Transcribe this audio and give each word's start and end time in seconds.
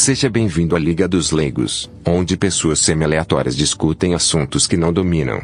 Seja 0.00 0.30
bem-vindo 0.30 0.74
à 0.74 0.78
Liga 0.78 1.06
dos 1.06 1.30
Leigos, 1.30 1.90
onde 2.06 2.34
pessoas 2.34 2.78
semi-aleatórias 2.78 3.54
discutem 3.54 4.14
assuntos 4.14 4.66
que 4.66 4.74
não 4.74 4.90
dominam. 4.90 5.42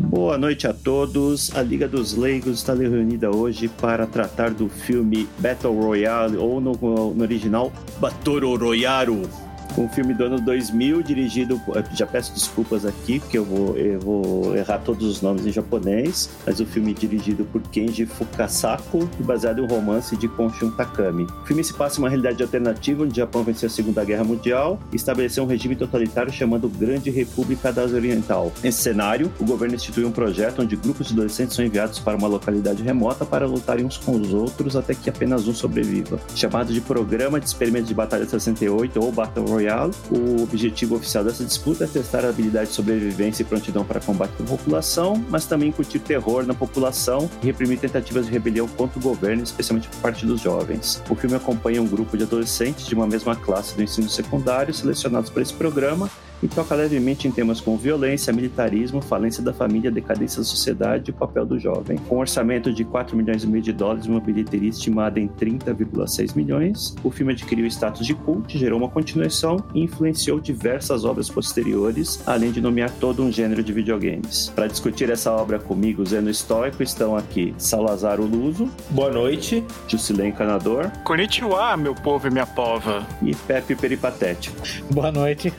Boa 0.00 0.38
noite 0.38 0.66
a 0.66 0.72
todos. 0.72 1.54
A 1.54 1.60
Liga 1.60 1.86
dos 1.86 2.16
Leigos 2.16 2.60
está 2.60 2.72
reunida 2.72 3.30
hoje 3.30 3.68
para 3.68 4.06
tratar 4.06 4.52
do 4.52 4.70
filme 4.70 5.28
Battle 5.40 5.74
Royale, 5.74 6.38
ou 6.38 6.58
no, 6.58 6.72
no 6.72 7.22
original, 7.22 7.70
Battle 8.00 8.56
Royale 8.56 9.28
um 9.76 9.88
filme 9.88 10.14
do 10.14 10.24
ano 10.24 10.40
2000, 10.40 11.02
dirigido. 11.02 11.60
Já 11.92 12.06
peço 12.06 12.32
desculpas 12.32 12.84
aqui, 12.86 13.20
porque 13.20 13.38
eu 13.38 13.44
vou, 13.44 13.76
eu 13.76 14.00
vou 14.00 14.56
errar 14.56 14.78
todos 14.78 15.06
os 15.06 15.20
nomes 15.20 15.46
em 15.46 15.52
japonês, 15.52 16.30
mas 16.46 16.60
o 16.60 16.66
filme 16.66 16.92
é 16.92 16.94
dirigido 16.94 17.44
por 17.44 17.60
Kenji 17.62 18.06
Fukasako, 18.06 19.08
baseado 19.20 19.58
em 19.60 19.62
um 19.62 19.66
romance 19.66 20.16
de 20.16 20.28
Konshun 20.28 20.70
Takami. 20.70 21.24
O 21.42 21.46
filme 21.46 21.62
se 21.62 21.74
passa 21.74 21.98
em 21.98 22.04
uma 22.04 22.08
realidade 22.08 22.42
alternativa 22.42 23.04
onde 23.04 23.12
o 23.12 23.16
Japão 23.16 23.42
venceu 23.42 23.66
a 23.66 23.70
Segunda 23.70 24.04
Guerra 24.04 24.24
Mundial 24.24 24.78
e 24.92 24.96
estabeleceu 24.96 25.44
um 25.44 25.46
regime 25.46 25.76
totalitário 25.76 26.32
chamado 26.32 26.68
Grande 26.68 27.10
República 27.10 27.72
da 27.72 27.82
Ásia 27.82 27.96
Oriental. 27.96 28.52
Nesse 28.62 28.82
cenário, 28.82 29.32
o 29.38 29.44
governo 29.44 29.74
instituiu 29.74 30.06
um 30.06 30.12
projeto 30.12 30.62
onde 30.62 30.76
grupos 30.76 31.08
de 31.08 31.12
adolescentes 31.14 31.56
são 31.56 31.64
enviados 31.64 31.98
para 31.98 32.16
uma 32.16 32.28
localidade 32.28 32.82
remota 32.82 33.24
para 33.24 33.46
lutarem 33.46 33.84
uns 33.84 33.96
com 33.96 34.12
os 34.12 34.32
outros 34.32 34.76
até 34.76 34.94
que 34.94 35.10
apenas 35.10 35.48
um 35.48 35.54
sobreviva. 35.54 36.18
Chamado 36.34 36.72
de 36.72 36.80
Programa 36.80 37.40
de 37.40 37.46
Experimento 37.46 37.86
de 37.86 37.94
Batalha 37.94 38.26
68 38.26 39.02
ou 39.02 39.10
Battle 39.10 39.46
Royale 39.46 39.63
O 40.10 40.42
objetivo 40.42 40.96
oficial 40.96 41.24
dessa 41.24 41.44
disputa 41.44 41.84
é 41.84 41.86
testar 41.86 42.24
a 42.24 42.28
habilidade 42.28 42.70
de 42.70 42.74
sobrevivência 42.74 43.42
e 43.42 43.46
prontidão 43.46 43.84
para 43.84 44.00
combate 44.00 44.32
da 44.38 44.44
população, 44.44 45.24
mas 45.28 45.46
também 45.46 45.68
incutir 45.68 46.00
terror 46.00 46.44
na 46.46 46.54
população 46.54 47.30
e 47.42 47.46
reprimir 47.46 47.78
tentativas 47.78 48.26
de 48.26 48.32
rebelião 48.32 48.68
contra 48.68 48.98
o 48.98 49.02
governo, 49.02 49.42
especialmente 49.42 49.88
por 49.88 49.98
parte 50.00 50.26
dos 50.26 50.40
jovens. 50.40 51.02
O 51.08 51.14
filme 51.14 51.36
acompanha 51.36 51.82
um 51.82 51.86
grupo 51.86 52.16
de 52.16 52.24
adolescentes 52.24 52.86
de 52.86 52.94
uma 52.94 53.06
mesma 53.06 53.36
classe 53.36 53.76
do 53.76 53.82
ensino 53.82 54.08
secundário 54.08 54.72
selecionados 54.72 55.30
para 55.30 55.42
esse 55.42 55.54
programa 55.54 56.10
e 56.44 56.48
toca 56.48 56.74
levemente 56.74 57.26
em 57.26 57.30
temas 57.30 57.58
como 57.58 57.78
violência, 57.78 58.30
militarismo, 58.32 59.00
falência 59.00 59.42
da 59.42 59.54
família, 59.54 59.90
decadência 59.90 60.38
da 60.38 60.44
sociedade 60.44 61.10
e 61.10 61.14
o 61.14 61.14
papel 61.14 61.46
do 61.46 61.58
jovem. 61.58 61.96
Com 62.06 62.16
um 62.16 62.18
orçamento 62.18 62.70
de 62.70 62.84
4 62.84 63.16
milhões 63.16 63.44
e 63.44 63.46
meio 63.46 63.62
de 63.62 63.72
dólares 63.72 64.04
e 64.04 64.10
uma 64.10 64.20
bilheteria 64.20 64.68
estimada 64.68 65.18
em 65.18 65.26
30,6 65.26 66.36
milhões, 66.36 66.94
o 67.02 67.10
filme 67.10 67.32
adquiriu 67.32 67.66
status 67.66 68.06
de 68.06 68.14
culto, 68.14 68.58
gerou 68.58 68.78
uma 68.78 68.90
continuação 68.90 69.56
e 69.74 69.82
influenciou 69.82 70.38
diversas 70.38 71.06
obras 71.06 71.30
posteriores, 71.30 72.22
além 72.26 72.52
de 72.52 72.60
nomear 72.60 72.90
todo 73.00 73.22
um 73.22 73.32
gênero 73.32 73.62
de 73.62 73.72
videogames. 73.72 74.52
Para 74.54 74.66
discutir 74.66 75.08
essa 75.08 75.32
obra 75.32 75.58
comigo, 75.58 76.04
Zeno 76.04 76.28
Estoico, 76.28 76.82
estão 76.82 77.16
aqui 77.16 77.54
Salazar 77.56 78.20
Luso. 78.20 78.68
Boa 78.90 79.10
noite. 79.10 79.64
Jusilei 79.88 80.28
Encanador. 80.28 80.90
Konnichiwa, 81.04 81.74
meu 81.78 81.94
povo 81.94 82.28
e 82.28 82.30
minha 82.30 82.46
pova. 82.46 83.06
E 83.22 83.34
Pepe 83.34 83.74
Peripatético. 83.74 84.60
Boa 84.90 85.10
noite. 85.10 85.50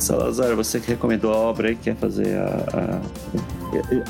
Salazar, 0.00 0.54
você 0.56 0.80
que 0.80 0.88
recomendou 0.88 1.32
a 1.32 1.36
obra 1.36 1.70
e 1.70 1.76
quer 1.76 1.96
fazer 1.96 2.36
a, 2.36 3.00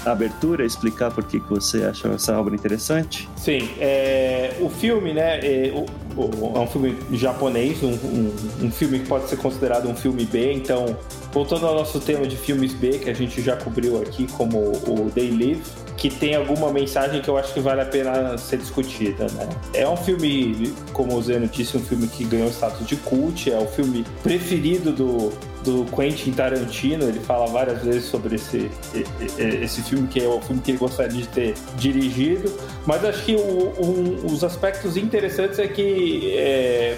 a, 0.05 0.09
a, 0.09 0.13
abertura, 0.13 0.65
explicar 0.65 1.11
por 1.11 1.25
que, 1.25 1.41
que 1.41 1.49
você 1.49 1.85
acha 1.85 2.09
essa 2.09 2.39
obra 2.39 2.55
interessante? 2.55 3.29
Sim, 3.37 3.69
é, 3.79 4.57
o 4.61 4.69
filme, 4.69 5.13
né, 5.13 5.41
é, 5.41 5.73
o, 5.75 6.21
o, 6.21 6.53
é 6.57 6.61
um 6.61 6.67
filme 6.67 6.97
japonês, 7.13 7.83
um, 7.83 7.93
um, 7.93 8.35
um, 8.63 8.71
filme 8.71 9.01
que 9.01 9.07
pode 9.07 9.29
ser 9.29 9.37
considerado 9.37 9.89
um 9.89 9.97
filme 9.97 10.25
B, 10.25 10.53
então, 10.53 10.97
voltando 11.33 11.67
ao 11.67 11.75
nosso 11.75 12.01
tema 12.01 12.27
de 12.27 12.37
filmes 12.37 12.73
B, 12.73 12.99
que 12.99 13.11
a 13.11 13.15
gente 13.15 13.43
já 13.43 13.57
cobriu 13.57 14.01
aqui, 14.01 14.27
como 14.33 14.59
o 14.59 15.11
They 15.15 15.31
Live, 15.31 15.63
que 16.01 16.09
tem 16.09 16.35
alguma 16.35 16.73
mensagem 16.73 17.21
que 17.21 17.29
eu 17.29 17.37
acho 17.37 17.53
que 17.53 17.61
vale 17.61 17.83
a 17.83 17.85
pena 17.85 18.39
ser 18.39 18.57
discutida, 18.57 19.27
né? 19.33 19.47
É 19.75 19.87
um 19.87 19.99
filme, 19.99 20.73
como 20.95 21.15
o 21.15 21.23
Zeno 21.23 21.47
disse, 21.47 21.77
um 21.77 21.85
filme 21.85 22.09
que 22.09 22.25
ganhou 22.25 22.49
status 22.49 22.87
de 22.87 22.97
cult, 22.97 23.53
é 23.53 23.59
o 23.59 23.67
filme 23.67 24.07
preferido 24.23 24.93
do, 24.93 25.31
do 25.63 25.85
Quentin 25.95 26.33
Tarantino, 26.33 27.05
ele 27.05 27.21
fala 27.21 27.47
várias 27.49 27.83
vezes 27.83 28.05
sobre 28.07 28.37
esse, 28.37 28.71
esse 29.39 29.83
filme, 29.83 30.09
que 30.09 30.25
é 30.25 30.27
o 30.27 30.41
filme 30.41 30.63
que 30.63 30.71
ele 30.71 30.79
gostaria 30.79 31.21
de 31.21 31.29
ter 31.29 31.55
dirigido, 31.77 32.51
mas 32.87 33.05
acho 33.05 33.23
que 33.23 33.37
o, 33.37 33.75
um, 33.79 34.33
os 34.33 34.43
aspectos 34.43 34.97
interessantes 34.97 35.59
é 35.59 35.69
que, 35.69 36.33
é, 36.35 36.97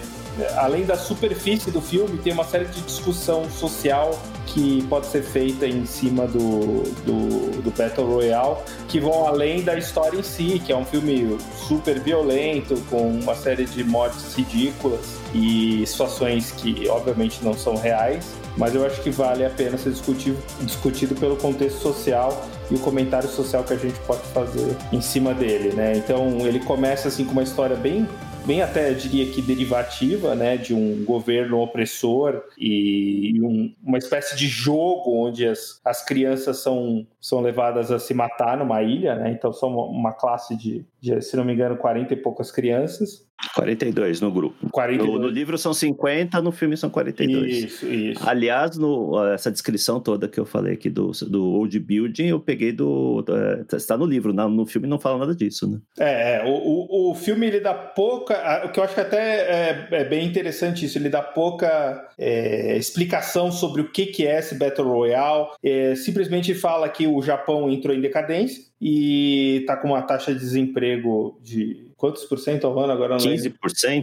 além 0.58 0.84
da 0.84 0.96
superfície 0.96 1.72
do 1.72 1.80
filme, 1.80 2.18
tem 2.18 2.32
uma 2.32 2.44
série 2.44 2.66
de 2.66 2.80
discussão 2.82 3.50
social 3.50 4.16
que 4.46 4.82
pode 4.88 5.06
ser 5.06 5.22
feita 5.22 5.66
em 5.66 5.86
cima 5.86 6.26
do, 6.26 6.82
do, 7.04 7.62
do 7.62 7.70
Battle 7.70 8.06
Royale, 8.06 8.56
que 8.88 9.00
vão 9.00 9.26
além 9.26 9.62
da 9.62 9.76
história 9.76 10.18
em 10.18 10.22
si, 10.22 10.60
que 10.64 10.72
é 10.72 10.76
um 10.76 10.84
filme 10.84 11.38
super 11.68 11.98
violento, 12.00 12.74
com 12.90 13.10
uma 13.10 13.34
série 13.34 13.64
de 13.64 13.82
mortes 13.84 14.34
ridículas 14.34 15.18
e 15.34 15.84
situações 15.86 16.52
que 16.52 16.88
obviamente 16.88 17.42
não 17.42 17.54
são 17.54 17.76
reais, 17.76 18.34
mas 18.56 18.74
eu 18.74 18.84
acho 18.84 19.00
que 19.02 19.10
vale 19.10 19.44
a 19.44 19.50
pena 19.50 19.78
ser 19.78 19.90
discutido, 19.90 20.38
discutido 20.60 21.14
pelo 21.14 21.36
contexto 21.36 21.80
social 21.80 22.46
e 22.70 22.74
o 22.74 22.78
comentário 22.78 23.28
social 23.28 23.64
que 23.64 23.72
a 23.72 23.78
gente 23.78 23.98
pode 24.00 24.22
fazer 24.34 24.76
em 24.92 25.00
cima 25.00 25.32
dele, 25.32 25.74
né? 25.74 25.94
Então 25.96 26.46
ele 26.46 26.60
começa 26.60 27.08
assim 27.08 27.24
com 27.24 27.32
uma 27.32 27.42
história 27.42 27.76
bem 27.76 28.06
bem 28.46 28.62
até 28.62 28.92
diria 28.92 29.30
que 29.32 29.40
derivativa, 29.40 30.34
né, 30.34 30.56
de 30.56 30.74
um 30.74 31.04
governo 31.04 31.60
opressor 31.60 32.42
e 32.58 33.40
um, 33.42 33.74
uma 33.82 33.98
espécie 33.98 34.36
de 34.36 34.46
jogo 34.46 35.26
onde 35.26 35.46
as, 35.46 35.80
as 35.84 36.04
crianças 36.04 36.58
são, 36.58 37.06
são 37.22 37.40
levadas 37.40 37.92
a 37.92 38.00
se 38.00 38.12
matar 38.12 38.58
numa 38.58 38.82
ilha, 38.82 39.14
né, 39.14 39.30
então 39.30 39.52
são 39.52 39.70
uma 39.70 40.12
classe 40.12 40.56
de, 40.56 40.84
de, 41.00 41.22
se 41.22 41.36
não 41.36 41.44
me 41.44 41.54
engano, 41.54 41.76
40 41.76 42.12
e 42.12 42.16
poucas 42.16 42.50
crianças 42.50 43.24
42 43.54 44.20
no 44.20 44.30
grupo. 44.30 44.70
42. 44.70 45.12
No, 45.12 45.26
no, 45.26 45.28
livro 45.28 45.58
são 45.58 45.74
50, 45.74 46.40
no 46.40 46.52
filme 46.52 46.76
são 46.76 46.88
42. 46.88 47.52
Isso, 47.52 47.86
isso. 47.86 48.28
Aliás, 48.28 48.78
no, 48.78 49.24
essa 49.26 49.50
descrição 49.50 50.00
toda 50.00 50.28
que 50.28 50.38
eu 50.38 50.46
falei 50.46 50.74
aqui 50.74 50.88
do, 50.88 51.10
do 51.28 51.44
Old 51.44 51.78
Building, 51.78 52.28
eu 52.28 52.40
peguei 52.40 52.72
do. 52.72 53.24
É, 53.28 53.76
está 53.76 53.96
no 53.96 54.06
livro, 54.06 54.32
no, 54.32 54.66
filme 54.66 54.86
não 54.86 54.98
fala 54.98 55.18
nada 55.18 55.34
disso, 55.34 55.68
né? 55.68 55.78
É, 55.98 56.36
é 56.36 56.44
o, 56.44 56.52
o, 56.52 57.10
o 57.10 57.14
filme 57.14 57.46
ele 57.46 57.60
dá 57.60 57.74
pouca. 57.74 58.64
O 58.64 58.70
que 58.70 58.78
eu 58.78 58.84
acho 58.84 58.94
que 58.94 59.00
até 59.00 59.18
é, 59.18 59.88
é 59.90 60.04
bem 60.04 60.26
interessante 60.26 60.86
isso, 60.86 60.96
ele 60.96 61.08
dá 61.08 61.20
pouca 61.20 62.08
é, 62.16 62.76
explicação 62.76 63.50
sobre 63.50 63.82
o 63.82 63.90
que, 63.90 64.06
que 64.06 64.26
é 64.26 64.38
esse 64.38 64.54
Battle 64.54 64.88
Royale. 64.88 65.48
É, 65.62 65.94
simplesmente 65.94 66.54
fala 66.54 66.88
que 66.88 67.06
o 67.16 67.22
Japão 67.22 67.70
entrou 67.70 67.94
em 67.94 68.00
decadência 68.00 68.64
e 68.80 69.58
está 69.60 69.76
com 69.76 69.88
uma 69.88 70.02
taxa 70.02 70.32
de 70.32 70.40
desemprego 70.40 71.38
de 71.42 71.92
quantos 71.96 72.24
por 72.24 72.38
cento 72.38 72.66
ao 72.66 72.78
ano 72.78 72.92
agora? 72.92 73.16
15%, 73.16 73.54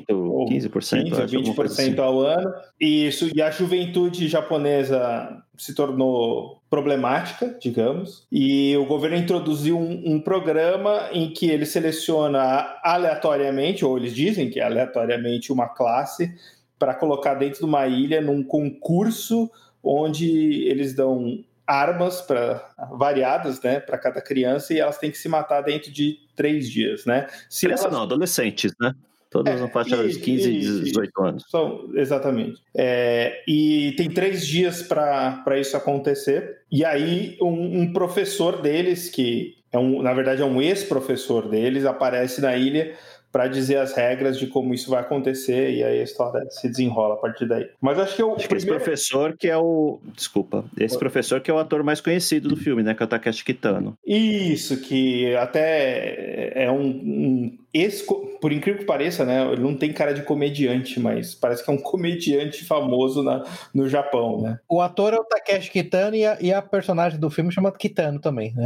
15%, 0.08 0.48
15, 0.48 0.70
20% 0.70 1.66
assim. 1.66 2.00
ao 2.00 2.22
ano. 2.22 2.54
E, 2.80 3.08
isso, 3.08 3.30
e 3.36 3.42
a 3.42 3.52
juventude 3.52 4.28
japonesa 4.30 5.44
se 5.58 5.76
tornou 5.76 6.62
problemática, 6.70 7.58
digamos, 7.62 8.26
e 8.32 8.78
o 8.78 8.86
governo 8.86 9.18
introduziu 9.18 9.78
um, 9.78 10.14
um, 10.14 10.22
programa 10.22 11.10
em 11.12 11.30
que 11.30 11.50
ele 11.50 11.66
seleciona 11.66 12.78
aleatoriamente, 12.82 13.84
ou 13.84 13.98
eles 13.98 14.16
dizem 14.16 14.50
que 14.50 14.62
é 14.62 14.64
aleatoriamente, 14.64 15.52
uma 15.52 15.68
classe 15.68 16.34
para 16.80 16.94
colocar 16.94 17.34
dentro 17.34 17.60
de 17.60 17.66
uma 17.66 17.86
ilha 17.86 18.22
num 18.22 18.42
concurso 18.42 19.52
onde 19.84 20.64
eles 20.64 20.94
dão 20.94 21.44
armas 21.70 22.20
para 22.20 22.68
variadas, 22.92 23.62
né, 23.62 23.80
para 23.80 23.96
cada 23.96 24.20
criança 24.20 24.74
e 24.74 24.80
elas 24.80 24.98
têm 24.98 25.12
que 25.12 25.18
se 25.20 25.30
matar 25.30 25.62
dentro 25.62 25.92
de 25.92 26.18
três 26.36 26.68
dias, 26.68 27.06
né? 27.06 27.28
Se 27.48 27.68
elas... 27.68 27.84
não, 27.92 28.02
adolescentes, 28.02 28.74
né? 28.82 28.96
Todas 29.30 29.54
é, 29.54 29.60
na 29.60 29.70
faixa 29.70 29.96
dos 29.96 30.18
15 30.18 30.50
e 30.50 30.60
18 30.86 31.22
anos. 31.22 31.46
São, 31.48 31.88
exatamente. 31.94 32.60
É, 32.76 33.44
e 33.48 33.94
tem 33.96 34.10
três 34.10 34.48
dias 34.48 34.82
para 34.82 35.60
isso 35.60 35.78
acontecer. 35.78 36.62
E 36.72 36.84
aí, 36.84 37.38
um, 37.40 37.82
um 37.82 37.94
professor 37.94 38.60
deles, 38.60 39.08
que 39.08 39.56
é 39.72 39.78
um, 39.78 40.02
na 40.02 40.14
verdade 40.16 40.42
é 40.42 40.46
um 40.46 40.60
ex-professor 40.60 41.48
deles, 41.48 41.86
aparece 41.86 42.42
na 42.42 42.56
ilha 42.56 42.96
para 43.32 43.48
dizer 43.48 43.78
as 43.78 43.94
regras 43.94 44.38
de 44.38 44.48
como 44.48 44.74
isso 44.74 44.90
vai 44.90 45.02
acontecer 45.02 45.72
e 45.72 45.84
aí 45.84 46.00
a 46.00 46.04
história 46.04 46.46
se 46.50 46.68
desenrola 46.68 47.16
a 47.16 47.18
partir 47.18 47.48
daí. 47.48 47.70
Mas 47.80 48.00
acho 48.00 48.16
que 48.16 48.22
eu 48.22 48.36
acho 48.36 48.48
primeiro... 48.48 48.50
que 48.50 48.56
esse 48.56 48.86
professor 48.86 49.38
que 49.38 49.48
é 49.48 49.58
o, 49.58 50.00
desculpa, 50.16 50.66
esse 50.78 50.98
professor 50.98 51.40
que 51.42 51.52
é 51.52 51.54
o 51.54 51.60
ator 51.60 51.84
mais 51.84 52.02
conhecido 52.02 52.50
do 52.50 52.58
filme, 52.58 52.84
né, 52.84 52.94
que 52.94 53.04
é 53.04 53.06
o 53.06 53.10
Takeshi 53.10 53.44
Kitano. 53.44 53.98
Isso, 54.06 54.82
que 54.82 55.36
até 55.36 56.52
é 56.56 56.72
um, 56.72 56.88
um 56.88 57.58
esse, 57.74 58.04
por 58.42 58.52
incrível 58.52 58.80
que 58.80 58.86
pareça, 58.86 59.24
né, 59.24 59.52
ele 59.52 59.62
não 59.62 59.76
tem 59.76 59.94
cara 59.94 60.12
de 60.14 60.24
comediante, 60.24 61.00
mas 61.00 61.36
parece 61.36 61.64
que 61.64 61.70
é 61.70 61.74
um 61.74 61.78
comediante 61.82 62.66
famoso 62.66 63.22
na, 63.22 63.44
no 63.74 63.88
Japão, 63.88 64.42
né? 64.42 64.58
O 64.68 64.82
ator 64.82 65.14
é 65.14 65.18
o 65.18 65.24
Takeshi 65.24 65.70
Kitano 65.70 66.16
e 66.16 66.26
a, 66.26 66.38
e 66.42 66.52
a 66.52 66.62
personagem 66.62 67.20
do 67.20 67.30
filme 67.30 67.52
chama 67.52 67.72
Kitano 67.72 68.20
também, 68.20 68.54
né? 68.56 68.66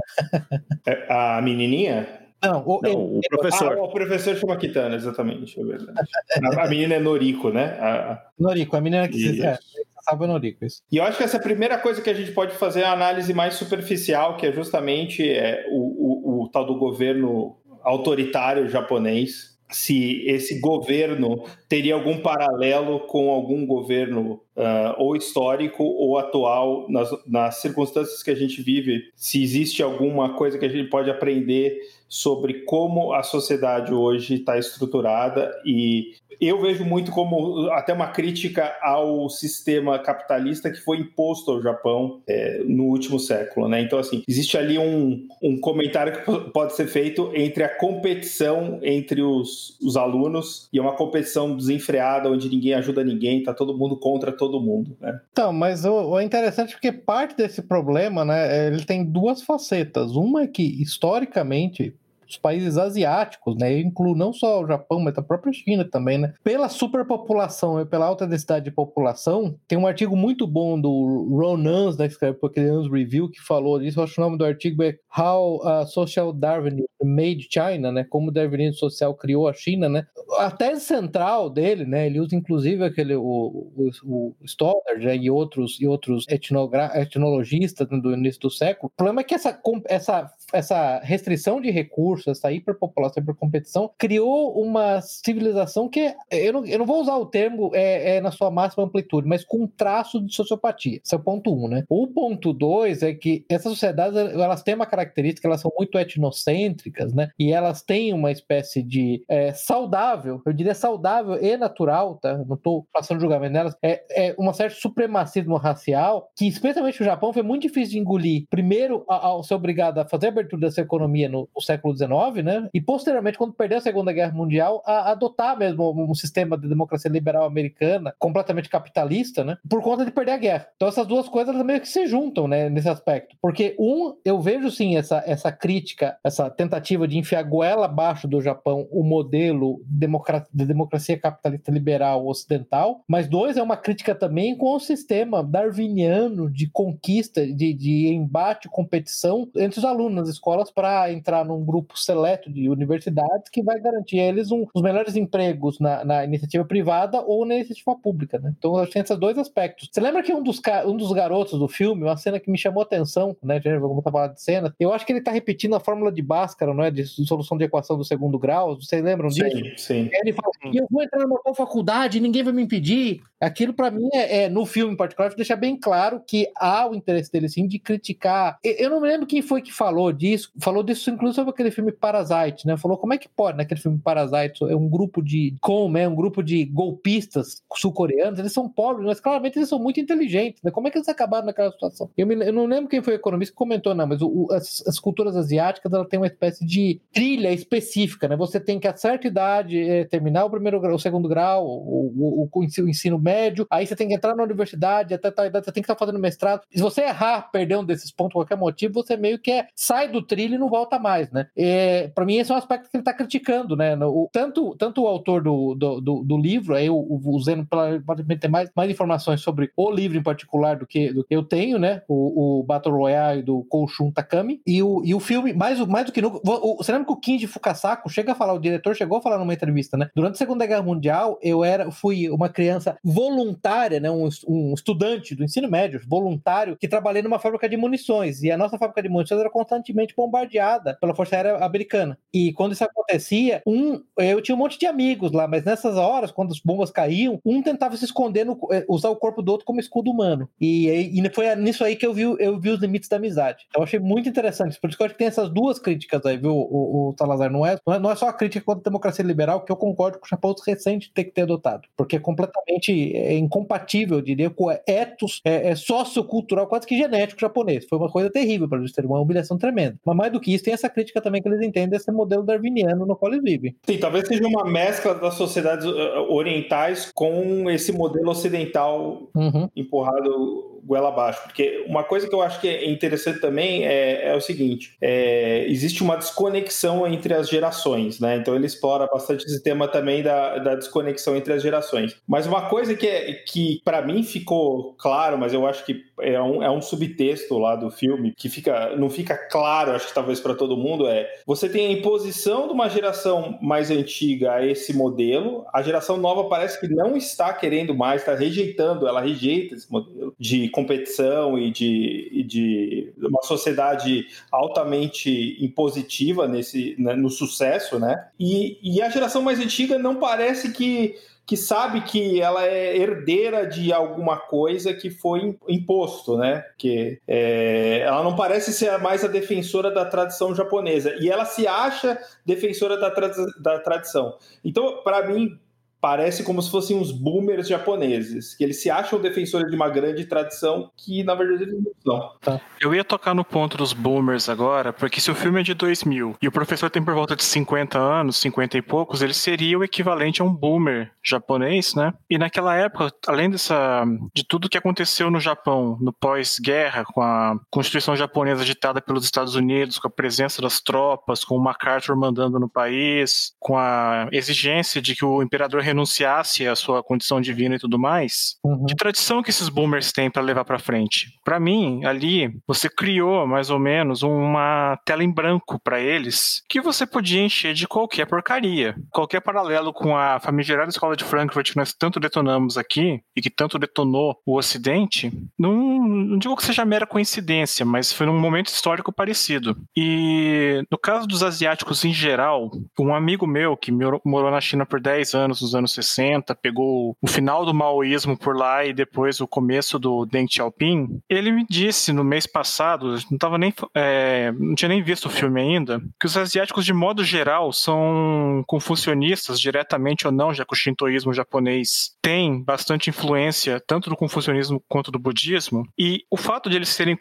É, 0.86 1.06
a 1.10 1.42
menininha? 1.42 2.23
Não, 2.44 2.64
o, 2.66 2.80
não, 2.82 3.18
o 3.18 3.22
professor. 3.30 3.78
Ah, 3.78 3.84
o 3.84 3.90
professor 3.90 4.36
chama 4.36 4.58
Kitana, 4.58 4.96
exatamente, 4.96 5.60
é 5.60 5.64
verdade. 5.64 6.00
a, 6.58 6.66
a, 6.66 6.70
menina 6.70 6.96
é 6.96 7.00
Noriko, 7.00 7.50
né? 7.50 7.78
A... 7.80 8.22
Noriko, 8.38 8.76
a 8.76 8.82
menina 8.82 9.08
que 9.08 9.42
é, 9.42 9.58
sabe 10.02 10.28
Noriko, 10.28 10.66
isso. 10.66 10.82
E 10.92 10.98
eu 10.98 11.04
acho 11.04 11.18
que 11.18 11.24
essa 11.24 11.38
é 11.38 11.40
a 11.40 11.44
primeira 11.44 11.78
coisa 11.78 12.02
que 12.02 12.10
a 12.10 12.14
gente 12.14 12.32
pode 12.32 12.54
fazer 12.56 12.82
é 12.82 12.86
a 12.86 12.92
análise 12.92 13.34
mais 13.34 13.54
superficial, 13.56 14.38
que 14.38 14.46
é 14.46 14.52
justamente 14.52 15.28
é, 15.28 15.66
o, 15.72 16.42
o, 16.42 16.44
o 16.44 16.50
tal 16.50 16.66
do 16.66 16.78
governo 16.78 17.58
autoritário 17.84 18.68
japonês, 18.70 19.53
se 19.76 20.24
esse 20.28 20.60
governo 20.60 21.44
teria 21.68 21.96
algum 21.96 22.20
paralelo 22.20 23.02
com 23.02 23.32
algum 23.32 23.66
governo 23.66 24.42
uh, 24.56 24.94
ou 24.98 25.16
histórico 25.16 25.84
ou 25.84 26.18
atual 26.18 26.86
nas, 26.90 27.10
nas 27.26 27.62
circunstâncias 27.62 28.22
que 28.22 28.32
a 28.32 28.36
gente 28.36 28.62
vive, 28.62 29.12
se 29.16 29.42
existe 29.42 29.82
alguma 29.82 30.36
coisa 30.36 30.58
que 30.58 30.66
a 30.66 30.70
gente 30.70 30.90
pode 30.90 31.10
aprender 31.10 31.78
sobre 32.08 32.64
como 32.66 33.14
a 33.14 33.24
sociedade 33.24 33.92
hoje 33.92 34.36
está 34.36 34.58
estruturada 34.58 35.52
e 35.66 36.12
eu 36.48 36.62
vejo 36.62 36.84
muito 36.84 37.12
como 37.12 37.70
até 37.72 37.94
uma 37.94 38.08
crítica 38.08 38.76
ao 38.82 39.30
sistema 39.30 40.00
capitalista 40.00 40.72
que 40.72 40.80
foi 40.80 40.98
imposto 40.98 41.52
ao 41.52 41.62
Japão 41.62 42.22
é, 42.28 42.62
no 42.66 42.86
último 42.86 43.20
século, 43.20 43.68
né? 43.68 43.82
Então, 43.82 44.00
assim, 44.00 44.24
existe 44.28 44.58
ali 44.58 44.78
um, 44.78 45.28
um 45.42 45.60
comentário 45.60 46.14
que 46.14 46.52
pode 46.52 46.76
ser 46.76 46.88
feito 46.88 47.32
entre 47.34 47.64
a 47.64 47.70
competição 47.70 48.80
entre 48.82 49.22
os, 49.22 49.78
os 49.82 49.96
alunos 49.96 50.68
e 50.72 50.80
uma 50.80 50.96
competição 50.96 51.56
desenfreada 51.56 52.30
onde 52.30 52.50
ninguém 52.50 52.74
ajuda 52.74 53.04
ninguém, 53.04 53.44
tá 53.44 53.54
todo 53.54 53.78
mundo 53.78 53.98
contra 53.98 54.32
todo 54.32 54.62
mundo, 54.62 54.96
né? 55.00 55.20
Então, 55.32 55.54
mas 55.54 55.86
o, 55.86 56.12
o 56.12 56.22
interessante 56.22 56.72
é 56.72 56.74
porque 56.74 56.92
parte 56.92 57.36
desse 57.36 57.62
problema, 57.62 58.26
né, 58.26 58.68
ele 58.68 58.86
tem 58.86 59.04
duas 59.04 59.42
facetas. 59.42 60.16
Uma 60.16 60.44
é 60.44 60.48
que, 60.48 60.64
historicamente, 60.82 61.96
os 62.28 62.38
países 62.38 62.78
asiáticos, 62.78 63.56
né? 63.58 63.74
Eu 63.74 63.80
incluo 63.80 64.16
não 64.16 64.34
só 64.34 64.62
o 64.62 64.68
Japão, 64.68 65.00
mas 65.00 65.18
a 65.18 65.22
própria 65.22 65.54
China 65.54 65.86
também, 65.86 66.18
né? 66.18 66.34
Pela 66.44 66.70
superpopulação 66.70 67.80
e 67.80 67.86
pela 67.86 68.06
alta 68.06 68.28
densidade 68.28 68.66
de 68.66 68.72
população, 68.72 69.56
tem 69.68 69.78
um 69.78 69.88
artigo 69.88 70.16
muito 70.16 70.48
bom 70.48 70.80
do 70.80 71.28
Ron 71.32 71.58
né, 71.58 72.08
que 72.08 72.14
escreve 72.14 72.38
para 72.38 72.50
aquele 72.50 72.70
Ans 72.70 72.90
Review, 72.90 73.30
que 73.30 73.42
falou 73.42 73.80
disso. 73.80 74.00
Eu 74.00 74.04
acho 74.04 74.16
que 74.16 74.22
o 74.22 74.24
nome 74.24 74.38
do 74.38 74.46
artigo 74.46 74.84
é 74.84 74.98
How 75.18 75.86
Social 75.88 76.34
Darwinism 76.34 76.86
Made 77.04 77.48
China, 77.50 77.92
né? 77.92 78.06
Como 78.10 78.30
o 78.30 78.32
darwinismo 78.32 78.80
social 78.80 79.14
criou 79.16 79.48
a 79.48 79.54
China, 79.54 79.90
né? 79.90 80.06
A 80.38 80.50
tese 80.50 80.82
central 80.82 81.50
dele, 81.50 81.86
né? 81.86 82.06
Ele 82.08 82.20
usa 82.20 82.36
inclusive 82.36 82.84
aquele 82.84 83.16
o, 83.16 83.24
o, 83.24 83.92
o 84.06 84.36
Stoddard 84.46 85.06
né, 85.06 85.16
e 85.18 85.30
outros 85.30 85.78
e 85.80 85.88
outros 85.88 86.26
etnologistas 86.30 87.88
né, 87.90 88.00
do 88.00 88.14
início 88.14 88.42
do 88.42 88.50
século. 88.50 88.92
O 88.94 88.98
problema 88.98 89.22
é 89.22 89.24
que 89.24 89.36
essa 89.36 89.60
essa 89.88 90.32
essa 90.54 91.00
restrição 91.00 91.60
de 91.60 91.72
recursos, 91.72 92.28
essa 92.28 92.52
hiperpopulação, 92.52 93.22
hipercompetição, 93.22 93.92
criou 93.98 94.54
uma 94.62 95.02
civilização 95.02 95.90
que, 95.90 96.16
eu 96.32 96.54
não, 96.54 96.66
eu 96.66 96.80
não 96.80 96.86
vou 96.86 97.02
usar 97.02 97.16
o 97.18 97.26
termo 97.26 97.72
é, 97.74 98.18
é, 98.18 98.22
na 98.22 98.32
sua 98.32 98.52
máxima 98.52 98.84
amplitude, 98.84 99.28
mas 99.28 99.44
com 99.44 99.68
traço 99.68 100.22
de 100.22 100.34
sociopatia. 100.34 101.00
Esse 101.04 101.16
é 101.16 101.18
o 101.18 101.22
ponto 101.22 101.54
um, 101.54 101.68
né? 101.68 101.84
O 101.90 102.08
ponto 102.08 102.54
dois 102.54 103.04
é 103.04 103.14
que 103.14 103.46
essas 103.50 103.72
sociedades, 103.72 104.16
elas 104.16 104.64
têm 104.64 104.76
uma 104.76 104.86
característica, 104.86 105.48
elas 105.48 105.62
são 105.62 105.72
muito 105.78 105.98
etnocêntricas, 105.98 107.14
né? 107.14 107.30
E 107.38 107.52
elas 107.52 107.82
têm 107.82 108.14
uma 108.14 108.32
espécie 108.32 108.84
de 108.84 109.24
é, 109.28 109.54
saudável, 109.54 110.42
eu 110.46 110.54
diria 110.54 110.76
saudável 110.76 111.42
e 111.42 111.58
natural, 111.58 112.16
tá? 112.16 112.38
Não 112.38 112.56
estou 112.56 112.86
passando 112.94 113.20
julgamento 113.20 113.54
nelas, 113.54 113.76
é, 113.82 114.04
é 114.12 114.36
uma 114.38 114.54
certa 114.54 114.76
supremacismo 114.76 115.56
racial 115.58 116.30
que, 116.36 116.48
especialmente 116.48 117.00
no 117.00 117.06
Japão, 117.06 117.34
foi 117.34 117.44
muito 117.44 117.64
difícil 117.64 117.94
de 117.94 118.00
engolir. 118.00 118.46
Primeiro, 118.50 119.04
ao 119.08 119.44
ser 119.44 119.56
obrigado 119.56 120.00
a 120.00 120.06
fazer 120.06 120.28
abertura 120.44 120.62
dessa 120.62 120.82
economia 120.82 121.30
no, 121.30 121.50
no 121.54 121.62
século 121.62 121.96
XIX, 121.96 122.44
né? 122.44 122.70
E 122.74 122.82
posteriormente, 122.82 123.38
quando 123.38 123.54
perdeu 123.54 123.78
a 123.78 123.82
Segunda 123.82 124.12
Guerra 124.12 124.34
Mundial, 124.34 124.84
a, 124.86 124.94
a 124.94 125.12
adotar 125.12 125.58
mesmo 125.58 125.92
um 125.92 126.14
sistema 126.14 126.58
de 126.58 126.68
democracia 126.68 127.10
liberal 127.10 127.46
americana 127.46 128.14
completamente 128.20 128.70
capitalista, 128.70 129.44
né? 129.44 129.58
Por 129.68 129.82
conta 129.82 130.06
de 130.06 130.12
perder 130.12 130.32
a 130.32 130.38
guerra. 130.38 130.68
Então 130.76 130.88
essas 130.88 131.08
duas 131.08 131.28
coisas 131.30 131.56
meio 131.64 131.82
que 131.82 131.88
se 131.88 132.06
juntam, 132.06 132.48
né? 132.48 132.70
Nesse 132.70 132.90
aspecto. 132.90 133.36
Porque 133.42 133.76
um, 133.80 134.16
eu 134.26 134.40
vejo 134.42 134.70
sim 134.70 134.98
essa, 134.98 135.24
essa 135.26 135.52
crítica, 135.52 136.18
essa 136.24 136.50
tentativa 136.50 137.08
de 137.08 137.18
enfiar 137.18 137.44
goela 137.44 137.86
abaixo 137.86 138.28
do 138.28 138.42
Japão 138.42 138.88
o 138.92 139.04
modelo 139.04 139.82
de 139.86 140.66
democracia 140.66 141.18
capitalista 141.18 141.72
liberal 141.72 142.28
ocidental, 142.28 143.02
mas 143.08 143.28
dois, 143.28 143.58
é 143.58 143.64
uma 143.64 143.78
crítica 143.78 144.14
também 144.14 144.56
com 144.56 144.76
o 144.76 144.80
sistema 144.80 145.44
darwiniano 145.44 146.50
de 146.50 146.68
conquista, 146.68 147.46
de, 147.46 147.74
de 147.74 148.08
embate, 148.08 148.68
competição 148.68 149.48
entre 149.56 149.80
os 149.80 149.86
alunos 149.86 150.33
escolas 150.34 150.72
para 150.72 151.12
entrar 151.12 151.46
num 151.46 151.64
grupo 151.64 151.98
seleto 151.98 152.52
de 152.52 152.70
universidades 152.70 153.50
que 153.52 153.64
vai 153.64 153.80
garantir 153.80 154.20
a 154.20 154.26
eles 154.26 154.52
um, 154.52 154.66
os 154.74 154.82
melhores 154.82 155.16
empregos 155.16 155.80
na, 155.80 156.04
na, 156.04 156.24
iniciativa 156.24 156.66
privada 156.66 157.22
ou 157.22 157.46
na 157.46 157.56
iniciativa 157.56 157.96
pública. 157.96 158.40
Né? 158.40 158.54
Então, 158.58 158.74
tenho 158.86 159.04
esses 159.04 159.18
dois 159.18 159.38
aspectos. 159.38 159.90
Você 159.92 160.02
lembra 160.02 160.24
que 160.24 160.34
um 160.34 160.42
dos, 160.42 160.62
um 160.86 160.98
dos 160.98 161.12
garotos 161.12 161.60
do 161.60 161.68
filme, 161.68 162.04
uma 162.04 162.18
cena 162.18 162.40
que 162.40 162.50
me 162.50 162.58
chamou 162.58 162.82
a 162.82 162.86
atenção, 162.86 163.36
né? 163.44 163.62
Já 163.62 163.78
vamos 163.80 164.04
falar 164.04 164.28
de 164.28 164.42
cena, 164.42 164.74
eu 164.80 164.94
acho 164.94 165.06
que 165.06 165.12
ele 165.12 165.20
está 165.20 165.32
repetindo 165.32 165.76
a 165.76 165.80
fórmula 165.80 166.12
de 166.12 166.22
Bhaskara, 166.22 166.74
não 166.74 166.84
é? 166.84 166.92
De 166.92 167.06
solução 167.06 167.58
de 167.58 167.66
equação 167.66 167.98
do 167.98 168.06
segundo 168.06 168.40
grau. 168.40 168.76
Vocês 168.76 169.02
lembram 169.04 169.30
sim, 169.30 169.44
disso? 169.44 169.88
Sim. 169.88 170.10
Ele 170.12 170.34
fala: 170.34 170.52
eu 170.74 170.88
vou 170.90 171.04
entrar 171.04 171.26
numa 171.28 171.56
faculdade, 171.56 172.20
ninguém 172.20 172.44
vai 172.44 172.54
me 172.54 172.64
impedir. 172.64 173.22
Aquilo, 173.40 173.74
para 173.74 173.92
mim, 173.92 174.08
é, 174.14 174.44
é, 174.44 174.50
no 174.50 174.66
filme 174.66 174.94
em 174.94 174.98
particular, 174.98 175.34
deixa 175.36 175.56
bem 175.56 175.78
claro 175.78 176.22
que 176.26 176.48
há 176.58 176.90
o 176.90 176.96
interesse 176.96 177.30
dele, 177.30 177.50
sim, 177.50 177.68
de 177.68 177.78
criticar. 177.78 178.58
Eu 178.64 178.90
não 178.90 179.02
me 179.02 179.08
lembro 179.08 179.28
quem 179.28 179.42
foi 179.42 179.62
que 179.62 179.74
falou 179.74 180.14
disso, 180.24 180.50
falou 180.62 180.82
disso 180.82 181.10
inclusive 181.10 181.36
sobre 181.36 181.52
aquele 181.52 181.70
filme 181.70 181.92
Parasite, 181.92 182.66
né? 182.66 182.78
Falou 182.78 182.98
como 182.98 183.14
é 183.14 183.18
que 183.18 183.28
pode, 183.28 183.58
naquele 183.58 183.82
filme 183.82 184.00
Parasite, 184.00 184.64
é 184.64 184.76
um 184.76 184.88
grupo 184.88 185.22
de 185.22 185.54
como 185.60 185.98
é 185.98 186.08
um 186.08 186.16
grupo 186.16 186.42
de 186.42 186.64
golpistas 186.64 187.62
sul-coreanos, 187.76 188.40
eles 188.40 188.54
são 188.54 188.70
pobres, 188.70 189.06
mas 189.06 189.20
claramente 189.20 189.58
eles 189.58 189.68
são 189.68 189.80
muito 189.80 190.00
inteligentes, 190.00 190.62
né? 190.64 190.72
Como 190.72 190.88
é 190.88 190.92
que 190.92 190.98
eles 190.98 191.10
acabaram 191.10 191.46
naquela 191.46 191.72
situação? 191.72 192.10
Eu, 192.16 192.26
me, 192.26 192.36
eu 192.36 192.54
não 192.54 192.66
lembro 192.66 192.90
quem 192.90 193.02
foi 193.02 193.14
o 193.14 193.16
economista 193.16 193.52
que 193.52 193.58
comentou, 193.58 193.94
não, 193.94 194.08
mas 194.08 194.22
o, 194.22 194.28
o, 194.28 194.54
as, 194.54 194.82
as, 194.88 194.98
culturas 194.98 195.36
asiáticas, 195.36 195.92
ela 195.92 196.08
tem 196.08 196.20
uma 196.20 196.28
espécie 196.28 196.66
de 196.66 197.02
trilha 197.12 197.52
específica, 197.52 198.28
né? 198.30 198.38
Você 198.38 198.62
tem 198.62 198.80
que 198.80 198.88
a 198.88 198.96
certa 198.96 199.28
idade 199.28 199.78
é, 199.78 200.06
terminar 200.06 200.46
o 200.46 200.50
primeiro 200.50 200.80
grau, 200.80 200.96
o 200.96 201.00
segundo 201.00 201.28
grau, 201.28 201.66
o, 201.68 202.50
o, 202.54 202.64
ensino 202.64 203.20
médio, 203.20 203.68
aí 203.70 203.86
você 203.86 203.96
tem 203.96 204.08
que 204.08 204.14
entrar 204.14 204.36
na 204.36 204.44
universidade, 204.44 205.14
até 205.14 205.30
tal 205.30 205.46
idade, 205.46 205.66
você 205.66 205.72
tem 205.72 205.84
que 205.84 205.92
estar 205.92 206.00
fazendo 206.00 206.20
mestrado. 206.20 206.62
Se 206.72 206.82
você 206.82 207.02
errar, 207.02 207.50
perder 207.52 207.78
um 207.78 207.84
desses 207.84 208.12
pontos 208.12 208.34
qualquer 208.34 208.58
motivo, 208.58 208.94
você 208.94 209.18
meio 209.18 209.38
que 209.38 209.52
é, 209.52 209.68
sai 209.76 210.03
do 210.08 210.22
trilho 210.22 210.56
e 210.56 210.58
não 210.58 210.70
volta 210.70 211.00
mais, 211.00 211.32
né? 211.32 211.48
É, 211.58 212.08
para 212.10 212.26
mim, 212.26 212.38
esse 212.38 212.52
é 212.52 212.56
um 212.56 212.58
aspecto 212.58 212.90
que 212.90 212.98
ele 212.98 213.02
está 213.02 213.14
criticando, 213.14 213.76
né? 213.76 213.96
O, 213.98 214.30
tanto, 214.32 214.76
tanto 214.78 215.04
o 215.04 215.08
autor 215.08 215.44
do, 215.44 215.76
do, 215.76 216.02
do, 216.02 216.24
do 216.24 216.38
livro, 216.38 216.76
aí 216.76 216.90
o, 216.90 216.96
o 216.96 217.40
Zeno 217.42 217.68
pode 218.06 218.24
ter 218.38 218.48
mais, 218.48 218.70
mais 218.76 218.90
informações 218.90 219.42
sobre 219.42 219.72
o 219.76 219.92
livro 219.92 220.18
em 220.18 220.24
particular 220.24 220.78
do 220.78 220.86
que, 220.86 221.12
do 221.14 221.24
que 221.24 221.36
eu 221.36 221.44
tenho, 221.44 221.78
né? 221.78 222.02
O, 222.08 222.60
o 222.60 222.64
Battle 222.64 222.96
Royale 222.96 223.42
do 223.42 223.64
Koushun 223.70 224.12
Takami. 224.12 224.62
E 224.66 224.82
o, 224.82 225.02
e 225.04 225.14
o 225.14 225.20
filme, 225.20 225.54
mais, 225.54 225.80
mais 225.88 226.06
do 226.06 226.12
que 226.12 226.22
nunca. 226.22 226.40
Você 226.78 226.92
lembra 226.92 227.08
que 227.08 227.14
o 227.14 227.20
Kinji 227.20 227.48
Fukasaku 227.48 228.10
chega 228.10 228.32
a 228.32 228.36
falar, 228.36 228.54
o 228.54 228.60
diretor 228.60 228.96
chegou 228.96 229.18
a 229.18 229.22
falar 229.22 229.38
numa 229.38 229.54
entrevista, 229.54 229.98
né? 229.98 230.10
Durante 230.16 230.36
a 230.36 230.38
Segunda 230.38 230.66
Guerra 230.66 230.84
Mundial, 230.84 231.40
eu 231.42 231.64
era, 231.64 231.92
fui 231.92 232.30
uma 232.30 232.50
criança 232.50 232.98
voluntária, 233.04 234.00
né? 234.00 234.12
Um, 234.12 234.30
um 234.48 234.74
estudante 234.74 235.36
do 235.36 235.44
ensino 235.44 235.70
médio, 235.70 236.02
voluntário, 236.08 236.78
que 236.78 236.88
trabalhei 236.88 237.22
numa 237.22 237.40
fábrica 237.40 237.68
de 237.70 237.78
munições. 237.78 238.42
E 238.44 238.52
a 238.52 238.58
nossa 238.58 238.78
fábrica 238.78 239.02
de 239.02 239.10
munições 239.10 239.40
era 239.40 239.50
constantemente 239.50 239.93
bombardeada 240.16 240.98
pela 241.00 241.16
Força 241.16 241.36
Aérea 241.36 241.58
Americana. 241.58 242.18
E 242.34 242.52
quando 242.54 242.74
isso 242.74 242.84
acontecia, 242.84 243.62
um, 243.66 244.02
eu 244.18 244.42
tinha 244.42 244.56
um 244.56 244.58
monte 244.58 244.80
de 244.80 244.86
amigos 244.86 245.32
lá, 245.32 245.48
mas 245.48 245.64
nessas 245.64 245.96
horas, 245.96 246.32
quando 246.32 246.52
as 246.52 246.60
bombas 246.60 246.92
caíam, 246.92 247.40
um 247.46 247.62
tentava 247.62 247.96
se 247.98 248.06
esconder, 248.06 248.46
no, 248.46 248.58
eh, 248.72 248.86
usar 248.88 249.10
o 249.10 249.16
corpo 249.16 249.42
do 249.42 249.52
outro 249.52 249.66
como 249.66 249.80
escudo 249.80 250.12
humano. 250.12 250.50
E, 250.60 250.88
e 250.88 251.30
foi 251.34 251.54
nisso 251.56 251.84
aí 251.84 251.96
que 251.96 252.06
eu 252.06 252.14
vi, 252.14 252.24
eu 252.24 252.60
vi 252.60 252.70
os 252.70 252.80
limites 252.80 253.10
da 253.10 253.18
amizade. 253.18 253.66
Então 253.70 253.82
eu 253.82 253.84
achei 253.84 254.00
muito 254.00 254.28
interessante. 254.28 254.80
Por 254.80 254.90
isso 254.90 254.98
que 254.98 255.04
eu 255.04 255.06
acho 255.06 255.16
que 255.16 255.20
tem 255.20 255.28
essas 255.28 255.50
duas 255.50 255.80
críticas 255.80 256.26
aí, 256.26 256.38
viu, 256.38 256.52
o, 256.54 257.10
o 257.10 257.16
Salazar? 257.18 257.52
Não 257.52 257.66
é, 257.66 257.78
não 258.00 258.12
é 258.12 258.16
só 258.16 258.28
a 258.28 258.34
crítica 258.34 258.66
contra 258.66 258.82
a 258.82 258.90
democracia 258.90 259.24
liberal, 259.24 259.64
que 259.64 259.72
eu 259.72 259.76
concordo 259.76 260.20
com 260.20 260.26
o 260.26 260.30
Chapéu 260.30 260.54
recente 260.66 261.12
ter 261.14 261.26
que 261.26 261.32
ter 261.32 261.44
adotado. 261.44 261.88
Porque 261.96 262.16
é 262.16 262.20
completamente 262.20 263.16
é 263.16 263.38
incompatível, 263.38 264.18
eu 264.18 264.22
diria, 264.22 264.50
com 264.50 264.72
etos 264.88 265.42
é, 265.46 265.70
é 265.70 265.76
sociocultural, 265.76 266.68
quase 266.68 266.88
que 266.88 266.98
genético 266.98 267.42
japonês. 267.42 267.86
Foi 267.90 267.98
uma 267.98 268.10
coisa 268.10 268.30
terrível 268.30 268.68
para 268.68 268.80
eles 268.80 268.92
terem 268.92 269.10
uma 269.10 269.20
humilhação 269.20 269.58
tremenda. 269.58 269.83
Mas 270.06 270.16
mais 270.16 270.32
do 270.32 270.40
que 270.40 270.54
isso, 270.54 270.64
tem 270.64 270.74
essa 270.74 270.90
crítica 270.90 271.22
também 271.22 271.42
que 271.42 271.48
eles 271.48 271.62
entendem 271.62 271.98
esse 271.98 272.12
modelo 272.12 272.44
darwiniano 272.44 273.06
no 273.06 273.16
qual 273.16 273.32
eles 273.32 273.44
vivem. 273.44 273.76
Sim, 273.86 273.98
talvez 273.98 274.28
seja 274.28 274.46
uma 274.48 274.66
mescla 274.66 275.16
das 275.16 275.36
sociedades 275.36 275.86
uh, 275.86 275.92
orientais 276.30 277.12
com 277.14 277.70
esse 277.70 277.92
modelo 277.92 278.30
ocidental 278.30 279.30
uhum. 279.36 279.70
empurrado 279.76 280.73
goela 280.84 281.10
abaixo. 281.10 281.42
Porque 281.44 281.84
uma 281.88 282.04
coisa 282.04 282.28
que 282.28 282.36
eu 282.36 282.42
acho 282.42 282.60
que 282.60 282.68
é 282.68 282.90
interessante 282.90 283.40
também 283.40 283.86
é, 283.86 284.30
é 284.30 284.36
o 284.36 284.42
seguinte: 284.42 284.96
é, 285.02 285.66
existe 285.68 286.04
uma 286.04 286.16
desconexão 286.16 287.08
entre 287.08 287.34
as 287.34 287.50
gerações, 287.50 288.20
né? 288.20 288.38
Então 288.38 288.56
ele 288.56 288.66
explora 288.66 289.08
bastante 289.08 289.46
esse 289.46 289.62
tema 289.64 289.88
também 289.88 290.22
da, 290.22 290.58
da 290.60 290.76
desconexão 290.76 291.36
entre 291.36 291.54
as 291.54 291.62
gerações. 291.62 292.16
Mas 292.28 292.46
uma 292.46 292.70
coisa 292.70 292.96
que, 292.96 293.08
é, 293.08 293.34
que 293.34 293.80
para 293.84 294.02
mim 294.02 294.24
ficou 294.24 294.94
claro, 294.96 295.38
mas 295.38 295.54
eu 295.54 295.66
acho 295.66 295.86
que 295.86 296.02
é 296.20 296.42
um, 296.42 296.62
é 296.62 296.70
um 296.70 296.82
subtexto 296.82 297.58
lá 297.58 297.76
do 297.76 297.90
filme 297.90 298.34
que 298.36 298.50
fica, 298.50 298.96
não 298.96 299.10
fica 299.10 299.36
claro, 299.36 299.92
acho 299.92 300.08
que 300.08 300.14
talvez 300.14 300.40
para 300.40 300.56
todo 300.56 300.78
mundo, 300.78 301.08
é 301.08 301.28
você 301.46 301.68
tem 301.68 301.88
a 301.88 301.92
imposição 301.92 302.68
de 302.68 302.74
uma 302.74 302.90
geração 302.90 303.58
mais 303.62 303.90
antiga 303.90 304.54
a 304.54 304.66
esse 304.66 304.94
modelo, 304.94 305.66
a 305.74 305.82
geração 305.82 306.18
nova 306.18 306.46
parece 306.46 306.80
que 306.80 306.88
não 306.88 307.18
está 307.18 307.54
querendo 307.54 307.96
mais, 307.96 308.22
está 308.22 308.36
rejeitando, 308.36 309.08
ela 309.08 309.22
rejeita 309.22 309.76
esse 309.76 309.92
modelo 309.92 310.34
de 310.40 310.70
competição 310.74 311.58
e 311.58 311.72
de, 311.72 312.30
e 312.32 312.44
de 312.44 313.14
uma 313.18 313.42
sociedade 313.44 314.28
altamente 314.52 315.58
impositiva 315.64 316.48
nesse, 316.48 316.96
né, 317.00 317.16
no 317.16 317.30
sucesso, 317.30 317.98
né? 317.98 318.28
E, 318.40 318.78
e 318.84 319.02
a 319.02 319.10
geração 319.10 319.42
mais 319.42 319.60
antiga 319.60 319.98
não 319.98 320.16
parece 320.16 320.74
que 320.74 321.16
que 321.46 321.58
sabe 321.58 322.02
que 322.02 322.42
ela 322.42 322.66
é 322.66 322.98
herdeira 322.98 323.68
de 323.68 323.92
alguma 323.92 324.38
coisa 324.38 324.94
que 324.94 325.10
foi 325.10 325.58
imposto, 325.68 326.38
né? 326.38 326.64
Que 326.78 327.20
é, 327.28 328.00
ela 328.00 328.24
não 328.24 328.36
parece 328.36 328.72
ser 328.72 328.98
mais 329.00 329.26
a 329.26 329.28
defensora 329.28 329.92
da 329.92 330.06
tradição 330.06 330.56
japonesa 330.56 331.14
e 331.20 331.30
ela 331.30 331.46
se 331.46 331.68
acha 331.68 332.18
defensora 332.46 332.98
da, 332.98 333.12
tra 333.12 333.30
da 333.60 333.80
tradição. 333.80 334.38
Então, 334.64 335.02
para 335.04 335.28
mim, 335.28 335.60
parece 336.04 336.44
como 336.44 336.62
se 336.62 336.70
fossem 336.70 336.98
uns 336.98 337.14
boomers 337.14 337.66
japoneses, 337.66 338.54
que 338.56 338.62
eles 338.62 338.82
se 338.82 338.90
acham 338.90 339.22
defensores 339.22 339.70
de 339.70 339.76
uma 339.78 339.88
grande 339.88 340.26
tradição 340.26 340.92
que 340.98 341.24
na 341.24 341.34
verdade 341.34 341.64
eles 341.64 341.82
não 341.82 341.92
são. 342.04 342.32
Tá. 342.42 342.62
Eu 342.82 342.94
ia 342.94 343.06
tocar 343.06 343.34
no 343.34 343.46
ponto 343.46 343.78
dos 343.78 343.94
boomers 343.94 344.50
agora, 344.50 344.92
porque 344.92 345.22
se 345.22 345.32
o 345.32 345.36
filme 345.36 345.62
é 345.62 345.64
de 345.64 345.74
2000 345.74 346.36
e 346.42 346.48
o 346.50 346.52
professor 346.52 346.90
tem 346.90 347.02
por 347.02 347.14
volta 347.14 347.38
de 347.38 347.44
50 347.46 347.98
anos, 347.98 348.36
50 348.36 348.78
e 348.78 348.82
poucos, 348.82 349.22
ele 349.22 349.34
seria 349.34 349.80
o 349.80 349.84
equivalente 349.84 350.42
a 350.42 350.46
um 350.46 350.54
boomer 350.54 351.10
japonês, 351.24 351.96
né? 351.96 352.14
E 352.30 352.38
naquela 352.38 352.76
época, 352.76 353.10
além 353.26 353.50
dessa 353.50 354.04
de 354.36 354.46
tudo 354.46 354.68
que 354.68 354.78
aconteceu 354.78 355.32
no 355.32 355.40
Japão 355.40 355.98
no 356.02 356.12
pós-guerra, 356.12 357.06
com 357.06 357.22
a 357.22 357.58
Constituição 357.72 358.14
japonesa 358.14 358.66
ditada 358.66 359.02
pelos 359.02 359.24
Estados 359.24 359.56
Unidos, 359.56 359.98
com 360.00 360.10
a 360.10 360.12
presença 360.12 360.62
das 360.62 360.82
tropas, 360.82 361.46
com 361.46 361.56
o 361.56 361.64
MacArthur 361.64 362.18
mandando 362.18 362.60
no 362.60 362.68
país, 362.68 363.54
com 363.58 363.78
a 363.78 364.28
exigência 364.34 365.02
de 365.02 365.16
que 365.16 365.24
o 365.24 365.42
imperador 365.42 365.82
renunciasse 365.94 366.68
à 366.68 366.76
sua 366.76 367.04
condição 367.04 367.40
divina 367.40 367.76
e 367.76 367.80
tudo 367.80 367.98
mais, 367.98 368.58
uhum. 368.64 368.86
que 368.86 368.96
tradição 368.96 369.42
que 369.42 369.50
esses 369.50 369.70
boomers 369.70 370.12
têm 370.12 370.30
para 370.30 370.42
levar 370.42 370.66
para 370.66 370.80
frente? 370.80 371.40
Para 371.46 371.60
mim, 371.60 372.04
ali, 372.04 372.52
você 372.68 372.90
criou 372.90 373.48
mais 373.48 373.70
ou 373.70 373.80
menos 373.80 374.24
uma 374.24 375.00
tela 375.06 375.24
em 375.24 375.32
branco 375.32 375.80
para 375.80 376.00
eles 376.00 376.62
que 376.68 376.82
você 376.82 377.06
podia 377.06 377.42
encher 377.42 377.74
de 377.74 377.88
qualquer 377.88 378.26
porcaria. 378.26 378.96
Qualquer 379.12 379.42
paralelo 379.42 379.94
com 379.94 380.18
a 380.18 380.40
famigerada 380.40 380.90
escola 380.90 381.16
de 381.16 381.24
Frankfurt 381.24 381.72
que 381.72 381.78
nós 381.78 381.94
tanto 381.94 382.20
detonamos 382.20 382.78
aqui 382.78 383.22
e 383.36 383.42
que 383.42 383.50
tanto 383.50 383.80
detonou 383.80 384.36
o 384.46 384.58
Ocidente, 384.58 385.32
não, 385.58 385.74
não 385.74 386.38
digo 386.38 386.56
que 386.56 386.66
seja 386.66 386.86
mera 386.86 387.06
coincidência, 387.06 387.86
mas 387.86 388.12
foi 388.12 388.26
num 388.26 388.40
momento 388.40 388.68
histórico 388.68 389.12
parecido. 389.12 389.78
E 389.96 390.84
no 390.92 390.98
caso 390.98 391.28
dos 391.28 391.44
asiáticos 391.44 392.04
em 392.04 392.14
geral, 392.14 392.72
um 393.00 393.14
amigo 393.14 393.46
meu 393.46 393.78
que 393.78 393.92
morou 393.92 394.52
na 394.52 394.62
China 394.62 394.86
por 394.86 395.00
10 395.00 395.34
anos, 395.34 395.62
nos 395.62 395.76
anos 395.76 395.83
anos 395.84 395.94
60, 395.94 396.56
pegou 396.56 397.16
o 397.22 397.28
final 397.28 397.66
do 397.66 397.74
maoísmo 397.74 398.38
por 398.38 398.56
lá 398.56 398.86
e 398.86 398.94
depois 398.94 399.40
o 399.40 399.48
começo 399.48 400.00
do 400.00 400.26
Deng 400.26 400.48
Xiaoping, 400.50 401.22
ele 401.30 401.52
me 401.52 401.66
disse 401.70 402.12
no 402.12 402.24
mês 402.24 402.48
passado, 402.48 403.16
não 403.30 403.38
tava 403.38 403.58
nem 403.58 403.74
é, 403.96 404.52
não 404.58 404.76
tinha 404.76 404.90
nem 404.90 405.04
visto 405.04 405.26
o 405.26 405.30
filme 405.30 405.62
ainda, 405.62 406.02
que 406.20 406.26
os 406.26 406.38
asiáticos 406.38 406.86
de 406.86 406.94
modo 406.94 407.24
geral 407.24 407.72
são 407.72 408.64
confucionistas 408.68 409.60
diretamente 409.60 410.26
ou 410.26 410.32
não, 410.32 410.54
já 410.54 410.66
que 410.66 410.74
o 410.74 410.78
shintoísmo 410.78 411.34
japonês 411.34 412.12
tem 412.22 412.64
bastante 412.64 413.10
influência 413.10 413.82
tanto 413.86 414.10
do 414.10 414.16
confucionismo 414.16 414.82
quanto 414.88 415.12
do 415.12 415.20
budismo, 415.20 415.84
e 415.98 416.24
o 416.32 416.38
fato 416.38 416.70
de 416.70 416.76
eles 416.76 416.90
serem 416.90 417.16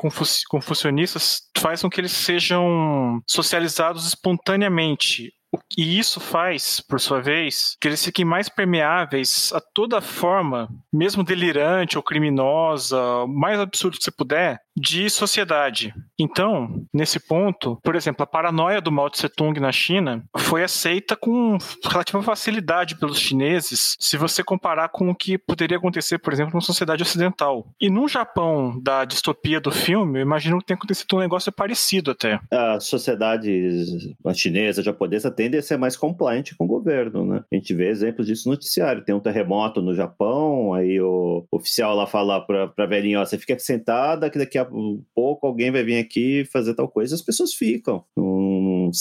confucionistas 0.49 1.43
faz 1.57 1.83
com 1.83 1.91
que 1.91 2.01
eles 2.01 2.13
sejam 2.13 3.21
socializados 3.27 4.07
espontaneamente 4.07 5.33
e 5.77 5.99
isso 5.99 6.21
faz, 6.21 6.81
por 6.81 7.01
sua 7.01 7.21
vez, 7.21 7.77
que 7.81 7.89
eles 7.89 8.05
fiquem 8.05 8.25
mais 8.25 8.49
permeáveis 8.49 9.53
a 9.55 9.61
toda 9.61 10.01
forma, 10.01 10.69
mesmo 10.93 11.25
delirante 11.25 11.97
ou 11.97 12.03
criminosa, 12.03 12.99
mais 13.29 13.59
absurdo 13.59 13.97
que 13.97 14.05
você 14.05 14.11
puder, 14.11 14.61
de 14.77 15.09
sociedade. 15.11 15.95
Então, 16.19 16.85
nesse 16.93 17.21
ponto, 17.21 17.79
por 17.83 17.95
exemplo, 17.95 18.23
a 18.23 18.27
paranoia 18.27 18.81
do 18.81 18.93
Mao 18.93 19.11
Tse 19.11 19.29
Tung 19.29 19.59
na 19.61 19.73
China 19.73 20.25
foi 20.37 20.65
aceita 20.65 21.17
com 21.17 21.59
relativa 21.85 22.23
facilidade 22.23 22.99
pelos 22.99 23.19
chineses, 23.19 23.97
se 23.99 24.17
você 24.17 24.43
comparar 24.43 24.89
com 24.89 25.11
o 25.11 25.15
que 25.15 25.37
poderia 25.37 25.77
acontecer, 25.77 26.19
por 26.19 26.33
exemplo, 26.33 26.53
numa 26.53 26.61
sociedade 26.61 27.03
ocidental. 27.03 27.67
E 27.81 27.91
no 27.91 28.09
Japão 28.09 28.81
da 28.83 29.05
distopia 29.05 29.61
do 29.61 29.71
filme, 29.71 30.19
eu 30.19 30.23
imagino 30.23 30.59
que 30.59 30.67
tenha 30.67 30.77
acontecido 30.77 31.17
um 31.17 31.21
negócio 31.21 31.53
parecido 31.53 32.11
até. 32.11 32.41
A 32.51 32.81
sociedade 32.81 34.15
chinesa, 34.35 34.83
japonesa, 34.83 35.31
tende 35.43 35.57
a 35.59 35.63
ser 35.63 35.77
mais 35.77 35.97
compliant 35.97 36.55
com 36.57 36.65
o 36.65 36.69
governo, 36.69 37.27
né? 37.27 37.43
A 37.53 37.57
gente 37.57 37.75
vê 37.75 37.89
exemplos 37.89 38.29
disso 38.29 38.49
no 38.49 38.55
noticiário. 38.55 39.05
Tem 39.05 39.15
um 39.15 39.21
terremoto 39.21 39.83
no 39.83 39.93
Japão, 39.93 40.73
aí 40.73 41.01
o 41.01 41.45
oficial 41.51 41.97
lá 41.97 42.07
fala 42.07 42.41
pra, 42.41 42.69
pra 42.69 42.87
velhinha, 42.87 43.21
ó, 43.21 43.25
você 43.25 43.37
fica 43.37 43.59
sentada, 43.59 44.31
que 44.31 44.39
daqui 44.39 44.57
a 44.57 44.69
pouco 45.15 45.47
alguém 45.47 45.73
vai 45.73 45.83
vir 45.83 45.99
aqui 45.99 46.45
fazer 46.53 46.75
tal 46.75 46.89
coisa, 46.89 47.15
as 47.15 47.23
pessoas 47.23 47.55
ficam. 47.55 48.05
Não, 48.17 48.25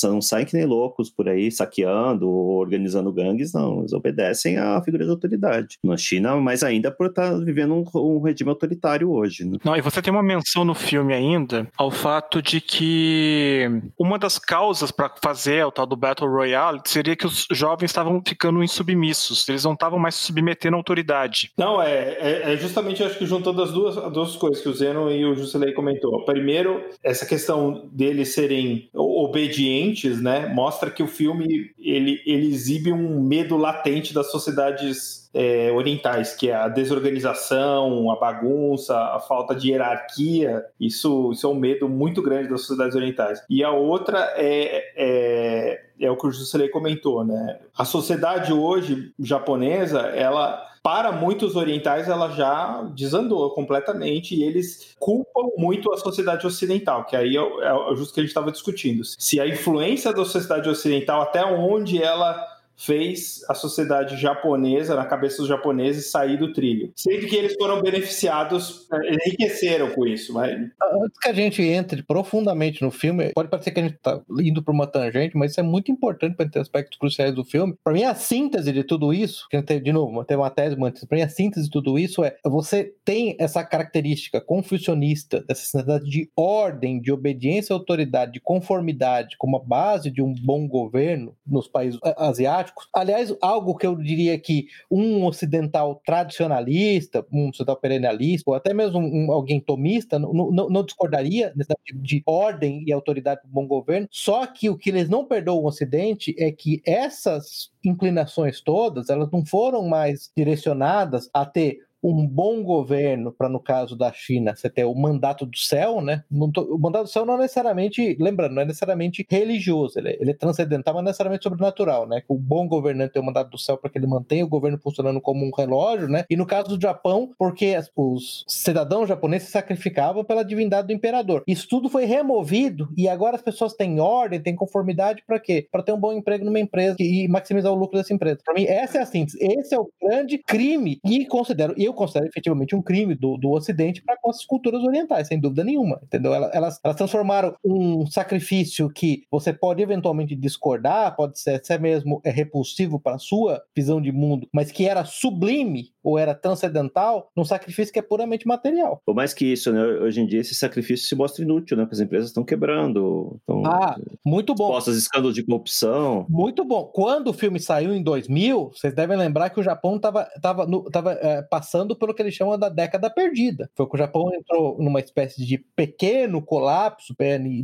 não 0.03 0.21
saem 0.21 0.45
que 0.45 0.55
nem 0.55 0.65
loucos 0.65 1.10
por 1.10 1.27
aí, 1.27 1.51
saqueando 1.51 2.29
ou 2.29 2.57
organizando 2.57 3.12
gangues, 3.12 3.53
não. 3.53 3.79
Eles 3.79 3.93
obedecem 3.93 4.57
à 4.57 4.81
figura 4.81 5.05
de 5.05 5.12
autoridade. 5.12 5.77
Na 5.83 5.98
China, 5.98 6.36
mais 6.38 6.63
ainda 6.63 6.91
por 6.91 7.07
estar 7.07 7.31
tá 7.31 7.38
vivendo 7.38 7.74
um, 7.74 7.86
um 7.95 8.21
regime 8.21 8.50
autoritário 8.50 9.12
hoje. 9.12 9.45
Né? 9.45 9.57
Não, 9.63 9.75
e 9.75 9.81
você 9.81 10.01
tem 10.01 10.12
uma 10.12 10.24
menção 10.24 10.63
no 10.63 10.74
filme 10.74 11.13
ainda 11.13 11.67
ao 11.77 11.91
fato 11.91 12.41
de 12.41 12.62
que 12.62 13.69
uma 13.98 14.17
das 14.17 14.38
causas 14.38 14.91
para 14.91 15.13
fazer 15.21 15.65
o 15.65 15.71
tal 15.71 15.86
do 15.86 15.95
Battle 15.95 16.29
Royale 16.29 16.79
seria 16.86 17.15
que 17.15 17.25
os 17.25 17.48
jovens 17.51 17.89
estavam 17.89 18.21
ficando 18.25 18.63
insubmissos, 18.63 19.48
eles 19.48 19.63
não 19.63 19.74
estavam 19.74 20.00
mais 20.00 20.15
se 20.15 20.25
submetendo 20.25 20.75
à 20.75 20.79
autoridade. 20.79 21.51
Não, 21.57 21.81
é, 21.81 22.17
é, 22.19 22.53
é 22.53 22.57
justamente 22.57 23.03
acho 23.03 23.17
que 23.17 23.25
juntando 23.25 23.62
as 23.62 23.71
duas, 23.71 23.98
as 23.98 24.12
duas 24.12 24.36
coisas 24.36 24.62
que 24.62 24.69
o 24.69 24.74
Zeno 24.74 25.12
e 25.12 25.25
o 25.25 25.36
Jusilei 25.36 25.74
comentou. 25.74 26.24
Primeiro, 26.25 26.83
essa 27.03 27.25
questão 27.25 27.89
deles 27.91 28.33
serem 28.33 28.89
obedientes, 28.93 29.80
né, 30.21 30.47
mostra 30.53 30.91
que 30.91 31.03
o 31.03 31.07
filme 31.07 31.71
ele, 31.79 32.21
ele 32.25 32.47
exibe 32.47 32.91
um 32.91 33.21
medo 33.21 33.57
latente 33.57 34.13
das 34.13 34.31
sociedades 34.31 35.29
é, 35.33 35.71
orientais, 35.71 36.35
que 36.35 36.50
é 36.50 36.55
a 36.55 36.67
desorganização, 36.67 38.11
a 38.11 38.15
bagunça, 38.17 38.97
a 38.97 39.19
falta 39.19 39.55
de 39.55 39.69
hierarquia. 39.69 40.63
Isso, 40.79 41.31
isso 41.31 41.47
é 41.47 41.50
um 41.50 41.55
medo 41.55 41.88
muito 41.88 42.21
grande 42.21 42.50
das 42.50 42.61
sociedades 42.61 42.95
orientais. 42.95 43.41
E 43.50 43.63
a 43.63 43.71
outra 43.71 44.33
é, 44.35 44.91
é, 44.95 45.81
é 46.00 46.11
o 46.11 46.17
que 46.17 46.27
o 46.27 46.31
Juscelei 46.31 46.69
comentou, 46.69 47.23
né? 47.23 47.59
A 47.77 47.85
sociedade 47.85 48.51
hoje 48.51 49.13
japonesa, 49.19 50.01
ela 50.01 50.70
para 50.83 51.11
muitos 51.11 51.55
orientais 51.55 52.07
ela 52.07 52.29
já 52.31 52.83
desandou 52.95 53.50
completamente 53.51 54.35
e 54.35 54.43
eles 54.43 54.95
culpam 55.00 55.50
muito 55.57 55.93
a 55.93 55.97
sociedade 55.97 56.45
ocidental, 56.45 57.05
que 57.05 57.15
aí 57.15 57.38
é, 57.38 57.41
é 57.41 57.95
justo 57.95 58.13
que 58.13 58.19
a 58.19 58.23
gente 58.23 58.31
estava 58.31 58.51
discutindo. 58.51 59.03
Se 59.03 59.39
a 59.39 59.47
influência 59.47 60.11
da 60.11 60.25
sociedade 60.25 60.67
ocidental, 60.67 61.21
até 61.21 61.45
onde 61.45 62.01
ela 62.01 62.50
fez 62.85 63.41
a 63.50 63.53
sociedade 63.53 64.17
japonesa, 64.17 64.95
na 64.95 65.05
cabeça 65.05 65.38
dos 65.38 65.47
japoneses, 65.47 66.11
sair 66.11 66.38
do 66.38 66.53
trilho. 66.53 66.91
Sendo 66.95 67.27
que 67.27 67.35
eles 67.35 67.53
foram 67.53 67.81
beneficiados, 67.81 68.88
é, 68.91 69.13
enriqueceram 69.13 69.91
com 69.91 70.05
isso. 70.07 70.33
Mas... 70.33 70.51
Antes 70.51 71.19
que 71.21 71.29
a 71.29 71.33
gente 71.33 71.61
entre 71.61 72.03
profundamente 72.03 72.81
no 72.81 72.91
filme, 72.91 73.31
pode 73.33 73.50
parecer 73.50 73.71
que 73.71 73.79
a 73.79 73.83
gente 73.83 73.95
está 73.95 74.21
indo 74.39 74.63
para 74.63 74.73
uma 74.73 74.88
tangente, 74.88 75.38
mas 75.38 75.51
isso 75.51 75.59
é 75.59 75.63
muito 75.63 75.91
importante 75.91 76.35
para 76.35 76.50
ter 76.50 76.59
aspectos 76.59 76.97
cruciais 76.97 77.33
do 77.33 77.45
filme. 77.45 77.75
Para 77.83 77.93
mim, 77.93 78.03
a 78.03 78.15
síntese 78.15 78.71
de 78.71 78.83
tudo 78.83 79.13
isso, 79.13 79.47
que 79.50 79.61
de 79.61 79.93
novo, 79.93 80.23
tem 80.25 80.35
uma 80.35 80.50
tese 80.50 80.75
antes, 80.81 81.05
para 81.05 81.17
mim, 81.17 81.23
a 81.23 81.29
síntese 81.29 81.65
de 81.65 81.71
tudo 81.71 81.97
isso 81.97 82.23
é 82.23 82.35
você 82.43 82.93
tem 83.05 83.35
essa 83.39 83.63
característica 83.63 84.41
confucionista, 84.41 85.39
dessa 85.41 85.61
necessidade 85.61 86.09
de 86.09 86.29
ordem, 86.35 87.00
de 87.00 87.11
obediência 87.11 87.73
à 87.73 87.77
autoridade, 87.77 88.33
de 88.33 88.39
conformidade, 88.39 89.38
como 89.38 89.57
a 89.57 89.63
base 89.63 90.09
de 90.09 90.21
um 90.21 90.33
bom 90.33 90.67
governo 90.67 91.35
nos 91.45 91.67
países 91.67 92.00
asiáticos 92.17 92.70
democráticos. 92.71 92.87
Aliás, 92.93 93.35
algo 93.41 93.75
que 93.75 93.85
eu 93.85 93.95
diria 93.95 94.37
que 94.39 94.67
um 94.89 95.25
ocidental 95.25 96.01
tradicionalista, 96.05 97.25
um 97.31 97.49
ocidental 97.49 97.77
perennialista, 97.77 98.49
ou 98.49 98.55
até 98.55 98.73
mesmo 98.73 98.99
um, 98.99 99.31
alguém 99.31 99.59
tomista, 99.59 100.17
não, 100.17 100.33
não, 100.33 100.69
não 100.69 100.83
discordaria 100.83 101.53
tipo 101.83 102.01
de 102.01 102.23
ordem 102.25 102.83
e 102.85 102.91
autoridade 102.91 103.41
do 103.43 103.49
bom 103.49 103.67
governo. 103.67 104.07
Só 104.11 104.45
que 104.45 104.69
o 104.69 104.77
que 104.77 104.89
eles 104.89 105.09
não 105.09 105.25
perdoam 105.25 105.63
o 105.63 105.67
Ocidente 105.67 106.35
é 106.37 106.51
que 106.51 106.81
essas 106.85 107.71
inclinações 107.83 108.61
todas, 108.61 109.09
elas 109.09 109.29
não 109.31 109.45
foram 109.45 109.87
mais 109.87 110.31
direcionadas 110.35 111.29
a 111.33 111.45
ter 111.45 111.79
um 112.03 112.27
bom 112.27 112.63
governo, 112.63 113.31
para 113.31 113.50
no 113.50 113.60
caso 113.60 113.96
da 113.96 114.12
China, 114.12 114.55
você 114.55 114.70
ter 114.70 114.86
o 114.86 114.96
mandato 114.96 115.46
do 115.46 115.58
céu, 115.58 116.01
né? 116.01 116.24
O 116.31 116.77
mandato 116.77 117.03
do 117.03 117.10
céu 117.10 117.25
não 117.25 117.36
é 117.36 117.39
necessariamente, 117.39 118.17
lembrando, 118.20 118.55
não 118.55 118.62
é 118.62 118.65
necessariamente 118.65 119.25
religioso, 119.29 120.00
ele 120.00 120.10
é, 120.10 120.17
ele 120.20 120.31
é 120.31 120.34
transcendental, 120.34 120.93
mas 120.93 121.03
não 121.03 121.10
é 121.10 121.12
necessariamente 121.12 121.43
sobrenatural, 121.43 122.08
né? 122.08 122.24
O 122.27 122.38
bom 122.38 122.67
governante 122.67 123.13
tem 123.13 123.22
o 123.22 123.25
mandato 123.25 123.51
do 123.51 123.58
céu 123.58 123.77
para 123.77 123.89
que 123.89 123.98
ele 123.98 124.08
mantenha 124.08 124.46
o 124.46 124.50
governo 124.50 124.79
funcionando 124.79 125.22
como 125.22 125.46
um 125.46 125.51
relógio, 125.55 126.08
né? 126.08 126.25
E 126.29 126.36
no 126.36 126.46
caso 126.46 126.75
do 126.77 126.81
Japão, 126.81 127.31
porque 127.38 127.75
os 127.96 128.43
cidadãos 128.48 129.08
japoneses 129.08 129.48
se 129.48 129.53
sacrificavam 129.53 130.24
pela 130.24 130.43
divindade 130.43 130.88
do 130.88 130.93
imperador. 130.93 131.43
Isso 131.48 131.67
tudo 131.67 131.89
foi 131.89 132.05
removido 132.05 132.89
e 132.98 133.08
agora 133.08 133.36
as 133.36 133.41
pessoas 133.41 133.74
têm 133.74 134.00
ordem, 134.00 134.41
têm 134.41 134.55
conformidade 134.55 135.24
para 135.25 135.39
quê? 135.39 135.67
Para 135.72 135.84
ter 135.84 135.91
um 135.91 136.00
bom 136.00 136.13
emprego 136.13 136.46
numa 136.46 136.60
empresa 136.60 136.96
e 137.00 137.27
maximizar 137.27 137.72
o 137.72 137.75
lucro 137.75 137.98
dessa 137.98 138.13
empresa. 138.13 138.39
Para 138.43 138.53
mim, 138.53 138.65
essa 138.65 138.98
é 138.98 139.01
a 139.01 139.05
síntese. 139.05 139.38
Esse 139.41 139.75
é 139.75 139.79
o 139.79 139.89
grande 140.01 140.38
crime 140.38 141.00
e 141.05 141.25
considero. 141.25 141.74
Eu 141.91 141.95
considero 141.95 142.27
efetivamente 142.27 142.75
um 142.75 142.81
crime 142.81 143.15
do, 143.15 143.38
do 143.38 143.51
Ocidente 143.51 144.01
para 144.01 144.17
com 144.17 144.29
as 144.29 144.43
culturas 144.45 144.83
orientais, 144.83 145.27
sem 145.27 145.39
dúvida 145.39 145.63
nenhuma, 145.63 146.00
entendeu? 146.03 146.33
Elas, 146.33 146.79
elas 146.83 146.95
transformaram 146.95 147.55
um 147.63 148.05
sacrifício 148.07 148.89
que 148.89 149.24
você 149.29 149.53
pode 149.53 149.81
eventualmente 149.81 150.36
discordar, 150.36 151.15
pode 151.15 151.39
ser 151.39 151.55
até 151.55 151.77
mesmo 151.77 152.21
é 152.24 152.31
repulsivo 152.31 153.00
para 153.00 153.15
a 153.15 153.19
sua 153.19 153.62
visão 153.75 154.01
de 154.01 154.12
mundo, 154.12 154.48
mas 154.53 154.71
que 154.71 154.86
era 154.86 155.05
sublime 155.05 155.91
ou 156.03 156.17
era 156.17 156.33
transcendental, 156.33 157.29
num 157.36 157.45
sacrifício 157.45 157.93
que 157.93 158.00
é 158.00 158.01
puramente 158.01 158.48
material. 158.48 159.01
Por 159.05 159.15
mais 159.15 159.33
que 159.33 159.45
isso, 159.45 159.71
né, 159.71 159.83
hoje 159.83 160.21
em 160.21 160.25
dia 160.25 160.39
esse 160.39 160.55
sacrifício 160.55 161.07
se 161.07 161.15
mostra 161.15 161.43
inútil, 161.43 161.77
né, 161.77 161.83
porque 161.83 161.95
as 161.95 162.01
empresas 162.01 162.29
estão 162.29 162.43
quebrando, 162.43 163.38
estão 163.39 163.63
ah, 163.65 163.95
muito 164.25 164.55
bom. 164.55 164.69
expostas 164.69 164.95
a 164.95 165.00
escândalos 165.00 165.36
de 165.36 165.43
corrupção. 165.43 166.25
Muito 166.29 166.65
bom. 166.65 166.86
Quando 166.93 167.27
o 167.27 167.33
filme 167.33 167.60
saiu 167.60 167.93
em 167.93 168.01
2000, 168.01 168.71
vocês 168.74 168.93
devem 168.93 169.17
lembrar 169.17 169.50
que 169.50 169.60
o 169.60 169.63
Japão 169.63 169.98
estava 169.98 170.27
tava, 170.41 170.67
tava, 170.91 171.13
é, 171.13 171.41
passando 171.43 171.80
pelo 171.95 172.13
que 172.13 172.21
eles 172.21 172.33
chamam 172.33 172.57
da 172.57 172.69
década 172.69 173.09
perdida. 173.09 173.69
Foi 173.75 173.88
que 173.88 173.95
o 173.95 173.97
Japão 173.97 174.33
entrou 174.33 174.77
numa 174.81 175.00
espécie 175.00 175.45
de 175.45 175.57
pequeno 175.75 176.41
colapso, 176.41 177.15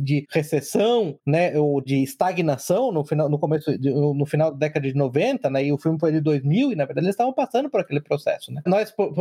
de 0.02 0.26
recessão, 0.30 1.18
né, 1.26 1.58
ou 1.58 1.80
de 1.80 2.02
estagnação 2.02 2.92
no 2.92 3.04
final, 3.04 3.28
no 3.28 3.38
começo, 3.38 3.70
no 3.80 4.26
final 4.26 4.50
da 4.50 4.58
década 4.58 4.86
de 4.88 4.94
90, 4.94 5.50
né, 5.50 5.64
e 5.64 5.72
o 5.72 5.78
filme 5.78 5.98
foi 5.98 6.12
de 6.12 6.20
2000 6.20 6.72
e 6.72 6.76
na 6.76 6.84
verdade 6.84 7.06
eles 7.06 7.14
estavam 7.14 7.32
passando 7.32 7.70
por 7.70 7.80
aquele 7.80 8.00
processo. 8.00 8.52
Né? 8.52 8.62
Nós, 8.66 8.90
por, 8.90 9.12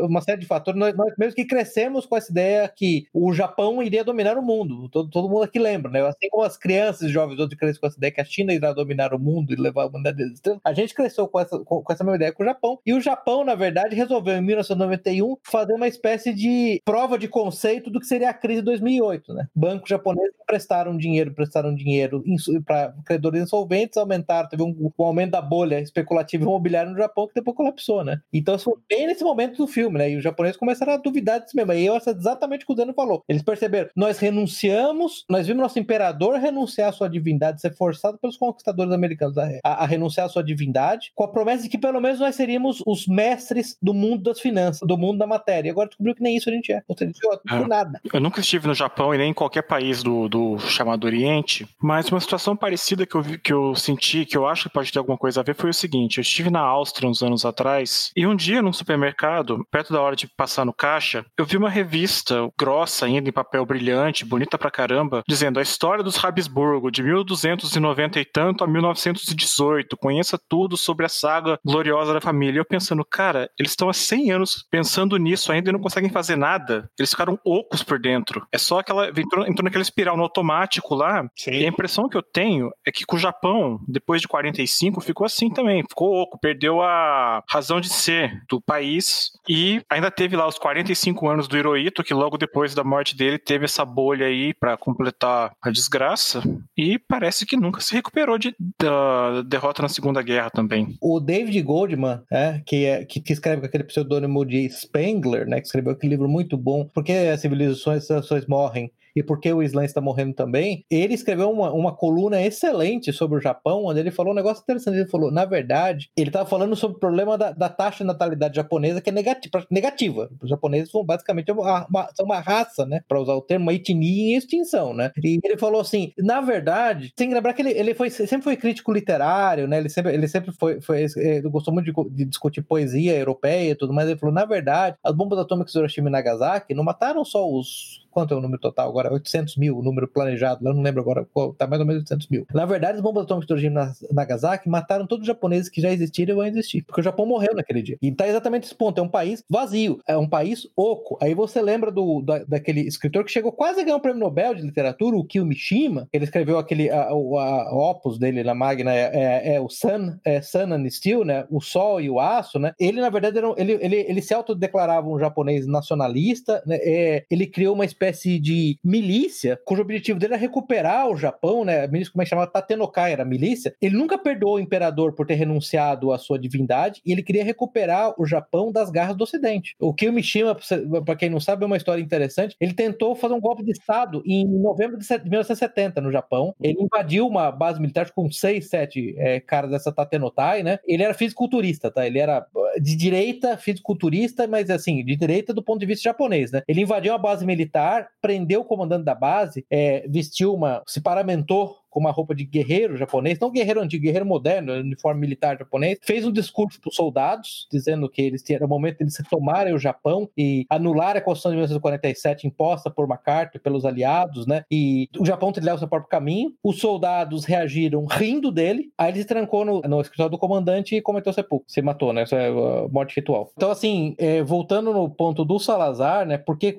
uma 0.00 0.20
série 0.20 0.40
de 0.40 0.46
fatores, 0.46 0.78
nós, 0.78 0.94
nós 0.96 1.14
mesmo 1.18 1.34
que 1.34 1.44
crescemos 1.44 2.06
com 2.06 2.16
essa 2.16 2.30
ideia 2.30 2.68
que 2.74 3.06
o 3.12 3.32
Japão 3.32 3.82
iria 3.82 4.04
dominar 4.04 4.38
o 4.38 4.42
mundo. 4.42 4.88
Todo, 4.88 5.10
todo 5.10 5.28
mundo 5.28 5.42
aqui 5.42 5.58
lembra, 5.58 5.90
né? 5.90 6.06
Assim 6.06 6.28
como 6.30 6.44
as 6.44 6.56
crianças 6.56 7.10
jovens 7.10 7.38
outros 7.38 7.58
crescem 7.58 7.80
com 7.80 7.86
essa 7.86 7.96
ideia 7.96 8.12
que 8.12 8.20
a 8.20 8.24
China 8.24 8.52
irá 8.52 8.72
dominar 8.72 9.12
o 9.12 9.18
mundo 9.18 9.52
e 9.52 9.56
levar 9.56 9.82
a 9.82 9.86
humanidade 9.86 10.16
a 10.64 10.72
gente 10.72 10.94
cresceu 10.94 11.28
com 11.28 11.40
essa, 11.40 11.58
com, 11.60 11.82
com 11.82 11.92
essa 11.92 12.04
mesma 12.04 12.16
ideia 12.16 12.32
com 12.32 12.42
o 12.42 12.46
Japão. 12.46 12.78
E 12.84 12.92
o 12.92 13.00
Japão, 13.00 13.44
na 13.44 13.54
verdade, 13.54 13.94
resolveu 13.94 14.35
em 14.38 14.42
1991 14.42 15.36
fazer 15.42 15.74
uma 15.74 15.88
espécie 15.88 16.32
de 16.32 16.80
prova 16.84 17.18
de 17.18 17.28
conceito 17.28 17.90
do 17.90 18.00
que 18.00 18.06
seria 18.06 18.30
a 18.30 18.34
crise 18.34 18.60
de 18.60 18.66
2008. 18.66 19.34
Né? 19.34 19.46
Bancos 19.54 19.88
japoneses 19.88 20.34
emprestaram 20.40 20.96
dinheiro, 20.96 21.34
prestaram 21.34 21.74
dinheiro 21.74 22.22
para 22.64 22.94
credores 23.04 23.42
insolventes, 23.42 23.96
aumentaram, 23.96 24.48
teve 24.48 24.62
um, 24.62 24.92
um 24.98 25.04
aumento 25.04 25.32
da 25.32 25.42
bolha 25.42 25.80
especulativa 25.80 26.44
imobiliária 26.44 26.90
no 26.90 26.96
Japão 26.96 27.26
que 27.26 27.34
depois 27.34 27.56
colapsou, 27.56 28.04
né? 28.04 28.20
Então 28.32 28.58
foi 28.58 28.74
bem 28.88 29.06
nesse 29.06 29.24
momento 29.24 29.56
do 29.56 29.66
filme, 29.66 29.98
né? 29.98 30.10
E 30.10 30.16
os 30.16 30.22
japoneses 30.22 30.56
começaram 30.56 30.92
a 30.92 30.96
duvidar 30.96 31.40
disso 31.40 31.56
mesmo. 31.56 31.72
E 31.72 31.86
eu 31.86 31.94
acho 31.94 32.10
exatamente 32.10 32.62
o 32.62 32.66
que 32.66 32.72
o 32.72 32.76
Dano 32.76 32.94
falou. 32.94 33.22
Eles 33.28 33.42
perceberam, 33.42 33.90
nós 33.96 34.18
renunciamos, 34.18 35.24
nós 35.28 35.46
vimos 35.46 35.62
nosso 35.62 35.78
imperador 35.78 36.38
renunciar 36.38 36.90
à 36.90 36.92
sua 36.92 37.08
divindade, 37.08 37.60
ser 37.60 37.74
forçado 37.74 38.18
pelos 38.18 38.36
conquistadores 38.36 38.92
americanos 38.92 39.36
a, 39.38 39.48
a 39.64 39.86
renunciar 39.86 40.26
à 40.26 40.28
sua 40.28 40.44
divindade, 40.44 41.12
com 41.14 41.24
a 41.24 41.28
promessa 41.28 41.64
de 41.64 41.68
que 41.68 41.78
pelo 41.78 42.00
menos 42.00 42.20
nós 42.20 42.34
seríamos 42.34 42.82
os 42.86 43.06
mestres 43.06 43.76
do 43.82 43.92
mundo 43.92 44.22
das 44.26 44.40
finanças, 44.40 44.86
do 44.86 44.96
mundo 44.96 45.18
da 45.18 45.26
matéria. 45.26 45.68
E 45.68 45.70
agora 45.70 45.88
descobriu 45.88 46.14
que 46.14 46.22
nem 46.22 46.36
isso 46.36 46.48
a 46.48 46.52
gente 46.52 46.72
é. 46.72 46.82
Ou 46.88 46.96
seja, 46.96 47.12
é. 47.50 47.66
nada. 47.66 48.00
Eu 48.12 48.20
nunca 48.20 48.40
estive 48.40 48.66
no 48.66 48.74
Japão 48.74 49.14
e 49.14 49.18
nem 49.18 49.30
em 49.30 49.34
qualquer 49.34 49.62
país 49.62 50.02
do, 50.02 50.28
do 50.28 50.58
chamado 50.58 51.04
Oriente, 51.04 51.68
mas 51.80 52.08
uma 52.08 52.20
situação 52.20 52.56
parecida 52.56 53.06
que 53.06 53.14
eu, 53.14 53.22
que 53.22 53.52
eu 53.52 53.74
senti, 53.74 54.24
que 54.24 54.36
eu 54.36 54.46
acho 54.46 54.64
que 54.64 54.74
pode 54.74 54.92
ter 54.92 54.98
alguma 54.98 55.18
coisa 55.18 55.40
a 55.40 55.44
ver, 55.44 55.54
foi 55.54 55.70
o 55.70 55.74
seguinte: 55.74 56.18
eu 56.18 56.22
estive 56.22 56.50
na 56.50 56.60
Áustria 56.60 57.08
uns 57.08 57.22
anos 57.22 57.44
atrás 57.44 58.10
e 58.16 58.26
um 58.26 58.34
dia 58.34 58.56
dia, 58.56 58.62
num 58.62 58.72
supermercado, 58.72 59.66
perto 59.70 59.92
da 59.92 60.00
hora 60.00 60.16
de 60.16 60.26
passar 60.26 60.64
no 60.64 60.72
caixa, 60.72 61.24
eu 61.36 61.44
vi 61.44 61.56
uma 61.56 61.68
revista 61.68 62.48
grossa 62.58 63.06
ainda, 63.06 63.28
em 63.28 63.32
papel 63.32 63.66
brilhante, 63.66 64.24
bonita 64.24 64.56
pra 64.56 64.70
caramba, 64.70 65.22
dizendo 65.28 65.58
a 65.58 65.62
história 65.62 66.02
dos 66.02 66.22
Habsburgo, 66.22 66.90
de 66.90 67.02
1290 67.02 68.20
e 68.20 68.24
tanto 68.24 68.64
a 68.64 68.66
1918. 68.66 69.96
Conheça 69.96 70.38
tudo 70.48 70.76
sobre 70.76 71.04
a 71.04 71.08
saga 71.08 71.58
gloriosa 71.64 72.14
da 72.14 72.20
família. 72.20 72.58
E 72.58 72.60
eu 72.60 72.64
pensando, 72.64 73.04
cara, 73.04 73.50
eles 73.58 73.72
estão 73.72 73.88
há 73.88 73.92
100 73.92 74.15
anos 74.30 74.66
pensando 74.70 75.16
nisso 75.16 75.52
ainda 75.52 75.70
e 75.70 75.72
não 75.72 75.80
conseguem 75.80 76.10
fazer 76.10 76.36
nada. 76.36 76.90
Eles 76.98 77.10
ficaram 77.10 77.38
ocos 77.44 77.82
por 77.82 77.98
dentro. 77.98 78.46
É 78.52 78.58
só 78.58 78.80
aquela. 78.80 79.08
Entrou, 79.08 79.46
entrou 79.46 79.64
naquela 79.64 79.82
espiral 79.82 80.16
no 80.16 80.22
automático 80.22 80.94
lá. 80.94 81.28
Sim. 81.36 81.52
E 81.52 81.64
a 81.64 81.68
impressão 81.68 82.08
que 82.08 82.16
eu 82.16 82.22
tenho 82.22 82.70
é 82.86 82.90
que 82.90 83.04
com 83.04 83.16
o 83.16 83.18
Japão, 83.18 83.80
depois 83.86 84.20
de 84.20 84.28
45, 84.28 85.00
ficou 85.00 85.24
assim 85.24 85.50
também. 85.50 85.82
Ficou 85.88 86.14
oco, 86.14 86.38
perdeu 86.38 86.82
a 86.82 87.42
razão 87.48 87.80
de 87.80 87.88
ser 87.88 88.42
do 88.48 88.60
país 88.60 89.30
e 89.48 89.82
ainda 89.90 90.10
teve 90.10 90.36
lá 90.36 90.46
os 90.46 90.58
45 90.58 91.28
anos 91.28 91.48
do 91.48 91.56
Hirohito, 91.56 92.02
que 92.02 92.14
logo 92.14 92.36
depois 92.36 92.74
da 92.74 92.84
morte 92.84 93.16
dele 93.16 93.38
teve 93.38 93.64
essa 93.64 93.84
bolha 93.84 94.26
aí 94.26 94.52
para 94.54 94.76
completar 94.76 95.52
a 95.62 95.70
desgraça 95.70 96.42
e 96.76 96.98
parece 96.98 97.46
que 97.46 97.56
nunca 97.56 97.80
se 97.80 97.94
recuperou 97.94 98.38
de, 98.38 98.54
da 98.80 99.42
derrota 99.42 99.82
na 99.82 99.88
Segunda 99.88 100.22
Guerra 100.22 100.50
também. 100.50 100.96
O 101.00 101.20
David 101.20 101.60
Goldman, 101.62 102.22
é, 102.30 102.60
que, 102.66 102.84
é, 102.84 103.04
que, 103.04 103.20
que 103.20 103.32
escreve 103.32 103.60
com 103.60 103.66
aquele 103.66 103.84
pseudônimo 104.06 104.44
de 104.44 104.68
Spengler, 104.70 105.46
né, 105.46 105.60
que 105.60 105.66
escreveu 105.66 105.92
aquele 105.92 106.10
livro 106.10 106.28
muito 106.28 106.56
bom, 106.56 106.84
Porque 106.86 107.12
as 107.12 107.40
Civilizações 107.40 108.08
e 108.08 108.48
Morrem, 108.48 108.90
e 109.16 109.22
porque 109.22 109.50
o 109.50 109.62
Islam 109.62 109.84
está 109.84 110.00
morrendo 110.00 110.34
também, 110.34 110.84
ele 110.90 111.14
escreveu 111.14 111.50
uma, 111.50 111.72
uma 111.72 111.96
coluna 111.96 112.42
excelente 112.42 113.12
sobre 113.14 113.38
o 113.38 113.40
Japão, 113.40 113.86
onde 113.86 113.98
ele 113.98 114.10
falou 114.10 114.32
um 114.32 114.36
negócio 114.36 114.62
interessante. 114.62 114.96
Ele 114.98 115.08
falou, 115.08 115.30
na 115.32 115.46
verdade, 115.46 116.10
ele 116.14 116.28
estava 116.28 116.48
falando 116.48 116.76
sobre 116.76 116.98
o 116.98 117.00
problema 117.00 117.38
da, 117.38 117.50
da, 117.52 117.70
taxa 117.70 117.98
de 117.98 118.04
natalidade 118.04 118.56
japonesa, 118.56 119.00
que 119.00 119.08
é 119.08 119.12
negativa. 119.12 119.66
negativa. 119.70 120.28
Os 120.42 120.50
japoneses 120.50 120.90
são 120.90 121.02
basicamente 121.02 121.50
uma, 121.50 121.86
uma, 121.88 122.08
são 122.14 122.26
uma 122.26 122.40
raça, 122.40 122.84
né? 122.84 123.00
Para 123.08 123.20
usar 123.20 123.34
o 123.34 123.40
termo, 123.40 123.64
uma 123.64 123.72
etnia 123.74 124.34
em 124.34 124.36
extinção, 124.36 124.92
né? 124.92 125.10
E 125.24 125.40
ele 125.42 125.56
falou 125.56 125.80
assim: 125.80 126.12
na 126.18 126.42
verdade, 126.42 127.12
tem 127.16 127.28
que 127.28 127.34
lembrar 127.34 127.54
que 127.54 127.62
ele, 127.62 127.70
ele 127.70 127.94
foi, 127.94 128.10
sempre 128.10 128.42
foi 128.42 128.56
crítico 128.56 128.92
literário, 128.92 129.66
né? 129.66 129.78
Ele 129.78 129.88
sempre, 129.88 130.12
ele 130.12 130.28
sempre 130.28 130.52
foi, 130.52 130.80
foi 130.80 131.06
ele 131.16 131.48
gostou 131.48 131.72
muito 131.72 131.90
de, 131.90 132.10
de 132.10 132.24
discutir 132.26 132.62
poesia 132.62 133.16
europeia 133.16 133.70
e 133.70 133.74
tudo 133.74 133.94
mais. 133.94 134.08
Ele 134.08 134.18
falou: 134.18 134.34
na 134.34 134.44
verdade, 134.44 134.96
as 135.02 135.14
bombas 135.14 135.38
atômicas 135.38 135.72
de 135.72 135.78
Hiroshima 135.78 136.08
e 136.08 136.12
Nagasaki 136.12 136.74
não 136.74 136.84
mataram 136.84 137.24
só 137.24 137.48
os 137.48 138.05
quanto 138.16 138.32
é 138.32 138.36
o 138.38 138.40
número 138.40 138.58
total 138.58 138.88
agora? 138.88 139.12
800 139.12 139.58
mil, 139.58 139.76
o 139.76 139.82
número 139.82 140.08
planejado, 140.08 140.66
eu 140.66 140.72
não 140.72 140.80
lembro 140.80 141.02
agora 141.02 141.26
qual, 141.34 141.52
tá 141.52 141.66
mais 141.66 141.80
ou 141.80 141.86
menos 141.86 142.00
800 142.00 142.28
mil. 142.28 142.46
Na 142.54 142.64
verdade, 142.64 142.94
as 142.96 143.02
bombas 143.02 143.24
atômicas 143.24 143.46
de 143.46 143.66
Hiroshima 143.66 143.84
na 143.84 143.94
Nagasaki 144.10 144.70
mataram 144.70 145.06
todos 145.06 145.24
os 145.24 145.26
japoneses 145.26 145.68
que 145.68 145.82
já 145.82 145.92
existiram 145.92 146.32
e 146.32 146.36
vão 146.36 146.46
existir, 146.46 146.80
porque 146.80 147.02
o 147.02 147.04
Japão 147.04 147.26
morreu 147.26 147.54
naquele 147.54 147.82
dia. 147.82 147.98
E 148.00 148.10
tá 148.10 148.26
exatamente 148.26 148.64
esse 148.64 148.74
ponto, 148.74 148.98
é 148.98 149.02
um 149.02 149.08
país 149.08 149.44
vazio, 149.50 150.00
é 150.08 150.16
um 150.16 150.26
país 150.26 150.66
oco. 150.74 151.18
Aí 151.20 151.34
você 151.34 151.60
lembra 151.60 151.92
do, 151.92 152.22
da, 152.22 152.38
daquele 152.44 152.80
escritor 152.88 153.22
que 153.22 153.30
chegou 153.30 153.52
quase 153.52 153.82
a 153.82 153.84
ganhar 153.84 153.96
o 153.96 154.00
prêmio 154.00 154.18
Nobel 154.18 154.54
de 154.54 154.62
literatura, 154.62 155.14
o 155.14 155.24
Kiyo 155.24 155.44
Mishima, 155.44 156.08
ele 156.10 156.24
escreveu 156.24 156.58
aquele, 156.58 156.88
a, 156.88 157.08
a 157.10 157.74
opus 157.74 158.18
dele 158.18 158.42
na 158.42 158.54
Magna, 158.54 158.94
é, 158.94 159.10
é, 159.12 159.54
é 159.56 159.60
o 159.60 159.68
Sun, 159.68 160.16
é 160.24 160.40
Sun 160.40 160.72
and 160.72 160.88
Steel, 160.88 161.22
né, 161.22 161.44
o 161.50 161.60
Sol 161.60 162.00
e 162.00 162.08
o 162.08 162.18
Aço, 162.18 162.58
né, 162.58 162.72
ele 162.80 162.98
na 162.98 163.10
verdade, 163.10 163.36
era, 163.36 163.52
ele, 163.58 163.72
ele, 163.82 163.96
ele 164.08 164.22
se 164.22 164.32
autodeclarava 164.32 165.06
um 165.06 165.18
japonês 165.18 165.66
nacionalista, 165.66 166.62
né, 166.66 166.78
é, 166.80 167.26
ele 167.30 167.46
criou 167.46 167.74
uma 167.74 167.84
espécie 167.84 168.05
de 168.12 168.78
milícia, 168.82 169.58
cujo 169.64 169.82
objetivo 169.82 170.18
dele 170.18 170.34
era 170.34 170.40
recuperar 170.40 171.08
o 171.08 171.16
Japão, 171.16 171.64
né? 171.64 171.84
A 171.84 171.88
milícia, 171.88 172.12
como 172.12 172.22
é 172.22 172.24
que 172.24 172.30
chamava? 172.30 172.50
Tatenokai 172.50 173.12
era 173.12 173.22
a 173.22 173.26
milícia. 173.26 173.74
Ele 173.80 173.96
nunca 173.96 174.18
perdoou 174.18 174.56
o 174.56 174.60
imperador 174.60 175.14
por 175.14 175.26
ter 175.26 175.34
renunciado 175.34 176.12
à 176.12 176.18
sua 176.18 176.38
divindade 176.38 177.00
e 177.04 177.12
ele 177.12 177.22
queria 177.22 177.44
recuperar 177.44 178.14
o 178.18 178.26
Japão 178.26 178.72
das 178.72 178.90
garras 178.90 179.16
do 179.16 179.24
Ocidente. 179.24 179.74
O 179.80 179.94
Kiyo 179.94 180.12
Mishima, 180.12 180.56
para 181.04 181.16
quem 181.16 181.30
não 181.30 181.40
sabe, 181.40 181.64
é 181.64 181.66
uma 181.66 181.76
história 181.76 182.02
interessante. 182.02 182.56
Ele 182.60 182.72
tentou 182.72 183.14
fazer 183.14 183.34
um 183.34 183.40
golpe 183.40 183.64
de 183.64 183.72
Estado 183.72 184.22
em 184.26 184.46
novembro 184.46 184.98
de 184.98 185.06
1970 185.24 186.00
no 186.00 186.12
Japão. 186.12 186.54
Ele 186.60 186.80
invadiu 186.80 187.26
uma 187.26 187.50
base 187.50 187.80
militar 187.80 188.10
com 188.10 188.30
seis, 188.30 188.68
sete 188.68 189.14
é, 189.18 189.40
caras 189.40 189.70
dessa 189.70 189.92
Tatenotai, 189.92 190.62
né? 190.62 190.78
Ele 190.86 191.02
era 191.02 191.14
fisiculturista, 191.14 191.90
tá? 191.90 192.06
Ele 192.06 192.18
era 192.18 192.46
de 192.80 192.96
direita, 192.96 193.56
fisiculturista, 193.56 194.46
mas 194.46 194.70
assim, 194.70 195.04
de 195.04 195.16
direita 195.16 195.52
do 195.52 195.62
ponto 195.62 195.80
de 195.80 195.86
vista 195.86 196.04
japonês, 196.04 196.50
né? 196.50 196.62
Ele 196.68 196.82
invadiu 196.82 197.14
a 197.14 197.18
base 197.18 197.44
militar, 197.44 197.85
prendeu 198.20 198.60
o 198.60 198.64
comandante 198.64 199.04
da 199.04 199.14
base, 199.14 199.66
é, 199.70 200.06
vestiu 200.08 200.54
uma. 200.54 200.82
se 200.86 201.00
paramentou 201.00 201.76
com 201.96 202.00
uma 202.00 202.10
roupa 202.10 202.34
de 202.34 202.44
guerreiro 202.44 202.94
japonês, 202.94 203.38
não 203.40 203.50
guerreiro 203.50 203.80
antigo, 203.80 204.02
guerreiro 204.04 204.26
moderno, 204.26 204.74
uniforme 204.74 205.18
militar 205.18 205.56
japonês, 205.56 205.98
fez 206.02 206.26
um 206.26 206.30
discurso 206.30 206.78
para 206.78 206.90
os 206.90 206.94
soldados, 206.94 207.66
dizendo 207.72 208.06
que 208.06 208.20
eles 208.20 208.44
era 208.50 208.66
o 208.66 208.68
momento 208.68 208.98
de 208.98 209.04
eles 209.04 209.16
tomarem 209.30 209.72
o 209.72 209.78
Japão 209.78 210.28
e 210.36 210.66
anular 210.68 211.16
a 211.16 211.22
Constituição 211.22 211.52
de 211.52 211.56
1947 211.56 212.46
imposta 212.46 212.90
por 212.90 213.08
MacArthur, 213.08 213.62
pelos 213.62 213.86
aliados, 213.86 214.46
né? 214.46 214.62
E 214.70 215.08
o 215.18 215.24
Japão 215.24 215.50
trilhar 215.52 215.74
o 215.74 215.78
seu 215.78 215.88
próprio 215.88 216.10
caminho. 216.10 216.52
Os 216.62 216.80
soldados 216.80 217.46
reagiram 217.46 218.04
rindo 218.04 218.52
dele, 218.52 218.90
aí 218.98 219.10
ele 219.12 219.20
se 219.20 219.26
trancou 219.26 219.64
no, 219.64 219.80
no 219.80 220.02
escritório 220.02 220.32
do 220.32 220.38
comandante 220.38 220.96
e 220.96 221.00
cometeu 221.00 221.32
sepulcro. 221.32 221.64
Se 221.66 221.80
matou, 221.80 222.12
né? 222.12 222.24
Isso 222.24 222.34
é 222.34 222.50
uh, 222.50 222.90
morte 222.92 223.16
ritual. 223.16 223.50
Então, 223.56 223.70
assim, 223.70 224.14
é, 224.18 224.42
voltando 224.42 224.92
no 224.92 225.08
ponto 225.08 225.46
do 225.46 225.58
Salazar, 225.58 226.26
né? 226.26 226.36
Porque. 226.36 226.76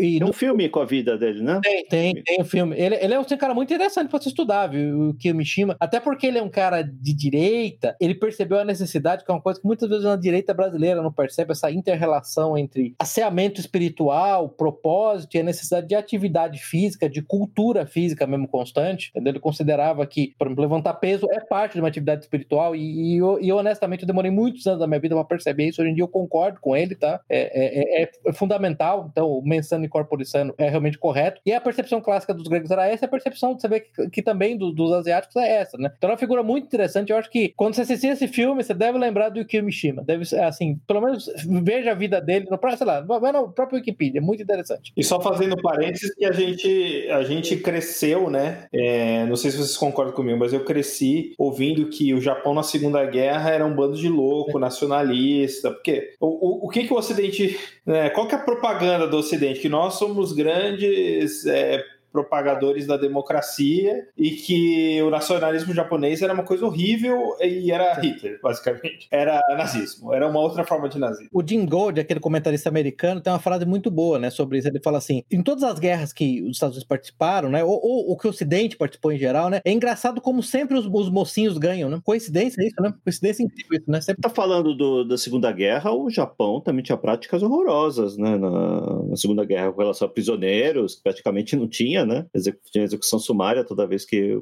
E 0.00 0.18
no... 0.18 0.30
um 0.30 0.32
filme 0.32 0.66
com 0.70 0.80
a 0.80 0.86
vida 0.86 1.18
dele, 1.18 1.42
né? 1.42 1.60
Tem, 1.62 1.84
tem, 1.84 2.22
tem 2.22 2.40
um 2.40 2.44
filme. 2.44 2.74
Ele, 2.74 2.94
ele 2.94 3.12
é 3.12 3.20
um 3.20 3.24
cara 3.24 3.52
muito 3.52 3.74
interessante 3.74 4.08
para 4.08 4.22
se 4.22 4.28
estudar 4.28 4.45
saudável 4.46 5.08
o 5.08 5.14
Kiyomishima, 5.14 5.76
até 5.80 5.98
porque 5.98 6.26
ele 6.26 6.38
é 6.38 6.42
um 6.42 6.48
cara 6.48 6.82
de 6.82 7.12
direita, 7.12 7.96
ele 8.00 8.14
percebeu 8.14 8.58
a 8.58 8.64
necessidade, 8.64 9.24
que 9.24 9.30
é 9.30 9.34
uma 9.34 9.40
coisa 9.40 9.60
que 9.60 9.66
muitas 9.66 9.88
vezes 9.88 10.04
na 10.04 10.16
direita 10.16 10.54
brasileira 10.54 11.02
não 11.02 11.12
percebe, 11.12 11.52
essa 11.52 11.70
inter-relação 11.70 12.56
entre 12.56 12.94
asseamento 12.98 13.60
espiritual, 13.60 14.48
propósito 14.48 15.36
e 15.36 15.40
a 15.40 15.42
necessidade 15.42 15.88
de 15.88 15.94
atividade 15.94 16.60
física, 16.60 17.08
de 17.08 17.20
cultura 17.22 17.84
física 17.86 18.26
mesmo 18.26 18.46
constante, 18.46 19.10
entendeu? 19.10 19.32
Ele 19.32 19.40
considerava 19.40 20.06
que, 20.06 20.34
por 20.38 20.46
exemplo, 20.46 20.62
levantar 20.62 20.94
peso 20.94 21.26
é 21.32 21.40
parte 21.40 21.74
de 21.74 21.80
uma 21.80 21.88
atividade 21.88 22.22
espiritual 22.22 22.76
e, 22.76 23.16
e, 23.16 23.18
e 23.18 23.52
honestamente 23.52 24.02
eu 24.02 24.06
demorei 24.06 24.30
muitos 24.30 24.66
anos 24.66 24.80
da 24.80 24.86
minha 24.86 25.00
vida 25.00 25.14
para 25.14 25.24
perceber 25.24 25.68
isso, 25.68 25.82
hoje 25.82 25.90
em 25.90 25.94
dia 25.94 26.04
eu 26.04 26.08
concordo 26.08 26.60
com 26.60 26.76
ele, 26.76 26.94
tá? 26.94 27.20
É, 27.28 27.40
é, 27.40 28.02
é, 28.02 28.10
é 28.26 28.32
fundamental, 28.32 29.08
então 29.10 29.28
o 29.28 29.42
mensano 29.42 29.84
e 29.84 29.88
corpore 29.88 30.24
sano 30.24 30.54
é 30.56 30.68
realmente 30.68 30.98
correto, 30.98 31.40
e 31.44 31.52
a 31.52 31.60
percepção 31.60 32.00
clássica 32.00 32.32
dos 32.32 32.46
gregos 32.46 32.70
era 32.70 32.86
essa, 32.86 33.06
a 33.06 33.08
percepção 33.08 33.54
de 33.54 33.62
saber 33.62 33.80
que, 33.80 34.10
que 34.10 34.22
também 34.22 34.35
do, 34.56 34.72
dos 34.72 34.92
asiáticos 34.92 35.36
é 35.36 35.56
essa, 35.60 35.76
né? 35.78 35.90
Então 35.96 36.10
é 36.10 36.12
uma 36.12 36.18
figura 36.18 36.42
muito 36.42 36.64
interessante, 36.64 37.10
eu 37.10 37.16
acho 37.16 37.30
que 37.30 37.52
quando 37.56 37.74
você 37.74 37.82
assistir 37.82 38.08
esse 38.08 38.28
filme, 38.28 38.62
você 38.62 38.74
deve 38.74 38.98
lembrar 38.98 39.28
do 39.28 39.38
Yukio 39.38 39.64
Mishima, 39.64 40.02
deve 40.02 40.24
assim, 40.40 40.78
pelo 40.86 41.00
menos 41.00 41.30
veja 41.62 41.92
a 41.92 41.94
vida 41.94 42.20
dele 42.20 42.46
no 42.50 42.76
sei 42.76 42.86
lá, 42.86 43.00
vai 43.00 43.32
no 43.32 43.50
próprio 43.50 43.78
Wikipedia, 43.78 44.20
é 44.20 44.22
muito 44.22 44.42
interessante. 44.42 44.92
E 44.96 45.04
só 45.04 45.20
fazendo 45.20 45.56
parênteses 45.62 46.14
que 46.14 46.24
a 46.24 46.32
gente, 46.32 47.08
a 47.10 47.22
gente 47.22 47.56
cresceu, 47.56 48.28
né? 48.30 48.66
É, 48.72 49.24
não 49.26 49.36
sei 49.36 49.50
se 49.50 49.56
vocês 49.56 49.76
concordam 49.76 50.14
comigo, 50.14 50.38
mas 50.38 50.52
eu 50.52 50.64
cresci 50.64 51.34
ouvindo 51.38 51.88
que 51.88 52.12
o 52.14 52.20
Japão 52.20 52.54
na 52.54 52.62
Segunda 52.62 53.04
Guerra 53.04 53.50
era 53.50 53.64
um 53.64 53.74
bando 53.74 53.96
de 53.96 54.08
louco, 54.08 54.58
nacionalista, 54.58 55.70
porque 55.70 56.14
o, 56.20 56.26
o, 56.26 56.66
o 56.66 56.68
que 56.68 56.86
que 56.86 56.92
o 56.92 56.96
Ocidente, 56.96 57.58
né, 57.84 58.10
qual 58.10 58.26
que 58.26 58.34
é 58.34 58.38
a 58.38 58.42
propaganda 58.42 59.06
do 59.06 59.16
Ocidente? 59.16 59.60
Que 59.60 59.68
nós 59.68 59.94
somos 59.94 60.32
grandes 60.32 61.46
é, 61.46 61.82
propagadores 62.12 62.86
da 62.86 62.96
democracia 62.96 64.08
e 64.16 64.30
que 64.30 65.02
o 65.02 65.10
nacionalismo 65.10 65.74
japonês 65.74 66.22
era 66.22 66.32
uma 66.32 66.42
coisa 66.42 66.64
horrível 66.64 67.36
e 67.40 67.70
era 67.70 67.94
Hitler, 67.94 68.40
basicamente. 68.42 69.06
Era 69.10 69.40
nazismo, 69.56 70.12
era 70.12 70.28
uma 70.28 70.40
outra 70.40 70.64
forma 70.64 70.88
de 70.88 70.98
nazismo. 70.98 71.28
O 71.32 71.46
Jim 71.46 71.66
Gold, 71.66 72.00
aquele 72.00 72.20
comentarista 72.20 72.68
americano, 72.68 73.20
tem 73.20 73.32
uma 73.32 73.38
frase 73.38 73.66
muito 73.66 73.90
boa, 73.90 74.18
né, 74.18 74.30
sobre 74.30 74.58
isso. 74.58 74.68
Ele 74.68 74.80
fala 74.80 74.98
assim: 74.98 75.22
em 75.30 75.42
todas 75.42 75.64
as 75.64 75.78
guerras 75.78 76.12
que 76.12 76.42
os 76.42 76.52
Estados 76.52 76.76
Unidos 76.76 76.88
participaram, 76.88 77.50
né, 77.50 77.62
ou, 77.62 77.80
ou 77.82 78.12
o 78.12 78.16
que 78.16 78.26
o 78.26 78.30
Ocidente 78.30 78.76
participou 78.76 79.12
em 79.12 79.18
geral, 79.18 79.50
né, 79.50 79.60
é 79.64 79.72
engraçado 79.72 80.20
como 80.20 80.42
sempre 80.42 80.76
os, 80.76 80.86
os 80.86 81.10
mocinhos 81.10 81.58
ganham, 81.58 81.90
né? 81.90 82.00
Coincidência 82.02 82.62
isso, 82.64 82.80
né? 82.80 82.94
Coincidência 83.04 83.42
incrível 83.42 83.78
isso, 83.78 83.90
né? 83.90 84.00
Sempre... 84.00 84.22
Tá 84.22 84.30
falando 84.30 84.74
do, 84.74 85.04
da 85.04 85.18
Segunda 85.18 85.50
Guerra, 85.52 85.92
o 85.92 86.08
Japão 86.08 86.60
também 86.60 86.82
tinha 86.82 86.96
práticas 86.96 87.42
horrorosas, 87.42 88.16
né, 88.16 88.36
na, 88.36 89.02
na 89.04 89.16
Segunda 89.16 89.44
Guerra 89.44 89.72
com 89.72 89.80
relação 89.80 90.06
a 90.06 90.10
prisioneiros, 90.10 90.94
praticamente 90.94 91.56
não 91.56 91.68
tinha, 91.68 92.05
né? 92.06 92.26
Tinha 92.70 92.84
execução 92.84 93.18
sumária 93.18 93.64
toda 93.64 93.86
vez 93.86 94.04
que 94.04 94.40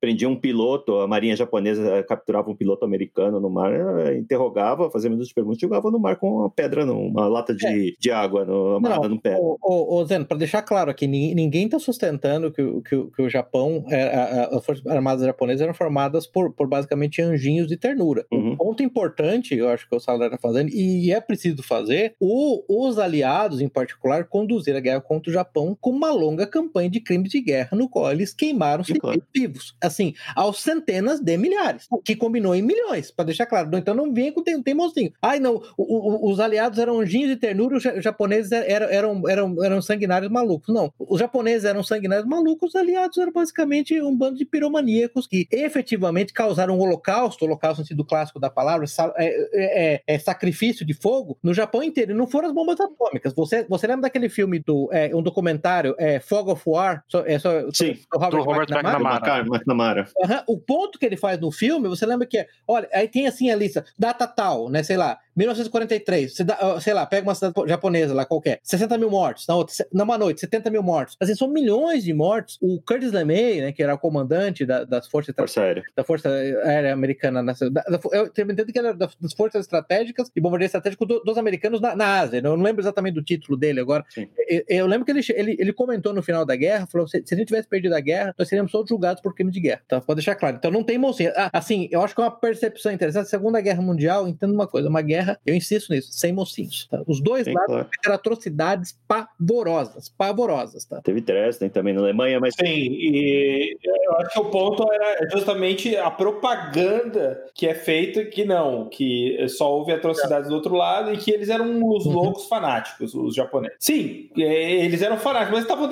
prendia 0.00 0.28
um 0.28 0.36
piloto, 0.36 0.96
a 0.96 1.08
marinha 1.08 1.36
japonesa 1.36 2.02
capturava 2.02 2.50
um 2.50 2.56
piloto 2.56 2.84
americano 2.84 3.40
no 3.40 3.48
mar, 3.48 3.72
interrogava, 4.14 4.90
fazia 4.90 5.08
minutos 5.08 5.28
de 5.28 5.34
perguntas, 5.34 5.60
jogava 5.60 5.90
no 5.90 5.98
mar 5.98 6.16
com 6.16 6.38
uma 6.38 6.50
pedra, 6.50 6.84
uma 6.84 7.26
lata 7.28 7.54
de, 7.54 7.66
é. 7.66 7.92
de 7.98 8.10
água 8.10 8.44
no, 8.44 8.76
amarrada 8.76 9.08
no 9.08 9.20
pé. 9.20 9.36
Ô, 9.40 10.04
Zeno, 10.04 10.24
para 10.24 10.38
deixar 10.38 10.62
claro 10.62 10.90
aqui, 10.90 11.06
ninguém 11.06 11.66
está 11.66 11.78
sustentando 11.78 12.50
que, 12.50 12.62
que, 12.82 13.10
que, 13.10 13.22
o 13.22 13.28
Japão, 13.28 13.84
é, 13.88 14.48
as 14.52 14.64
Forças 14.64 14.86
Armadas 14.86 15.24
japonesas 15.24 15.62
eram 15.62 15.74
formadas 15.74 16.26
por, 16.26 16.52
por 16.52 16.68
basicamente 16.68 17.22
anjinhos 17.22 17.68
de 17.68 17.76
ternura. 17.76 18.26
Uhum. 18.32 18.52
Um 18.52 18.56
ponto 18.56 18.82
importante, 18.82 19.54
eu 19.54 19.68
acho 19.68 19.88
que 19.88 19.94
o 19.94 20.00
Salazar 20.00 20.26
está 20.26 20.38
fazendo, 20.38 20.70
e 20.70 21.12
é 21.12 21.20
preciso 21.20 21.62
fazer, 21.62 22.14
o, 22.20 22.62
os 22.68 22.98
aliados, 22.98 23.60
em 23.60 23.68
particular, 23.68 24.24
conduzir 24.24 24.74
a 24.76 24.80
guerra 24.80 25.00
contra 25.00 25.30
o 25.30 25.32
Japão 25.32 25.76
com 25.80 25.90
uma 25.90 26.10
longa 26.10 26.46
campanha 26.46 26.85
de 26.90 26.96
de 26.96 27.00
crimes 27.00 27.30
de 27.30 27.40
guerra 27.40 27.76
no 27.76 27.88
qual 27.88 28.10
eles 28.10 28.32
queimaram 28.32 28.82
civis 28.82 29.00
claro. 29.00 29.22
vivos, 29.34 29.76
assim, 29.80 30.14
aos 30.34 30.60
centenas 30.62 31.20
de 31.20 31.36
milhares, 31.36 31.86
que 32.04 32.16
combinou 32.16 32.54
em 32.54 32.62
milhões, 32.62 33.10
para 33.10 33.26
deixar 33.26 33.46
claro. 33.46 33.70
Então 33.76 33.94
não 33.94 34.12
vem 34.12 34.32
com 34.32 34.42
tem, 34.42 34.60
teimosinho. 34.62 35.12
Ai, 35.20 35.38
não, 35.38 35.62
o, 35.76 36.26
o, 36.26 36.30
os 36.30 36.40
aliados 36.40 36.78
eram 36.78 37.00
anjinhos 37.00 37.28
de 37.28 37.36
ternura, 37.36 37.76
os 37.76 37.82
japoneses 38.02 38.50
eram, 38.52 38.86
eram, 38.86 39.28
eram, 39.28 39.64
eram 39.64 39.82
sanguinários 39.82 40.30
malucos. 40.30 40.74
Não, 40.74 40.92
os 40.98 41.20
japoneses 41.20 41.64
eram 41.64 41.82
sanguinários 41.82 42.26
malucos, 42.26 42.70
os 42.70 42.76
aliados 42.76 43.18
eram 43.18 43.32
basicamente 43.32 44.00
um 44.00 44.16
bando 44.16 44.38
de 44.38 44.44
piromaníacos 44.44 45.26
que 45.26 45.46
efetivamente 45.50 46.32
causaram 46.32 46.76
um 46.76 46.80
holocausto, 46.80 47.44
holocausto 47.44 47.82
no 47.82 47.86
sentido 47.86 48.04
clássico 48.04 48.40
da 48.40 48.48
palavra, 48.48 48.86
é, 49.18 49.26
é, 49.26 49.94
é, 49.94 50.02
é, 50.06 50.18
sacrifício 50.18 50.86
de 50.86 50.94
fogo, 50.94 51.38
no 51.42 51.52
Japão 51.52 51.82
inteiro. 51.82 52.12
E 52.12 52.14
não 52.14 52.26
foram 52.26 52.48
as 52.48 52.54
bombas 52.54 52.80
atômicas. 52.80 53.34
Você, 53.34 53.64
você 53.68 53.86
lembra 53.86 54.02
daquele 54.02 54.28
filme 54.28 54.58
do 54.58 54.88
é, 54.92 55.14
um 55.14 55.22
documentário, 55.22 55.94
é, 55.98 56.20
Fog 56.20 56.50
of 56.50 56.62
War? 56.66 56.75
War, 56.76 57.04
so, 57.08 57.24
é, 57.26 57.38
so, 57.38 57.48
Sim, 57.72 57.98
do 58.12 58.18
Robert, 58.18 58.42
Robert 58.44 58.70
McNamara. 58.70 59.44
McNamara. 59.46 60.08
Uhum. 60.16 60.54
O 60.54 60.58
ponto 60.58 60.98
que 60.98 61.06
ele 61.06 61.16
faz 61.16 61.40
no 61.40 61.50
filme, 61.50 61.88
você 61.88 62.06
lembra 62.06 62.26
que 62.26 62.38
é, 62.38 62.46
olha, 62.68 62.88
aí 62.92 63.08
tem 63.08 63.26
assim 63.26 63.50
a 63.50 63.56
lista, 63.56 63.84
data 63.98 64.26
tal, 64.26 64.68
né, 64.68 64.82
sei 64.82 64.96
lá, 64.96 65.18
1943, 65.36 66.34
sei 66.80 66.94
lá, 66.94 67.06
pega 67.06 67.28
uma 67.28 67.34
cidade 67.34 67.54
japonesa 67.66 68.14
lá 68.14 68.24
qualquer, 68.24 68.60
60 68.62 68.96
mil 68.98 69.10
mortos, 69.10 69.46
na 69.46 69.54
outra, 69.54 69.74
numa 69.92 70.16
noite, 70.16 70.40
70 70.40 70.70
mil 70.70 70.82
mortos. 70.82 71.16
Assim, 71.20 71.34
são 71.34 71.48
milhões 71.48 72.04
de 72.04 72.12
mortos. 72.12 72.58
O 72.60 72.80
Curtis 72.80 73.12
LeMay, 73.12 73.60
né, 73.60 73.72
que 73.72 73.82
era 73.82 73.94
o 73.94 73.98
comandante 73.98 74.64
da, 74.64 74.84
das 74.84 75.06
forças 75.06 75.34
Força 75.36 75.60
Aérea. 75.60 75.82
da 75.94 76.04
Força 76.04 76.28
Aérea 76.28 76.92
Americana, 76.92 77.42
nessa, 77.42 77.70
da, 77.70 77.82
da, 77.82 78.00
eu 78.12 78.26
entendo 78.26 78.72
que 78.72 78.78
era 78.78 78.94
das 78.94 79.32
forças 79.36 79.62
estratégicas 79.62 80.30
e 80.34 80.40
bombardeio 80.40 80.66
estratégico 80.66 81.04
do, 81.04 81.20
dos 81.20 81.36
americanos 81.36 81.80
na, 81.80 81.94
na, 81.94 82.20
Ásia. 82.20 82.38
Eu 82.38 82.56
não 82.56 82.62
lembro 82.62 82.82
exatamente 82.82 83.14
do 83.14 83.22
título 83.22 83.56
dele 83.56 83.80
agora. 83.80 84.04
Eu, 84.48 84.64
eu, 84.68 84.86
lembro 84.86 85.04
que 85.04 85.10
ele, 85.10 85.20
ele, 85.34 85.56
ele 85.58 85.72
comentou 85.72 86.12
no 86.12 86.22
final 86.22 86.44
da 86.44 86.56
guerra, 86.56 86.86
falou: 86.86 87.06
se, 87.06 87.22
se 87.24 87.34
a 87.34 87.36
gente 87.36 87.48
tivesse 87.48 87.68
perdido 87.68 87.94
a 87.94 88.00
guerra, 88.00 88.34
nós 88.38 88.48
seríamos 88.48 88.72
todos 88.72 88.88
julgados 88.88 89.22
por 89.22 89.34
crime 89.34 89.50
de 89.50 89.60
guerra. 89.60 89.82
Tá? 89.88 90.00
Pode 90.00 90.18
deixar 90.18 90.34
claro. 90.34 90.56
Então 90.56 90.70
não 90.70 90.82
tem 90.82 90.98
mocinha. 90.98 91.32
Ah, 91.36 91.50
assim, 91.52 91.88
eu 91.90 92.02
acho 92.02 92.14
que 92.14 92.20
é 92.20 92.24
uma 92.24 92.30
percepção 92.30 92.92
interessante. 92.92 93.28
Segunda 93.28 93.60
Guerra 93.60 93.82
Mundial, 93.82 94.28
entendo 94.28 94.54
uma 94.54 94.66
coisa: 94.66 94.88
uma 94.88 95.02
guerra, 95.02 95.25
eu 95.44 95.54
insisto 95.54 95.92
nisso, 95.92 96.12
sem 96.12 96.32
mocinhos. 96.32 96.86
Tá? 96.90 97.02
Os 97.06 97.20
dois 97.20 97.44
Sim, 97.44 97.52
lados 97.52 97.66
claro. 97.66 97.88
tiveram 98.00 98.14
atrocidades 98.14 98.98
pavorosas. 99.06 100.08
Pavorosas, 100.08 100.84
tá? 100.84 101.00
Teve 101.02 101.20
Dresden 101.20 101.68
também 101.68 101.94
na 101.94 102.00
Alemanha, 102.00 102.38
mas. 102.40 102.54
Sim, 102.54 102.66
e 102.66 103.76
eu 103.84 104.16
acho 104.18 104.32
que 104.32 104.40
o 104.40 104.44
ponto 104.46 104.90
era 104.92 105.28
justamente 105.30 105.96
a 105.96 106.10
propaganda 106.10 107.44
que 107.54 107.66
é 107.66 107.74
feita 107.74 108.24
que 108.24 108.44
não, 108.44 108.88
que 108.88 109.36
só 109.48 109.72
houve 109.72 109.92
atrocidades 109.92 110.48
do 110.48 110.54
outro 110.54 110.74
lado 110.74 111.12
e 111.12 111.16
que 111.16 111.30
eles 111.30 111.48
eram 111.48 111.82
os 111.88 112.06
uhum. 112.06 112.12
loucos 112.12 112.46
fanáticos, 112.46 113.14
os 113.14 113.34
japoneses. 113.34 113.76
Sim, 113.80 114.30
é, 114.36 114.84
eles 114.84 115.02
eram 115.02 115.16
fanáticos, 115.16 115.54
mas 115.54 115.62
estavam 115.62 115.86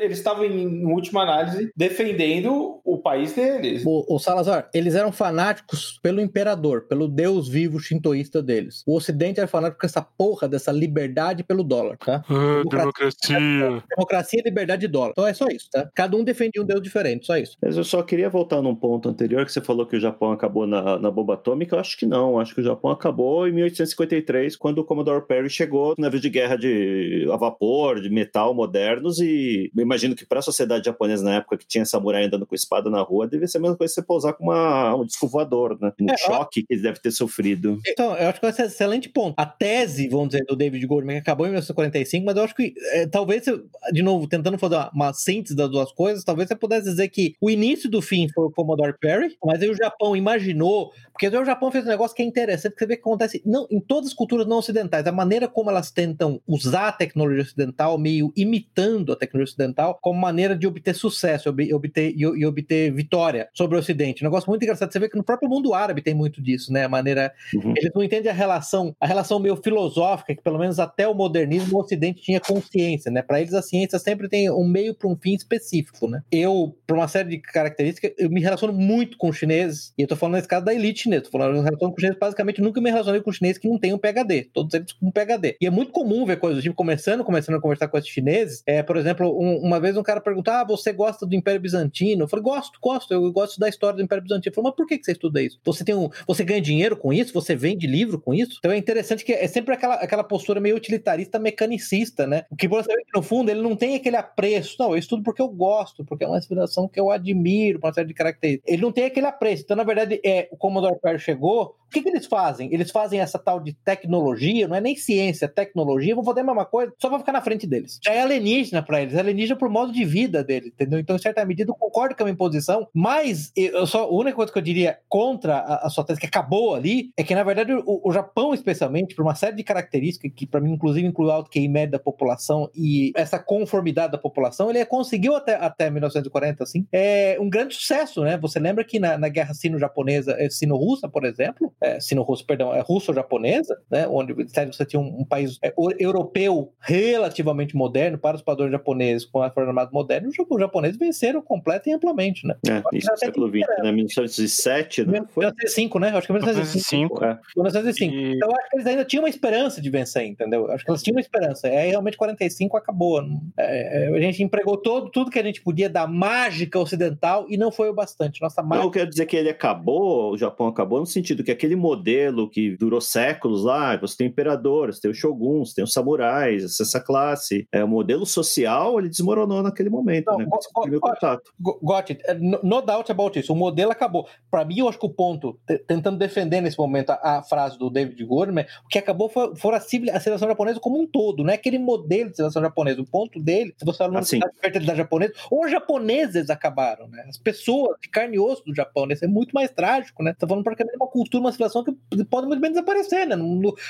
eles 0.00 0.18
estavam, 0.18 0.44
em 0.44 0.84
última 0.86 1.22
análise, 1.22 1.70
defendendo 1.76 2.80
o 2.84 2.98
país 2.98 3.32
deles. 3.32 3.82
O, 3.84 4.04
o, 4.14 4.18
Salazar, 4.18 4.68
eles 4.72 4.94
eram 4.94 5.12
fanáticos 5.12 5.98
pelo 6.02 6.20
imperador, 6.20 6.82
pelo 6.82 7.08
deus 7.08 7.48
vivo 7.48 7.78
shintoísta 7.78 8.42
deles. 8.42 8.75
O 8.86 8.96
ocidente 8.96 9.40
era 9.40 9.48
fanático 9.48 9.80
com 9.80 9.86
essa 9.86 10.02
porra 10.02 10.48
dessa 10.48 10.72
liberdade 10.72 11.42
pelo 11.42 11.62
dólar, 11.62 11.96
tá? 11.98 12.24
Ah, 12.28 12.62
democracia. 12.68 13.38
Democracia, 13.38 13.82
democracia 13.88 14.42
liberdade 14.44 14.84
e 14.86 14.88
dólar. 14.88 15.10
Então 15.10 15.26
é 15.26 15.34
só 15.34 15.46
isso, 15.48 15.68
tá? 15.70 15.88
Cada 15.94 16.16
um 16.16 16.24
defendia 16.24 16.62
um 16.62 16.66
deus 16.66 16.82
diferente, 16.82 17.26
só 17.26 17.36
isso. 17.36 17.56
Mas 17.60 17.76
eu 17.76 17.84
só 17.84 18.02
queria 18.02 18.28
voltar 18.28 18.62
num 18.62 18.74
ponto 18.74 19.08
anterior 19.08 19.44
que 19.44 19.52
você 19.52 19.60
falou 19.60 19.86
que 19.86 19.96
o 19.96 20.00
Japão 20.00 20.32
acabou 20.32 20.66
na, 20.66 20.98
na 20.98 21.10
bomba 21.10 21.34
atômica. 21.34 21.76
Eu 21.76 21.80
acho 21.80 21.96
que 21.96 22.06
não. 22.06 22.38
Acho 22.38 22.54
que 22.54 22.60
o 22.60 22.64
Japão 22.64 22.90
acabou 22.90 23.46
em 23.48 23.52
1853, 23.52 24.56
quando 24.56 24.78
o 24.78 24.84
Commodore 24.84 25.26
Perry 25.26 25.50
chegou 25.50 25.94
no 25.96 26.02
navio 26.02 26.20
de 26.20 26.30
guerra 26.30 26.56
de 26.56 27.28
a 27.32 27.36
vapor, 27.36 28.00
de 28.00 28.10
metal 28.10 28.54
modernos 28.54 29.18
e 29.20 29.70
imagino 29.76 30.14
que 30.14 30.26
para 30.26 30.38
a 30.38 30.42
sociedade 30.42 30.86
japonesa 30.86 31.24
na 31.24 31.36
época 31.36 31.56
que 31.56 31.66
tinha 31.66 31.84
samurai 31.84 32.24
andando 32.24 32.46
com 32.46 32.54
espada 32.54 32.90
na 32.90 33.00
rua, 33.00 33.26
devia 33.26 33.46
ser 33.46 33.58
a 33.58 33.60
mesma 33.60 33.76
coisa 33.76 33.92
que 33.92 34.00
você 34.00 34.06
pousar 34.06 34.32
com 34.32 34.44
uma, 34.44 34.94
um 34.96 35.04
disco 35.04 35.26
voador, 35.26 35.78
né? 35.80 35.92
Um 36.00 36.10
é, 36.10 36.16
choque 36.16 36.62
que 36.62 36.74
ele 36.74 36.82
deve 36.82 37.00
ter 37.00 37.10
sofrido. 37.10 37.78
Então, 37.86 38.16
eu 38.16 38.28
acho 38.28 38.40
que 38.40 38.46
é 38.46 38.48
um 38.48 38.52
excelente 38.66 39.08
ponto. 39.08 39.34
A 39.36 39.46
tese, 39.46 40.08
vamos 40.08 40.28
dizer, 40.28 40.44
do 40.44 40.56
David 40.56 40.86
Goldman, 40.86 41.16
que 41.16 41.20
acabou 41.22 41.46
em 41.46 41.50
1945, 41.50 42.24
mas 42.24 42.36
eu 42.36 42.44
acho 42.44 42.54
que, 42.54 42.74
é, 42.92 43.06
talvez, 43.06 43.44
de 43.92 44.02
novo, 44.02 44.26
tentando 44.26 44.58
fazer 44.58 44.76
uma, 44.76 44.90
uma, 44.92 45.12
síntese 45.12 45.54
das 45.54 45.70
duas 45.70 45.92
coisas, 45.92 46.24
talvez 46.24 46.48
você 46.48 46.56
pudesse 46.56 46.88
dizer 46.88 47.08
que 47.08 47.34
o 47.40 47.50
início 47.50 47.90
do 47.90 48.02
fim 48.02 48.28
foi 48.34 48.46
o 48.46 48.50
Commodore 48.50 48.98
Perry, 48.98 49.36
mas 49.44 49.62
aí 49.62 49.68
o 49.68 49.76
Japão 49.76 50.16
imaginou, 50.16 50.92
porque 51.12 51.28
o 51.28 51.44
Japão 51.44 51.70
fez 51.70 51.84
um 51.84 51.88
negócio 51.88 52.14
que 52.14 52.22
é 52.22 52.26
interessante, 52.26 52.74
que 52.74 52.78
você 52.78 52.86
vê 52.86 52.96
que 52.96 53.02
acontece 53.02 53.42
não, 53.44 53.66
em 53.70 53.80
todas 53.80 54.10
as 54.10 54.14
culturas 54.14 54.46
não 54.46 54.58
ocidentais, 54.58 55.06
a 55.06 55.12
maneira 55.12 55.48
como 55.48 55.70
elas 55.70 55.90
tentam 55.90 56.40
usar 56.46 56.88
a 56.88 56.92
tecnologia 56.92 57.42
ocidental, 57.42 57.98
meio 57.98 58.32
imitando 58.36 59.12
a 59.12 59.16
tecnologia 59.16 59.52
ocidental, 59.52 59.98
como 60.00 60.20
maneira 60.20 60.56
de 60.56 60.66
obter 60.66 60.94
sucesso 60.94 61.48
e 61.58 61.72
obter, 61.74 62.12
e, 62.14 62.20
e, 62.20 62.46
obter 62.46 62.92
vitória 62.92 63.48
sobre 63.54 63.76
o 63.76 63.80
Ocidente. 63.80 64.22
Um 64.22 64.26
negócio 64.26 64.48
muito 64.48 64.62
engraçado. 64.62 64.92
Você 64.92 64.98
vê 64.98 65.08
que 65.08 65.16
no 65.16 65.24
próprio 65.24 65.48
mundo 65.48 65.74
árabe 65.74 66.02
tem 66.02 66.14
muito 66.14 66.42
disso, 66.42 66.72
né? 66.72 66.84
A 66.84 66.88
maneira. 66.88 67.32
Uhum. 67.54 67.74
Eles 67.76 67.92
não 67.94 68.02
entendem 68.02 68.30
a 68.30 68.34
relação 68.34 68.55
relação, 68.56 68.96
a 69.00 69.06
relação 69.06 69.38
meio 69.38 69.56
filosófica, 69.56 70.34
que 70.34 70.42
pelo 70.42 70.58
menos 70.58 70.78
até 70.78 71.06
o 71.06 71.14
modernismo 71.14 71.76
o 71.76 71.80
Ocidente 71.80 72.22
tinha 72.22 72.40
consciência, 72.40 73.10
né? 73.10 73.22
Para 73.22 73.40
eles 73.40 73.54
a 73.54 73.62
ciência 73.62 73.98
sempre 73.98 74.28
tem 74.28 74.50
um 74.50 74.66
meio 74.66 74.94
para 74.94 75.08
um 75.08 75.16
fim 75.16 75.34
específico, 75.34 76.08
né? 76.08 76.22
Eu, 76.30 76.76
por 76.86 76.96
uma 76.96 77.08
série 77.08 77.30
de 77.30 77.38
características, 77.38 78.12
eu 78.18 78.30
me 78.30 78.40
relaciono 78.40 78.72
muito 78.72 79.16
com 79.16 79.32
chineses, 79.32 79.92
e 79.96 80.02
eu 80.02 80.08
tô 80.08 80.16
falando 80.16 80.36
nesse 80.36 80.48
caso 80.48 80.64
da 80.64 80.74
elite 80.74 81.02
chinesa, 81.02 81.24
tô 81.24 81.30
falando, 81.30 81.56
eu 81.56 81.62
relaciono 81.62 81.92
com 81.92 82.00
chineses, 82.00 82.18
basicamente 82.18 82.60
nunca 82.60 82.80
me 82.80 82.90
relacionei 82.90 83.20
com 83.20 83.32
chineses 83.32 83.58
que 83.58 83.68
não 83.68 83.78
tem 83.78 83.92
um 83.92 83.98
PhD, 83.98 84.48
todos 84.52 84.74
eles 84.74 84.92
com 84.92 85.10
PhD. 85.10 85.56
E 85.60 85.66
é 85.66 85.70
muito 85.70 85.92
comum 85.92 86.24
ver 86.24 86.38
coisas 86.38 86.62
tipo, 86.62 86.74
começando, 86.74 87.24
começando 87.24 87.56
a 87.56 87.60
conversar 87.60 87.88
com 87.88 87.98
esses 87.98 88.10
chineses, 88.10 88.62
é, 88.66 88.82
por 88.82 88.96
exemplo, 88.96 89.38
um, 89.38 89.58
uma 89.58 89.80
vez 89.80 89.96
um 89.96 90.02
cara 90.02 90.20
perguntou, 90.20 90.52
ah, 90.52 90.64
você 90.64 90.92
gosta 90.92 91.26
do 91.26 91.34
Império 91.34 91.60
Bizantino? 91.60 92.24
Eu 92.24 92.28
falei, 92.28 92.42
gosto, 92.42 92.78
gosto, 92.80 93.12
eu 93.12 93.32
gosto 93.32 93.58
da 93.58 93.68
história 93.68 93.96
do 93.96 94.02
Império 94.02 94.22
Bizantino. 94.22 94.48
Ele 94.48 94.54
falou, 94.54 94.70
mas 94.70 94.76
por 94.76 94.86
que, 94.86 94.98
que 94.98 95.04
você 95.04 95.12
estuda 95.12 95.42
isso? 95.42 95.58
Você 95.64 95.84
tem 95.84 95.94
um, 95.94 96.08
você 96.26 96.44
ganha 96.44 96.60
dinheiro 96.60 96.96
com 96.96 97.12
isso? 97.12 97.32
Você 97.32 97.54
vende 97.54 97.86
livro 97.86 98.20
com 98.20 98.34
isso? 98.40 98.56
Então 98.58 98.72
é 98.72 98.76
interessante 98.76 99.24
que 99.24 99.32
é 99.32 99.46
sempre 99.46 99.74
aquela, 99.74 99.94
aquela 99.94 100.24
postura 100.24 100.60
meio 100.60 100.76
utilitarista, 100.76 101.38
mecanicista, 101.38 102.26
né? 102.26 102.44
O 102.50 102.56
que 102.56 102.68
você 102.68 102.94
vê 102.94 103.04
que 103.04 103.16
no 103.16 103.22
fundo 103.22 103.50
ele 103.50 103.62
não 103.62 103.76
tem 103.76 103.96
aquele 103.96 104.16
apreço. 104.16 104.76
Não, 104.78 104.90
eu 104.90 104.98
estudo 104.98 105.22
porque 105.22 105.42
eu 105.42 105.48
gosto, 105.48 106.04
porque 106.04 106.24
é 106.24 106.28
uma 106.28 106.38
inspiração 106.38 106.88
que 106.88 107.00
eu 107.00 107.10
admiro, 107.10 107.80
uma 107.82 107.92
série 107.92 108.08
de 108.08 108.14
características. 108.14 108.72
Ele 108.72 108.82
não 108.82 108.92
tem 108.92 109.04
aquele 109.04 109.26
apreço. 109.26 109.62
Então, 109.62 109.76
na 109.76 109.84
verdade, 109.84 110.20
é, 110.24 110.48
o 110.50 110.56
Commodore 110.56 111.00
Perry 111.00 111.18
chegou, 111.18 111.76
o 111.86 111.90
que, 111.90 112.02
que, 112.02 112.08
eles 112.08 112.26
fazem? 112.26 112.72
Eles 112.72 112.90
fazem 112.90 113.20
essa 113.20 113.38
tal 113.38 113.60
de 113.60 113.72
tecnologia, 113.72 114.66
não 114.66 114.76
é 114.76 114.80
nem 114.80 114.96
ciência, 114.96 115.46
é 115.46 115.48
tecnologia, 115.48 116.14
vão 116.14 116.24
fazer 116.24 116.40
a 116.40 116.44
mesma 116.44 116.64
coisa, 116.64 116.92
só 117.00 117.08
vai 117.08 117.18
ficar 117.20 117.32
na 117.32 117.40
frente 117.40 117.66
deles. 117.66 118.00
Já 118.04 118.12
é 118.12 118.22
alienígena 118.22 118.82
para 118.82 119.00
eles, 119.00 119.14
é 119.14 119.20
alienígena 119.20 119.58
por 119.58 119.68
modo 119.68 119.92
de 119.92 120.04
vida 120.04 120.42
deles, 120.42 120.72
entendeu? 120.72 120.98
Então, 120.98 121.14
em 121.14 121.18
certa 121.18 121.44
medida, 121.44 121.70
eu 121.70 121.74
concordo 121.74 122.16
com 122.16 122.22
a 122.24 122.26
minha 122.26 122.36
posição, 122.36 122.88
mas 122.92 123.52
eu 123.56 123.86
só, 123.86 124.04
a 124.04 124.12
única 124.12 124.36
coisa 124.36 124.52
que 124.52 124.58
eu 124.58 124.62
diria 124.62 124.98
contra 125.08 125.58
a, 125.58 125.86
a 125.86 125.90
sua 125.90 126.04
tese, 126.04 126.20
que 126.20 126.26
acabou 126.26 126.74
ali, 126.74 127.10
é 127.16 127.22
que, 127.22 127.34
na 127.34 127.44
verdade, 127.44 127.72
o, 127.72 127.82
o 127.86 128.12
Japão, 128.26 128.52
especialmente, 128.52 129.14
por 129.14 129.22
uma 129.22 129.34
série 129.34 129.56
de 129.56 129.62
características, 129.62 130.32
que 130.34 130.46
para 130.46 130.60
mim, 130.60 130.72
inclusive, 130.72 131.06
inclui 131.06 131.28
o 131.28 131.30
alto 131.30 131.50
QI 131.50 131.68
médio 131.68 131.92
da 131.92 131.98
população 131.98 132.68
e 132.74 133.12
essa 133.14 133.38
conformidade 133.38 134.12
da 134.12 134.18
população, 134.18 134.68
ele 134.68 134.84
conseguiu 134.84 135.36
até, 135.36 135.54
até 135.54 135.90
1940, 135.90 136.62
assim, 136.64 136.86
é 136.92 137.36
um 137.40 137.48
grande 137.48 137.74
sucesso, 137.74 138.22
né? 138.22 138.36
Você 138.38 138.58
lembra 138.58 138.84
que 138.84 138.98
na, 138.98 139.16
na 139.16 139.28
guerra 139.28 139.54
sino-japonesa, 139.54 140.34
é, 140.38 140.50
sino-russa, 140.50 141.08
por 141.08 141.24
exemplo, 141.24 141.72
é, 141.80 142.00
sino-russo, 142.00 142.44
perdão, 142.44 142.74
é 142.74 142.80
russo-japonesa, 142.80 143.76
né, 143.90 144.06
onde 144.08 144.34
você 144.34 144.84
tinha 144.84 145.00
um, 145.00 145.20
um 145.20 145.24
país 145.24 145.58
é, 145.62 145.72
europeu 145.98 146.72
relativamente 146.80 147.76
moderno 147.76 148.18
para 148.18 148.36
os 148.36 148.42
padrões 148.42 148.72
japoneses 148.72 149.24
com 149.24 149.42
a 149.42 149.50
Força 149.50 149.70
Armada 149.70 149.90
moderna, 149.92 150.28
os 150.28 150.60
japoneses 150.60 150.98
venceram 150.98 151.40
completo 151.40 151.88
e 151.88 151.92
amplamente, 151.92 152.46
né? 152.46 152.56
É, 152.68 152.82
isso 152.96 153.10
no 153.10 153.16
século 153.16 153.48
XX, 153.48 153.66
né? 153.82 153.92
1907, 153.92 155.04
né? 155.04 155.20
1905, 155.36 155.98
né? 155.98 156.08
Acho 156.08 156.26
que 156.26 156.32
1905. 156.32 156.96
1905. 156.96 157.24
É. 157.24 157.38
1905. 157.56 158.15
E... 158.16 158.36
Então, 158.36 158.50
acho 158.50 158.70
que 158.70 158.76
eles 158.76 158.86
ainda 158.86 159.04
tinham 159.04 159.22
uma 159.22 159.28
esperança 159.28 159.80
de 159.80 159.90
vencer, 159.90 160.24
entendeu? 160.24 160.70
Acho 160.70 160.84
que 160.84 160.90
eles 160.90 161.02
tinham 161.02 161.16
uma 161.16 161.20
esperança. 161.20 161.68
Aí, 161.68 161.90
realmente, 161.90 162.16
45 162.16 162.76
acabou. 162.76 163.22
É, 163.58 164.06
é, 164.06 164.16
a 164.16 164.20
gente 164.20 164.42
empregou 164.42 164.76
todo, 164.76 165.10
tudo 165.10 165.30
que 165.30 165.38
a 165.38 165.42
gente 165.42 165.62
podia 165.62 165.88
da 165.88 166.06
mágica 166.06 166.78
ocidental 166.78 167.46
e 167.48 167.56
não 167.56 167.70
foi 167.70 167.90
o 167.90 167.94
bastante. 167.94 168.40
Nossa 168.40 168.62
mágica... 168.62 168.78
Não, 168.78 168.84
eu 168.84 168.90
quero 168.90 169.10
dizer 169.10 169.26
que 169.26 169.36
ele 169.36 169.50
acabou, 169.50 170.32
o 170.32 170.38
Japão 170.38 170.66
acabou 170.68 171.00
no 171.00 171.06
sentido 171.06 171.44
que 171.44 171.50
aquele 171.50 171.76
modelo 171.76 172.48
que 172.48 172.76
durou 172.76 173.00
séculos 173.00 173.64
lá, 173.64 173.96
você 173.96 174.16
tem 174.16 174.26
o 174.26 174.30
imperador, 174.30 174.92
você 174.92 175.00
tem 175.00 175.10
os 175.10 175.18
shoguns, 175.18 175.74
tem 175.74 175.84
os 175.84 175.92
samurais, 175.92 176.64
essa 176.80 177.00
classe. 177.00 177.66
É, 177.72 177.84
o 177.84 177.88
modelo 177.88 178.24
social, 178.24 178.98
ele 178.98 179.08
desmoronou 179.08 179.62
naquele 179.62 179.90
momento, 179.90 180.26
Não, 180.26 180.38
né? 180.38 180.46
Go, 180.46 181.00
contato. 181.00 181.52
Got 181.60 182.10
it. 182.10 182.22
É, 182.26 182.34
no, 182.34 182.60
no 182.62 182.82
doubt 182.82 183.10
about 183.10 183.38
isso. 183.38 183.52
O 183.52 183.56
modelo 183.56 183.90
acabou. 183.90 184.26
Para 184.50 184.64
mim, 184.64 184.78
eu 184.78 184.88
acho 184.88 184.98
que 184.98 185.06
o 185.06 185.10
ponto, 185.10 185.58
tentando 185.86 186.16
defender 186.16 186.60
nesse 186.60 186.78
momento 186.78 187.10
a, 187.10 187.38
a 187.38 187.42
frase 187.42 187.78
do 187.78 187.90
David 187.90 188.05
Goldman, 188.24 188.66
o 188.84 188.88
que 188.88 188.98
acabou 188.98 189.28
foi, 189.28 189.54
foi 189.56 189.74
a, 189.74 189.78
a 189.78 189.80
civilização 189.80 190.48
japonesa 190.48 190.80
como 190.80 191.00
um 191.00 191.06
todo, 191.06 191.42
não 191.42 191.50
é 191.50 191.54
aquele 191.54 191.78
modelo 191.78 192.30
de 192.30 192.36
civilização 192.36 192.62
japonesa. 192.62 193.00
O 193.00 193.06
ponto 193.06 193.40
dele, 193.40 193.74
se 193.76 193.84
você 193.84 193.98
fala 193.98 194.18
assim. 194.18 194.38
de 194.38 194.46
fertilidade 194.60 194.98
japonesa, 194.98 195.32
os 195.50 195.70
japoneses 195.70 196.50
acabaram, 196.50 197.08
né? 197.08 197.24
As 197.28 197.38
pessoas 197.38 197.96
de 198.00 198.08
carne 198.08 198.36
e 198.36 198.40
osso 198.40 198.64
do 198.64 198.74
Japão, 198.74 199.06
né? 199.06 199.14
Isso 199.14 199.24
é 199.24 199.28
muito 199.28 199.52
mais 199.52 199.70
trágico, 199.70 200.22
né? 200.22 200.34
Tá 200.38 200.46
falando 200.46 200.64
praticamente 200.64 200.96
uma 200.96 201.08
cultura, 201.08 201.42
uma 201.42 201.52
civilização 201.52 201.84
que 201.84 202.24
pode 202.24 202.46
muito 202.46 202.60
bem 202.60 202.70
desaparecer, 202.70 203.26
né? 203.26 203.36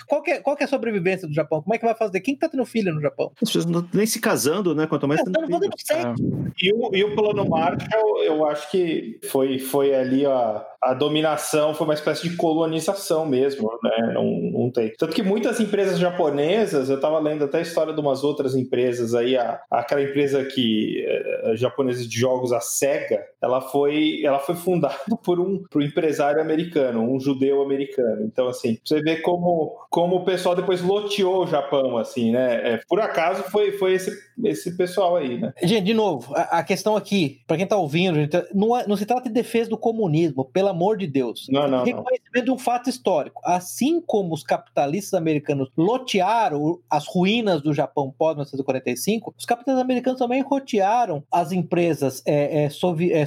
qual, 0.06 0.22
que 0.22 0.30
é, 0.30 0.40
qual 0.40 0.56
que 0.56 0.62
é 0.62 0.66
a 0.66 0.68
sobrevivência 0.68 1.26
do 1.26 1.34
Japão? 1.34 1.62
Como 1.62 1.74
é 1.74 1.78
que 1.78 1.84
vai 1.84 1.94
fazer? 1.94 2.20
Quem 2.20 2.36
tá 2.36 2.48
tendo 2.48 2.64
filho 2.64 2.94
no 2.94 3.00
Japão? 3.00 3.32
As 3.42 3.48
pessoas 3.48 3.66
não 3.66 3.86
nem 3.92 4.06
se 4.06 4.20
casando, 4.20 4.74
né? 4.74 4.86
Quanto 4.86 5.08
mais 5.08 5.22
tendo 5.22 5.40
filho. 5.40 5.56
É. 5.90 6.14
E, 6.62 6.72
o, 6.72 6.94
e 6.94 7.04
o 7.04 7.14
plano 7.14 7.48
Marshall, 7.48 8.22
eu 8.22 8.46
acho 8.46 8.70
que 8.70 9.20
foi, 9.30 9.58
foi 9.58 9.94
ali 9.94 10.26
a, 10.26 10.64
a 10.82 10.94
dominação, 10.94 11.74
foi 11.74 11.86
uma 11.86 11.94
espécie 11.94 12.28
de 12.28 12.36
colonização 12.36 13.26
mesmo, 13.26 13.70
né? 13.82 14.12
Não, 14.14 14.24
não 14.24 14.70
tem. 14.70 14.92
Tanto 14.98 15.14
que 15.14 15.22
muitas 15.22 15.60
empresas 15.60 15.98
japonesas, 15.98 16.88
eu 16.88 17.00
tava 17.00 17.18
lendo 17.18 17.44
até 17.44 17.58
a 17.58 17.62
história 17.62 17.92
de 17.92 18.00
umas 18.00 18.22
outras 18.24 18.54
empresas 18.54 19.14
aí, 19.14 19.36
a, 19.36 19.60
aquela 19.70 20.02
empresa 20.02 20.44
que 20.44 21.04
é, 21.06 21.56
japonesa 21.56 22.06
de 22.06 22.18
jogos, 22.18 22.52
a 22.52 22.60
SEGA, 22.60 23.24
ela 23.46 23.60
foi, 23.60 24.20
ela 24.24 24.38
foi 24.38 24.54
fundada 24.54 24.96
por 25.24 25.40
um, 25.40 25.62
por 25.70 25.82
um 25.82 25.84
empresário 25.84 26.40
americano, 26.40 27.00
um 27.00 27.18
judeu 27.18 27.62
americano. 27.62 28.24
Então, 28.24 28.48
assim, 28.48 28.78
você 28.84 29.00
vê 29.00 29.16
como, 29.16 29.76
como 29.90 30.16
o 30.16 30.24
pessoal 30.24 30.54
depois 30.54 30.82
loteou 30.82 31.44
o 31.44 31.46
Japão, 31.46 31.96
assim, 31.96 32.32
né? 32.32 32.74
É, 32.74 32.80
por 32.88 33.00
acaso 33.00 33.42
foi, 33.44 33.72
foi 33.72 33.94
esse, 33.94 34.10
esse 34.44 34.76
pessoal 34.76 35.16
aí, 35.16 35.38
né? 35.38 35.52
Gente, 35.62 35.84
de 35.84 35.94
novo, 35.94 36.34
a, 36.34 36.58
a 36.58 36.62
questão 36.62 36.96
aqui, 36.96 37.40
para 37.46 37.56
quem 37.56 37.66
tá 37.66 37.76
ouvindo, 37.76 38.16
gente, 38.16 38.36
não, 38.54 38.76
é, 38.76 38.86
não 38.86 38.96
se 38.96 39.06
trata 39.06 39.28
de 39.28 39.34
defesa 39.34 39.70
do 39.70 39.78
comunismo, 39.78 40.44
pelo 40.44 40.68
amor 40.68 40.96
de 40.96 41.06
Deus. 41.06 41.46
Não, 41.50 41.68
não. 41.68 41.84
Reconhecimento 41.84 42.36
não. 42.36 42.44
de 42.44 42.50
um 42.50 42.58
fato 42.58 42.90
histórico. 42.90 43.40
Assim 43.44 44.00
como 44.00 44.34
os 44.34 44.42
capitalistas 44.42 45.14
americanos 45.14 45.70
lotearam 45.76 46.80
as 46.90 47.06
ruínas 47.06 47.62
do 47.62 47.72
Japão 47.72 48.12
pós-1945, 48.18 49.32
os 49.36 49.44
capitalistas 49.44 49.84
americanos 49.84 50.18
também 50.18 50.44
lotearam 50.48 51.22
as 51.30 51.52
empresas 51.52 52.22
é, 52.26 52.62
é, 52.62 52.64
é, 52.64 52.70
sovi, 52.70 53.12
é, 53.12 53.26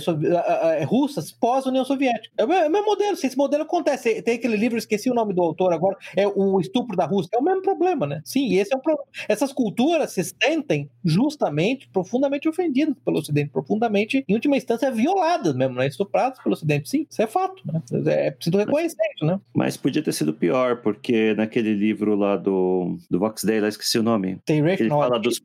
russas 0.85 1.31
pós-União 1.31 1.85
Soviética. 1.85 2.33
É 2.37 2.45
o 2.45 2.47
mesmo 2.47 2.85
modelo. 2.85 3.15
Se 3.15 3.27
esse 3.27 3.37
modelo 3.37 3.63
acontece, 3.63 4.21
tem 4.21 4.35
aquele 4.35 4.57
livro, 4.57 4.77
esqueci 4.77 5.09
o 5.09 5.13
nome 5.13 5.33
do 5.33 5.41
autor 5.41 5.73
agora, 5.73 5.97
é 6.15 6.27
o 6.27 6.59
estupro 6.59 6.95
da 6.95 7.05
Rússia. 7.05 7.29
É 7.33 7.37
o 7.37 7.43
mesmo 7.43 7.61
problema, 7.61 8.05
né? 8.05 8.21
Sim, 8.23 8.55
esse 8.55 8.73
é 8.73 8.77
um 8.77 8.81
problema. 8.81 9.07
Essas 9.27 9.51
culturas 9.51 10.11
se 10.11 10.23
sentem 10.23 10.89
justamente 11.03 11.87
profundamente 11.89 12.47
ofendidas 12.47 12.95
pelo 13.03 13.19
Ocidente, 13.19 13.49
profundamente, 13.51 14.23
em 14.27 14.33
última 14.33 14.57
instância, 14.57 14.91
violadas 14.91 15.55
mesmo, 15.55 15.75
né? 15.75 15.87
Estupradas 15.87 16.41
pelo 16.41 16.53
Ocidente. 16.53 16.89
Sim, 16.89 17.05
isso 17.09 17.21
é 17.21 17.27
fato, 17.27 17.61
né? 17.65 17.81
É 18.07 18.31
preciso 18.31 18.57
reconhecer 18.57 18.97
isso, 19.15 19.25
né? 19.25 19.39
Mas 19.53 19.77
podia 19.77 20.03
ter 20.03 20.13
sido 20.13 20.33
pior, 20.33 20.77
porque 20.77 21.33
naquele 21.33 21.73
livro 21.73 22.15
lá 22.15 22.35
do, 22.35 22.97
do 23.09 23.19
Vox 23.19 23.43
Day, 23.43 23.59
lá 23.59 23.67
esqueci 23.67 23.97
o 23.99 24.03
nome. 24.03 24.39
The 24.45 24.57
ele 24.57 24.89
fala 24.89 25.19
dos. 25.19 25.41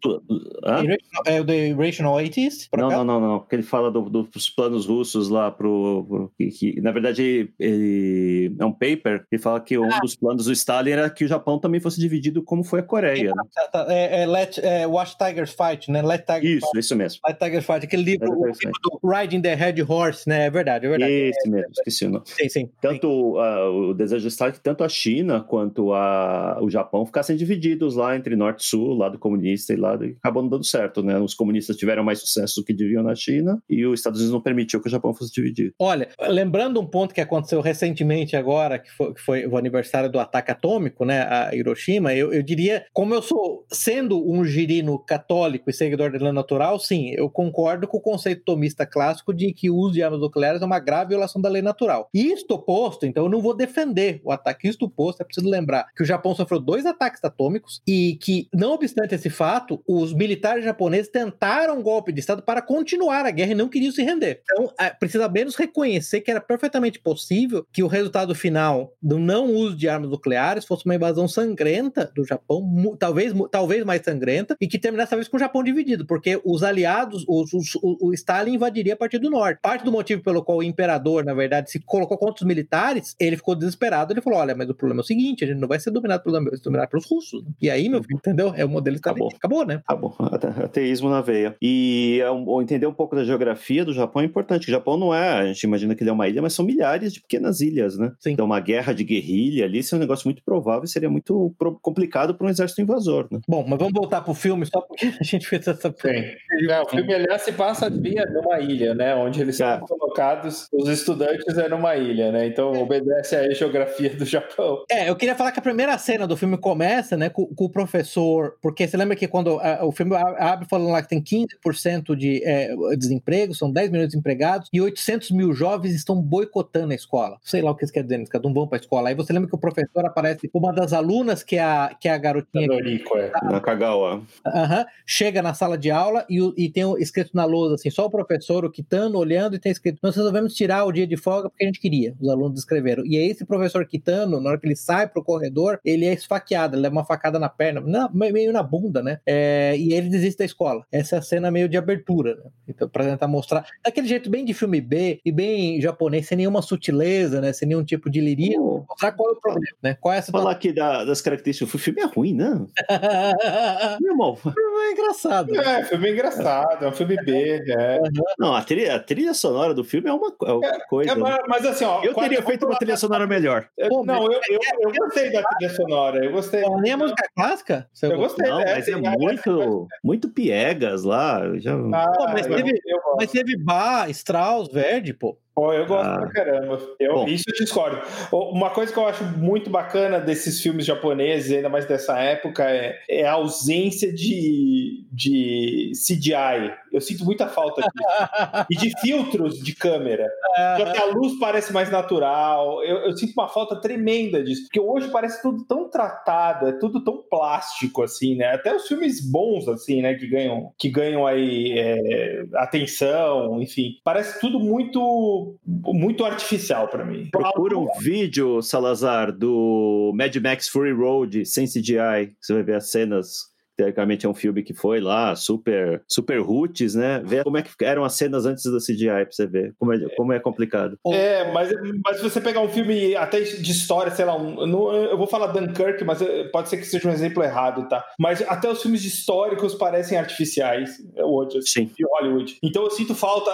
É 1.26 1.40
o 1.40 1.44
The 1.44 1.68
Irrational 1.68 2.18
Atheist? 2.18 2.68
Não, 2.76 2.88
não, 2.88 3.04
não, 3.04 3.20
não. 3.20 3.38
Porque 3.40 3.56
ele 3.56 3.62
fala 3.62 3.90
do, 3.90 4.02
dos 4.44 4.50
planos 4.50 4.86
russos 4.86 5.28
lá 5.28 5.50
pro. 5.50 6.04
pro 6.08 6.32
que, 6.36 6.48
que, 6.48 6.80
na 6.80 6.92
verdade, 6.92 7.52
ele, 7.58 8.54
é 8.58 8.64
um 8.64 8.72
paper 8.72 9.24
que 9.28 9.38
fala 9.38 9.60
que 9.60 9.78
um 9.78 9.90
ah. 9.90 10.00
dos 10.00 10.14
planos 10.14 10.44
do 10.44 10.52
Stalin 10.52 10.90
era 10.90 11.10
que 11.10 11.24
o 11.24 11.28
Japão 11.28 11.58
também 11.58 11.80
fosse 11.80 11.98
dividido 11.98 12.42
como 12.42 12.62
foi 12.62 12.80
a 12.80 12.82
Coreia. 12.82 13.32
Né? 13.34 13.42
Tá, 13.54 13.68
tá, 13.68 13.92
é, 13.92 14.22
é, 14.22 14.26
let, 14.26 14.58
é, 14.58 14.86
Watch 14.86 15.16
Tigers 15.16 15.54
Fight, 15.54 15.90
né? 15.90 16.02
Let 16.02 16.24
Tigers 16.26 16.58
isso, 16.58 16.66
Fight. 16.66 16.78
isso 16.78 16.96
mesmo. 16.96 17.20
Let 17.26 17.38
Tigers 17.38 17.64
Fight, 17.64 17.84
aquele 17.84 18.02
livro, 18.02 18.30
o 18.30 18.46
livro 18.46 18.72
do 18.82 19.00
Riding 19.02 19.40
the 19.40 19.54
Red 19.54 19.82
Horse, 19.82 20.28
né? 20.28 20.46
É 20.46 20.50
verdade, 20.50 20.86
é 20.86 20.88
verdade. 20.88 21.12
Esse 21.12 21.48
mesmo, 21.48 21.70
esqueci 21.70 22.06
o 22.06 22.10
nome. 22.10 22.24
Sim, 22.26 22.48
sim. 22.48 22.70
Tanto 22.80 23.08
uh, 23.08 23.90
o 23.90 23.94
desejo 23.94 24.22
de 24.22 24.28
Stalin 24.28 24.52
que 24.52 24.60
tanto 24.60 24.84
a 24.84 24.88
China 24.88 25.40
quanto 25.40 25.92
a, 25.92 26.58
o 26.60 26.68
Japão 26.68 27.06
ficassem 27.06 27.36
divididos 27.36 27.96
lá 27.96 28.16
entre 28.16 28.36
norte 28.36 28.64
e 28.64 28.66
sul, 28.66 28.94
lado 28.94 29.18
comunista 29.18 29.72
e 29.72 29.76
lado, 29.76 30.04
e 30.04 30.16
acabou 30.18 30.42
não 30.42 30.50
dando 30.50 30.64
certo, 30.64 31.02
né? 31.02 31.18
Os 31.18 31.34
comunistas 31.34 31.76
tiveram 31.76 32.04
mais 32.04 32.20
sucesso 32.20 32.60
do 32.60 32.64
que 32.64 32.72
deviam 32.72 33.02
na 33.02 33.14
China 33.14 33.62
e 33.68 33.86
os 33.86 34.00
Estados 34.00 34.20
Unidos 34.20 34.33
não 34.34 34.40
permitiu 34.40 34.80
que 34.80 34.88
o 34.88 34.90
Japão 34.90 35.14
fosse 35.14 35.32
dividido. 35.32 35.72
Olha, 35.78 36.08
lembrando 36.28 36.80
um 36.80 36.86
ponto 36.86 37.14
que 37.14 37.20
aconteceu 37.20 37.60
recentemente 37.60 38.36
agora, 38.36 38.78
que 38.78 38.90
foi, 38.90 39.14
que 39.14 39.20
foi 39.20 39.46
o 39.46 39.56
aniversário 39.56 40.10
do 40.10 40.18
ataque 40.18 40.50
atômico, 40.50 41.04
né, 41.04 41.22
a 41.22 41.54
Hiroshima, 41.54 42.12
eu, 42.14 42.32
eu 42.32 42.42
diria, 42.42 42.84
como 42.92 43.14
eu 43.14 43.22
sou, 43.22 43.64
sendo 43.70 44.30
um 44.30 44.44
girino 44.44 44.98
católico 44.98 45.70
e 45.70 45.72
seguidor 45.72 46.12
da 46.12 46.18
lei 46.18 46.32
natural, 46.32 46.78
sim, 46.78 47.10
eu 47.16 47.30
concordo 47.30 47.88
com 47.88 47.96
o 47.96 48.00
conceito 48.00 48.42
tomista 48.44 48.84
clássico 48.84 49.32
de 49.32 49.52
que 49.52 49.70
o 49.70 49.76
uso 49.76 49.94
de 49.94 50.02
armas 50.02 50.20
nucleares 50.20 50.60
é 50.60 50.64
uma 50.64 50.78
grave 50.78 51.10
violação 51.10 51.40
da 51.40 51.48
lei 51.48 51.62
natural. 51.62 52.08
Isto 52.12 52.58
posto, 52.58 53.06
então 53.06 53.24
eu 53.24 53.30
não 53.30 53.40
vou 53.40 53.54
defender 53.54 54.20
o 54.24 54.32
ataque. 54.32 54.68
Isto 54.68 54.88
posto, 54.88 55.22
é 55.22 55.24
preciso 55.24 55.48
lembrar 55.48 55.86
que 55.94 56.02
o 56.02 56.06
Japão 56.06 56.34
sofreu 56.34 56.60
dois 56.60 56.84
ataques 56.84 57.22
atômicos 57.22 57.80
e 57.86 58.18
que, 58.20 58.48
não 58.52 58.72
obstante 58.72 59.14
esse 59.14 59.30
fato, 59.30 59.82
os 59.86 60.12
militares 60.12 60.64
japoneses 60.64 61.10
tentaram 61.10 61.78
um 61.78 61.82
golpe 61.82 62.12
de 62.12 62.20
Estado 62.20 62.42
para 62.42 62.62
continuar 62.62 63.24
a 63.24 63.30
guerra 63.30 63.52
e 63.52 63.54
não 63.54 63.68
queriam 63.68 63.92
se 63.92 64.02
render 64.02 64.23
Então, 64.30 64.72
é, 64.78 64.90
precisa 64.90 65.28
menos 65.28 65.54
reconhecer 65.56 66.20
que 66.20 66.30
era 66.30 66.40
perfeitamente 66.40 66.98
possível 67.00 67.66
que 67.72 67.82
o 67.82 67.86
resultado 67.86 68.34
final 68.34 68.92
do 69.02 69.18
não 69.18 69.46
uso 69.52 69.76
de 69.76 69.88
armas 69.88 70.10
nucleares 70.10 70.64
fosse 70.64 70.84
uma 70.84 70.94
invasão 70.94 71.26
sangrenta 71.28 72.10
do 72.14 72.24
Japão, 72.24 72.96
talvez, 72.98 73.32
talvez 73.50 73.84
mais 73.84 74.02
sangrenta, 74.02 74.56
e 74.60 74.66
que 74.66 74.78
terminasse 74.78 75.10
talvez 75.10 75.28
com 75.28 75.36
o 75.36 75.40
Japão 75.40 75.62
dividido, 75.62 76.06
porque 76.06 76.40
os 76.44 76.62
aliados, 76.62 77.24
os, 77.28 77.52
os- 77.52 77.74
o, 77.76 78.08
o 78.08 78.12
Stalin 78.14 78.54
invadiria 78.54 78.94
a 78.94 78.96
partir 78.96 79.18
do 79.18 79.30
norte. 79.30 79.60
Parte 79.62 79.84
do 79.84 79.92
motivo 79.92 80.22
pelo 80.22 80.42
qual 80.42 80.58
o 80.58 80.62
imperador, 80.62 81.24
na 81.24 81.34
verdade, 81.34 81.70
se 81.70 81.80
colocou 81.80 82.16
contra 82.18 82.42
os 82.42 82.46
militares, 82.48 83.14
ele 83.18 83.36
ficou 83.36 83.54
desesperado, 83.54 84.12
ele 84.12 84.20
falou, 84.20 84.38
olha, 84.38 84.54
mas 84.54 84.68
o 84.68 84.74
problema 84.74 85.00
é 85.00 85.04
o 85.04 85.06
seguinte, 85.06 85.44
a 85.44 85.46
gente 85.46 85.58
não 85.60 85.68
vai 85.68 85.78
ser 85.80 85.90
dominado 85.90 86.22
pelos 86.22 86.42
vai 86.44 86.56
ser 86.56 86.62
dominado 86.62 86.88
pelos 86.90 87.06
russos. 87.08 87.42
E 87.60 87.70
aí, 87.70 87.88
meu 87.88 88.02
filho, 88.02 88.16
entendeu? 88.16 88.52
É 88.56 88.64
o 88.64 88.68
modelo. 88.68 88.96
Acabou. 88.96 89.28
Acabou, 89.34 89.66
né? 89.66 89.82
Ate- 90.18 90.46
ateísmo 90.46 91.08
na 91.08 91.20
veia. 91.20 91.56
E 91.60 92.20
é 92.22 92.62
entender 92.62 92.86
um 92.86 92.92
pouco 92.92 93.16
da 93.16 93.24
geografia 93.24 93.84
do 93.84 93.92
Japão 93.92 94.13
é 94.22 94.26
importante. 94.26 94.68
O 94.68 94.70
Japão 94.70 94.96
não 94.96 95.14
é, 95.14 95.28
a 95.40 95.46
gente 95.46 95.62
imagina 95.64 95.94
que 95.94 96.02
ele 96.02 96.10
é 96.10 96.12
uma 96.12 96.28
ilha, 96.28 96.42
mas 96.42 96.52
são 96.52 96.64
milhares 96.64 97.12
de 97.12 97.20
pequenas 97.20 97.60
ilhas, 97.60 97.98
né? 97.98 98.12
Sim. 98.20 98.32
Então, 98.32 98.46
uma 98.46 98.60
guerra 98.60 98.92
de 98.92 99.04
guerrilha 99.04 99.64
ali 99.64 99.82
seria 99.82 99.98
um 99.98 100.00
negócio 100.06 100.26
muito 100.26 100.42
provável 100.44 100.84
e 100.84 100.88
seria 100.88 101.10
muito 101.10 101.54
complicado 101.82 102.34
para 102.34 102.46
um 102.46 102.50
exército 102.50 102.80
invasor, 102.82 103.28
né? 103.30 103.40
Bom, 103.48 103.64
mas 103.68 103.78
vamos 103.78 103.92
voltar 103.94 104.20
pro 104.22 104.34
filme 104.34 104.66
só 104.66 104.80
porque 104.80 105.06
a 105.20 105.24
gente 105.24 105.46
fez 105.46 105.66
essa. 105.66 105.88
Sim. 105.90 106.66
Não, 106.66 106.82
o 106.82 106.88
filme, 106.88 107.14
aliás, 107.14 107.42
se 107.42 107.52
passa 107.52 107.88
via 107.90 108.24
numa 108.26 108.58
ilha, 108.60 108.94
né? 108.94 109.14
Onde 109.14 109.40
eles 109.40 109.60
É. 109.60 109.78
são 109.78 109.86
colocados, 109.86 110.68
os 110.72 110.88
estudantes 110.88 111.56
é 111.58 111.68
numa 111.68 111.96
ilha, 111.96 112.30
né? 112.32 112.46
Então 112.46 112.72
obedece 112.72 113.36
à 113.36 113.52
geografia 113.52 114.10
do 114.10 114.24
Japão. 114.24 114.84
É, 114.90 115.08
eu 115.08 115.16
queria 115.16 115.34
falar 115.34 115.52
que 115.52 115.58
a 115.58 115.62
primeira 115.62 115.96
cena 115.98 116.26
do 116.26 116.36
filme 116.36 116.56
começa, 116.56 117.16
né, 117.16 117.28
com, 117.28 117.46
com 117.46 117.64
o 117.64 117.70
professor, 117.70 118.56
porque 118.62 118.86
você 118.86 118.96
lembra 118.96 119.16
que 119.16 119.26
quando 119.28 119.58
ah, 119.60 119.80
o 119.84 119.92
filme 119.92 120.14
a- 120.14 120.52
abre 120.52 120.66
falando 120.68 120.90
lá 120.90 121.02
que 121.02 121.08
tem 121.08 121.22
15% 121.22 122.14
de 122.16 122.42
é, 122.44 122.74
desemprego, 122.96 123.54
são 123.54 123.70
10 123.70 123.90
milhões 123.90 124.03
de 124.08 124.16
empregados, 124.18 124.68
e 124.72 124.80
800 124.80 125.30
mil 125.30 125.52
jovens 125.52 125.94
estão 125.94 126.20
boicotando 126.20 126.92
a 126.92 126.94
escola. 126.94 127.38
Sei 127.42 127.60
lá 127.62 127.70
o 127.70 127.74
que 127.74 127.84
isso 127.84 127.92
quer 127.92 128.02
dizer, 128.02 128.16
eles 128.16 128.28
não 128.42 128.52
vão 128.54 128.66
pra 128.66 128.78
escola. 128.78 129.08
Aí 129.08 129.14
você 129.14 129.32
lembra 129.32 129.48
que 129.48 129.54
o 129.54 129.58
professor 129.58 130.04
aparece, 130.04 130.50
uma 130.52 130.72
das 130.72 130.92
alunas, 130.92 131.42
que 131.42 131.56
é 131.56 131.62
a, 131.62 131.96
que 131.98 132.08
é 132.08 132.12
a 132.12 132.18
garotinha 132.18 132.66
Noriko, 132.66 133.16
é. 133.16 133.30
Na 133.44 133.60
Kagawa. 133.60 134.22
Aham. 134.46 134.84
Chega 135.06 135.42
na 135.42 135.54
sala 135.54 135.76
de 135.78 135.90
aula 135.90 136.24
e, 136.28 136.38
e 136.56 136.68
tem 136.70 136.84
escrito 137.00 137.30
na 137.34 137.44
lousa 137.44 137.74
assim, 137.76 137.90
só 137.90 138.06
o 138.06 138.10
professor, 138.10 138.64
o 138.64 138.70
Kitano, 138.70 139.18
olhando 139.18 139.56
e 139.56 139.58
tem 139.58 139.72
escrito: 139.72 139.98
Nós 140.02 140.16
resolvemos 140.16 140.54
tirar 140.54 140.84
o 140.84 140.92
dia 140.92 141.06
de 141.06 141.16
folga 141.16 141.48
porque 141.48 141.64
a 141.64 141.66
gente 141.66 141.80
queria. 141.80 142.14
Os 142.20 142.28
alunos 142.28 142.58
escreveram. 142.58 143.04
E 143.06 143.16
aí, 143.16 143.28
esse 143.30 143.44
professor 143.44 143.86
Kitano, 143.86 144.40
na 144.40 144.50
hora 144.50 144.58
que 144.60 144.66
ele 144.66 144.76
sai 144.76 145.08
pro 145.08 145.22
corredor, 145.24 145.78
ele 145.84 146.04
é 146.06 146.12
esfaqueado, 146.12 146.74
ele 146.76 146.82
leva 146.82 146.94
uma 146.94 147.04
facada 147.04 147.38
na 147.38 147.48
perna, 147.48 147.80
na- 147.80 148.10
meio 148.12 148.52
na 148.52 148.62
bunda, 148.62 149.02
né? 149.02 149.20
É, 149.26 149.76
e 149.76 149.92
ele 149.92 150.08
desiste 150.08 150.38
da 150.38 150.44
escola. 150.44 150.84
Essa 150.90 151.16
é 151.16 151.18
a 151.18 151.22
cena 151.22 151.50
meio 151.50 151.68
de 151.68 151.76
abertura, 151.76 152.34
né? 152.36 152.50
Então, 152.68 152.88
pra 152.88 153.04
tentar 153.04 153.28
mostrar. 153.28 153.64
Daquele 153.94 154.08
jeito 154.08 154.28
bem 154.28 154.44
de 154.44 154.52
filme 154.52 154.80
B 154.80 155.20
e 155.24 155.30
bem 155.30 155.80
japonês, 155.80 156.26
sem 156.26 156.36
nenhuma 156.36 156.60
sutileza, 156.60 157.40
né? 157.40 157.52
Sem 157.52 157.68
nenhum 157.68 157.84
tipo 157.84 158.10
de 158.10 158.20
lirismo. 158.20 158.80
Pô, 158.80 158.86
Mostrar 158.90 159.12
qual 159.12 159.28
é 159.28 159.32
o 159.34 159.36
problema, 159.36 159.76
né? 159.80 159.96
Qual 160.00 160.12
é 160.12 160.18
a 160.18 160.22
situação. 160.22 160.44
Falar 160.44 160.56
aqui 160.56 160.72
da- 160.72 161.04
das 161.04 161.20
características. 161.22 161.72
O 161.72 161.78
filme 161.78 162.00
é 162.02 162.04
ruim, 162.06 162.34
né? 162.34 162.66
Meu 164.02 164.10
irmão. 164.12 164.36
é 164.46 164.90
engraçado. 164.92 165.54
É, 165.60 165.84
filme 165.84 166.10
engraçado, 166.10 166.84
é 166.84 166.88
um 166.88 166.92
filme 166.92 167.16
B, 167.24 167.62
é. 167.68 168.00
Não, 168.36 168.52
a 168.52 168.62
trilha, 168.64 168.96
a 168.96 168.98
trilha 168.98 169.32
sonora 169.32 169.72
do 169.72 169.84
filme 169.84 170.08
é 170.10 170.12
uma, 170.12 170.34
é 170.44 170.52
uma 170.52 170.80
coisa. 170.88 171.12
É, 171.12 171.14
mas, 171.14 171.36
mas 171.48 171.64
assim, 171.66 171.84
ó. 171.84 172.02
Eu 172.02 172.14
teria 172.14 172.42
feito 172.42 172.66
uma 172.66 172.76
trilha 172.76 172.96
sonora 172.96 173.28
melhor. 173.28 173.68
Eu- 173.78 173.90
Pô, 173.90 174.04
Não, 174.04 174.24
eu, 174.24 174.40
eu, 174.50 174.58
eu 174.80 174.92
gostei 174.92 175.30
da 175.30 175.42
trilha 175.44 175.70
sonora, 175.72 176.24
eu 176.24 176.32
gostei. 176.32 176.62
Pô, 176.62 176.80
Nem 176.80 176.92
a 176.92 176.96
música 176.96 177.22
clássica? 177.36 177.88
Eu 178.02 178.16
gostei, 178.18 178.50
Não, 178.50 178.58
né? 178.58 178.74
mas 178.74 178.88
é 178.88 178.96
muito, 178.96 179.86
muito 180.02 180.28
piegas 180.30 181.04
lá. 181.04 181.44
eu 181.44 181.60
Já... 181.60 181.74
Ah, 181.92 182.12
Pô, 182.16 182.24
mas 182.24 182.46
eu- 182.46 182.56
teve- 182.56 182.80
eu 182.84 182.96
gosto. 182.98 183.16
Mas 183.18 183.30
teve 183.30 183.56
Bach, 183.84 184.08
Strauss, 184.10 184.72
Verde, 184.72 185.12
pô. 185.12 185.36
Pô, 185.54 185.72
eu 185.72 185.86
gosto 185.86 186.08
Ah. 186.08 186.18
pra 186.18 186.30
caramba. 186.32 186.80
Eu, 186.98 187.14
Bom. 187.14 187.28
isso 187.28 187.44
eu 187.46 187.54
discordo. 187.64 188.00
Uma 188.32 188.70
coisa 188.70 188.92
que 188.92 188.98
eu 188.98 189.06
acho 189.06 189.22
muito 189.38 189.70
bacana 189.70 190.18
desses 190.18 190.60
filmes 190.60 190.84
japoneses, 190.86 191.52
ainda 191.54 191.68
mais 191.68 191.84
dessa 191.86 192.18
época, 192.18 192.64
é, 192.68 192.98
é 193.08 193.24
a 193.26 193.32
ausência 193.34 194.12
de, 194.12 195.06
de 195.12 195.92
CGI. 195.94 196.72
Eu 196.94 197.00
sinto 197.00 197.24
muita 197.24 197.48
falta 197.48 197.82
disso. 197.82 198.66
e 198.70 198.76
de 198.76 199.00
filtros 199.00 199.58
de 199.58 199.74
câmera. 199.74 200.28
Já 200.56 200.92
que 200.92 200.98
a 200.98 201.06
luz 201.06 201.36
parece 201.40 201.72
mais 201.72 201.90
natural. 201.90 202.82
Eu, 202.84 202.98
eu 202.98 203.16
sinto 203.16 203.32
uma 203.32 203.48
falta 203.48 203.80
tremenda 203.80 204.42
disso. 204.42 204.62
Porque 204.62 204.78
hoje 204.78 205.10
parece 205.10 205.42
tudo 205.42 205.64
tão 205.66 205.90
tratado, 205.90 206.68
é 206.68 206.72
tudo 206.72 207.02
tão 207.02 207.22
plástico, 207.28 208.02
assim, 208.02 208.36
né? 208.36 208.54
Até 208.54 208.74
os 208.74 208.86
filmes 208.86 209.20
bons, 209.20 209.66
assim, 209.68 210.02
né? 210.02 210.14
Que 210.14 210.28
ganham, 210.28 210.72
que 210.78 210.88
ganham 210.88 211.26
aí 211.26 211.76
é, 211.76 212.44
atenção, 212.54 213.60
enfim. 213.60 213.96
Parece 214.04 214.40
tudo 214.40 214.60
muito, 214.60 215.56
muito 215.66 216.24
artificial 216.24 216.86
pra 216.86 217.04
mim. 217.04 217.28
Procura 217.30 217.76
um 217.76 217.88
vídeo, 217.98 218.62
Salazar, 218.62 219.32
do 219.32 220.12
Mad 220.14 220.34
Max 220.36 220.68
Fury 220.68 220.92
Road 220.92 221.44
sem 221.44 221.66
CGI. 221.66 222.34
Você 222.40 222.54
vai 222.54 222.62
ver 222.62 222.76
as 222.76 222.90
cenas. 222.90 223.53
Teoricamente 223.76 224.26
é 224.26 224.28
um 224.28 224.34
filme 224.34 224.62
que 224.62 224.72
foi 224.74 225.00
lá, 225.00 225.34
super, 225.34 226.02
super 226.08 226.40
roots, 226.40 226.94
né? 226.94 227.22
Vê 227.24 227.42
como 227.42 227.56
é 227.58 227.62
que 227.62 227.70
eram 227.84 228.04
as 228.04 228.14
cenas 228.14 228.46
antes 228.46 228.64
do 228.64 228.78
CGI 228.78 229.06
pra 229.24 229.26
você 229.32 229.46
ver 229.46 229.74
como 229.78 229.92
é, 229.92 229.98
como 230.16 230.32
é 230.32 230.38
complicado. 230.40 230.98
É, 231.06 231.50
mas, 231.52 231.70
mas 232.04 232.16
se 232.18 232.22
você 232.22 232.40
pegar 232.40 232.60
um 232.60 232.68
filme 232.68 233.14
até 233.16 233.40
de 233.40 233.70
história, 233.70 234.12
sei 234.12 234.24
lá, 234.24 234.36
um, 234.36 234.94
eu 235.10 235.16
vou 235.18 235.26
falar 235.26 235.48
Dunkirk, 235.48 236.04
mas 236.04 236.20
eh, 236.22 236.44
pode 236.52 236.68
ser 236.68 236.76
que 236.76 236.84
seja 236.86 237.08
um 237.08 237.12
exemplo 237.12 237.42
errado, 237.42 237.88
tá? 237.88 238.04
Mas 238.18 238.42
até 238.42 238.70
os 238.70 238.80
filmes 238.80 239.04
históricos 239.04 239.74
parecem 239.74 240.16
artificiais 240.18 240.90
é, 241.16 241.24
hoje, 241.24 241.58
assim, 241.58 241.86
Sim. 241.86 241.90
de 241.96 242.04
Hollywood. 242.06 242.56
Então 242.62 242.84
eu 242.84 242.90
sinto 242.90 243.14
falta, 243.14 243.50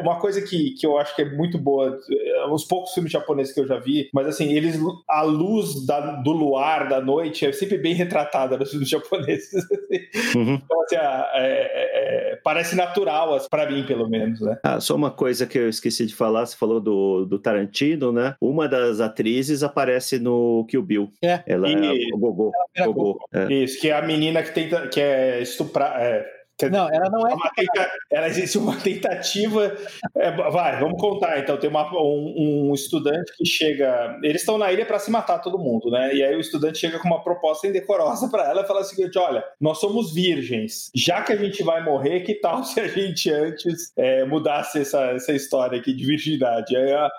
uma 0.00 0.18
coisa 0.18 0.40
que, 0.42 0.70
que 0.74 0.86
eu 0.86 0.98
acho 0.98 1.14
que 1.14 1.22
é 1.22 1.30
muito 1.34 1.58
boa, 1.58 1.98
eh, 2.10 2.46
os 2.50 2.64
poucos 2.64 2.92
filmes 2.92 3.12
japoneses 3.12 3.52
que 3.52 3.60
eu 3.60 3.66
já 3.66 3.78
vi, 3.78 4.08
mas 4.12 4.26
assim, 4.26 4.52
eles, 4.52 4.78
a 5.08 5.22
luz 5.22 5.84
da- 5.86 6.16
do 6.22 6.32
luar, 6.32 6.88
da 6.88 7.00
noite, 7.00 7.44
é 7.46 7.52
sempre 7.52 7.78
bem 7.78 7.94
retratada 7.94 8.56
nos 8.56 8.70
filmes 8.70 8.88
japoneses. 8.88 9.57
Uhum. 10.36 10.60
Então, 10.68 10.82
assim, 10.82 10.96
a- 10.96 11.30
é- 11.34 12.32
é- 12.32 12.40
parece 12.42 12.74
natural, 12.76 13.34
assim, 13.34 13.48
pra 13.50 13.70
mim, 13.70 13.84
pelo 13.84 14.08
menos, 14.08 14.40
né? 14.40 14.58
Ah, 14.62 14.80
só 14.80 14.94
uma 14.94 15.10
coisa 15.10 15.46
que 15.46 15.58
eu 15.58 15.68
esqueci 15.68 16.06
de 16.06 16.14
falar, 16.14 16.46
você 16.46 16.56
falou 16.56 16.80
do, 16.80 17.24
do 17.24 17.38
Tarantino, 17.38 18.12
né? 18.12 18.34
Uma 18.40 18.68
das 18.68 19.00
atrizes 19.00 19.62
aparece 19.62 20.18
no 20.18 20.64
Kill 20.68 20.82
Bill. 20.82 21.12
É. 21.22 21.42
Ela 21.46 21.68
E- 21.68 22.08
é 22.08 22.82
a 22.82 22.86
Gogô. 22.86 23.18
É. 23.32 23.52
Isso, 23.52 23.80
que 23.80 23.88
é 23.90 23.96
a 23.96 24.02
menina 24.02 24.42
que 24.42 24.52
tenta, 24.52 24.86
que 24.88 25.00
é 25.00 25.40
estuprar. 25.42 25.96
Quer 26.58 26.70
Não, 26.70 26.88
ela 26.92 27.08
não 27.10 27.26
é. 27.28 27.34
uma 27.34 27.50
tenta- 27.54 27.90
ela 28.10 28.26
existe 28.26 28.58
uma 28.58 28.76
tentativa. 28.76 29.76
é, 30.16 30.30
vai, 30.50 30.80
vamos 30.80 31.00
contar. 31.00 31.38
Então, 31.38 31.56
tem 31.56 31.70
uma- 31.70 31.88
um, 32.02 32.68
um 32.70 32.74
estudante 32.74 33.32
que 33.36 33.44
chega. 33.46 34.18
Eles 34.22 34.42
estão 34.42 34.58
na 34.58 34.72
ilha 34.72 34.84
para 34.84 34.98
se 34.98 35.10
matar 35.10 35.38
todo 35.38 35.58
mundo, 35.58 35.90
né? 35.90 36.14
E 36.14 36.22
aí 36.22 36.34
o 36.34 36.40
estudante 36.40 36.78
chega 36.78 36.98
com 36.98 37.06
uma 37.08 37.22
proposta 37.22 37.66
indecorosa 37.66 38.28
para 38.28 38.44
ela 38.50 38.62
e 38.62 38.66
fala 38.66 38.80
o 38.80 38.84
seguinte: 38.84 39.18
olha, 39.18 39.44
nós 39.60 39.78
somos 39.78 40.12
virgens. 40.12 40.90
Já 40.94 41.22
que 41.22 41.32
a 41.32 41.36
gente 41.36 41.62
vai 41.62 41.82
morrer, 41.84 42.20
que 42.20 42.34
tal 42.34 42.62
se 42.64 42.80
a 42.80 42.88
gente 42.88 43.30
antes 43.30 43.92
é, 43.96 44.24
mudasse 44.24 44.80
essa, 44.80 45.00
essa 45.12 45.32
história 45.32 45.78
aqui 45.78 45.92
de 45.92 46.04
virgindade? 46.04 46.76
Aí 46.76 46.92
a, 46.92 47.10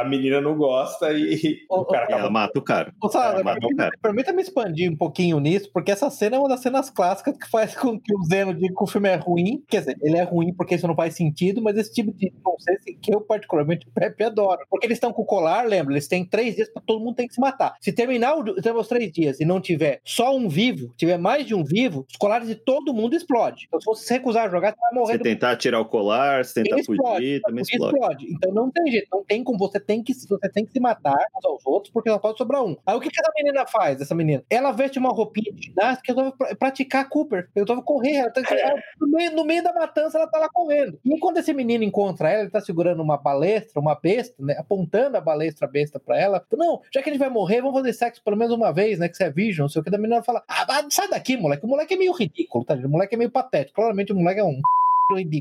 a 0.00 0.04
menina 0.06 0.40
não 0.42 0.56
gosta 0.56 1.10
e, 1.12 1.60
Ô, 1.70 1.80
o 1.80 1.84
cara 1.86 2.04
Ela 2.04 2.14
acaba. 2.16 2.30
mata 2.30 2.58
o 2.58 2.62
cara. 2.62 2.92
Ô, 3.02 3.08
cara. 3.08 3.90
Permita-me 4.02 4.42
expandir 4.42 4.90
um 4.92 4.96
pouquinho 4.96 5.40
nisso, 5.40 5.70
porque 5.72 5.90
essa 5.90 6.10
cena 6.10 6.36
é 6.36 6.38
uma 6.38 6.48
das 6.48 6.60
cenas 6.60 6.90
clássicas 6.90 7.36
que 7.38 7.48
faz 7.48 7.74
com 7.74 7.98
que 7.98 8.14
o 8.14 8.22
Zeno 8.24 8.52
diga 8.52 8.73
que 8.74 8.82
o 8.82 8.86
filme 8.86 9.08
é 9.08 9.14
ruim. 9.16 9.62
Quer 9.68 9.80
dizer, 9.80 9.96
ele 10.02 10.16
é 10.16 10.22
ruim 10.22 10.52
porque 10.54 10.74
isso 10.74 10.86
não 10.86 10.94
faz 10.94 11.14
sentido, 11.14 11.62
mas 11.62 11.76
esse 11.76 11.92
tipo 11.92 12.12
de 12.12 12.30
conceito 12.42 12.82
que 13.00 13.14
eu, 13.14 13.20
particularmente, 13.20 13.86
Pepe 13.94 14.24
adoro. 14.24 14.60
Porque 14.68 14.86
eles 14.86 14.96
estão 14.96 15.12
com 15.12 15.22
o 15.22 15.26
colar, 15.26 15.66
lembra? 15.66 15.92
Eles 15.94 16.08
têm 16.08 16.24
três 16.24 16.54
dias 16.56 16.68
para 16.70 16.82
todo 16.84 17.00
mundo 17.02 17.14
tem 17.16 17.26
que 17.28 17.34
se 17.34 17.40
matar. 17.40 17.74
Se 17.80 17.92
terminar 17.92 18.36
o- 18.36 18.44
os 18.78 18.88
três 18.88 19.12
dias 19.12 19.40
e 19.40 19.44
não 19.44 19.60
tiver 19.60 20.00
só 20.04 20.34
um 20.36 20.48
vivo, 20.48 20.92
tiver 20.96 21.18
mais 21.18 21.46
de 21.46 21.54
um 21.54 21.62
vivo, 21.64 22.04
os 22.10 22.16
colares 22.16 22.48
de 22.48 22.54
todo 22.54 22.92
mundo 22.94 23.14
explodem. 23.14 23.64
Então, 23.66 23.80
se 23.80 23.86
você 23.86 24.06
se 24.06 24.12
recusar 24.14 24.46
a 24.46 24.50
jogar, 24.50 24.72
você 24.72 24.80
vai 24.80 24.92
morrer 24.94 25.12
Se 25.14 25.18
tentar 25.20 25.56
tirar 25.56 25.80
o 25.80 25.84
colar, 25.84 26.44
se 26.44 26.54
tentar 26.54 26.74
Ele 26.76 26.80
explode, 26.80 27.14
fugir, 27.16 27.40
também 27.42 27.62
explode. 27.62 27.94
explode. 27.96 28.26
Então 28.32 28.52
não 28.52 28.70
tem 28.70 28.90
jeito, 28.90 29.08
não 29.12 29.24
tem 29.24 29.44
como 29.44 29.58
você 29.58 29.78
tem 29.80 30.02
que 30.02 30.12
você 30.14 30.48
tem 30.50 30.64
que 30.64 30.72
se 30.72 30.80
matar 30.80 31.16
uns 31.36 31.44
aos 31.44 31.66
outros 31.66 31.92
porque 31.92 32.10
só 32.10 32.18
pode 32.18 32.38
sobrar 32.38 32.64
um. 32.64 32.76
Aí 32.86 32.96
o 32.96 33.00
que, 33.00 33.10
que 33.10 33.20
essa 33.20 33.32
menina 33.36 33.66
faz? 33.66 34.00
Essa 34.00 34.14
menina, 34.14 34.42
ela 34.50 34.72
veste 34.72 34.98
uma 34.98 35.10
roupinha 35.10 35.52
de 35.52 35.62
ginástica 35.68 36.12
e 36.12 36.14
resolve 36.14 36.36
pra- 36.36 36.54
praticar 36.56 37.08
Cooper. 37.08 37.48
Eu 37.54 37.64
tava 37.66 37.82
correr, 37.82 38.14
ela 38.16 38.30
tá- 38.30 38.40
no, 39.00 39.08
meio, 39.08 39.30
no 39.32 39.44
meio 39.44 39.62
da 39.62 39.72
matança 39.72 40.18
ela 40.18 40.26
tá 40.26 40.38
lá 40.38 40.48
correndo. 40.48 40.98
E 41.04 41.18
quando 41.18 41.38
esse 41.38 41.52
menino 41.52 41.84
encontra 41.84 42.30
ela, 42.30 42.42
ele 42.42 42.50
tá 42.50 42.60
segurando 42.60 43.02
uma 43.02 43.16
balestra, 43.16 43.80
uma 43.80 43.94
besta, 43.94 44.34
né, 44.38 44.56
apontando 44.58 45.16
a 45.16 45.20
balestra 45.20 45.66
besta 45.66 45.98
pra 45.98 46.18
ela. 46.18 46.44
Não, 46.52 46.80
já 46.92 47.02
que 47.02 47.10
gente 47.10 47.18
vai 47.18 47.30
morrer, 47.30 47.60
vamos 47.60 47.76
fazer 47.78 47.92
sexo 47.92 48.22
pelo 48.22 48.36
menos 48.36 48.54
uma 48.54 48.72
vez, 48.72 48.98
né, 48.98 49.08
que 49.08 49.16
você 49.16 49.24
é 49.24 49.30
virgem, 49.30 49.62
não 49.62 49.68
sei 49.68 49.80
o 49.80 49.84
que. 49.84 49.90
Da 49.90 49.98
menina 49.98 50.22
fala: 50.22 50.42
"Ah, 50.48 50.66
sai 50.90 51.08
daqui, 51.08 51.36
moleque. 51.36 51.64
O 51.64 51.68
moleque 51.68 51.94
é 51.94 51.96
meio 51.96 52.12
ridículo, 52.12 52.64
tá? 52.64 52.74
O 52.74 52.88
moleque 52.88 53.14
é 53.14 53.18
meio 53.18 53.30
patético. 53.30 53.76
Claramente 53.76 54.12
o 54.12 54.16
moleque 54.16 54.40
é 54.40 54.44
um 54.44 54.60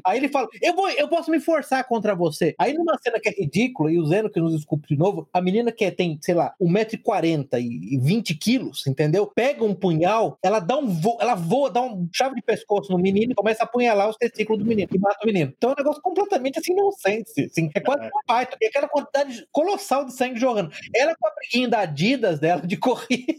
Aí 0.06 0.17
ele 0.17 0.28
fala: 0.28 0.47
eu, 0.62 0.76
vou, 0.76 0.89
eu 0.89 1.08
posso 1.08 1.32
me 1.32 1.39
forçar 1.39 1.84
contra 1.88 2.13
você. 2.15 2.54
Aí 2.60 2.73
numa 2.73 2.97
cena 3.02 3.19
que 3.19 3.30
é 3.30 3.32
ridícula, 3.32 3.91
e 3.91 3.97
o 3.97 4.06
Zeno 4.06 4.30
que 4.30 4.39
nos 4.39 4.54
desculpe 4.54 4.88
de 4.88 4.97
novo, 4.97 5.28
a 5.32 5.41
menina 5.41 5.71
que 5.71 5.89
tem, 5.91 6.19
sei 6.21 6.36
lá, 6.36 6.54
1,40m 6.62 7.47
e 7.62 7.97
20 7.97 8.36
quilos, 8.36 8.86
entendeu? 8.88 9.28
Pega 9.28 9.63
um 9.63 9.73
punhal, 9.73 10.38
ela 10.43 10.60
dá 10.60 10.78
um 10.78 10.88
voo, 10.88 11.17
ela 11.21 11.36
voa, 11.36 11.69
dá 11.69 11.82
um 11.82 12.10
chave 12.13 12.36
de 12.36 12.41
pescoço 12.41 12.91
no 12.91 12.97
menino 12.97 13.32
e 13.32 13.36
começa 13.36 13.63
a 13.63 13.65
apunhalar 13.65 14.10
os 14.10 14.17
testículos 14.17 14.62
do 14.62 14.67
menino 14.67 14.89
e 14.93 14.99
mata 14.99 15.19
o 15.23 15.26
menino. 15.26 15.54
Então 15.56 15.69
é 15.69 15.73
um 15.73 15.78
negócio 15.78 16.02
completamente 16.02 16.60
assim, 16.60 16.73
inocente. 16.73 17.45
Assim, 17.45 17.69
é 17.73 17.80
quase 17.80 18.02
uma 18.02 18.21
baita, 18.28 18.58
tem 18.60 18.69
aquela 18.69 18.88
quantidade 18.88 19.47
colossal 19.52 20.06
de 20.06 20.13
sangue 20.13 20.39
jorrando. 20.39 20.71
Ela 20.93 21.15
com 21.15 21.28
a 21.28 21.32
briguinha 21.32 21.69
da 21.69 21.80
Adidas 21.80 22.39
dela 22.39 22.62
de 22.62 22.76
corrida, 22.78 23.34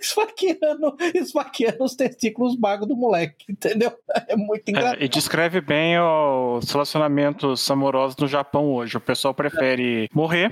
esfaqueando, 0.00 0.96
esfaqueando 1.14 1.84
os 1.84 1.94
testículos 1.94 2.56
magos 2.58 2.88
do 2.88 2.96
moleque, 2.96 3.44
entendeu? 3.48 3.92
É 4.28 4.36
muito 4.36 4.68
engraçado. 4.68 5.00
É, 5.00 5.04
e 5.04 5.08
descreve 5.08 5.60
bem 5.66 5.98
os 6.00 6.70
relacionamentos 6.70 7.70
amorosos 7.70 8.16
no 8.16 8.26
Japão 8.28 8.72
hoje. 8.72 8.96
O 8.96 9.00
pessoal 9.00 9.34
prefere 9.34 10.08
morrer 10.14 10.50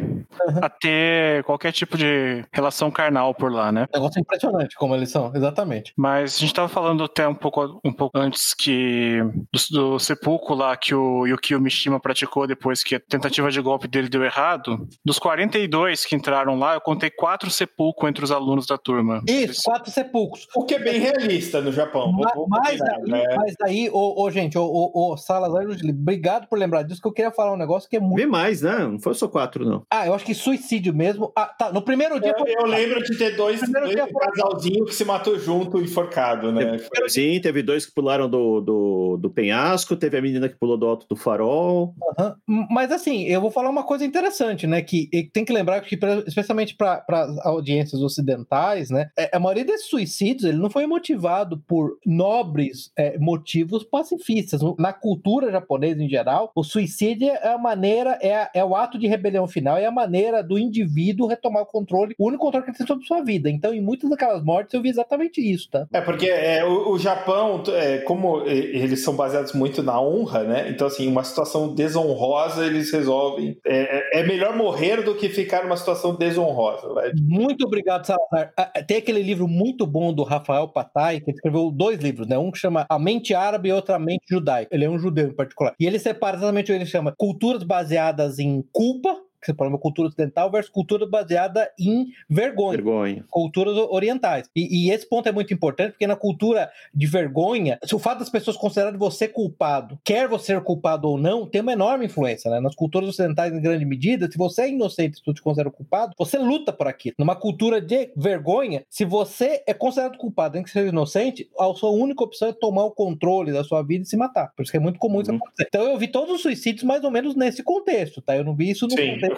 a 0.61 0.69
ter 0.69 1.45
qualquer 1.45 1.73
tipo 1.73 1.97
de 1.97 2.45
relação 2.53 2.91
carnal 2.91 3.35
por 3.35 3.51
lá, 3.53 3.71
né? 3.71 3.87
Negócio 3.93 4.21
impressionante 4.21 4.75
como 4.77 4.95
eles 4.95 5.11
são, 5.11 5.33
exatamente. 5.35 5.93
Mas 5.97 6.37
a 6.37 6.41
gente 6.41 6.55
tava 6.55 6.69
falando 6.69 7.05
até 7.05 7.27
um 7.29 7.35
pouco, 7.35 7.81
um 7.85 7.93
pouco 7.93 8.19
antes 8.19 8.55
que 8.55 9.19
do, 9.53 9.93
do 9.95 9.99
sepulcro 9.99 10.55
lá 10.55 10.77
que 10.77 10.95
o 10.95 11.27
Yukio 11.27 11.61
Mishima 11.61 12.01
praticou 12.01 12.47
depois 12.47 12.83
que 12.83 12.97
a 12.97 13.01
tentativa 13.01 13.51
de 13.51 13.61
golpe 13.61 13.87
dele 13.89 14.09
deu 14.09 14.25
errado. 14.25 14.87
Dos 15.05 15.19
42 15.19 16.05
que 16.05 16.17
entraram 16.17 16.59
lá, 16.59 16.75
eu 16.75 16.81
contei 16.81 17.11
quatro 17.11 17.51
sepulcros 17.51 18.09
entre 18.11 18.25
os 18.25 18.33
alunos 18.33 18.67
da 18.67 18.77
turma. 18.77 19.23
Isso, 19.29 19.63
quatro 19.65 19.91
sepulcros. 19.91 20.47
O 20.55 20.65
que 20.65 20.75
é 20.75 20.79
bem 20.79 20.99
realista 20.99 21.61
no 21.61 21.71
Japão. 21.73 22.11
Ma- 22.13 22.25
Vou- 22.35 22.49
vou 22.49 22.49
Mas 22.49 22.79
combinar, 22.79 22.97
aí, 22.97 23.11
né? 23.29 23.35
mas 23.37 23.55
aí, 23.63 23.91
ô, 23.93 24.23
ô, 24.23 24.31
gente, 24.31 24.57
ô, 24.59 24.65
ô, 24.95 25.04
ô, 25.13 25.17
Salazar, 25.17 25.65
obrigado 25.89 26.49
por 26.49 26.59
lembrar 26.59 26.83
disso, 26.83 27.01
que 27.01 27.09
eu 27.09 27.13
queria 27.13 27.31
falar 27.31 27.53
um 27.53 27.57
negócio 27.57 27.89
que 27.89 27.97
é 27.97 28.01
muito. 28.01 28.17
Vê 28.17 28.27
mais, 28.27 28.63
né? 28.63 28.79
Não 28.87 28.99
foi 29.01 29.15
só 29.15 29.29
quatro, 29.29 29.65
não. 29.65 29.83
Ah, 29.91 30.07
eu 30.07 30.15
acho 30.15 30.25
que 30.25 30.35
suicídio 30.35 30.95
mesmo. 30.95 31.33
Ah, 31.37 31.47
tá. 31.47 31.73
No 31.73 31.83
primeiro 31.83 32.21
dia. 32.21 32.35
Eu, 32.39 32.47
eu 32.47 32.67
lembro 32.67 33.03
de 33.03 33.17
ter 33.17 33.37
dois, 33.37 33.61
dois 33.71 33.91
dia 33.91 34.07
foi- 34.07 34.21
casalzinho 34.27 34.85
que 34.85 34.95
se 34.95 35.05
matou 35.05 35.39
junto, 35.39 35.81
enforcado, 35.81 36.53
né? 36.53 36.79
Foi- 36.79 37.09
Sim, 37.09 37.41
teve 37.41 37.63
dois 37.63 37.87
que 37.87 37.93
pularam 37.95 38.29
do, 38.29 38.61
do, 38.61 39.17
do 39.21 39.31
penhasco, 39.31 39.97
teve 39.97 40.17
a 40.19 40.23
menina 40.23 40.49
que 40.49 40.57
pulou 40.59 40.77
do 40.77 40.87
alto 40.87 41.07
do 41.09 41.17
farol. 41.17 41.95
Aham. 42.19 42.37
Mas 42.71 42.91
assim, 42.93 43.25
eu 43.25 43.41
vou 43.41 43.51
falar 43.51 43.71
uma 43.71 43.85
coisa 43.85 44.05
interessante, 44.05 44.67
né? 44.67 44.83
Que 44.83 45.09
tem 45.33 45.45
que 45.45 45.53
lembrar 45.53 45.81
que, 45.81 45.97
pra- 45.97 46.23
especialmente 46.27 46.77
para 46.77 47.05
audiências 47.43 48.01
ocidentais, 48.03 48.91
né? 48.91 49.09
é, 49.19 49.31
A 49.37 49.41
maioria 49.41 49.65
desses 49.65 49.89
suicídios 49.89 50.45
ele 50.45 50.59
não 50.59 50.71
foi 50.71 50.87
motivado 50.87 51.59
por 51.67 51.99
nobres 52.07 52.91
é, 52.97 53.19
motivos 53.19 53.85
pacifistas. 53.85 54.61
Na 54.79 54.93
cultura 54.95 55.51
japonesa 55.51 56.03
em 56.03 56.09
geral, 56.09 56.51
o 56.55 56.63
suicídio 56.63 57.29
é 57.29 57.49
a 57.49 57.59
maneira, 57.59 58.19
é, 58.23 58.35
a- 58.35 58.51
é 58.55 58.65
o 58.65 58.75
ato 58.75 58.99
de 58.99 59.07
rebelião 59.07 59.47
final, 59.47 59.77
é 59.77 59.85
a 59.87 59.91
maneira 59.91 60.43
do 60.43 60.59
indivíduo 60.59 61.27
retomar 61.27 61.63
o 61.63 61.67
controle, 61.67 62.15
o 62.19 62.27
único 62.29 62.45
controle 62.45 62.65
que 62.65 62.71
ele 62.71 62.79
tem 62.79 62.87
sobre 62.87 63.05
sua 63.07 63.23
vida. 63.23 63.51
Então, 63.51 63.75
em 63.75 63.81
muitas 63.81 64.09
daquelas 64.09 64.43
mortes, 64.43 64.73
eu 64.75 64.81
vi 64.83 64.89
exatamente 64.89 65.41
isso, 65.41 65.69
tá? 65.71 65.87
É, 65.93 66.01
porque 66.01 66.29
é, 66.31 66.65
o, 66.65 66.93
o 66.93 66.99
Japão, 66.99 67.63
é, 67.69 67.99
como 67.99 68.43
eles 68.47 69.03
são 69.03 69.15
baseados 69.15 69.53
muito 69.53 69.83
na 69.83 70.01
honra, 70.01 70.45
né? 70.45 70.69
Então, 70.71 70.87
assim, 70.87 71.07
uma 71.09 71.25
situação 71.25 71.75
desonrosa, 71.75 72.65
eles 72.67 72.93
resolvem. 72.93 73.59
É, 73.67 74.19
é- 74.19 74.21
é 74.21 74.27
melhor 74.27 74.57
morrer 74.57 75.03
do 75.03 75.15
que 75.15 75.29
ficar 75.29 75.65
numa 75.65 75.77
situação 75.77 76.15
desonrosa. 76.15 76.93
Né? 76.95 77.13
Muito 77.21 77.67
obrigado, 77.67 78.05
Salazar. 78.07 78.53
Ah, 78.57 78.71
Tem 78.87 78.99
aquele 78.99 79.23
livro 79.23 79.49
muito 79.49 79.87
bom 79.87 80.13
do 80.13 80.23
Rafael 80.23 80.69
Patai, 80.69 81.21
que 81.21 81.31
escreveu 81.31 81.71
dois 81.71 81.99
livros, 81.99 82.27
né? 82.29 82.39
Um 82.39 82.51
que 82.51 82.59
chama 82.59 82.87
A 82.89 82.99
Mente 82.99 83.35
Árabe 83.35 83.69
e 83.69 83.73
outro 83.73 83.95
A 83.95 83.99
Mente 83.99 84.25
Judaica. 84.29 84.75
Ele 84.75 84.84
é 84.85 84.91
um 84.91 84.99
judeu 84.99 85.29
em 85.29 85.35
particular. 85.35 85.75
E 85.79 85.87
ele 85.87 85.99
separa 85.99 86.37
exatamente 86.37 86.71
o 86.71 86.75
que 86.75 86.81
ele 86.81 86.87
chama 86.87 87.15
culturas 87.17 87.63
baseadas 87.63 88.39
em 88.39 88.63
culpa, 88.73 89.17
que 89.45 89.53
você 89.53 89.55
fala 89.57 89.71
uma 89.71 89.79
cultura 89.79 90.09
ocidental, 90.09 90.51
versus 90.51 90.71
cultura 90.73 91.07
baseada 91.07 91.71
em 91.79 92.07
vergonha. 92.29 92.77
Vergonha. 92.77 93.25
Culturas 93.31 93.77
orientais. 93.77 94.49
E, 94.57 94.87
e 94.87 94.91
esse 94.91 95.09
ponto 95.09 95.29
é 95.29 95.33
muito 95.33 95.53
importante, 95.53 95.93
porque 95.93 96.07
na 96.07 96.17
cultura 96.17 96.71
de 96.95 97.07
vergonha, 97.07 97.79
se 97.85 97.95
o 97.95 97.99
fato 97.99 98.21
das 98.21 98.31
pessoas 98.31 98.57
considerarem 98.57 98.99
você 98.99 99.29
culpado, 99.29 99.99
quer 100.05 100.29
você 100.29 100.45
ser 100.45 100.61
culpado 100.63 101.09
ou 101.09 101.19
não, 101.19 101.47
tem 101.47 101.61
uma 101.63 101.73
enorme 101.73 102.07
influência, 102.07 102.51
né? 102.51 102.61
Nas 102.61 102.75
culturas 102.75 103.09
ocidentais, 103.09 103.53
em 103.53 103.61
grande 103.63 103.85
medida, 103.85 104.31
se 104.31 104.37
você 104.37 104.63
é 104.63 104.69
inocente, 104.69 105.17
se 105.17 105.23
tu 105.23 105.33
te 105.33 105.41
considera 105.43 105.71
culpado, 105.71 106.13
você 106.19 106.39
luta 106.39 106.73
por 106.73 106.87
aquilo. 106.87 107.15
Numa 107.19 107.35
cultura 107.35 107.81
de 107.81 108.11
vergonha, 108.17 108.85
se 108.91 109.05
você 109.05 109.63
é 109.67 109.73
considerado 109.75 110.19
culpado, 110.19 110.55
nem 110.55 110.63
que 110.63 110.71
seja 110.71 110.89
inocente, 110.89 111.49
a 111.59 111.73
sua 111.75 111.91
única 111.91 112.23
opção 112.23 112.49
é 112.49 112.53
tomar 112.53 112.85
o 112.85 112.91
controle 112.91 113.53
da 113.53 113.65
sua 113.65 113.83
vida 113.83 114.05
e 114.05 114.07
se 114.07 114.17
matar. 114.17 114.53
Por 114.57 114.63
isso 114.63 114.71
que 114.71 114.77
é 114.77 114.81
muito 114.81 114.99
comum 114.99 115.21
isso 115.21 115.31
Uhum. 115.31 115.37
acontecer. 115.39 115.67
Então 115.69 115.83
eu 115.91 115.99
vi 115.99 116.09
todos 116.09 116.35
os 116.35 116.43
suicídios 116.43 116.85
mais 116.85 117.03
ou 117.05 117.11
menos 117.11 117.35
nesse 117.35 117.63
contexto, 117.63 118.21
tá? 118.21 118.37
Eu 118.37 118.45
não 118.45 118.55
vi 118.55 118.71
isso 118.71 118.87
no 118.87 118.93
Sim, 118.93 119.15
contexto. 119.15 119.34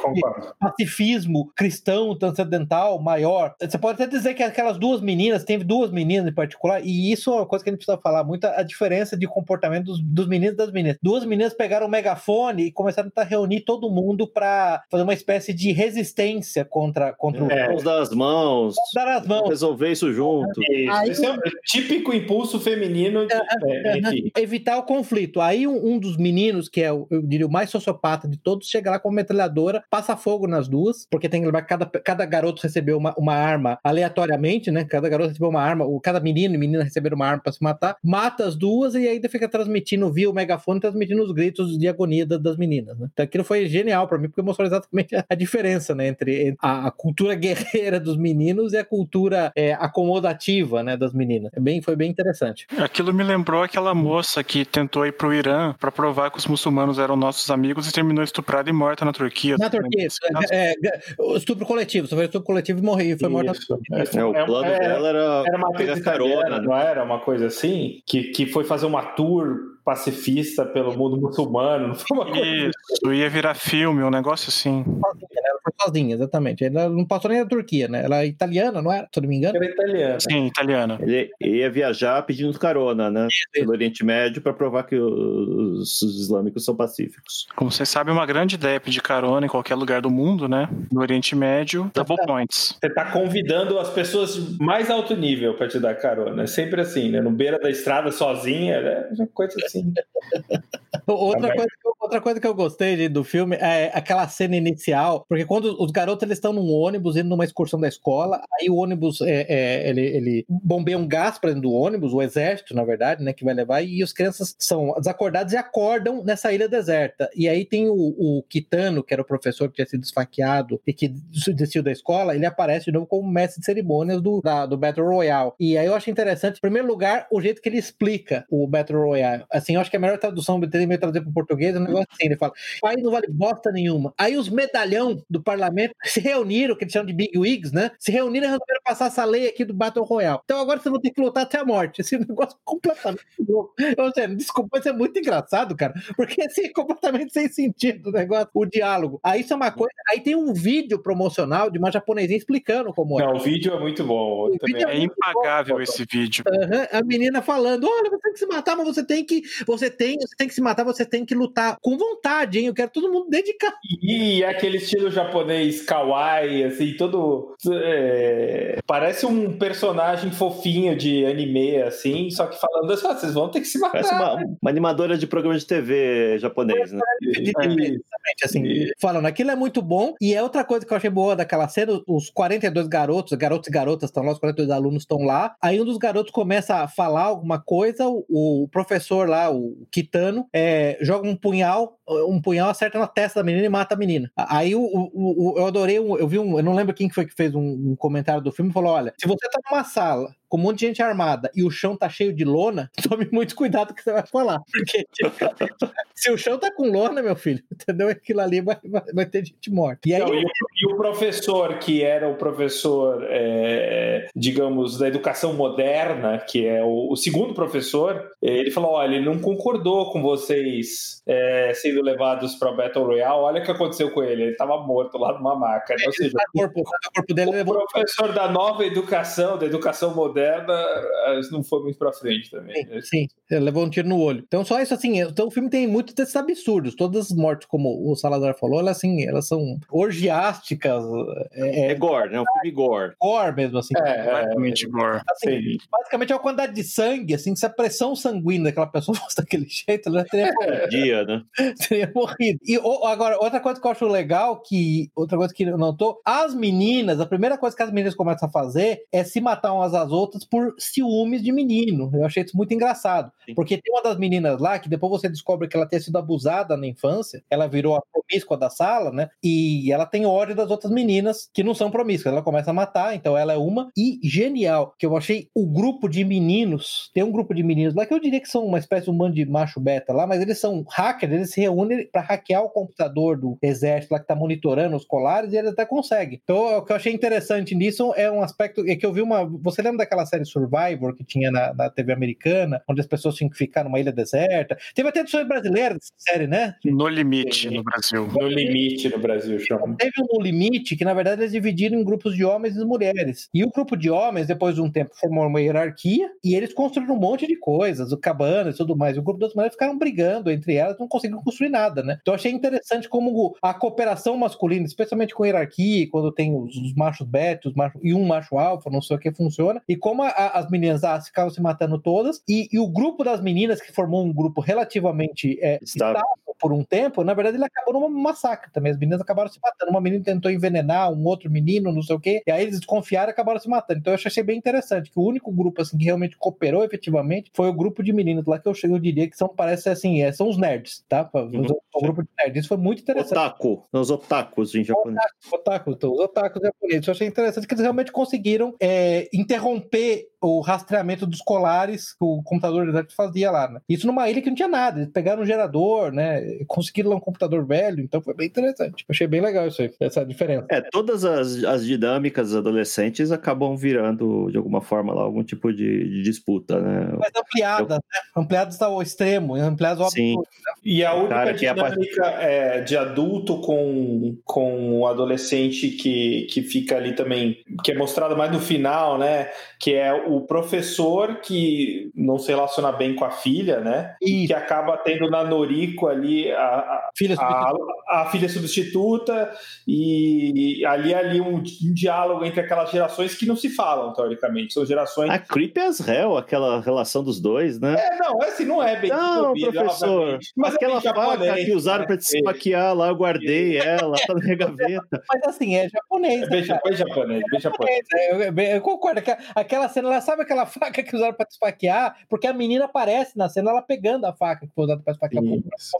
Pacifismo 0.60 1.50
cristão 1.54 2.16
transcendental 2.16 3.00
maior. 3.00 3.54
Você 3.60 3.78
pode 3.78 4.02
até 4.02 4.10
dizer 4.10 4.34
que 4.34 4.42
aquelas 4.42 4.78
duas 4.78 5.00
meninas, 5.00 5.44
teve 5.44 5.64
duas 5.64 5.90
meninas 5.90 6.26
em 6.28 6.34
particular, 6.34 6.80
e 6.84 7.12
isso 7.12 7.30
é 7.32 7.36
uma 7.36 7.46
coisa 7.46 7.64
que 7.64 7.70
a 7.70 7.72
gente 7.72 7.84
precisa 7.84 7.98
falar 7.98 8.24
muito, 8.24 8.44
a 8.46 8.62
diferença 8.62 9.16
de 9.16 9.26
comportamento 9.26 9.86
dos, 9.86 10.00
dos 10.00 10.26
meninos 10.26 10.54
e 10.54 10.56
das 10.56 10.72
meninas. 10.72 10.98
Duas 11.02 11.24
meninas 11.24 11.54
pegaram 11.54 11.86
o 11.86 11.90
megafone 11.90 12.64
e 12.64 12.72
começaram 12.72 13.10
a 13.14 13.22
reunir 13.22 13.60
todo 13.60 13.90
mundo 13.90 14.26
para 14.26 14.82
fazer 14.90 15.02
uma 15.02 15.14
espécie 15.14 15.52
de 15.52 15.72
resistência 15.72 16.64
contra, 16.64 17.12
contra 17.12 17.44
o... 17.44 17.50
É. 17.50 17.76
Dar 17.86 18.00
as 18.00 18.10
mãos, 18.10 18.74
Dar 18.94 19.06
as 19.08 19.26
mãos. 19.26 19.48
resolver 19.48 19.92
isso 19.92 20.12
junto. 20.12 20.60
Isso, 20.60 20.90
Aí- 20.92 21.10
esse 21.10 21.24
é 21.24 21.32
um 21.32 21.38
típico 21.64 22.12
impulso 22.12 22.58
feminino 22.58 23.26
de, 23.26 23.34
é, 23.34 23.98
enfim. 23.98 24.30
evitar 24.36 24.76
o 24.78 24.82
conflito. 24.82 25.40
Aí 25.40 25.66
um, 25.66 25.92
um 25.94 25.98
dos 25.98 26.16
meninos, 26.16 26.68
que 26.68 26.82
é, 26.82 26.92
o, 26.92 27.06
eu 27.10 27.22
diria, 27.22 27.46
o 27.46 27.50
mais 27.50 27.70
sociopata 27.70 28.26
de 28.26 28.36
todos, 28.36 28.68
chega 28.68 28.90
lá 28.90 28.98
com 28.98 29.08
uma 29.08 29.16
metralhadora, 29.16 29.84
passa 29.90 30.16
fogo 30.16 30.46
nas 30.46 30.68
duas, 30.68 31.06
porque 31.10 31.28
tem 31.28 31.40
que 31.40 31.46
lembrar 31.46 31.62
que 31.62 31.68
cada, 31.68 31.86
cada 31.86 32.24
garoto 32.26 32.62
recebeu 32.62 32.96
uma, 32.98 33.14
uma 33.18 33.34
arma 33.34 33.78
aleatoriamente, 33.82 34.70
né? 34.70 34.84
Cada 34.84 35.08
garoto 35.08 35.28
recebeu 35.28 35.48
uma 35.48 35.62
arma, 35.62 35.84
ou 35.84 36.00
cada 36.00 36.20
menino 36.20 36.54
e 36.54 36.58
menina 36.58 36.84
receberam 36.84 37.16
uma 37.16 37.26
arma 37.26 37.42
para 37.42 37.52
se 37.52 37.62
matar, 37.62 37.96
mata 38.02 38.44
as 38.46 38.56
duas 38.56 38.94
e 38.94 39.06
ainda 39.08 39.28
fica 39.28 39.48
transmitindo 39.48 40.10
via 40.12 40.30
o 40.30 40.32
megafone, 40.34 40.80
transmitindo 40.80 41.22
os 41.22 41.32
gritos 41.32 41.78
de 41.78 41.88
agonia 41.88 42.26
da- 42.26 42.38
das 42.38 42.56
meninas, 42.56 42.98
né? 42.98 43.08
Então 43.12 43.24
aquilo 43.24 43.44
foi 43.44 43.66
genial 43.66 44.06
para 44.08 44.18
mim, 44.18 44.28
porque 44.28 44.42
mostrou 44.42 44.66
exatamente 44.66 45.14
a, 45.28 45.34
diferença, 45.34 45.94
né? 45.94 46.08
Entre, 46.08 46.54
a, 46.60 46.88
a 46.88 46.90
cultura 46.90 47.34
guerreira 47.34 47.98
dos 48.00 48.16
meninos 48.16 48.72
e 48.72 48.76
a 48.78 48.84
cultura 48.84 49.52
é, 49.56 49.72
acomodativa, 49.74 50.82
né? 50.82 50.96
Das 50.96 51.12
meninas. 51.12 51.50
É 51.54 51.60
bem, 51.60 51.82
foi 51.82 51.96
bem 51.96 52.10
interessante. 52.10 52.66
Aquilo 52.78 53.12
me 53.12 53.22
lembrou 53.22 53.62
aquela 53.62 53.94
moça 53.94 54.42
que 54.42 54.64
tentou 54.64 55.06
ir 55.06 55.12
pro 55.12 55.32
Irã 55.32 55.74
pra 55.78 55.90
provar 55.90 56.30
que 56.30 56.38
os 56.38 56.46
muçulmanos 56.46 56.98
eram 56.98 57.16
nossos 57.16 57.50
amigos 57.50 57.88
e 57.88 57.92
terminou 57.92 58.22
estuprada 58.24 58.70
e 58.70 58.72
morta 58.72 59.04
na 59.04 59.12
Turquia. 59.12 59.56
Na 59.58 59.70
Turquia, 59.80 60.08
é, 60.50 60.72
é, 60.72 61.00
o 61.18 61.36
estupro 61.36 61.66
coletivo, 61.66 62.06
sofreu 62.06 62.26
estupro 62.26 62.46
coletivo 62.46 62.78
e 62.78 62.82
morreu, 62.82 63.16
e 63.16 63.18
foi 63.18 63.28
morta. 63.28 63.52
É, 63.92 64.24
o 64.24 64.46
plano 64.46 64.66
É, 64.66 64.78
dela 64.78 65.08
era, 65.08 65.44
Era 65.46 65.56
uma 65.56 65.72
pegar 65.72 66.00
carona. 66.00 66.50
né? 66.58 66.60
não 66.60 66.76
era? 66.76 67.04
Uma 67.04 67.20
coisa 67.20 67.46
assim? 67.46 68.00
Que, 68.06 68.24
que 68.24 68.46
foi 68.46 68.64
fazer 68.64 68.86
uma 68.86 69.02
tour 69.02 69.75
pacifista 69.86 70.66
pelo 70.66 70.98
mundo 70.98 71.16
muçulmano. 71.16 71.88
Não 71.88 71.94
foi 71.94 72.16
uma 72.16 72.26
coisa 72.26 72.44
Isso, 72.44 73.12
ia 73.12 73.30
virar 73.30 73.54
filme, 73.54 74.02
um 74.02 74.10
negócio 74.10 74.48
assim. 74.48 74.82
Sozinha, 74.84 75.28
né? 75.30 75.48
Ela 75.48 75.60
foi 75.62 75.72
sozinha, 75.80 76.14
exatamente. 76.16 76.64
Ela 76.64 76.88
não 76.88 77.04
passou 77.04 77.30
nem 77.30 77.38
na 77.38 77.46
Turquia, 77.46 77.86
né? 77.86 78.04
Ela 78.04 78.22
é 78.22 78.26
italiana, 78.26 78.82
não 78.82 78.92
era? 78.92 79.08
Se 79.12 79.20
eu 79.20 79.22
não 79.22 79.28
me 79.28 79.36
engano. 79.36 79.56
era 79.56 79.64
italiana. 79.64 80.18
Sim, 80.20 80.46
italiana. 80.46 80.98
Ele 81.00 81.30
ia 81.40 81.70
viajar 81.70 82.20
pedindo 82.22 82.58
carona, 82.58 83.08
né? 83.08 83.28
Pelo 83.52 83.70
Oriente 83.70 84.04
Médio 84.04 84.42
para 84.42 84.52
provar 84.52 84.82
que 84.82 84.96
os, 84.96 86.02
os 86.02 86.20
islâmicos 86.20 86.64
são 86.64 86.74
pacíficos. 86.74 87.46
Como 87.54 87.70
vocês 87.70 87.88
sabem, 87.88 88.12
uma 88.12 88.26
grande 88.26 88.56
ideia 88.56 88.76
é 88.76 88.80
pedir 88.80 89.00
carona 89.00 89.46
em 89.46 89.48
qualquer 89.48 89.76
lugar 89.76 90.02
do 90.02 90.10
mundo, 90.10 90.48
né? 90.48 90.68
No 90.90 91.00
Oriente 91.00 91.36
Médio, 91.36 91.88
double 91.94 92.16
points. 92.26 92.76
Você 92.80 92.90
tá 92.90 93.12
convidando 93.12 93.78
as 93.78 93.90
pessoas 93.90 94.34
de 94.34 94.58
mais 94.58 94.90
alto 94.90 95.14
nível 95.14 95.54
para 95.54 95.68
te 95.68 95.78
dar 95.78 95.94
carona. 95.94 96.42
É 96.42 96.46
sempre 96.48 96.80
assim, 96.80 97.08
né? 97.10 97.20
No 97.20 97.30
beira 97.30 97.56
da 97.60 97.70
estrada 97.70 98.10
sozinha, 98.10 98.80
né? 98.80 99.08
Uma 99.16 99.28
coisa 99.28 99.54
assim. 99.64 99.75
Outra 101.06 101.48
Tá 101.48 101.54
coisa, 101.54 101.68
que 101.80 101.86
eu, 101.88 101.92
outra 102.00 102.20
coisa 102.20 102.40
que 102.40 102.46
eu 102.46 102.54
gostei 102.54 102.96
de- 102.96 103.08
do 103.08 103.22
filme 103.22 103.54
é 103.56 103.90
aquela 103.94 104.26
cena 104.28 104.56
inicial, 104.56 105.24
porque 105.28 105.44
quando 105.44 105.80
os 105.80 105.92
garotos 105.92 106.22
eles 106.24 106.38
estão 106.38 106.52
num 106.52 106.68
ônibus 106.72 107.16
indo 107.16 107.28
numa 107.28 107.44
excursão 107.44 107.78
da 107.78 107.86
escola, 107.86 108.40
aí 108.60 108.68
o 108.68 108.74
ônibus 108.76 109.20
é, 109.20 109.46
é, 109.48 109.88
ele, 109.88 110.00
ele 110.00 110.44
bombeia 110.48 110.98
um 110.98 111.06
gás 111.06 111.38
para 111.38 111.50
dentro 111.50 111.62
do 111.68 111.72
ônibus, 111.72 112.12
o 112.12 112.20
exército, 112.22 112.74
na 112.74 112.82
verdade, 112.82 113.22
né, 113.22 113.32
que 113.32 113.44
vai 113.44 113.54
levar, 113.54 113.82
e 113.82 114.02
os 114.02 114.12
crianças 114.12 114.56
são 114.58 114.94
desacordados 114.98 115.52
e 115.52 115.56
acordam 115.56 116.24
nessa 116.24 116.52
ilha 116.52 116.68
deserta. 116.68 117.30
E 117.36 117.48
aí 117.48 117.64
tem 117.64 117.88
o, 117.88 117.94
o 117.94 118.42
Kitano, 118.48 119.02
que 119.04 119.12
era 119.14 119.22
o 119.22 119.26
professor 119.26 119.68
que 119.68 119.76
tinha 119.76 119.86
sido 119.86 120.02
esfaqueado 120.02 120.80
e 120.86 120.92
que 120.92 121.08
desistiu 121.08 121.82
da 121.84 121.92
escola, 121.92 122.34
ele 122.34 122.46
aparece 122.46 122.86
de 122.86 122.92
novo 122.92 123.06
como 123.06 123.30
mestre 123.30 123.60
de 123.60 123.66
cerimônias 123.66 124.20
do, 124.20 124.40
da- 124.42 124.66
do 124.66 124.76
Battle 124.76 125.06
Royale. 125.06 125.52
E 125.60 125.78
aí 125.78 125.86
eu 125.86 125.94
acho 125.94 126.10
interessante, 126.10 126.56
em 126.56 126.60
primeiro 126.60 126.88
lugar, 126.88 127.28
o 127.30 127.40
jeito 127.40 127.62
que 127.62 127.68
ele 127.68 127.78
explica 127.78 128.44
o 128.50 128.66
Battle 128.66 129.00
Royale. 129.00 129.44
Assim, 129.66 129.74
eu 129.74 129.80
acho 129.80 129.90
que 129.90 129.96
a 129.96 130.00
melhor 130.00 130.16
tradução, 130.16 130.60
teria 130.60 130.86
meio 130.86 131.00
traduzir 131.00 131.22
para 131.22 131.30
o 131.30 131.34
português, 131.34 131.74
é 131.74 131.78
um 131.78 131.82
negócio 131.82 132.06
assim, 132.12 132.26
ele 132.26 132.36
fala, 132.36 132.52
aí 132.84 133.02
não 133.02 133.10
vale 133.10 133.26
bosta 133.28 133.72
nenhuma. 133.72 134.14
Aí 134.16 134.36
os 134.36 134.48
medalhão 134.48 135.20
do 135.28 135.42
parlamento 135.42 135.92
se 136.04 136.20
reuniram, 136.20 136.76
que 136.76 136.84
eles 136.84 136.92
chamam 136.92 137.06
de 137.06 137.12
Big 137.12 137.36
Wigs, 137.36 137.72
né? 137.72 137.90
Se 137.98 138.12
reuniram 138.12 138.46
e 138.46 138.50
resolveram 138.50 138.80
passar 138.84 139.06
essa 139.06 139.24
lei 139.24 139.48
aqui 139.48 139.64
do 139.64 139.74
Battle 139.74 140.04
Royale. 140.04 140.38
Então 140.44 140.60
agora 140.60 140.78
você 140.78 140.88
vai 140.88 141.00
ter 141.00 141.10
que 141.10 141.20
lutar 141.20 141.42
até 141.42 141.58
a 141.58 141.64
morte. 141.64 142.00
Esse 142.00 142.16
negócio 142.18 142.56
completamente 142.64 143.26
louco. 143.48 143.74
Eu, 143.76 144.12
sei, 144.12 144.28
desculpa, 144.36 144.70
mas 144.74 144.86
é 144.86 144.92
muito 144.92 145.18
engraçado, 145.18 145.76
cara, 145.76 145.94
porque 146.16 146.42
assim, 146.42 146.66
é 146.66 146.68
completamente 146.68 147.32
sem 147.32 147.48
sentido 147.48 148.10
o 148.10 148.12
negócio, 148.12 148.48
o 148.54 148.64
diálogo. 148.64 149.18
Aí 149.20 149.40
isso 149.40 149.52
é 149.52 149.56
uma 149.56 149.72
coisa, 149.72 149.94
aí 150.10 150.20
tem 150.20 150.36
um 150.36 150.54
vídeo 150.54 151.02
promocional 151.02 151.70
de 151.70 151.78
uma 151.78 151.90
japonesinha 151.90 152.38
explicando 152.38 152.92
como 152.92 153.20
é. 153.20 153.24
Não, 153.24 153.34
o 153.34 153.40
vídeo 153.40 153.74
é 153.74 153.80
muito 153.80 154.04
bom. 154.04 154.48
Vídeo 154.64 154.88
É 154.88 154.98
impagável 154.98 155.80
esse 155.80 156.04
vídeo. 156.08 156.44
Aham, 156.46 156.86
a 156.92 157.02
menina 157.02 157.42
falando: 157.42 157.88
olha, 157.90 158.10
você 158.10 158.20
tem 158.20 158.32
que 158.32 158.38
se 158.38 158.46
matar, 158.46 158.76
mas 158.76 158.86
você 158.86 159.04
tem 159.04 159.24
que. 159.24 159.42
Você 159.66 159.90
tem, 159.90 160.16
você 160.18 160.34
tem 160.36 160.48
que 160.48 160.54
se 160.54 160.60
matar, 160.60 160.84
você 160.84 161.04
tem 161.04 161.24
que 161.24 161.34
lutar 161.34 161.76
com 161.80 161.96
vontade, 161.96 162.58
hein? 162.58 162.66
Eu 162.66 162.74
quero 162.74 162.90
todo 162.90 163.12
mundo 163.12 163.28
dedicar. 163.30 163.72
E 164.02 164.44
aquele 164.44 164.78
estilo 164.78 165.10
japonês 165.10 165.82
kawaii, 165.82 166.64
assim, 166.64 166.94
todo. 166.94 167.56
é, 167.70 168.78
parece 168.86 169.26
um 169.26 169.56
personagem 169.58 170.30
fofinho 170.30 170.96
de 170.96 171.24
anime, 171.24 171.82
assim, 171.82 172.30
só 172.30 172.46
que 172.46 172.58
falando 172.60 172.92
assim, 172.92 173.06
ah, 173.06 173.14
vocês 173.14 173.34
vão 173.34 173.50
ter 173.50 173.60
que 173.60 173.66
se 173.66 173.78
matar. 173.78 173.92
Parece 173.92 174.14
uma, 174.14 174.34
uma 174.34 174.70
animadora 174.70 175.16
de 175.16 175.26
programa 175.26 175.58
de 175.58 175.66
TV 175.66 176.38
japonês, 176.38 176.92
né? 176.92 177.00
Exatamente, 177.22 178.02
assim, 178.44 178.62
falando, 178.98 179.26
aquilo 179.26 179.50
é 179.50 179.56
muito 179.56 179.80
bom. 179.82 180.14
E 180.20 180.34
é 180.34 180.42
outra 180.42 180.64
coisa 180.64 180.84
que 180.84 180.92
eu 180.92 180.96
achei 180.96 181.10
boa 181.10 181.36
daquela 181.36 181.68
cena: 181.68 182.00
os 182.06 182.30
42 182.30 182.86
garotos, 182.86 183.36
garotos 183.36 183.68
e 183.68 183.70
garotas 183.70 184.10
estão 184.10 184.22
lá, 184.22 184.32
os 184.32 184.38
42 184.38 184.70
alunos 184.70 185.02
estão 185.02 185.18
lá. 185.18 185.54
Aí 185.60 185.80
um 185.80 185.84
dos 185.84 185.98
garotos 185.98 186.32
começa 186.32 186.76
a 186.76 186.88
falar 186.88 187.24
alguma 187.24 187.60
coisa, 187.60 188.06
o, 188.06 188.24
o 188.28 188.68
professor 188.68 189.28
lá, 189.28 189.45
o 189.50 189.86
Kitano, 189.90 190.48
é, 190.52 190.98
joga 191.00 191.28
um 191.28 191.36
punhal, 191.36 191.95
um 192.08 192.40
punhal 192.40 192.68
acerta 192.70 192.98
na 192.98 193.06
testa 193.06 193.40
da 193.40 193.44
menina 193.44 193.66
e 193.66 193.68
mata 193.68 193.94
a 193.94 193.98
menina. 193.98 194.30
Aí 194.36 194.74
o, 194.74 194.80
o- 194.82 195.52
o- 195.54 195.58
eu 195.58 195.66
adorei, 195.66 195.98
um- 195.98 196.16
eu 196.16 196.28
vi 196.28 196.38
um, 196.38 196.56
eu 196.58 196.62
não 196.64 196.74
lembro 196.74 196.94
quem 196.94 197.08
que 197.08 197.14
foi 197.14 197.26
que 197.26 197.34
fez 197.34 197.54
um, 197.54 197.60
um 197.92 197.96
comentário 197.96 198.40
do 198.42 198.52
filme, 198.52 198.72
falou: 198.72 198.92
olha, 198.92 199.12
se 199.20 199.26
você 199.26 199.48
tá 199.48 199.58
numa 199.70 199.84
sala 199.84 200.34
com 200.48 200.56
um 200.58 200.60
monte 200.60 200.78
de 200.80 200.86
gente 200.86 201.02
armada 201.02 201.50
e 201.56 201.64
o 201.64 201.70
chão 201.70 201.96
tá 201.96 202.08
cheio 202.08 202.32
de 202.32 202.44
lona, 202.44 202.88
tome 203.10 203.28
muito 203.32 203.56
cuidado 203.56 203.88
com 203.88 203.92
o 203.94 203.96
que 203.96 204.02
você 204.04 204.12
vai 204.12 204.26
falar. 204.26 204.60
Porque 204.72 205.04
tipo, 205.12 205.30
se 206.14 206.30
o 206.30 206.38
chão 206.38 206.56
tá 206.58 206.70
com 206.70 206.88
lona, 206.88 207.20
meu 207.22 207.34
filho, 207.34 207.62
entendeu? 207.72 208.08
Aquilo 208.08 208.40
ali 208.40 208.60
vai, 208.60 208.78
vai, 208.84 209.02
vai 209.12 209.26
ter 209.26 209.44
gente 209.44 209.70
morta. 209.70 210.08
E 210.08 210.14
aí, 210.14 210.20
Não, 210.20 210.32
e, 210.32 210.44
o, 210.44 210.48
e 210.82 210.92
o 210.92 210.96
professor, 210.96 211.78
que 211.78 212.02
era 212.02 212.28
o 212.28 212.36
professor, 212.36 213.26
é, 213.28 214.28
digamos, 214.36 214.98
da 214.98 215.08
educação 215.08 215.52
moderna, 215.54 216.38
que 216.38 216.64
é 216.66 216.82
o, 216.82 217.10
o 217.12 217.16
segundo 217.16 217.52
professor, 217.52 218.30
ele 218.40 218.70
falou: 218.70 218.92
olha, 218.92 219.16
ele 219.16 219.24
não 219.24 219.38
concordou 219.40 220.10
com 220.12 220.22
vocês 220.22 221.22
é, 221.26 221.72
sendo 221.96 222.02
levados 222.02 222.54
para 222.56 222.70
o 222.70 222.76
Battle 222.76 223.04
Royale. 223.04 223.40
Olha 223.40 223.62
o 223.62 223.64
que 223.64 223.70
aconteceu 223.70 224.10
com 224.10 224.22
ele. 224.22 224.42
Ele 224.42 224.52
estava 224.52 224.78
morto 224.78 225.18
lá 225.18 225.32
numa 225.32 225.56
maca. 225.56 225.94
né? 225.94 226.04
Ou 226.06 226.12
seja, 226.12 226.36
o 226.36 226.58
corpo, 226.58 226.80
o 226.80 227.12
corpo 227.14 227.34
dele 227.34 227.50
o 227.50 227.52
levou 227.52 227.86
professor 227.88 228.32
da 228.32 228.50
nova 228.50 228.84
educação, 228.84 229.58
da 229.58 229.66
educação 229.66 230.14
moderna, 230.14 230.74
eh, 230.74 231.40
não 231.50 231.62
foi 231.62 231.82
muito 231.82 231.98
para 231.98 232.12
frente 232.12 232.50
também. 232.50 232.86
Sim, 232.86 233.00
sim, 233.02 233.28
ele 233.50 233.60
levou 233.60 233.84
um 233.84 233.90
tiro 233.90 234.08
no 234.08 234.20
olho. 234.20 234.42
Então, 234.46 234.64
só 234.64 234.80
isso 234.80 234.94
assim, 234.94 235.20
então 235.20 235.48
o 235.48 235.50
filme 235.50 235.70
tem 235.70 235.86
muitos 235.86 236.14
desses 236.14 236.36
absurdos. 236.36 236.94
Todas 236.94 237.30
as 237.30 237.36
mortes, 237.36 237.66
como 237.66 238.10
o 238.10 238.14
Salazar 238.16 238.56
falou, 238.58 238.80
elas 238.80 238.96
assim, 238.96 239.26
elas 239.26 239.46
são 239.46 239.78
orgiásticas, 239.90 241.04
é, 241.52 241.86
É 241.86 241.92
é 241.92 241.94
gore, 241.94 242.30
né? 242.30 242.40
Um 242.40 242.44
filme 242.54 242.70
gore. 242.72 243.14
gore 243.20 243.54
mesmo, 243.54 243.78
assim. 243.78 243.94
É, 243.96 244.10
é, 244.10 244.24
Completamente 244.24 244.86
gore. 244.86 245.20
Assim, 245.30 245.62
sim. 245.62 245.76
basicamente 245.90 246.32
é 246.32 246.34
uma 246.34 246.42
quantidade 246.42 246.74
de 246.74 246.84
sangue, 246.84 247.34
assim, 247.34 247.54
se 247.54 247.64
a 247.64 247.70
pressão 247.70 248.14
sanguínea 248.14 248.64
daquela 248.64 248.86
pessoa 248.86 249.14
fosse 249.16 249.36
daquele 249.36 249.66
jeito, 249.68 250.08
ela 250.08 250.24
teria, 250.24 250.52
Dia, 250.88 251.24
né? 251.24 251.42
teria 251.88 252.10
morrido. 252.14 252.60
E 252.64 252.76
agora, 253.04 253.36
outra 253.40 253.60
coisa 253.60 253.80
que 253.80 253.86
eu 253.86 253.90
acho 253.90 254.06
legal, 254.06 254.60
que 254.60 255.10
outra 255.14 255.36
coisa 255.36 255.54
que 255.54 255.62
eu 255.62 255.78
notou, 255.78 256.20
as 256.24 256.54
meninas, 256.54 257.20
a 257.20 257.26
primeira 257.26 257.58
coisa 257.58 257.76
que 257.76 257.82
as 257.82 257.90
meninas 257.90 258.14
começam 258.14 258.48
a 258.48 258.52
fazer 258.52 259.02
é 259.12 259.24
se 259.24 259.40
matar 259.40 259.72
umas 259.72 259.94
às 259.94 260.10
outras 260.10 260.44
por 260.44 260.74
ciúmes 260.78 261.42
de 261.42 261.52
menino. 261.52 262.10
Eu 262.14 262.24
achei 262.24 262.42
isso 262.42 262.56
muito 262.56 262.72
engraçado. 262.74 263.30
Sim. 263.44 263.54
Porque 263.54 263.80
tem 263.80 263.92
uma 263.92 264.02
das 264.02 264.18
meninas 264.18 264.60
lá 264.60 264.78
que 264.78 264.88
depois 264.88 265.10
você 265.10 265.28
descobre 265.28 265.68
que 265.68 265.76
ela 265.76 265.86
tinha 265.86 266.00
sido 266.00 266.16
abusada 266.16 266.76
na 266.76 266.86
infância, 266.86 267.42
ela 267.50 267.66
virou 267.66 267.96
a 267.96 268.02
promíscua 268.12 268.56
da 268.56 268.70
sala, 268.70 269.12
né? 269.12 269.28
E 269.42 269.90
ela 269.92 270.06
tem 270.06 270.26
ódio 270.26 270.54
das 270.54 270.70
outras 270.70 270.92
meninas 270.92 271.48
que 271.52 271.62
não 271.62 271.74
são 271.74 271.90
promíscuas. 271.90 272.32
Ela 272.32 272.42
começa 272.42 272.70
a 272.70 272.74
matar, 272.74 273.14
então 273.14 273.36
ela 273.36 273.52
é 273.52 273.56
uma. 273.56 273.88
E 273.96 274.18
genial, 274.22 274.94
que 274.98 275.06
eu 275.06 275.16
achei 275.16 275.48
o 275.54 275.66
grupo 275.66 276.08
de 276.08 276.24
meninos, 276.24 277.10
tem 277.14 277.22
um 277.22 277.32
grupo 277.32 277.54
de 277.54 277.62
meninos 277.62 277.94
lá 277.94 278.04
que 278.04 278.14
eu 278.14 278.20
diria 278.20 278.40
que 278.40 278.48
são 278.48 278.64
uma 278.64 278.78
espécie 278.78 279.04
de 279.04 279.10
um 279.10 279.16
bando 279.16 279.34
de 279.34 279.46
macho 279.46 279.80
beta 279.80 280.12
lá, 280.12 280.26
mas 280.26 280.40
eles 280.40 280.58
são 280.58 280.84
hackers, 280.88 281.32
eles 281.32 281.50
se 281.50 281.60
reúnem 281.60 281.75
para 282.12 282.22
hackear 282.22 282.62
o 282.62 282.70
computador 282.70 283.36
do 283.38 283.58
exército 283.62 284.14
lá 284.14 284.20
que 284.20 284.26
tá 284.26 284.34
monitorando 284.34 284.96
os 284.96 285.04
colares 285.04 285.52
e 285.52 285.56
eles 285.56 285.72
até 285.72 285.84
conseguem. 285.84 286.40
Então, 286.42 286.78
o 286.78 286.82
que 286.82 286.92
eu 286.92 286.96
achei 286.96 287.12
interessante 287.12 287.74
nisso 287.74 288.12
é 288.16 288.30
um 288.30 288.42
aspecto 288.42 288.84
é 288.86 288.96
que 288.96 289.04
eu 289.04 289.12
vi 289.12 289.22
uma. 289.22 289.44
Você 289.62 289.82
lembra 289.82 289.98
daquela 289.98 290.26
série 290.26 290.44
Survivor 290.44 291.14
que 291.14 291.24
tinha 291.24 291.50
na, 291.50 291.74
na 291.74 291.90
TV 291.90 292.12
americana, 292.12 292.82
onde 292.88 293.00
as 293.00 293.06
pessoas 293.06 293.34
tinham 293.34 293.50
que 293.50 293.56
ficar 293.56 293.84
numa 293.84 293.98
ilha 293.98 294.12
deserta? 294.12 294.76
Teve 294.94 295.08
até 295.08 295.20
edições 295.20 295.46
brasileiras 295.46 295.98
dessa 295.98 296.12
série, 296.18 296.46
né? 296.46 296.74
No 296.84 297.08
limite 297.08 297.70
no 297.70 297.82
Brasil. 297.82 298.26
No 298.26 298.48
limite 298.48 299.08
no 299.08 299.18
Brasil, 299.18 299.58
chama. 299.58 299.96
Teve 299.96 300.12
um 300.32 300.40
limite 300.40 300.96
que, 300.96 301.04
na 301.04 301.14
verdade, 301.14 301.42
eles 301.42 301.52
dividiram 301.52 301.98
em 301.98 302.04
grupos 302.04 302.34
de 302.34 302.44
homens 302.44 302.76
e 302.76 302.84
mulheres. 302.84 303.48
E 303.52 303.64
o 303.64 303.70
grupo 303.70 303.96
de 303.96 304.10
homens, 304.10 304.46
depois 304.46 304.74
de 304.74 304.80
um 304.80 304.90
tempo, 304.90 305.14
formou 305.16 305.46
uma 305.46 305.60
hierarquia 305.60 306.28
e 306.44 306.54
eles 306.54 306.72
construíram 306.72 307.14
um 307.14 307.20
monte 307.20 307.46
de 307.46 307.56
coisas, 307.56 308.12
o 308.12 308.18
cabanas 308.18 308.74
e 308.74 308.78
tudo 308.78 308.96
mais. 308.96 309.16
E 309.16 309.20
o 309.20 309.22
grupo 309.22 309.40
das 309.40 309.54
mulheres 309.54 309.74
ficaram 309.74 309.98
brigando 309.98 310.50
entre 310.50 310.74
elas, 310.74 310.98
não 310.98 311.08
conseguiram 311.08 311.42
construir 311.42 311.65
nada, 311.68 312.02
né? 312.02 312.18
Então 312.20 312.34
achei 312.34 312.50
interessante 312.52 313.08
como 313.08 313.54
a 313.62 313.74
cooperação 313.74 314.36
masculina, 314.36 314.86
especialmente 314.86 315.34
com 315.34 315.44
hierarquia, 315.44 316.08
quando 316.10 316.32
tem 316.32 316.54
os, 316.54 316.76
os 316.76 316.94
machos 316.94 317.26
betos 317.26 317.74
machos, 317.74 318.00
e 318.02 318.14
um 318.14 318.24
macho 318.24 318.58
alfa, 318.58 318.90
não 318.90 319.02
sei 319.02 319.16
o 319.16 319.20
que, 319.20 319.32
funciona. 319.32 319.82
E 319.88 319.96
como 319.96 320.22
a- 320.22 320.28
a- 320.28 320.58
as 320.58 320.70
meninas 320.70 321.04
ah, 321.04 321.20
ficavam 321.20 321.50
se 321.50 321.60
matando 321.60 321.98
todas, 321.98 322.42
e, 322.48 322.68
e 322.72 322.78
o 322.78 322.86
grupo 322.88 323.24
das 323.24 323.40
meninas, 323.40 323.80
que 323.80 323.92
formou 323.92 324.24
um 324.24 324.32
grupo 324.32 324.60
relativamente 324.60 325.58
é, 325.60 325.78
Estável. 325.82 326.22
por 326.58 326.72
um 326.72 326.82
tempo, 326.82 327.22
na 327.22 327.34
verdade 327.34 327.56
ele 327.56 327.64
acabou 327.64 327.92
numa 327.92 328.08
massacre 328.08 328.70
também. 328.72 328.90
As 328.92 328.98
meninas 328.98 329.20
acabaram 329.20 329.50
se 329.50 329.58
matando. 329.62 329.90
Uma 329.90 330.00
menina 330.00 330.24
tentou 330.24 330.50
envenenar 330.50 331.12
um 331.12 331.24
outro 331.26 331.50
menino, 331.50 331.92
não 331.92 332.02
sei 332.02 332.16
o 332.16 332.20
quê, 332.20 332.42
e 332.46 332.50
aí 332.50 332.62
eles 332.62 332.78
desconfiaram 332.78 333.28
e 333.28 333.32
acabaram 333.32 333.60
se 333.60 333.68
matando. 333.68 334.00
Então 334.00 334.12
eu 334.12 334.18
achei 334.24 334.42
bem 334.42 334.56
interessante 334.56 335.10
que 335.10 335.18
o 335.18 335.22
único 335.22 335.52
grupo 335.52 335.82
assim 335.82 335.98
que 335.98 336.04
realmente 336.04 336.36
cooperou 336.38 336.82
efetivamente 336.84 337.50
foi 337.54 337.68
o 337.68 337.72
grupo 337.74 338.02
de 338.02 338.12
meninas 338.12 338.46
lá 338.46 338.58
que 338.58 338.66
eu, 338.68 338.72
eu 338.84 338.98
diria 338.98 339.28
que 339.28 339.36
são, 339.36 339.48
parece 339.48 339.88
assim, 339.88 340.22
é, 340.22 340.32
são 340.32 340.48
os 340.48 340.56
nerds, 340.56 341.04
tá? 341.08 341.28
Uhum. 341.60 341.78
O 341.94 342.00
grupo 342.00 342.22
de 342.22 342.28
nerds. 342.38 342.60
Isso 342.60 342.68
foi 342.68 342.76
muito 342.76 343.02
interessante. 343.02 343.38
Otaku. 343.38 343.84
Os 343.92 344.10
otakus 344.10 344.74
em 344.74 344.84
japonês. 344.84 345.18
Otaku, 345.52 345.90
então, 345.90 346.12
os 346.12 346.20
otakus 346.20 346.62
japoneses. 346.62 347.06
Eu 347.06 347.12
achei 347.12 347.26
interessante 347.26 347.66
que 347.66 347.74
eles 347.74 347.82
realmente 347.82 348.12
conseguiram 348.12 348.74
é, 348.80 349.28
interromper 349.32 350.26
o 350.42 350.60
rastreamento 350.60 351.26
dos 351.26 351.40
colares 351.40 352.12
que 352.12 352.24
o 352.24 352.42
computador 352.42 352.84
do 352.84 352.90
exército 352.90 353.14
fazia 353.14 353.50
lá, 353.50 353.68
né? 353.68 353.80
Isso 353.88 354.06
numa 354.06 354.28
ilha 354.28 354.42
que 354.42 354.48
não 354.48 354.56
tinha 354.56 354.68
nada. 354.68 355.00
Eles 355.00 355.12
pegaram 355.12 355.42
um 355.42 355.46
gerador, 355.46 356.12
né? 356.12 356.42
Conseguiram 356.66 357.10
lá 357.10 357.16
um 357.16 357.20
computador 357.20 357.66
velho, 357.66 358.00
então 358.00 358.20
foi 358.20 358.34
bem 358.34 358.46
interessante. 358.46 359.04
Eu 359.08 359.12
achei 359.12 359.26
bem 359.26 359.40
legal 359.40 359.66
isso 359.66 359.82
aí, 359.82 359.92
essa 360.00 360.24
diferença. 360.24 360.66
É, 360.70 360.80
todas 360.80 361.24
as, 361.24 361.64
as 361.64 361.84
dinâmicas 361.84 362.54
adolescentes 362.54 363.30
acabam 363.30 363.76
virando, 363.76 364.50
de 364.50 364.56
alguma 364.56 364.80
forma, 364.80 365.12
lá, 365.12 365.22
algum 365.22 365.42
tipo 365.42 365.72
de, 365.72 366.08
de 366.08 366.22
disputa, 366.22 366.80
né? 366.80 367.12
Mas 367.18 367.30
ampliadas, 367.36 367.96
né? 367.96 368.20
Ampliadas 368.36 368.80
ao 368.82 369.02
extremo, 369.02 369.54
ampliadas 369.54 370.00
ao 370.00 370.10
Sim. 370.10 370.38
absurdo. 370.38 370.48
E 370.84 371.04
a 371.04 371.14
única 371.14 371.34
Cara, 371.34 371.54
que 371.54 371.66
é 371.66 371.70
a 371.70 371.74
dinâmica 371.74 372.26
é, 372.26 372.80
de 372.80 372.96
adulto 372.96 373.60
com, 373.60 374.38
com 374.44 375.00
o 375.00 375.06
adolescente 375.06 375.88
que, 375.90 376.46
que 376.50 376.62
fica 376.62 376.96
ali 376.96 377.14
também, 377.14 377.58
que 377.84 377.92
é 377.92 377.94
mostrado 377.96 378.36
mais 378.36 378.52
no 378.52 378.60
final, 378.60 379.18
né? 379.18 379.48
Que 379.80 379.94
é 379.94 380.12
o 380.26 380.40
professor 380.42 381.36
que 381.36 382.10
não 382.14 382.38
se 382.38 382.48
relaciona 382.48 382.92
bem 382.92 383.14
com 383.14 383.24
a 383.24 383.30
filha, 383.30 383.80
né? 383.80 384.14
E 384.20 384.46
Que 384.46 384.52
acaba 384.54 384.96
tendo 384.98 385.30
na 385.30 385.44
Noriko 385.44 386.06
ali 386.08 386.50
a, 386.52 386.58
a, 386.64 387.10
filha 387.16 387.36
a, 387.38 388.22
a 388.22 388.26
filha 388.30 388.48
substituta 388.48 389.52
e 389.86 390.84
ali 390.84 391.14
ali 391.14 391.40
um, 391.40 391.56
um 391.56 391.62
diálogo 391.94 392.44
entre 392.44 392.60
aquelas 392.60 392.90
gerações 392.90 393.34
que 393.34 393.46
não 393.46 393.56
se 393.56 393.68
falam, 393.70 394.12
teoricamente. 394.12 394.74
São 394.74 394.84
gerações. 394.84 395.30
A 395.30 395.38
creepy 395.38 395.80
as 395.80 396.06
hell, 396.06 396.36
aquela 396.36 396.80
relação 396.80 397.22
dos 397.22 397.40
dois, 397.40 397.78
né? 397.80 397.94
É, 397.98 398.16
não, 398.18 398.40
assim, 398.42 398.64
não 398.64 398.82
é 398.82 398.98
bem 398.98 399.10
Não, 399.10 399.52
desenvolvido, 399.54 399.72
professor, 399.72 400.38
mas 400.56 400.72
é 400.72 400.76
aquela 400.76 401.00
faca 401.00 401.14
japonês, 401.20 401.64
que 401.64 401.72
usaram 401.72 402.00
né? 402.00 402.06
pra 402.06 402.16
te 402.16 402.22
esfaquear 402.36 402.94
lá, 402.94 403.08
eu 403.08 403.16
guardei 403.16 403.76
ela, 403.78 404.16
tá 404.26 404.34
na 404.34 404.40
minha 404.40 404.56
gaveta. 404.56 405.22
Mas 405.28 405.42
assim, 405.46 405.74
é 405.76 405.88
japonês, 405.88 406.42
É 406.42 406.46
né, 406.46 406.48
bem, 406.50 406.66
cara? 406.66 406.80
bem 406.84 406.92
japonês, 406.96 407.42
bem 407.50 407.60
japonês. 407.60 408.06
É, 408.12 408.32
eu, 408.34 408.40
eu- 408.42 408.58
eu 408.76 408.80
concordo. 408.80 409.18
Aquela, 409.20 409.38
aquela 409.54 409.88
cena 409.88 410.08
lá, 410.16 410.20
sabe 410.20 410.42
aquela 410.42 410.66
faca 410.66 411.02
que 411.02 411.14
usaram 411.14 411.34
pra 411.34 411.46
te 411.46 411.52
esfaquear? 411.52 412.16
Porque 412.28 412.46
a 412.46 412.52
menina 412.52 412.86
aparece 412.86 413.36
na 413.36 413.48
cena, 413.48 413.70
ela 413.70 413.82
pegando 413.82 414.24
a 414.24 414.32
faca 414.32 414.66
que 414.66 414.74
foi 414.74 414.84
usada 414.84 415.02
pra 415.02 415.12
esfaquear. 415.12 415.44
Isso? 415.44 415.96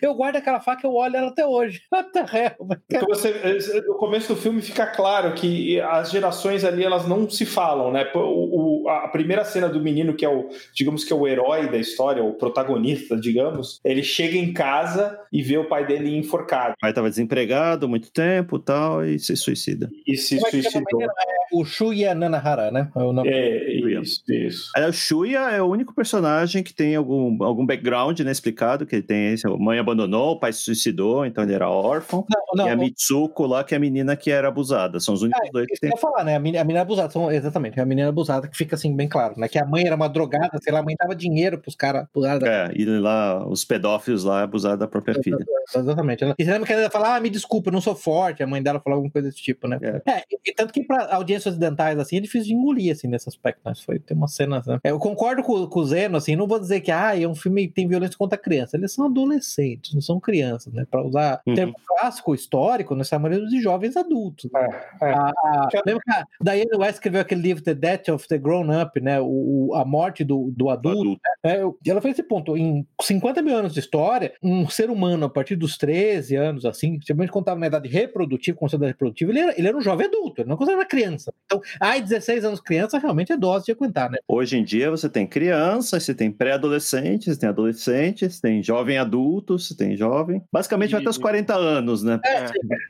Eu 0.00 0.14
guardo 0.14 0.36
aquela 0.36 0.60
faca, 0.60 0.86
eu 0.86 0.94
olho 0.94 1.12
nela 1.12 1.28
até 1.28 1.46
hoje. 1.46 1.82
Até 2.14 2.56
então 2.88 3.08
você, 3.08 3.82
no 3.86 3.94
começo 3.94 4.34
do 4.34 4.40
filme 4.40 4.60
fica 4.60 4.86
claro 4.86 5.34
que 5.34 5.80
as 5.80 6.10
gerações 6.10 6.64
ali 6.64 6.84
elas 6.84 7.08
não 7.08 7.28
se 7.28 7.44
falam, 7.46 7.90
né? 7.90 8.10
O, 8.14 8.82
o, 8.84 8.88
a 8.88 9.08
primeira 9.08 9.44
cena 9.44 9.68
do 9.68 9.80
menino, 9.80 10.14
que 10.14 10.24
é 10.24 10.28
o, 10.28 10.48
digamos 10.74 11.04
que 11.04 11.12
é 11.12 11.16
o 11.16 11.26
herói 11.26 11.68
da 11.68 11.78
história, 11.78 12.22
o 12.22 12.34
protagonista, 12.34 13.16
digamos, 13.16 13.80
ele 13.84 14.02
chega 14.02 14.36
em 14.36 14.52
casa 14.52 15.18
e 15.32 15.42
vê 15.42 15.56
o 15.56 15.68
pai 15.68 15.86
dele 15.86 16.16
enforcado. 16.16 16.74
O 16.74 16.80
pai 16.80 16.90
estava 16.90 17.08
desempregado 17.08 17.88
muito 17.88 18.12
tempo 18.12 18.58
tal, 18.58 19.04
e 19.04 19.18
se 19.18 19.36
suicida. 19.36 19.90
E 20.06 20.16
se 20.16 20.38
Como 20.38 20.50
suicidou. 20.50 21.02
É 21.02 21.43
o 21.54 21.64
Shuya 21.64 22.14
Nanahara, 22.14 22.70
né? 22.70 22.90
É, 22.94 22.98
o 22.98 23.12
nome 23.12 23.28
é 23.28 23.72
isso, 24.00 24.22
isso. 24.28 24.70
É, 24.76 24.86
o 24.86 24.92
Shuya 24.92 25.50
é 25.50 25.62
o 25.62 25.66
único 25.66 25.94
personagem 25.94 26.62
que 26.62 26.74
tem 26.74 26.96
algum, 26.96 27.42
algum 27.42 27.64
background, 27.64 28.20
né? 28.20 28.32
Explicado, 28.32 28.86
que 28.86 28.96
ele 28.96 29.02
tem 29.02 29.34
a 29.44 29.56
mãe 29.56 29.78
abandonou, 29.78 30.32
o 30.32 30.38
pai 30.38 30.52
se 30.52 30.60
suicidou, 30.60 31.24
então 31.24 31.44
ele 31.44 31.54
era 31.54 31.68
órfão. 31.68 32.24
Não, 32.28 32.64
não, 32.64 32.68
e 32.68 32.70
a 32.70 32.76
Mitsuko 32.76 33.46
lá, 33.46 33.64
que 33.64 33.74
é 33.74 33.76
a 33.76 33.80
menina 33.80 34.16
que 34.16 34.30
era 34.30 34.48
abusada. 34.48 35.00
São 35.00 35.14
os 35.14 35.22
únicos 35.22 35.48
é, 35.48 35.50
dois 35.50 35.66
que 35.66 35.80
tem. 35.80 35.90
Eu 35.90 35.96
falar, 35.96 36.24
né? 36.24 36.36
A 36.36 36.38
menina, 36.38 36.62
a 36.62 36.64
menina 36.64 36.82
abusada, 36.82 37.10
são, 37.10 37.30
exatamente, 37.30 37.78
é 37.78 37.82
a 37.82 37.86
menina 37.86 38.08
abusada 38.08 38.48
que 38.48 38.56
fica 38.56 38.76
assim 38.76 38.94
bem 38.94 39.08
claro, 39.08 39.34
né? 39.36 39.48
Que 39.48 39.58
a 39.58 39.66
mãe 39.66 39.86
era 39.86 39.96
uma 39.96 40.08
drogada, 40.08 40.58
sei 40.62 40.72
lá, 40.72 40.80
a 40.80 40.82
mãe 40.82 40.94
dava 40.98 41.14
dinheiro 41.14 41.58
pros 41.58 41.74
caras. 41.74 42.06
É, 42.42 42.72
e 42.74 42.84
lá, 42.84 43.46
os 43.46 43.64
pedófilos 43.64 44.24
lá 44.24 44.42
abusaram 44.42 44.78
da 44.78 44.88
própria 44.88 45.14
filha. 45.22 45.44
Exatamente. 45.74 46.24
e 46.38 46.44
você 46.44 46.50
lembra 46.50 46.66
que 46.66 46.72
ela 46.72 46.90
fala, 46.90 47.16
ah, 47.16 47.20
me 47.20 47.30
desculpa, 47.30 47.68
eu 47.68 47.72
não 47.72 47.80
sou 47.80 47.94
forte, 47.94 48.42
a 48.42 48.46
mãe 48.46 48.62
dela 48.62 48.80
falou 48.80 48.96
alguma 48.96 49.12
coisa 49.12 49.28
desse 49.28 49.42
tipo, 49.42 49.66
né? 49.68 49.78
É, 49.82 50.10
é 50.10 50.24
e, 50.44 50.52
tanto 50.52 50.72
que 50.72 50.84
pra 50.84 51.04
audiências 51.44 51.54
ocidentais, 51.54 51.98
assim, 51.98 52.16
é 52.16 52.20
difícil 52.20 52.48
de 52.48 52.54
engolir, 52.54 52.92
assim, 52.92 53.08
nesse 53.08 53.28
aspecto, 53.28 53.60
mas 53.64 53.80
foi, 53.80 53.98
tem 53.98 54.16
umas 54.16 54.34
cenas, 54.34 54.66
né? 54.66 54.78
Eu 54.84 54.98
concordo 54.98 55.42
com, 55.42 55.66
com 55.66 55.80
o 55.80 55.84
Zeno, 55.84 56.16
assim, 56.16 56.36
não 56.36 56.46
vou 56.46 56.58
dizer 56.58 56.80
que, 56.80 56.90
ah, 56.90 57.18
é 57.20 57.26
um 57.26 57.34
filme 57.34 57.68
que 57.68 57.74
tem 57.74 57.88
violência 57.88 58.16
contra 58.16 58.38
criança, 58.38 58.76
eles 58.76 58.92
são 58.92 59.06
adolescentes, 59.06 59.94
não 59.94 60.00
são 60.00 60.18
crianças, 60.18 60.72
né? 60.72 60.86
Pra 60.90 61.02
usar 61.02 61.42
uhum. 61.46 61.54
termo 61.54 61.74
clássico, 61.86 62.34
histórico, 62.34 62.94
nessa 62.94 63.18
maneira 63.18 63.46
de 63.46 63.60
jovens 63.60 63.96
adultos. 63.96 64.50
Né? 64.52 64.68
É, 65.00 65.08
é. 65.10 65.12
A, 65.12 65.32
a, 65.44 65.68
lembra 65.86 66.02
que 66.02 66.10
a 66.10 66.26
Diane 66.40 66.76
West 66.76 66.94
escreveu 66.94 67.20
aquele 67.20 67.42
livro 67.42 67.62
The 67.62 67.74
Death 67.74 68.08
of 68.08 68.28
the 68.28 68.38
Grown 68.38 68.68
Up, 68.80 69.00
né? 69.00 69.20
O, 69.20 69.72
a 69.74 69.84
morte 69.84 70.24
do, 70.24 70.52
do 70.56 70.70
adulto. 70.70 71.00
adulto. 71.00 71.20
Né? 71.44 71.56
É, 71.56 71.90
ela 71.90 72.00
fez 72.00 72.14
esse 72.14 72.22
ponto. 72.22 72.56
Em 72.56 72.86
50 73.00 73.42
mil 73.42 73.56
anos 73.56 73.74
de 73.74 73.80
história, 73.80 74.32
um 74.42 74.68
ser 74.68 74.90
humano, 74.90 75.26
a 75.26 75.30
partir 75.30 75.56
dos 75.56 75.76
13 75.76 76.36
anos, 76.36 76.64
assim, 76.64 76.96
principalmente 76.96 77.30
quando 77.30 77.44
estava 77.44 77.60
na 77.60 77.66
idade 77.66 77.88
reprodutiva, 77.88 78.56
considerada 78.58 78.92
reprodutiva, 78.92 79.30
ele 79.30 79.40
era, 79.40 79.58
ele 79.58 79.68
era 79.68 79.76
um 79.76 79.80
jovem 79.80 80.06
adulto, 80.06 80.40
ele 80.40 80.48
não 80.48 80.56
considerava 80.56 80.86
criança. 80.86 81.33
Então, 81.46 81.60
ai, 81.80 82.00
16 82.00 82.44
anos 82.44 82.60
criança, 82.60 82.98
realmente 82.98 83.32
é 83.32 83.36
dose 83.36 83.66
de 83.66 83.72
aguentar, 83.72 84.10
né? 84.10 84.18
Hoje 84.26 84.56
em 84.56 84.64
dia 84.64 84.90
você 84.90 85.08
tem 85.08 85.26
crianças, 85.26 86.02
você 86.02 86.14
tem 86.14 86.30
pré-adolescentes, 86.30 87.36
tem 87.36 87.48
adolescentes, 87.48 88.40
tem 88.40 88.62
jovem 88.62 88.98
adulto, 88.98 89.58
você 89.58 89.76
tem 89.76 89.96
jovem. 89.96 90.42
Basicamente 90.52 90.90
e... 90.90 90.92
vai 90.92 91.00
até 91.00 91.10
os 91.10 91.18
40 91.18 91.54
anos, 91.54 92.02
né? 92.02 92.18
É, 92.24 92.44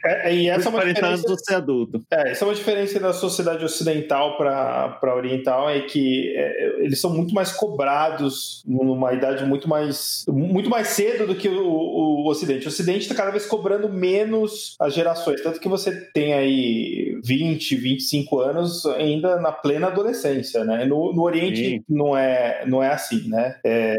é, 0.04 0.30
é, 0.30 0.36
e 0.36 0.48
essa 0.48 0.68
é 0.68 0.70
uma 0.70 0.80
40 0.80 1.06
anos 1.06 1.22
você 1.22 1.54
é 1.54 1.56
adulto. 1.56 2.00
É, 2.10 2.30
essa 2.30 2.44
é 2.44 2.48
uma 2.48 2.54
diferença 2.54 3.00
da 3.00 3.12
sociedade 3.12 3.64
ocidental 3.64 4.36
para 4.36 5.14
oriental, 5.14 5.68
é 5.68 5.80
que 5.80 6.32
é, 6.36 6.84
eles 6.84 7.00
são 7.00 7.12
muito 7.12 7.34
mais 7.34 7.52
cobrados 7.52 8.62
numa 8.66 9.12
idade 9.12 9.44
muito 9.44 9.68
mais 9.68 10.24
muito 10.28 10.70
mais 10.70 10.88
cedo 10.88 11.26
do 11.26 11.34
que 11.34 11.48
o, 11.48 11.66
o, 11.66 12.24
o 12.24 12.28
Ocidente. 12.28 12.66
O 12.66 12.68
Ocidente 12.68 13.00
está 13.00 13.14
cada 13.14 13.30
vez 13.30 13.46
cobrando 13.46 13.88
menos 13.88 14.76
as 14.80 14.94
gerações, 14.94 15.42
tanto 15.42 15.58
que 15.58 15.68
você 15.68 15.92
tem 16.12 16.32
aí 16.32 17.18
20, 17.24 17.76
25 17.76 18.33
anos 18.40 18.84
ainda 18.86 19.40
na 19.40 19.52
plena 19.52 19.88
adolescência, 19.88 20.64
né? 20.64 20.84
No, 20.84 21.12
no 21.12 21.22
Oriente 21.22 21.82
não 21.88 22.16
é, 22.16 22.64
não 22.66 22.82
é 22.82 22.88
assim, 22.88 23.28
né? 23.28 23.56
É, 23.64 23.96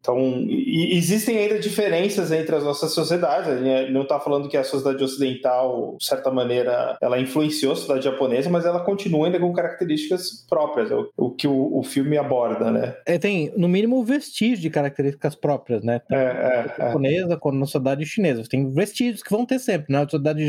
então, 0.00 0.46
existem 0.48 1.38
ainda 1.38 1.58
diferenças 1.58 2.30
entre 2.32 2.54
as 2.54 2.64
nossas 2.64 2.92
sociedades. 2.92 3.48
A 3.48 3.56
gente 3.56 3.92
não 3.92 4.02
está 4.02 4.18
falando 4.20 4.48
que 4.48 4.56
a 4.56 4.64
sociedade 4.64 5.02
ocidental, 5.02 5.96
de 5.98 6.04
certa 6.04 6.30
maneira, 6.30 6.96
ela 7.00 7.18
influenciou 7.18 7.72
a 7.72 7.76
sociedade 7.76 8.04
japonesa, 8.04 8.50
mas 8.50 8.64
ela 8.64 8.80
continua 8.80 9.26
ainda 9.26 9.38
com 9.38 9.52
características 9.52 10.46
próprias, 10.48 10.90
é 10.90 10.94
o, 10.94 11.08
o 11.16 11.30
que 11.30 11.46
o, 11.46 11.78
o, 11.78 11.82
filme 11.82 12.16
aborda, 12.16 12.70
né? 12.70 12.94
É, 13.06 13.18
tem, 13.18 13.52
no 13.56 13.68
mínimo, 13.68 14.02
vestígios 14.04 14.60
de 14.60 14.70
características 14.70 15.34
próprias, 15.34 15.82
né? 15.82 16.00
Tanto 16.00 16.18
é, 16.18 16.74
é, 16.78 16.84
japonesa 16.84 17.34
é. 17.34 17.36
quanto 17.36 17.56
na 17.56 17.66
sociedade 17.66 18.04
chinesa. 18.06 18.42
Tem 18.48 18.70
vestígios 18.70 19.22
que 19.22 19.30
vão 19.30 19.44
ter 19.44 19.58
sempre, 19.58 19.92
né? 19.92 20.02
A 20.02 20.08
sociedade 20.08 20.48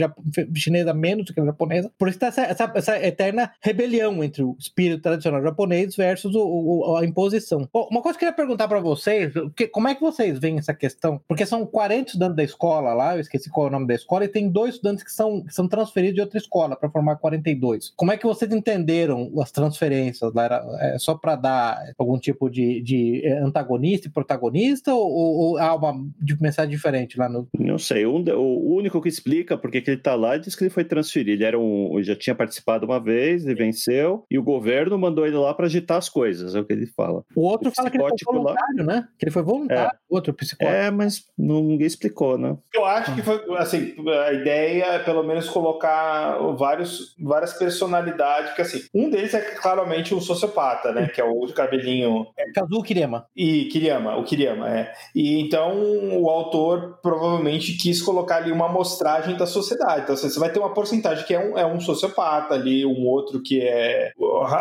chinesa 0.56 0.94
menos 0.94 1.26
do 1.26 1.34
que 1.34 1.40
a 1.40 1.46
japonesa. 1.46 1.92
Por 1.98 2.08
isso 2.08 2.20
tá 2.20 2.28
essa, 2.28 2.42
essa, 2.44 2.72
essa 2.76 2.98
eterna 3.10 3.52
rebelião 3.62 4.24
entre 4.24 4.44
o 4.44 4.56
espírito 4.58 5.02
tradicional 5.02 5.42
japonês 5.42 5.96
versus 5.96 6.36
o, 6.36 6.42
o, 6.42 6.98
a 6.98 7.06
imposição. 7.06 7.68
Bom, 7.72 7.88
uma 7.92 8.02
coisa 8.02 8.18
que 8.18 8.26
eu 8.26 8.30
queria 8.30 8.46
perguntar 8.46 8.68
para 8.68 8.80
vocês, 8.80 9.34
que, 9.56 9.68
como 9.68 9.88
é 9.88 9.96
que 9.96 10.02
vocês 10.02 10.40
veem 10.40 10.58
essa 10.58 10.74
questão? 10.74 11.22
Porque 11.28 11.46
são 11.46 11.66
40 11.66 12.08
estudantes 12.08 12.36
da 12.36 12.44
escola 12.44 12.94
lá, 12.94 13.16
eu 13.16 13.22
esqueci 13.22 13.50
qual 13.50 13.68
é 13.68 13.70
o 13.70 13.74
nome 13.74 13.88
da 13.88 13.96
escola, 13.96 14.26
e 14.26 14.28
tem 14.28 14.50
dois 14.50 14.76
estudantes 14.76 15.04
que 15.04 15.12
são, 15.12 15.44
que 15.44 15.54
são 15.54 15.68
transferidos 15.68 16.16
de 16.16 16.22
outra 16.22 16.38
escola 16.38 16.76
para 16.76 16.90
formar 16.90 17.18
42. 17.18 17.94
Como 17.96 18.12
é 18.12 18.18
que 18.18 18.26
vocês 18.26 18.52
entenderam 18.52 19.32
as 19.42 19.52
transferências 19.52 20.34
lá? 20.34 20.46
Era 20.46 20.66
é, 20.80 21.00
só 21.00 21.16
para 21.16 21.36
dar 21.36 21.94
algum 21.98 22.18
tipo 22.18 22.50
de, 22.50 22.82
de 22.82 23.22
é, 23.26 23.40
antagonista 23.40 24.08
e 24.08 24.12
protagonista 24.12 24.94
ou, 24.94 25.10
ou, 25.10 25.58
há 25.58 25.76
uma 25.76 25.94
mensagem 26.40 26.72
diferente 26.72 27.18
lá 27.18 27.30
no. 27.30 27.48
Não 27.58 27.78
sei. 27.78 28.06
Um, 28.06 28.24
o 28.36 28.76
único 28.76 29.02
que 29.02 29.10
explica 29.10 29.58
porque 29.58 29.82
que 29.82 29.92
ele 29.92 30.02
tá 30.02 30.16
lá 30.16 30.38
diz 30.38 30.56
que 30.56 30.64
ele 30.64 30.70
foi 30.70 30.84
transferido. 30.84 31.32
Ele 31.32 31.44
era 31.44 31.60
um, 31.60 32.02
já 32.02 32.16
tinha 32.16 32.36
participado 32.36 32.86
uma 32.86 32.99
vez, 33.00 33.46
ele 33.46 33.56
venceu, 33.56 34.26
e 34.30 34.38
o 34.38 34.44
governo 34.44 34.98
mandou 34.98 35.26
ele 35.26 35.38
lá 35.38 35.54
para 35.54 35.66
agitar 35.66 35.98
as 35.98 36.10
coisas, 36.10 36.56
é 36.56 36.60
o 36.60 36.66
que 36.66 36.74
ele 36.74 36.86
fala. 36.86 37.24
O 37.36 37.42
outro 37.48 37.70
o 37.70 37.72
fala 37.72 37.90
que 37.90 37.98
ele 37.98 38.08
foi 38.08 38.34
voluntário, 38.34 38.78
lá... 38.78 38.84
né? 38.84 39.08
Que 39.18 39.26
ele 39.26 39.32
foi 39.32 39.44
voluntário, 39.44 39.92
é. 39.92 39.98
outro 40.10 40.34
psicólogo. 40.34 40.78
É, 40.78 40.92
mas 40.92 41.26
ninguém 41.38 41.88
explicou, 41.88 42.38
né? 42.38 42.58
Eu 42.74 42.86
acho 42.86 43.16
que 43.16 43.22
foi, 43.22 43.42
assim, 43.58 43.96
a 44.26 44.34
ideia 44.34 44.86
é 44.86 45.00
pelo 45.00 45.24
menos 45.24 45.50
colocar 45.50 46.38
vários, 46.58 47.16
várias 47.20 47.54
personalidades, 47.54 48.50
porque 48.50 48.62
assim, 48.62 48.82
um 48.94 49.10
deles 49.10 49.34
é 49.34 49.42
claramente 49.42 50.14
um 50.14 50.22
sociopata, 50.22 50.92
né? 50.92 51.08
Que 51.08 51.22
é 51.22 51.24
o 51.24 51.48
cabelinho. 51.54 52.28
É 52.38 52.52
Kazuo 52.52 52.84
Kiriyama. 52.84 53.26
E 53.36 53.66
Kiriyama, 53.66 54.18
o 54.18 54.24
Kiriyama, 54.24 54.70
é. 54.70 54.92
E 55.16 55.40
então 55.40 55.74
o 56.20 56.30
autor 56.30 57.00
provavelmente 57.02 57.74
quis 57.78 58.02
colocar 58.02 58.38
ali 58.38 58.52
uma 58.52 58.68
amostragem 58.68 59.38
da 59.38 59.46
sociedade. 59.46 60.04
Então 60.04 60.16
assim, 60.16 60.30
você 60.30 60.40
vai 60.40 60.52
ter 60.52 60.60
uma 60.60 60.74
porcentagem 60.74 61.26
que 61.26 61.34
é 61.34 61.40
um, 61.40 61.58
é 61.58 61.66
um 61.66 61.80
sociopata 61.80 62.54
ali, 62.54 62.86
um 62.90 63.06
outro 63.08 63.42
que 63.42 63.62
é 63.62 64.12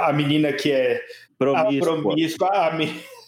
a 0.07 0.13
menina 0.13 0.53
que 0.53 0.71
é 0.71 1.01
promíscua. 1.39 1.95
A 1.95 2.01
promíscua, 2.03 2.49
a, 2.49 2.71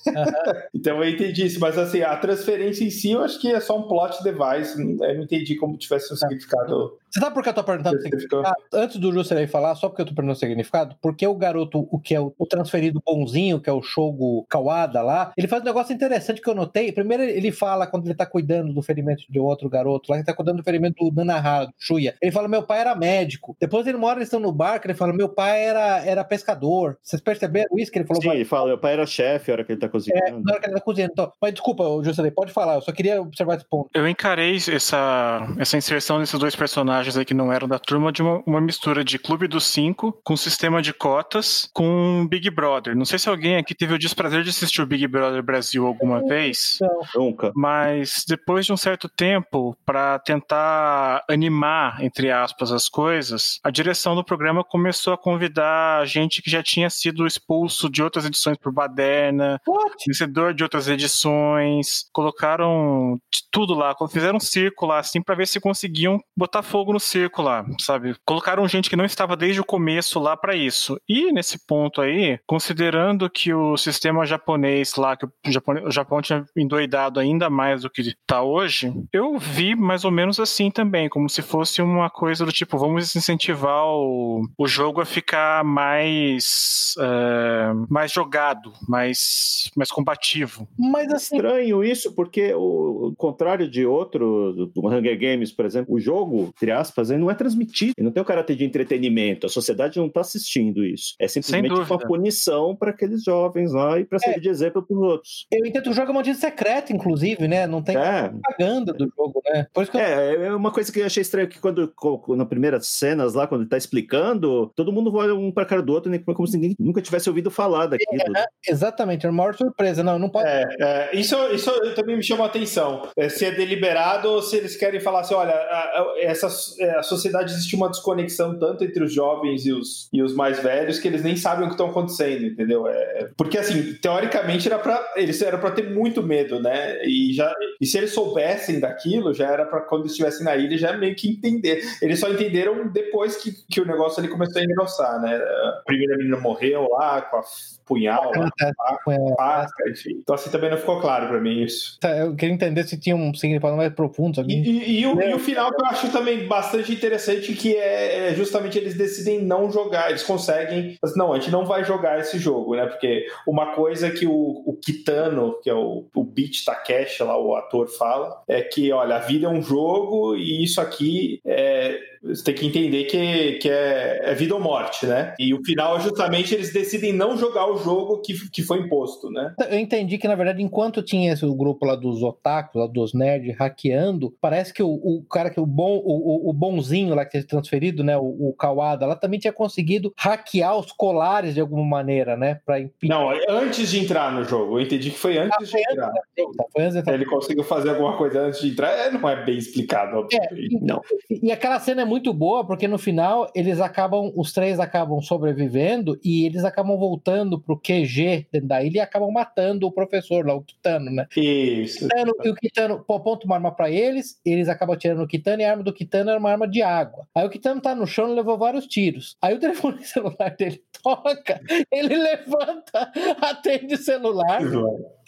então 0.75 1.03
eu 1.03 1.11
entendi 1.11 1.47
isso, 1.47 1.61
mas 1.61 1.77
assim, 1.79 2.03
a 2.03 2.17
transferência 2.17 2.85
em 2.85 2.91
si 2.91 3.13
eu 3.13 3.23
acho 3.23 3.41
que 3.41 3.51
é 3.51 3.61
só 3.61 3.79
um 3.79 3.89
plot 3.89 4.23
device, 4.23 4.79
eu 4.79 5.15
não 5.15 5.25
entendi 5.25 5.57
como 5.57 5.77
tivesse 5.77 6.13
um 6.13 6.17
significado 6.17 6.99
você 7.11 7.19
sabe 7.19 7.35
por 7.35 7.43
que 7.43 7.49
eu 7.49 7.55
tô 7.55 7.65
perguntando 7.65 7.97
o 7.97 8.03
significado? 8.03 8.55
Antes 8.73 8.97
do 8.97 9.13
Juscelino 9.13 9.49
falar, 9.49 9.75
só 9.75 9.89
porque 9.89 10.03
eu 10.03 10.07
tô 10.07 10.15
perguntando 10.15 10.37
o 10.37 10.39
significado, 10.39 10.97
porque 11.03 11.27
o 11.27 11.35
garoto, 11.35 11.89
o 11.91 11.99
que 11.99 12.15
é 12.15 12.21
o, 12.21 12.33
transferido 12.49 13.03
bonzinho, 13.05 13.61
que 13.61 13.69
é 13.69 13.73
o 13.73 13.83
Shogo 13.83 14.47
Kawada 14.49 15.03
lá, 15.03 15.33
ele 15.37 15.49
faz 15.49 15.63
um 15.63 15.67
negócio 15.67 15.93
interessante 15.93 16.41
que 16.41 16.49
eu 16.49 16.55
notei. 16.55 16.93
Primeiro, 16.93 17.25
ele 17.25 17.51
fala 17.51 17.87
quando 17.89 18.07
ele 18.07 18.15
tá 18.15 18.25
cuidando 18.25 18.73
do 18.73 18.81
ferimento 18.81 19.25
de 19.29 19.41
outro 19.41 19.69
garoto 19.69 20.11
lá, 20.11 20.19
ele 20.19 20.25
tá 20.25 20.33
cuidando 20.33 20.59
do 20.59 20.63
ferimento 20.63 21.05
do 21.05 21.13
Nanahara, 21.13 21.67
do 21.67 21.73
Shuya. 21.77 22.15
Ele 22.23 22.31
fala: 22.31 22.47
meu 22.47 22.63
pai 22.63 22.79
era 22.79 22.95
médico. 22.95 23.57
Depois 23.61 23.89
ele 23.89 23.99
mora, 23.99 24.19
eles 24.19 24.29
estão 24.29 24.39
no 24.39 24.53
barco, 24.53 24.87
ele 24.87 24.95
fala: 24.95 25.13
meu 25.13 25.29
pai 25.29 25.65
era, 25.65 26.05
era 26.05 26.23
pescador. 26.23 26.97
Vocês 27.03 27.21
perceberam 27.21 27.77
isso 27.77 27.91
que 27.91 27.99
ele 27.99 28.07
falou? 28.07 28.23
Sim, 28.23 28.31
ele 28.31 28.45
fala: 28.45 28.69
meu 28.69 28.79
pai 28.79 28.93
era 28.93 29.05
chefe 29.05 29.51
na 29.51 29.55
hora 29.55 29.65
que 29.65 29.73
ele 29.73 29.81
tá 29.81 29.89
cozinhando. 29.91 30.27
É, 30.27 30.31
na 30.31 30.53
hora 30.53 30.61
que 30.61 30.67
ele 30.67 30.75
tá 30.75 30.81
cozinhando. 30.81 31.13
Então, 31.13 31.33
mas 31.41 31.53
desculpa, 31.53 31.85
Juscelino, 32.03 32.35
pode 32.35 32.53
falar, 32.53 32.75
eu 32.75 32.83
só 32.83 32.93
queria 32.93 33.21
observar 33.21 33.57
esse 33.57 33.69
ponto. 33.69 33.91
Eu 33.95 34.09
encarei 34.09 34.57
essa, 34.57 35.47
essa 35.59 35.77
inserção 35.77 36.19
desses 36.19 36.39
dois 36.39 36.57
personagens 36.57 37.17
aí 37.17 37.25
que 37.25 37.35
não 37.35 37.53
eram 37.53 37.69
da 37.69 37.79
turma 37.79 38.13
de 38.13 38.23
uma, 38.23 38.43
uma, 38.47 38.61
mistura 38.61 39.05
de 39.05 39.19
Clube 39.19 39.49
dos 39.49 39.65
Cinco 39.65 40.19
com 40.25 40.37
sistema 40.37 40.83
de 40.83 40.93
cotas 40.93 41.69
com 41.73 42.27
Big 42.29 42.51
Brother. 42.51 42.97
Não 42.97 43.05
sei 43.05 43.19
se 43.19 43.29
alguém 43.29 43.57
aqui 43.57 43.75
teve 43.75 43.95
o 43.95 43.99
desprazer 43.99 44.43
de 44.43 44.51
assistir 44.51 44.83
o 44.83 44.87
Big 44.87 45.07
Brother 45.07 45.43
Brasil 45.43 45.87
alguma 45.87 46.21
vez. 46.27 46.79
Nunca. 47.15 47.53
Mas 47.55 48.25
depois 48.29 48.67
de 48.67 48.73
um 48.73 48.77
certo 48.77 49.09
tempo, 49.09 49.77
para 49.85 50.19
tentar 50.19 51.25
animar, 51.29 52.03
entre 52.03 52.31
aspas, 52.31 52.73
as 52.73 52.89
coisas, 52.89 53.59
a 53.65 53.71
direção 53.71 54.15
do 54.15 54.25
programa 54.25 54.63
começou 54.63 55.13
a 55.13 55.19
convidar 55.19 56.07
gente 56.07 56.43
que 56.43 56.51
já 56.51 56.63
tinha 56.63 56.91
sido 56.91 57.27
expulso 57.27 57.89
de 57.89 58.03
outras 58.03 58.25
edições 58.25 58.57
por 58.59 58.73
baderna, 58.73 59.61
What? 59.67 59.80
Vencedor 60.07 60.55
de 60.55 60.63
outras 60.63 60.89
edições, 60.89 62.05
colocaram 62.13 63.19
tudo 63.51 63.75
lá, 63.75 63.95
fizeram 64.11 64.37
um 64.37 64.41
circo 64.41 64.87
lá, 64.87 64.99
assim, 64.99 65.23
para 65.23 65.35
ver 65.35 65.47
se 65.47 65.61
conseguiam 65.61 66.19
botar 66.37 66.63
fogo 66.63 66.93
no 66.93 67.01
circo 67.01 67.43
lá 67.43 67.65
sabe? 67.79 68.15
Colocaram 68.25 68.67
gente 68.69 68.89
que 68.89 68.97
não 68.97 69.05
estava 69.05 69.37
desde 69.37 69.61
o 69.61 69.65
começo 69.65 70.19
lá 70.19 70.37
para 70.37 70.55
isso. 70.55 71.01
E 71.09 71.33
nesse 71.33 71.59
ponto 71.67 72.01
aí, 72.01 72.39
considerando 72.47 73.29
que 73.29 73.53
o 73.53 73.77
sistema 73.77 74.27
japonês 74.27 74.95
lá, 74.97 75.17
que 75.17 75.27
o 75.27 75.31
Japão, 75.47 75.75
o 75.85 75.91
Japão 75.91 76.23
tinha 76.23 76.45
endoidado 76.57 77.21
ainda 77.21 77.51
mais 77.51 77.83
do 77.83 77.91
que 77.91 78.03
está 78.03 78.43
hoje, 78.43 78.93
eu 79.13 79.39
vi 79.39 79.75
mais 79.75 80.05
ou 80.05 80.11
menos 80.11 80.39
assim 80.41 80.71
também, 80.71 81.09
como 81.09 81.29
se 81.29 81.43
fosse 81.43 81.83
uma 81.83 82.11
coisa 82.11 82.45
do 82.45 82.53
tipo, 82.53 82.79
vamos 82.79 83.15
incentivar 83.17 83.85
o, 83.87 84.43
o 84.59 84.67
jogo 84.67 85.01
a 85.01 85.07
ficar 85.07 85.65
mais, 85.65 86.95
uh, 86.99 87.87
mais 87.89 88.13
jogado, 88.13 88.73
mais 88.89 89.70
mais 89.77 89.91
combativo. 89.91 90.69
Mas 90.79 91.13
assim. 91.13 91.37
Estranho 91.37 91.85
isso, 91.85 92.13
porque 92.15 92.53
o, 92.55 93.09
o 93.09 93.17
contrário 93.17 93.69
de 93.69 93.85
outro, 93.87 94.71
do, 94.75 94.87
Hunger 94.87 95.19
Games, 95.19 95.53
por 95.53 95.65
exemplo, 95.65 95.95
o 95.95 96.01
jogo, 96.01 96.53
entre 96.57 96.71
aspas, 96.71 97.11
ele 97.11 97.21
não 97.21 97.31
é 97.31 97.35
transmitido. 97.35 97.95
Ele 97.97 98.05
não 98.05 98.13
tem 98.13 98.23
o 98.23 98.27
caráter 98.27 98.57
de 98.57 98.65
entretenimento. 98.65 99.47
A 99.47 99.49
sociedade 99.49 99.99
não 99.99 100.07
está 100.07 100.21
assistindo 100.21 100.85
isso. 100.85 101.15
É 101.19 101.29
simplesmente 101.29 101.73
uma 101.73 101.99
punição 101.99 102.75
para 102.75 102.91
aqueles 102.91 103.23
jovens 103.25 103.73
lá 103.73 103.99
e 103.99 104.05
para 104.05 104.19
servir 104.19 104.39
é. 104.39 104.41
de 104.41 104.49
exemplo 104.49 104.83
para 104.83 104.97
os 104.97 105.03
outros. 105.03 105.47
Eu 105.51 105.67
entendo 105.67 105.85
que 105.85 105.91
o 105.91 105.95
jogo 105.95 106.09
é 106.09 106.11
uma 106.11 106.21
notícia 106.21 106.49
secreta, 106.49 106.93
inclusive, 106.93 107.47
né? 107.49 107.67
Não 107.67 107.83
tem 107.83 107.97
é. 107.97 108.29
propaganda 108.29 108.93
do 108.93 109.11
jogo, 109.17 109.43
né? 109.47 109.67
Por 109.73 109.83
isso 109.83 109.93
que 109.93 109.99
eu... 109.99 110.01
É, 110.01 110.47
é 110.47 110.55
uma 110.55 110.71
coisa 110.71 110.93
que 110.93 111.01
eu 111.01 111.07
achei 111.07 111.21
estranho 111.21 111.49
que 111.49 111.59
quando, 111.59 111.93
na 112.37 112.45
primeiras 112.45 112.87
cenas 112.87 113.35
lá, 113.35 113.47
quando 113.47 113.63
ele 113.63 113.71
tá 113.71 113.77
explicando, 113.77 114.71
todo 114.75 114.93
mundo 114.93 115.15
olha 115.15 115.35
um 115.35 115.51
para 115.51 115.67
cara 115.67 115.83
do 115.83 115.93
outro, 115.93 116.11
né? 116.11 116.19
como 116.19 116.47
se 116.47 116.57
ninguém 116.57 116.77
nunca 116.79 117.03
tivesse 117.03 117.29
ouvido 117.29 117.51
falar 117.51 117.87
daquilo. 117.87 118.37
É, 118.37 118.47
exatamente, 118.69 119.27
é 119.27 119.31
uma 119.31 119.37
maior 119.37 119.55
surpresa. 119.61 120.03
Não, 120.03 120.19
não 120.19 120.29
pode. 120.29 120.49
É, 120.49 120.67
é, 120.81 121.11
isso, 121.13 121.37
isso 121.53 121.71
também 121.95 122.17
me 122.17 122.23
chamou 122.23 122.45
a 122.45 122.49
atenção. 122.49 123.09
É, 123.17 123.29
se 123.29 123.45
é 123.45 123.51
deliberado 123.51 124.29
ou 124.29 124.43
se 124.43 124.57
eles 124.57 124.77
querem 124.77 125.01
falar 125.01 125.21
assim: 125.21 125.35
olha, 125.35 125.53
a, 125.53 125.79
a, 125.79 126.15
essa, 126.19 126.49
é, 126.79 126.99
a 126.99 127.03
sociedade 127.03 127.53
existe 127.53 127.77
uma 127.77 127.89
desconexão 127.89 128.59
tanto 128.59 128.85
entre 128.85 129.03
os 129.05 129.13
jovens 129.13 129.67
e 129.67 129.73
os, 129.73 130.09
e 130.13 130.23
os 130.23 130.35
mais 130.35 130.61
velhos 130.61 130.99
que 130.99 131.09
eles 131.09 131.23
nem 131.23 131.37
sabem 131.37 131.65
o 131.65 131.69
que 131.69 131.75
estão 131.75 131.91
acontecendo, 131.91 132.45
entendeu? 132.45 132.87
É, 132.87 133.29
porque, 133.37 133.59
assim, 133.59 133.95
teoricamente 133.95 134.67
era 134.67 134.79
para 134.79 135.13
eles 135.17 135.41
eram 135.43 135.59
para 135.59 135.71
ter 135.71 135.91
muito 135.91 136.23
medo, 136.23 136.61
né? 136.61 137.05
E, 137.05 137.33
já, 137.33 137.53
e 137.81 137.87
se 137.87 137.97
eles 137.97 138.13
soubessem 138.13 138.79
daquilo, 138.79 139.33
já 139.33 139.51
era 139.51 139.65
para 139.65 139.81
quando 139.81 140.07
estivessem 140.07 140.45
na 140.45 140.57
ilha 140.57 140.77
já 140.77 140.93
meio 140.97 141.15
que 141.17 141.31
entender. 141.31 141.83
Eles 142.03 142.21
só 142.21 142.29
entenderam 142.29 142.89
depois 142.89 143.37
que, 143.37 143.53
que 143.71 143.81
o 143.81 143.87
negócio 143.87 144.21
ali 144.21 144.29
começou 144.29 144.61
a 144.61 144.65
engrossar, 144.65 145.21
né? 145.21 145.35
A 145.35 145.83
primeira 145.85 146.17
menina 146.17 146.39
morreu 146.39 146.89
lá 146.91 147.23
com 147.23 147.39
a 147.39 147.43
punhal, 147.91 148.31
lá, 148.37 148.49
faca, 148.57 149.35
faca, 149.37 149.91
enfim. 149.91 150.21
Então 150.23 150.35
assim 150.37 150.49
também 150.49 150.71
não 150.71 150.79
ficou 150.79 151.01
claro 151.01 151.27
para 151.27 151.41
mim 151.41 151.63
isso. 151.63 151.99
Tá, 151.99 152.17
eu 152.17 152.37
queria 152.37 152.55
entender 152.55 152.85
se 152.85 152.99
tinha 152.99 153.17
um 153.17 153.35
significado 153.35 153.77
mais 153.77 153.93
profundo 153.93 154.41
aqui. 154.41 154.53
E, 154.53 154.69
e, 154.69 155.01
e, 155.01 155.07
o, 155.07 155.21
e, 155.21 155.35
o, 155.35 155.39
final 155.41 155.75
que 155.75 155.83
eu 155.83 155.87
acho 155.87 156.13
também 156.13 156.47
bastante 156.47 156.93
interessante, 156.93 157.53
que 157.55 157.75
é, 157.75 158.29
é, 158.29 158.35
justamente 158.35 158.79
eles 158.79 158.95
decidem 158.95 159.43
não 159.43 159.71
jogar, 159.73 160.11
eles 160.11 160.23
conseguem, 160.23 160.97
mas 161.03 161.17
não, 161.17 161.33
a 161.33 161.41
gente 161.41 161.51
não 161.51 161.65
vai 161.65 161.83
jogar 161.83 162.21
esse 162.21 162.39
jogo, 162.39 162.77
né? 162.77 162.87
Porque 162.87 163.27
uma 163.47 163.75
coisa 163.75 164.11
que 164.11 164.27
o, 164.27 164.63
o 164.65 164.77
Kitano, 164.81 165.59
que 165.61 165.69
é 165.69 165.75
o, 165.75 166.07
o 166.15 166.23
Beat 166.23 166.65
Takeshi 166.65 167.25
lá, 167.25 167.37
o 167.37 167.57
ator 167.71 167.87
fala, 167.87 168.43
é 168.49 168.61
que, 168.63 168.93
olha, 168.93 169.17
a 169.17 169.21
vida 169.21 169.47
é 169.47 169.49
um 169.51 169.63
jogo 169.63 170.37
e 170.37 170.65
isso 170.65 170.81
aqui 170.81 171.41
é, 171.47 171.99
você 172.23 172.45
tem 172.45 172.55
que 172.55 172.67
entender 172.67 173.05
que, 173.05 173.53
que 173.55 173.69
é, 173.69 174.31
é, 174.31 174.35
vida 174.35 174.55
ou 174.55 174.61
morte, 174.61 175.07
né? 175.07 175.35
E 175.39 175.55
o 175.55 175.65
final 175.65 175.97
é 175.97 176.01
justamente 176.01 176.55
eles 176.55 176.73
decidem 176.73 177.15
não 177.15 177.37
jogar 177.37 177.67
o 177.67 177.79
jogo 177.79 178.21
que, 178.21 178.35
que 178.51 178.63
foi 178.63 178.79
imposto, 178.79 179.31
né? 179.31 179.55
Eu 179.71 179.79
entendi 179.79 180.19
que, 180.19 180.29
na 180.29 180.35
verdade, 180.35 180.63
enquanto 180.63 181.03
tinha 181.03 181.33
esse 181.33 181.47
grupo 181.47 181.87
lá 181.87 181.97
dos 181.97 182.23
otakus, 182.23 182.81
lá 182.81 182.87
dos 182.87 183.15
nerds 183.15 183.57
hackeando, 183.57 184.35
parece 184.39 184.73
que 184.75 184.83
o, 184.83 184.91
o 184.91 185.25
cara 185.31 185.49
que 185.49 185.59
o 185.59 185.65
bom, 185.65 185.97
o, 186.05 186.51
o 186.51 186.53
bonzinho 186.53 187.15
lá 187.15 187.25
que 187.25 187.31
tinha 187.31 187.47
transferido, 187.47 188.05
né? 188.05 188.19
O, 188.19 188.51
o 188.51 188.55
Kawada 188.55 189.07
lá 189.07 189.17
também 189.17 189.41
tinha 189.41 189.53
conseguido 189.53 190.13
hackear 190.17 190.79
os 190.79 190.93
colares 190.93 191.55
de 191.55 191.61
alguma 191.61 191.85
maneira, 191.85 192.37
né? 192.37 192.61
Pra 192.67 192.81
impedir. 192.81 193.09
Não, 193.09 193.31
antes 193.49 193.91
de 193.91 193.99
entrar 193.99 194.31
no 194.31 194.45
jogo. 194.45 194.79
Eu 194.79 194.83
entendi 194.83 195.11
que 195.11 195.19
foi 195.19 195.39
antes 195.39 195.57
ah, 195.59 195.77
de 195.77 195.91
entrar. 195.91 196.09
Antes, 196.09 196.57
tá, 196.57 196.65
foi 196.71 196.85
antes 196.85 197.03
de... 197.03 197.11
Ele 197.11 197.25
conseguiu 197.25 197.65
fazer 197.65 197.91
alguma 197.91 198.17
coisa 198.19 198.43
antes 198.43 198.61
de 198.61 198.69
entrar. 198.69 198.91
É, 198.91 199.11
não 199.11 199.27
é 199.27 199.43
bem 199.43 199.57
explicado, 199.57 200.19
obviamente. 200.19 200.77
É, 200.77 200.81
não. 200.81 201.01
E 201.31 201.51
aquela 201.51 201.81
cena 201.81 202.03
é 202.03 202.10
muito 202.11 202.35
boa, 202.35 202.67
porque 202.67 202.89
no 202.89 202.99
final 202.99 203.49
eles 203.55 203.81
acabam, 203.81 204.33
os 204.35 204.53
três 204.53 204.81
acabam 204.81 205.21
sobrevivendo 205.21 206.19
e 206.25 206.45
eles 206.45 206.65
acabam 206.65 206.99
voltando 206.99 207.61
pro 207.61 207.79
QG 207.79 208.49
dentro 208.53 208.67
da 208.67 208.83
ilha 208.83 208.99
e 208.99 209.01
acabam 209.01 209.31
matando 209.31 209.87
o 209.87 209.93
professor 209.93 210.45
lá, 210.45 210.55
o 210.55 210.63
Kitano, 210.63 211.09
né? 211.11 211.27
Isso. 211.37 212.05
O 212.05 212.09
Kitano, 212.09 212.33
e 212.45 212.49
o 212.51 212.55
Kitano 212.55 213.05
ponto 213.05 213.45
uma 213.45 213.55
arma 213.55 213.71
para 213.71 213.89
eles, 213.89 214.41
eles 214.45 214.69
acabam 214.69 214.97
tirando 214.97 215.23
o 215.23 215.29
Kitano 215.29 215.63
e 215.63 215.65
a 215.65 215.71
arma 215.71 215.85
do 215.85 215.93
Kitano 215.93 216.31
era 216.31 216.41
uma 216.41 216.51
arma 216.51 216.67
de 216.67 216.83
água. 216.83 217.29
Aí 217.33 217.47
o 217.47 217.51
Kitano 217.51 217.81
tá 217.81 217.95
no 217.95 218.07
chão 218.07 218.29
e 218.29 218.35
levou 218.35 218.59
vários 218.59 218.87
tiros. 218.87 219.37
Aí 219.41 219.55
o 219.55 219.61
telefone 219.61 220.03
celular 220.05 220.57
dele 220.59 220.83
toca, 221.03 221.61
ele 221.93 222.17
levanta, 222.17 223.13
atende 223.41 223.95
o 223.95 223.99
celular, 223.99 224.61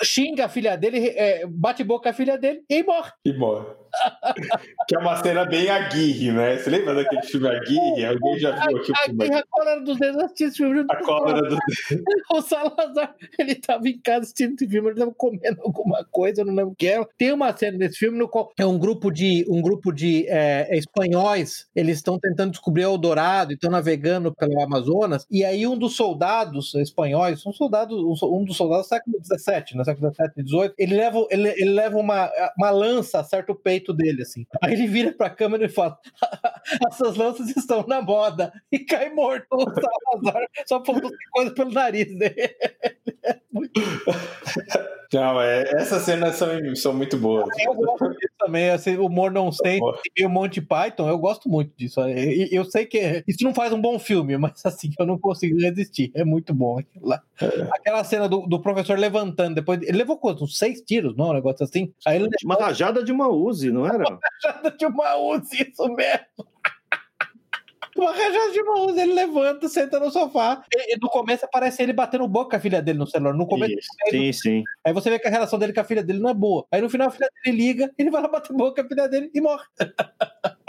xinga 0.02 0.46
a 0.46 0.48
filha 0.48 0.76
dele, 0.76 1.08
é, 1.10 1.46
bate 1.46 1.84
boca 1.84 2.10
a 2.10 2.12
filha 2.12 2.36
dele 2.36 2.64
e 2.68 2.82
morre. 2.82 3.12
E 3.24 3.32
morre. 3.32 3.81
Que 4.88 4.97
é 4.97 4.99
uma 4.99 5.16
cena 5.22 5.45
bem 5.45 5.68
Aguirre, 5.68 6.32
né? 6.32 6.57
Você 6.57 6.70
lembra 6.70 6.95
daquele 6.95 7.22
filme 7.22 7.49
Aguirre? 7.49 8.05
Alguém 8.05 8.38
já 8.38 8.51
viu 8.53 8.78
aqui 8.78 8.93
o 8.93 8.97
filme? 9.05 9.34
A 9.34 9.43
cólera 9.45 9.80
dos 9.80 9.99
dedos 9.99 10.22
assistindo 10.22 10.55
filme. 10.55 10.84
A 10.88 10.97
cólera 10.97 11.43
dos 11.43 11.59
dedos. 11.88 12.05
O 12.32 12.40
Salazar, 12.40 13.14
ele 13.38 13.55
tava 13.57 13.88
em 13.88 13.99
casa 13.99 14.20
assistindo 14.20 14.55
esse 14.55 14.66
filme, 14.68 14.88
ele 14.88 14.99
tava 14.99 15.12
comendo 15.12 15.61
alguma 15.61 16.05
coisa, 16.05 16.40
eu 16.40 16.47
não 16.47 16.55
lembro 16.55 16.72
o 16.72 16.74
que 16.74 16.86
era. 16.86 17.07
Tem 17.18 17.32
uma 17.32 17.55
cena 17.57 17.76
desse 17.78 17.99
filme 17.99 18.18
no 18.18 18.28
qual 18.28 18.53
é 18.59 18.64
um 18.64 18.78
grupo 18.78 19.11
de, 19.11 19.45
um 19.49 19.61
grupo 19.61 19.93
de 19.93 20.26
é, 20.28 20.76
espanhóis, 20.76 21.68
eles 21.74 21.99
estão 21.99 22.18
tentando 22.18 22.53
descobrir 22.53 22.86
o 22.86 22.97
Dourado 22.97 23.53
e 23.53 23.55
estão 23.55 23.70
navegando 23.70 24.34
pelo 24.34 24.61
Amazonas, 24.62 25.26
e 25.30 25.45
aí 25.45 25.66
um 25.66 25.76
dos 25.76 25.95
soldados 25.95 26.74
espanhóis, 26.74 27.45
um 27.47 27.53
soldado, 27.53 27.95
um 27.95 28.45
dos 28.45 28.57
soldados 28.57 28.86
do 28.86 28.88
século 28.88 29.16
XVII, 29.22 29.76
no 29.76 29.84
século 29.84 30.12
XVII 30.12 30.30
e 30.36 30.49
XVIII, 30.49 30.74
ele 30.78 30.97
leva, 30.97 31.26
ele, 31.30 31.49
ele 31.49 31.70
leva 31.70 31.99
uma, 31.99 32.30
uma 32.57 32.70
lança, 32.70 33.20
acerta 33.20 33.53
o 33.53 33.57
peito 33.57 33.81
peito 33.82 33.92
dele, 33.92 34.22
assim. 34.22 34.46
Aí 34.62 34.72
ele 34.72 34.86
vira 34.86 35.12
pra 35.12 35.28
câmera 35.28 35.66
e 35.66 35.68
fala: 35.68 35.98
essas 36.88 37.16
lanças 37.16 37.54
estão 37.56 37.84
na 37.86 38.00
moda. 38.00 38.52
E 38.70 38.78
cai 38.78 39.10
morto 39.12 39.46
o 39.50 39.64
Salazar, 39.64 40.46
só 40.66 40.84
faltou 40.84 41.10
coisa 41.32 41.52
pelo 41.52 41.72
nariz 41.72 42.16
dele. 42.16 42.34
É. 45.12 45.16
Não, 45.18 45.40
é, 45.40 45.62
essas 45.74 46.02
cenas 46.02 46.36
são, 46.36 46.48
são 46.74 46.94
muito 46.94 47.18
boas. 47.18 47.46
Eu 47.58 47.74
gosto 47.74 48.10
também, 48.43 48.70
assim, 48.70 48.97
o 48.97 49.07
humor 49.07 49.30
não 49.30 49.53
sei 49.53 49.80
e 50.16 50.26
o 50.26 50.30
Monty 50.30 50.61
Python, 50.61 51.09
eu 51.09 51.18
gosto 51.18 51.49
muito 51.49 51.72
disso. 51.76 52.01
Eu, 52.01 52.49
eu 52.51 52.64
sei 52.64 52.86
que 52.86 53.22
isso 53.26 53.45
não 53.45 53.55
faz 53.55 53.72
um 53.72 53.80
bom 53.80 53.99
filme, 53.99 54.36
mas 54.36 54.64
assim, 54.66 54.90
eu 54.99 55.07
não 55.07 55.18
consigo 55.18 55.59
resistir. 55.59 56.11
É 56.14 56.24
muito 56.24 56.53
bom 56.53 56.78
aquilo 56.78 57.07
lá. 57.07 57.22
É. 57.40 57.47
Aquela 57.72 58.05
cena 58.05 58.28
do, 58.28 58.47
do, 58.47 58.61
professor 58.61 58.99
levantando, 58.99 59.55
depois. 59.55 59.80
Ele 59.82 59.99
levou 59.99 60.16
quantos? 60.16 60.43
Uns 60.43 60.59
seis 60.59 60.80
tiros, 60.80 61.16
não? 61.16 61.30
Um 61.30 61.34
negócio 61.34 61.64
assim. 61.64 61.93
Aí 62.07 62.16
ele... 62.16 62.28
Uma 62.45 62.57
rajada 62.57 63.03
de 63.03 63.12
uma 63.12 63.28
Uzi, 63.28 63.70
não 63.70 63.86
era? 63.86 64.05
Uma 64.12 64.18
rajada 64.45 64.76
de 64.76 64.86
uma 64.86 65.16
Uzi, 65.16 65.70
isso 65.70 65.88
mesmo 65.95 66.26
uma 67.97 68.12
rajada 68.12 68.53
de 68.53 68.62
mãos, 68.62 68.97
ele 68.97 69.12
levanta, 69.12 69.68
senta 69.68 70.01
no 70.01 70.11
sofá. 70.11 70.62
E, 70.74 70.97
no 71.01 71.09
começo 71.09 71.45
aparece 71.45 71.82
ele 71.82 71.93
batendo 71.93 72.26
boca 72.26 72.51
com 72.51 72.57
a 72.57 72.61
filha 72.61 72.82
dele 72.82 72.99
no 72.99 73.07
celular. 73.07 73.34
No 73.34 73.47
começo. 73.47 73.74
Isso, 73.74 73.88
sim, 74.11 74.32
sim. 74.32 74.64
Aí 74.84 74.93
você 74.93 75.11
vê 75.11 75.18
que 75.18 75.28
a 75.28 75.30
relação 75.30 75.59
dele 75.59 75.72
com 75.72 75.80
a 75.80 75.84
filha 75.84 76.03
dele 76.03 76.18
não 76.18 76.30
é 76.30 76.34
boa. 76.34 76.66
Aí 76.70 76.80
no 76.80 76.90
final 76.90 77.09
a 77.09 77.11
filha 77.11 77.28
dele 77.45 77.57
liga, 77.57 77.93
ele 77.99 78.11
vai 78.11 78.22
lá 78.22 78.28
bater 78.28 78.57
boca 78.57 78.82
com 78.82 78.86
a 78.86 78.88
filha 78.88 79.09
dele 79.09 79.30
e 79.34 79.40
morre. 79.40 79.64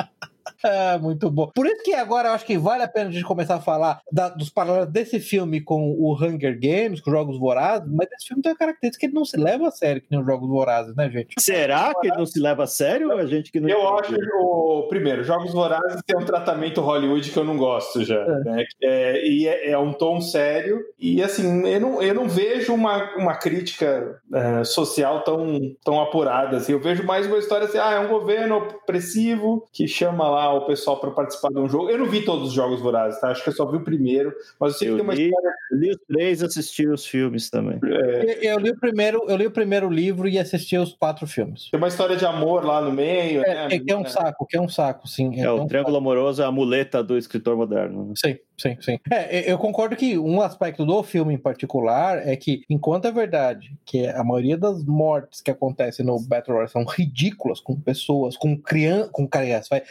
É, 0.64 0.97
muito 0.99 1.30
bom. 1.30 1.51
Por 1.53 1.66
isso 1.66 1.84
que 1.84 1.93
agora 1.93 2.30
eu 2.30 2.34
acho 2.34 2.45
que 2.45 2.57
vale 2.57 2.84
a 2.84 2.88
pena 2.88 3.09
a 3.09 3.11
gente 3.11 3.26
começar 3.26 3.55
a 3.55 3.61
falar 3.61 4.01
da, 4.11 4.30
dos 4.30 4.49
paralelos 4.49 4.91
desse 4.91 5.20
filme 5.20 5.61
com 5.61 5.91
o 5.91 6.16
Hunger 6.16 6.57
Games, 6.59 7.01
com 7.01 7.11
Jogos 7.11 7.39
Vorazes, 7.39 7.89
mas 7.91 8.09
esse 8.11 8.28
filme 8.28 8.41
tem 8.41 8.51
a 8.51 8.57
característica 8.57 8.99
que 8.99 9.05
ele 9.07 9.14
não 9.14 9.26
se 9.26 9.38
leva 9.38 9.68
a 9.68 9.72
sério 9.72 10.01
que 10.01 10.07
nem 10.09 10.20
os 10.20 10.26
Jogos 10.26 10.49
Vorazes, 10.49 10.95
né, 10.95 11.09
gente? 11.09 11.36
Será 11.39 11.93
que 11.99 12.07
ele 12.07 12.18
não 12.18 12.26
se 12.26 12.39
leva 12.39 12.64
a 12.64 12.68
sério? 12.68 13.11
A 13.11 13.26
gente 13.26 13.51
que 13.51 13.59
não 13.59 13.70
Eu 13.70 13.97
acho 13.97 14.14
que, 14.14 14.34
o, 14.36 14.88
primeiro, 14.88 15.24
Jogos 15.24 15.51
Vorazes 15.51 16.01
tem 16.05 16.18
um 16.18 16.26
tratamento 16.26 16.82
Hollywood 16.82 17.30
que 17.30 17.38
eu 17.38 17.43
não 17.43 17.57
gosto 17.57 18.03
já, 18.03 18.20
é. 18.20 18.39
né? 18.39 18.66
É, 18.82 19.28
e 19.28 19.47
é, 19.47 19.72
é, 19.72 19.78
um 19.78 19.93
tom 19.93 20.22
sério, 20.22 20.80
e 20.99 21.22
assim, 21.22 21.68
eu 21.68 21.80
não, 21.80 22.01
eu 22.01 22.14
não 22.14 22.28
vejo 22.28 22.74
uma, 22.74 23.16
uma 23.16 23.36
crítica 23.36 24.20
é, 24.34 24.64
social 24.64 25.24
tão, 25.24 25.59
tão 25.84 26.01
apurada, 26.01 26.57
assim. 26.57 26.72
Eu 26.72 26.80
vejo 26.80 27.03
mais 27.03 27.28
uma 27.28 27.38
história 27.38 27.66
assim, 27.66 27.78
ah, 27.78 27.91
é 27.91 27.99
um 27.99 28.07
governo 28.07 28.57
opressivo 28.57 29.68
que 29.72 29.88
chama 29.88 30.30
lá 30.30 30.53
o 30.58 30.66
pessoal 30.66 30.99
para 30.99 31.12
participar 31.12 31.49
de 31.49 31.60
um 31.60 31.68
jogo. 31.68 31.89
Eu 31.89 31.97
não 31.97 32.06
vi 32.06 32.24
todos 32.24 32.49
os 32.49 32.54
jogos 32.54 32.82
vorazes, 32.82 33.20
tá? 33.20 33.30
Acho 33.30 33.43
que 33.43 33.49
eu 33.49 33.54
só 33.54 33.66
vi 33.66 33.78
o 33.78 33.84
primeiro, 33.84 34.34
mas 34.60 34.74
eu 34.74 34.80
sei 34.80 34.89
eu 34.89 34.91
que 34.93 34.97
tem 34.97 35.04
uma 35.04 35.14
li, 35.14 35.26
história. 35.26 35.54
li 35.72 35.89
os 35.91 35.97
três 36.08 36.43
assisti 36.43 36.88
os 36.88 37.06
filmes 37.06 37.49
também. 37.49 37.80
É... 37.84 38.47
Eu, 38.47 38.54
eu, 38.54 38.60
li 38.60 38.70
o 38.72 38.80
primeiro, 38.80 39.26
eu 39.28 39.36
li 39.36 39.47
o 39.47 39.51
primeiro 39.51 39.89
livro 39.89 40.28
e 40.28 40.39
assisti 40.39 40.78
os 40.78 40.93
quatro 40.93 41.28
filmes. 41.28 41.70
Tem 41.70 41.78
uma 41.78 41.88
história 41.88 42.16
de 42.16 42.26
amor 42.26 42.66
lá 42.66 42.82
no 42.82 42.91
meio, 42.91 43.43
é, 43.43 43.68
né? 43.68 43.80
Que 43.80 43.91
é 43.91 43.97
um 43.97 44.06
saco, 44.06 44.45
que 44.45 44.58
é 44.58 44.62
um 44.62 44.70
saco, 44.70 45.08
sim. 45.08 45.39
É, 45.39 45.45
é 45.45 45.51
o 45.51 45.64
um 45.64 45.68
triângulo 45.68 45.95
saco. 45.95 46.04
amoroso, 46.04 46.41
é 46.41 46.45
a 46.45 46.51
muleta 46.51 47.04
do 47.04 47.18
escritor 47.18 47.56
moderno. 47.56 48.06
Né? 48.06 48.14
Sim. 48.18 48.38
Sim, 48.58 48.78
sim. 48.80 48.99
É, 49.10 49.51
eu 49.51 49.58
concordo 49.58 49.95
que 49.95 50.18
um 50.18 50.41
aspecto 50.41 50.86
do 50.86 51.01
filme 51.04 51.34
em 51.34 51.38
particular 51.38 52.28
é 52.28 52.36
que, 52.36 52.64
enquanto 52.70 53.08
é 53.08 53.12
verdade 53.12 53.76
que 53.86 54.08
a 54.08 54.24
maioria 54.24 54.58
das 54.58 54.84
mortes 54.84 55.41
que 55.41 55.51
acontecem 55.51 56.06
no 56.06 56.20
Battle 56.20 56.56
Royale 56.56 56.72
são 56.72 56.86
ridículas, 56.86 57.60
com 57.60 57.80
pessoas, 57.80 58.38
com 58.38 58.58
crianças, 58.58 59.10
com 59.12 59.28
crianças, 59.28 59.70
vai, 59.70 59.84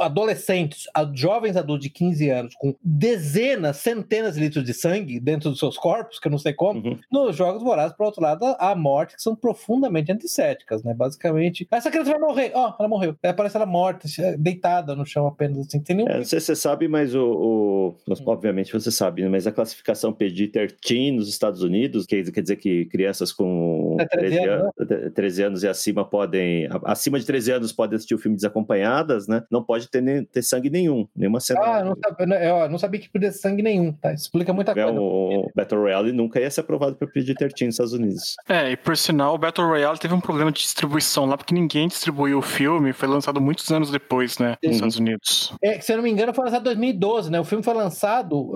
adolescentes, 0.00 0.84
jovens 1.14 1.56
adultos 1.56 1.84
de 1.84 1.90
15 1.90 2.30
anos, 2.30 2.54
com 2.54 2.74
dezenas, 2.82 3.78
centenas 3.78 4.34
de 4.34 4.40
litros 4.40 4.64
de 4.64 4.74
sangue 4.74 5.18
dentro 5.18 5.50
dos 5.50 5.58
seus 5.58 5.76
corpos, 5.76 6.18
que 6.18 6.28
eu 6.28 6.32
não 6.32 6.38
sei 6.38 6.52
como, 6.52 6.86
uhum. 6.86 6.98
nos 7.10 7.36
Jogos 7.36 7.62
Vorazes, 7.62 7.96
por 7.96 8.06
outro 8.06 8.22
lado, 8.22 8.44
há 8.58 8.74
mortes 8.74 9.16
que 9.16 9.22
são 9.22 9.34
profundamente 9.34 10.12
antisséticas, 10.12 10.82
né? 10.84 10.94
Basicamente, 10.94 11.66
essa 11.70 11.90
criança 11.90 12.10
vai 12.10 12.20
morrer, 12.20 12.52
ó, 12.54 12.70
oh, 12.70 12.74
ela 12.78 12.88
morreu. 12.88 13.16
Aí 13.22 13.30
aparece 13.30 13.56
ela 13.56 13.66
morta, 13.66 14.06
deitada 14.38 14.94
no 14.94 15.06
chão 15.06 15.26
apenas, 15.26 15.66
assim, 15.66 15.80
tem 15.80 15.96
nenhum... 15.96 16.08
É, 16.08 16.18
não 16.18 16.24
sei 16.24 16.40
se 16.40 16.46
você 16.46 16.56
sabe, 16.56 16.86
mas 16.86 17.14
o, 17.14 17.96
o 18.06 18.09
obviamente 18.26 18.72
você 18.72 18.90
sabe, 18.90 19.22
né? 19.22 19.28
mas 19.28 19.46
a 19.46 19.52
classificação 19.52 20.12
PG-13 20.12 21.14
nos 21.14 21.28
Estados 21.28 21.62
Unidos, 21.62 22.06
que 22.06 22.22
quer 22.30 22.40
dizer 22.42 22.56
que 22.56 22.84
crianças 22.86 23.32
com 23.32 23.96
É 24.00 24.06
13 24.06 24.36
13 24.36 24.48
anos, 24.48 24.72
anos, 24.78 25.12
13 25.14 25.42
anos 25.42 25.62
e 25.62 25.68
acima 25.68 26.04
podem, 26.04 26.68
acima 26.84 27.18
de 27.18 27.26
13 27.26 27.52
anos 27.52 27.72
podem 27.72 27.96
assistir 27.96 28.14
o 28.14 28.18
filme 28.18 28.36
desacompanhadas, 28.36 29.26
né? 29.28 29.42
Não 29.50 29.62
pode 29.62 29.88
ter, 29.88 30.00
nem- 30.00 30.24
ter 30.24 30.42
sangue 30.42 30.70
nenhum, 30.70 31.06
nenhuma 31.14 31.40
cena. 31.40 31.60
Ah, 31.62 31.84
não 31.84 31.96
sabia, 31.96 32.36
eu 32.44 32.68
não 32.68 32.78
sabia 32.78 33.00
que 33.00 33.08
podia 33.08 33.30
ter 33.30 33.36
sangue 33.38 33.62
nenhum, 33.62 33.92
tá? 33.92 34.12
Explica 34.12 34.52
muita 34.52 34.72
É, 34.72 34.74
coisa. 34.74 34.90
o 35.00 35.50
Battle 35.54 35.80
Royale 35.80 36.12
nunca 36.12 36.40
ia 36.40 36.50
ser 36.50 36.60
aprovado 36.60 36.96
para 36.96 37.06
PG-13 37.08 37.66
nos 37.66 37.74
Estados 37.74 37.92
Unidos. 37.92 38.36
É, 38.48 38.70
e 38.72 38.76
por 38.76 38.96
sinal, 38.96 39.34
o 39.34 39.38
Battle 39.38 39.66
Royale 39.66 39.98
teve 39.98 40.14
um 40.14 40.20
problema 40.20 40.50
de 40.52 40.60
distribuição 40.60 41.26
lá, 41.26 41.36
porque 41.36 41.54
ninguém 41.54 41.88
distribuiu 41.88 42.38
o 42.38 42.42
filme, 42.42 42.92
foi 42.92 43.08
lançado 43.08 43.40
muitos 43.40 43.70
anos 43.70 43.90
depois, 43.90 44.38
né, 44.38 44.56
nos 44.62 44.70
Uhum. 44.70 44.74
Estados 44.74 44.96
Unidos. 44.98 45.52
É, 45.62 45.78
que, 45.78 45.84
se 45.84 45.92
eu 45.92 45.96
não 45.96 46.04
me 46.04 46.10
engano, 46.10 46.32
foi 46.34 46.44
lançado 46.44 46.60
em 46.62 46.64
2012, 46.64 47.30
né? 47.30 47.40
O 47.40 47.44
filme 47.44 47.62
foi 47.64 47.74
lançado, 47.74 47.99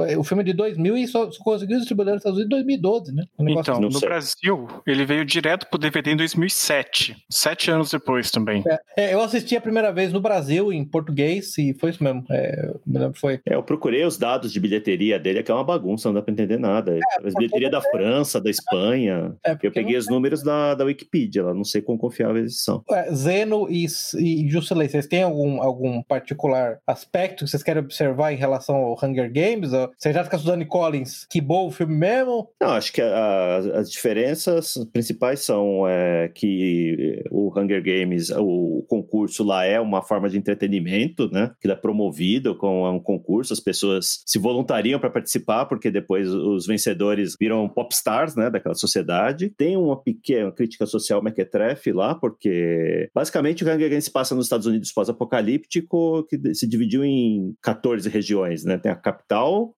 é, 0.09 0.17
o 0.17 0.25
filme 0.25 0.43
é 0.43 0.47
de 0.47 0.53
2000 0.53 0.97
e 0.97 1.07
só, 1.07 1.31
só 1.31 1.43
conseguiu 1.43 1.79
distribuir 1.79 2.07
nos 2.09 2.17
Estados 2.19 2.39
Unidos 2.39 2.57
em 2.57 2.63
2012, 2.65 3.15
né? 3.15 3.25
Um 3.39 3.49
Então, 3.49 3.75
não 3.81 3.89
no 3.89 3.99
sei. 3.99 4.09
Brasil, 4.09 4.69
ele 4.87 5.05
veio 5.05 5.25
direto 5.25 5.67
pro 5.69 5.79
DVD 5.79 6.13
em 6.13 6.17
2007, 6.17 7.17
sete 7.31 7.71
anos 7.71 7.91
depois 7.91 8.31
também. 8.31 8.63
É, 8.97 9.15
eu 9.15 9.21
assisti 9.21 9.57
a 9.57 9.61
primeira 9.61 9.93
vez 9.93 10.13
no 10.13 10.21
Brasil, 10.21 10.73
em 10.73 10.85
português, 10.85 11.57
e 11.59 11.75
foi 11.75 11.91
isso 11.91 12.03
mesmo. 12.03 12.25
É, 12.31 12.67
eu 12.69 12.81
me 12.87 12.99
lembro 12.99 13.13
que 13.15 13.21
foi. 13.21 13.41
É, 13.47 13.55
eu 13.55 13.63
procurei 13.63 14.05
os 14.05 14.17
dados 14.17 14.53
de 14.53 14.61
bilheteria 14.61 15.19
dele, 15.19 15.43
que 15.43 15.51
é 15.51 15.55
uma 15.55 15.65
bagunça, 15.65 16.09
não 16.09 16.15
dá 16.15 16.23
para 16.23 16.33
entender 16.33 16.59
nada. 16.59 16.99
As 17.25 17.35
bilheteria 17.35 17.71
da 17.71 17.81
França, 17.81 18.41
da 18.41 18.51
Espanha. 18.51 19.35
É, 19.45 19.57
Eu 19.63 19.73
peguei 19.73 19.97
os 19.97 20.09
números 20.09 20.43
da, 20.43 20.75
da 20.75 20.85
Wikipedia, 20.85 21.45
lá 21.45 21.55
não 21.55 21.65
sei 21.65 21.81
quão 21.83 21.97
confiáveis 21.99 22.45
eles 22.45 22.63
são. 22.63 22.83
É, 22.91 23.13
Zeno 23.15 23.67
e, 23.71 23.87
e 24.19 24.49
Juscelino, 24.49 24.91
vocês 24.91 25.07
têm 25.07 25.23
algum, 25.23 25.63
algum 25.63 26.03
particular 26.03 26.79
aspecto 26.87 27.45
que 27.45 27.51
vocês 27.51 27.63
querem 27.63 27.83
observar 27.83 28.33
em 28.33 28.37
relação 28.37 28.77
ao 28.77 28.97
Hunger 29.03 29.31
Games? 29.35 29.73
Ou 29.73 29.91
Vocês 29.99 30.17
acham 30.17 30.31
que 30.31 30.37
a 30.37 30.39
Suzanne 30.39 30.65
Collins 30.67 31.27
quebou 31.29 31.67
o 31.69 31.71
filme 31.71 31.95
mesmo? 31.97 32.49
Não, 32.61 32.71
acho 32.71 32.93
que 32.93 33.03
a- 33.03 33.57
as 33.75 33.91
diferenças 33.91 34.75
principais 34.93 35.41
são 35.41 35.87
é, 35.89 36.29
que 36.35 37.23
o 37.31 37.53
Hunger 37.59 37.83
Games, 37.83 38.31
o 38.31 38.85
concurso 38.89 39.43
lá 39.45 39.65
é 39.65 39.79
uma 39.81 40.03
forma 40.03 40.29
de 40.29 40.39
entretenimento, 40.39 41.29
né? 41.31 41.51
Que 41.61 41.71
é 41.71 41.75
promovido 41.75 42.57
com 42.57 42.89
um 42.89 43.01
concurso, 43.01 43.53
as 43.53 43.61
pessoas 43.61 44.23
se 44.25 44.39
voluntariam 44.39 45.01
para 45.01 45.11
participar, 45.11 45.67
porque 45.67 45.91
depois 45.91 46.29
os 46.29 46.67
vencedores 46.67 47.35
viram 47.39 47.69
popstars, 47.69 48.37
né? 48.37 48.51
Daquela 48.51 48.75
sociedade. 48.75 49.51
Tem 49.57 49.77
uma 49.77 50.01
pequena 50.01 50.53
crítica 50.53 50.87
social 50.87 51.23
mequetrefe 51.23 51.93
lá, 51.93 52.15
porque 52.15 53.09
basicamente 53.15 53.65
o 53.65 53.67
Hunger 53.69 53.89
Games 53.91 54.09
passa 54.09 54.35
nos 54.35 54.47
Estados 54.47 54.67
Unidos 54.67 54.93
pós-apocalíptico, 54.93 56.25
que 56.29 56.55
se 56.55 56.67
dividiu 56.69 57.05
em 57.05 57.55
14 57.63 58.09
regiões, 58.09 58.65
né? 58.65 58.79
Tem 58.79 58.93
a 58.93 58.97
capital 58.97 59.24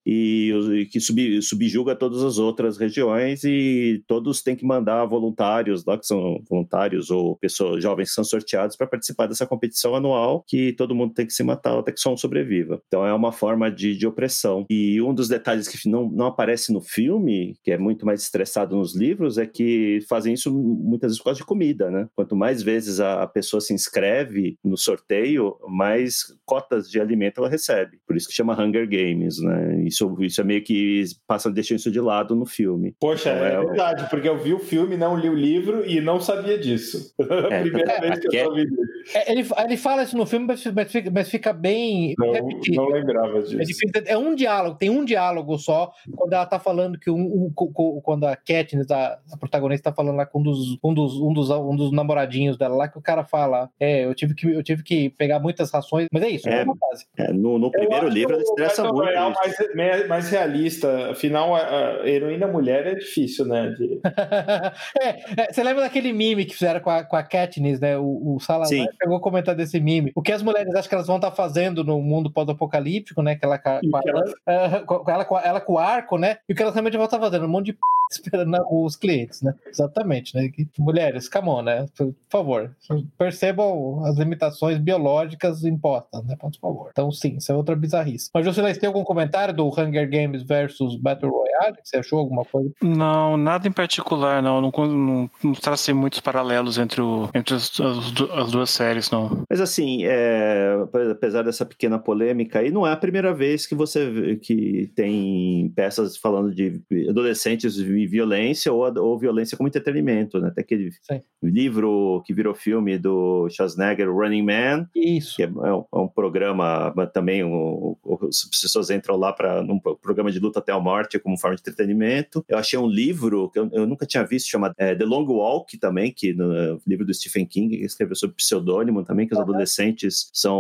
e, 0.05 0.53
os- 0.55 0.69
e 0.71 0.87
que 0.87 1.01
sub- 1.01 1.43
subjuga 1.43 1.95
todas 1.95 2.23
as 2.23 2.39
outras 2.39 2.77
regiões 2.79 3.45
e 3.45 4.03
todos 4.07 4.43
têm 4.43 4.57
que 4.57 4.65
mandar 4.65 5.05
voluntários 5.07 5.85
lá, 5.85 5.99
que 5.99 6.07
são 6.07 6.43
voluntários 6.49 7.11
ou 7.11 7.37
pessoas 7.37 7.83
jovens 7.83 8.09
que 8.09 8.15
são 8.15 8.25
sorteados 8.25 8.77
para 8.77 8.87
participar 8.87 9.27
dessa 9.27 9.47
competição 9.47 9.95
anual, 9.95 10.45
que 10.47 10.73
todo 10.73 10.95
mundo 10.95 11.15
tem 11.15 11.27
que 11.27 11.33
se 11.33 11.43
matar 11.43 11.79
até 11.79 11.93
que 11.93 12.01
só 12.01 12.13
um 12.13 12.17
sobreviva. 12.17 12.81
Então 12.87 13.05
é 13.07 13.13
uma 13.13 13.33
forma 13.33 13.71
de, 13.71 13.97
de 13.97 14.07
opressão. 14.07 14.65
E 14.71 15.01
um 15.01 15.15
dos 15.15 15.29
detalhes 15.29 15.69
que 15.69 15.89
não, 15.89 16.09
não 16.11 16.27
aparece 16.27 16.73
no 16.73 16.81
filme, 16.81 17.57
que 17.63 17.71
é 17.71 17.79
muito 17.79 18.05
mais 18.07 18.23
estressado 18.23 18.77
nos 18.77 18.95
livros, 18.97 19.39
é 19.39 19.47
que 19.47 20.01
fazem 20.09 20.35
isso 20.35 20.53
muitas 20.53 21.11
vezes 21.11 21.19
por 21.19 21.25
causa 21.27 21.41
de 21.41 21.47
comida, 21.47 21.91
né? 21.91 22.09
Quanto 22.15 22.35
mais 22.37 22.63
vezes 22.63 23.01
a, 23.01 23.23
a 23.23 23.27
pessoa 23.27 23.61
se 23.61 23.73
inscreve 23.75 24.57
no 24.65 24.77
sorteio, 24.77 25.57
mais 25.69 26.35
cotas 26.45 26.91
de 26.91 27.01
alimento 27.01 27.39
ela 27.39 27.49
recebe. 27.49 27.99
Por 28.07 28.17
isso 28.17 28.29
que 28.29 28.35
chama 28.35 28.61
Hunger 28.61 28.89
Games, 28.89 29.36
né? 29.43 29.83
Isso, 29.85 30.17
isso 30.21 30.41
é 30.41 30.45
meio 30.45 30.63
que 30.63 31.05
passa, 31.27 31.51
deixa 31.51 31.75
isso 31.75 31.91
de 31.91 32.01
lado 32.01 32.35
no 32.35 32.47
filme. 32.47 32.95
Poxa, 33.01 33.31
Então, 33.33 33.45
é, 33.45 33.55
é 33.55 33.61
o- 33.61 33.67
verdade, 33.69 34.07
porque 34.11 34.29
eu 34.29 34.39
vi 34.39 34.53
o 34.55 34.59
filme, 34.59 34.97
não 34.97 35.17
li 35.17 35.29
o 35.29 35.35
livro 35.35 35.85
e 35.89 36.01
não 36.01 36.21
sabia 36.21 36.59
disso. 36.59 37.15
É, 37.57 37.61
Primeira 37.63 37.93
é, 37.93 38.01
vez 38.01 38.19
que 38.21 38.37
é- 38.37 38.45
eu 38.45 38.53
disso. 38.55 38.75
É, 39.15 39.31
ele, 39.33 39.47
ele 39.65 39.77
fala 39.77 40.03
isso 40.03 40.17
no 40.17 40.27
filme, 40.27 40.47
mas, 40.47 40.63
fica, 40.91 41.11
mas 41.13 41.29
fica 41.31 41.53
bem 41.53 42.15
Não, 42.19 42.33
não 42.75 42.89
lembrava 42.89 43.39
É, 43.39 43.43
disso. 43.43 43.57
difícil, 43.59 43.89
é 44.07 44.17
um 44.19 44.35
diálogo, 44.35 44.77
tem 44.79 44.91
um 44.91 45.05
diálogo 45.05 45.57
só, 45.59 45.93
quando 46.17 46.33
ela 46.33 46.45
tá 46.47 46.59
falando 46.59 46.99
que 46.99 47.09
um, 47.11 47.21
um- 47.47 47.53
co- 47.55 48.01
quando 48.03 48.25
a 48.25 48.35
Katniss, 48.35 48.91
a, 48.91 49.19
a 49.33 49.37
protagonista, 49.39 49.91
tá 49.91 49.95
falando 49.97 50.17
lá 50.17 50.27
com 50.27 50.41
um 50.41 50.43
dos, 50.43 50.77
um, 50.83 50.93
dos, 50.93 51.21
um, 51.21 51.33
dos, 51.33 51.51
um 51.51 51.77
dos 51.77 51.93
namoradinhos 51.93 52.57
dela 52.57 52.75
lá, 52.75 52.89
que 52.89 52.99
o 52.99 53.03
cara 53.03 53.25
fala, 53.25 53.71
é, 53.79 54.05
eu 54.05 54.15
tive 54.15 54.35
que, 54.35 54.47
eu 54.49 54.63
tive 54.63 54.83
que 54.83 55.11
pegar 55.11 55.39
muitas 55.39 55.71
rações, 55.71 56.09
mas 56.13 56.23
é 56.25 56.29
isso, 56.31 56.49
é, 56.49 56.61
É. 56.61 56.65
uma 56.65 56.77
fase. 56.77 57.07
É, 57.17 57.33
no, 57.33 57.59
no 57.59 57.71
primeiro 57.71 58.09
livro 58.09 58.33
ela 58.35 58.43
estressa 58.43 58.83
muito. 58.83 58.97
Isso. 59.31 59.77
mais, 59.77 60.09
mais, 60.09 60.31
realista. 60.31 61.11
Afinal, 61.11 61.55
a, 61.55 61.61
a 62.03 62.09
heroína 62.09 62.47
mulher 62.47 62.87
é 62.87 62.95
difícil, 62.95 63.45
né? 63.47 63.71
de- 63.71 64.01
É, 65.01 65.43
é, 65.43 65.53
você 65.53 65.63
lembra 65.63 65.83
daquele 65.83 66.13
meme 66.13 66.45
que 66.45 66.55
fizeram 66.55 66.81
com 66.81 66.91
a, 66.91 67.05
com 67.05 67.17
a 67.17 67.23
Katniss, 67.23 67.81
né? 67.81 67.97
O, 67.99 68.37
o 68.37 68.41
Salazar 68.41 68.69
Sim. 68.79 68.87
pegou 68.99 69.17
a 69.17 69.21
comentar 69.21 69.55
desse 69.55 69.81
meme. 69.81 70.13
O 70.15 70.23
que 70.23 70.33
as 70.33 70.43
mulheres 70.43 70.75
acham 70.75 70.89
que 70.89 70.95
elas 70.95 71.07
vão 71.07 71.17
estar 71.17 71.31
fazendo 71.31 71.83
no 71.85 72.01
mundo 72.01 72.31
pós-apocalíptico, 72.31 73.23
né? 73.23 73.37
Que 73.37 73.45
ela, 73.45 73.59
com 73.59 73.69
a- 73.69 73.81
E 73.83 73.89
o 73.89 74.87
com 74.87 75.11
ela, 75.11 75.25
com 75.25 75.39
ela 75.39 75.61
com 75.61 75.73
o 75.75 75.79
arco, 75.79 76.19
né? 76.19 76.39
E 76.49 76.53
o 76.53 76.57
que 76.57 76.63
elas 76.63 76.75
realmente 76.75 76.97
vão 76.97 77.05
estar 77.07 77.19
fazendo? 77.19 77.45
Um 77.47 77.49
monte 77.49 77.67
de 77.67 77.73
p... 77.75 77.79
esperando 78.11 78.51
na- 78.51 78.65
os 78.71 78.97
clientes, 78.97 79.43
né? 79.43 79.55
Exatamente, 79.67 80.35
né? 80.35 80.51
Mulheres, 80.79 81.29
come 81.29 81.49
on, 81.49 81.63
né? 81.63 81.87
Por 81.97 82.15
favor, 82.31 82.71
percebam 83.19 84.05
as 84.05 84.17
limitações 84.17 84.79
biológicas 84.79 85.65
impostas, 85.65 86.25
né? 86.25 86.37
Por 86.39 86.51
favor. 86.61 86.89
Então, 86.93 87.11
sim, 87.11 87.37
isso 87.37 87.51
é 87.51 87.55
outra 87.55 87.75
bizarrice. 87.77 88.31
Mas, 88.33 88.47
você 88.47 88.75
tem 88.75 88.87
algum 88.87 89.05
comentário 89.05 89.55
do 89.55 89.67
Hunger 89.69 90.09
Games 90.09 90.43
versus 90.43 90.97
Battle 90.97 91.31
Royale? 91.31 91.77
Você 91.83 91.97
achou 91.99 92.19
alguma 92.19 92.45
coisa? 92.45 92.71
Não, 92.83 93.37
nada 93.37 93.67
em 93.69 93.73
particular, 93.73 94.43
não. 94.43 94.61
Não, 94.61 94.71
não, 94.87 95.31
não 95.43 95.53
tracei 95.53 95.95
muitos 95.95 96.21
paralelos 96.21 96.79
entre, 96.79 97.01
o, 97.01 97.29
entre 97.35 97.55
as, 97.55 97.79
as 97.81 98.11
du- 98.13 98.33
as 98.33 98.51
duas 98.51 98.71
séries, 98.71 99.11
não. 99.11 99.45
Mas 99.49 99.61
assim, 99.61 100.05
é, 100.05 100.77
apesar 101.11 101.43
dessa 101.43 101.65
pequena 101.65 101.99
polêmica 101.99 102.61
aí, 102.61 102.71
não 102.71 102.87
é 102.87 102.93
a 102.93 102.97
primeira 102.97 103.35
vez 103.35 103.67
que 103.67 103.75
você 103.75 104.09
vê 104.11 104.37
que 104.37 104.91
tem 104.95 105.73
peças 105.75 106.17
falando 106.17 106.55
de 106.55 106.81
adolescentes 107.09 107.77
violência 108.05 108.73
ou, 108.73 108.83
ou 109.01 109.17
violência 109.17 109.57
como 109.57 109.69
entretenimento, 109.69 110.41
né? 110.41 110.51
Tem 110.53 110.63
aquele 110.63 110.91
Sim. 111.03 111.21
livro 111.41 112.21
que 112.27 112.35
virou 112.35 112.53
filme 112.53 112.99
do 112.99 113.49
Schwarzenegger, 113.49 114.13
Running 114.13 114.43
Man, 114.43 114.89
Isso. 114.97 115.37
que 115.37 115.45
é, 115.45 115.47
é 115.47 115.73
um, 115.73 115.85
é 115.95 115.99
um 115.99 116.09
programa 116.09 116.93
também, 117.15 117.45
o- 117.45 117.97
o- 118.03 118.19
as 118.29 118.61
pessoas 118.61 118.91
entram 118.91 119.17
lá 119.17 119.33
para 119.33 119.63
um 119.63 119.79
programa 119.79 120.33
de 120.33 120.41
luta 120.41 120.59
até 120.59 120.73
a 120.73 120.81
morte 120.81 121.19
como 121.21 121.39
forma 121.39 121.55
de 121.55 121.63
entretenimento. 121.63 122.45
Eu 122.49 122.59
achei 122.59 122.77
um 122.77 122.89
livro 122.89 123.49
que 123.51 123.59
eu, 123.61 123.71
eu 123.73 123.87
nunca 123.87 124.05
tinha 124.05 124.25
visto, 124.25 124.49
chamado 124.49 124.75
é, 124.79 124.95
The 124.97 125.05
Long 125.05 125.25
Walk 125.27 125.79
também, 125.79 126.11
que 126.13 126.33
no 126.33 126.53
é, 126.53 126.77
livro 126.87 127.05
do 127.07 127.15
Stephen 127.15 127.47
King, 127.47 127.77
que 127.79 127.85
escreveu 127.85 128.17
sobre 128.17 128.35
pseudônimo 128.35 129.05
também, 129.05 129.29
que 129.29 129.35
os 129.35 129.39
adolescentes 129.41 130.29
são 130.33 130.57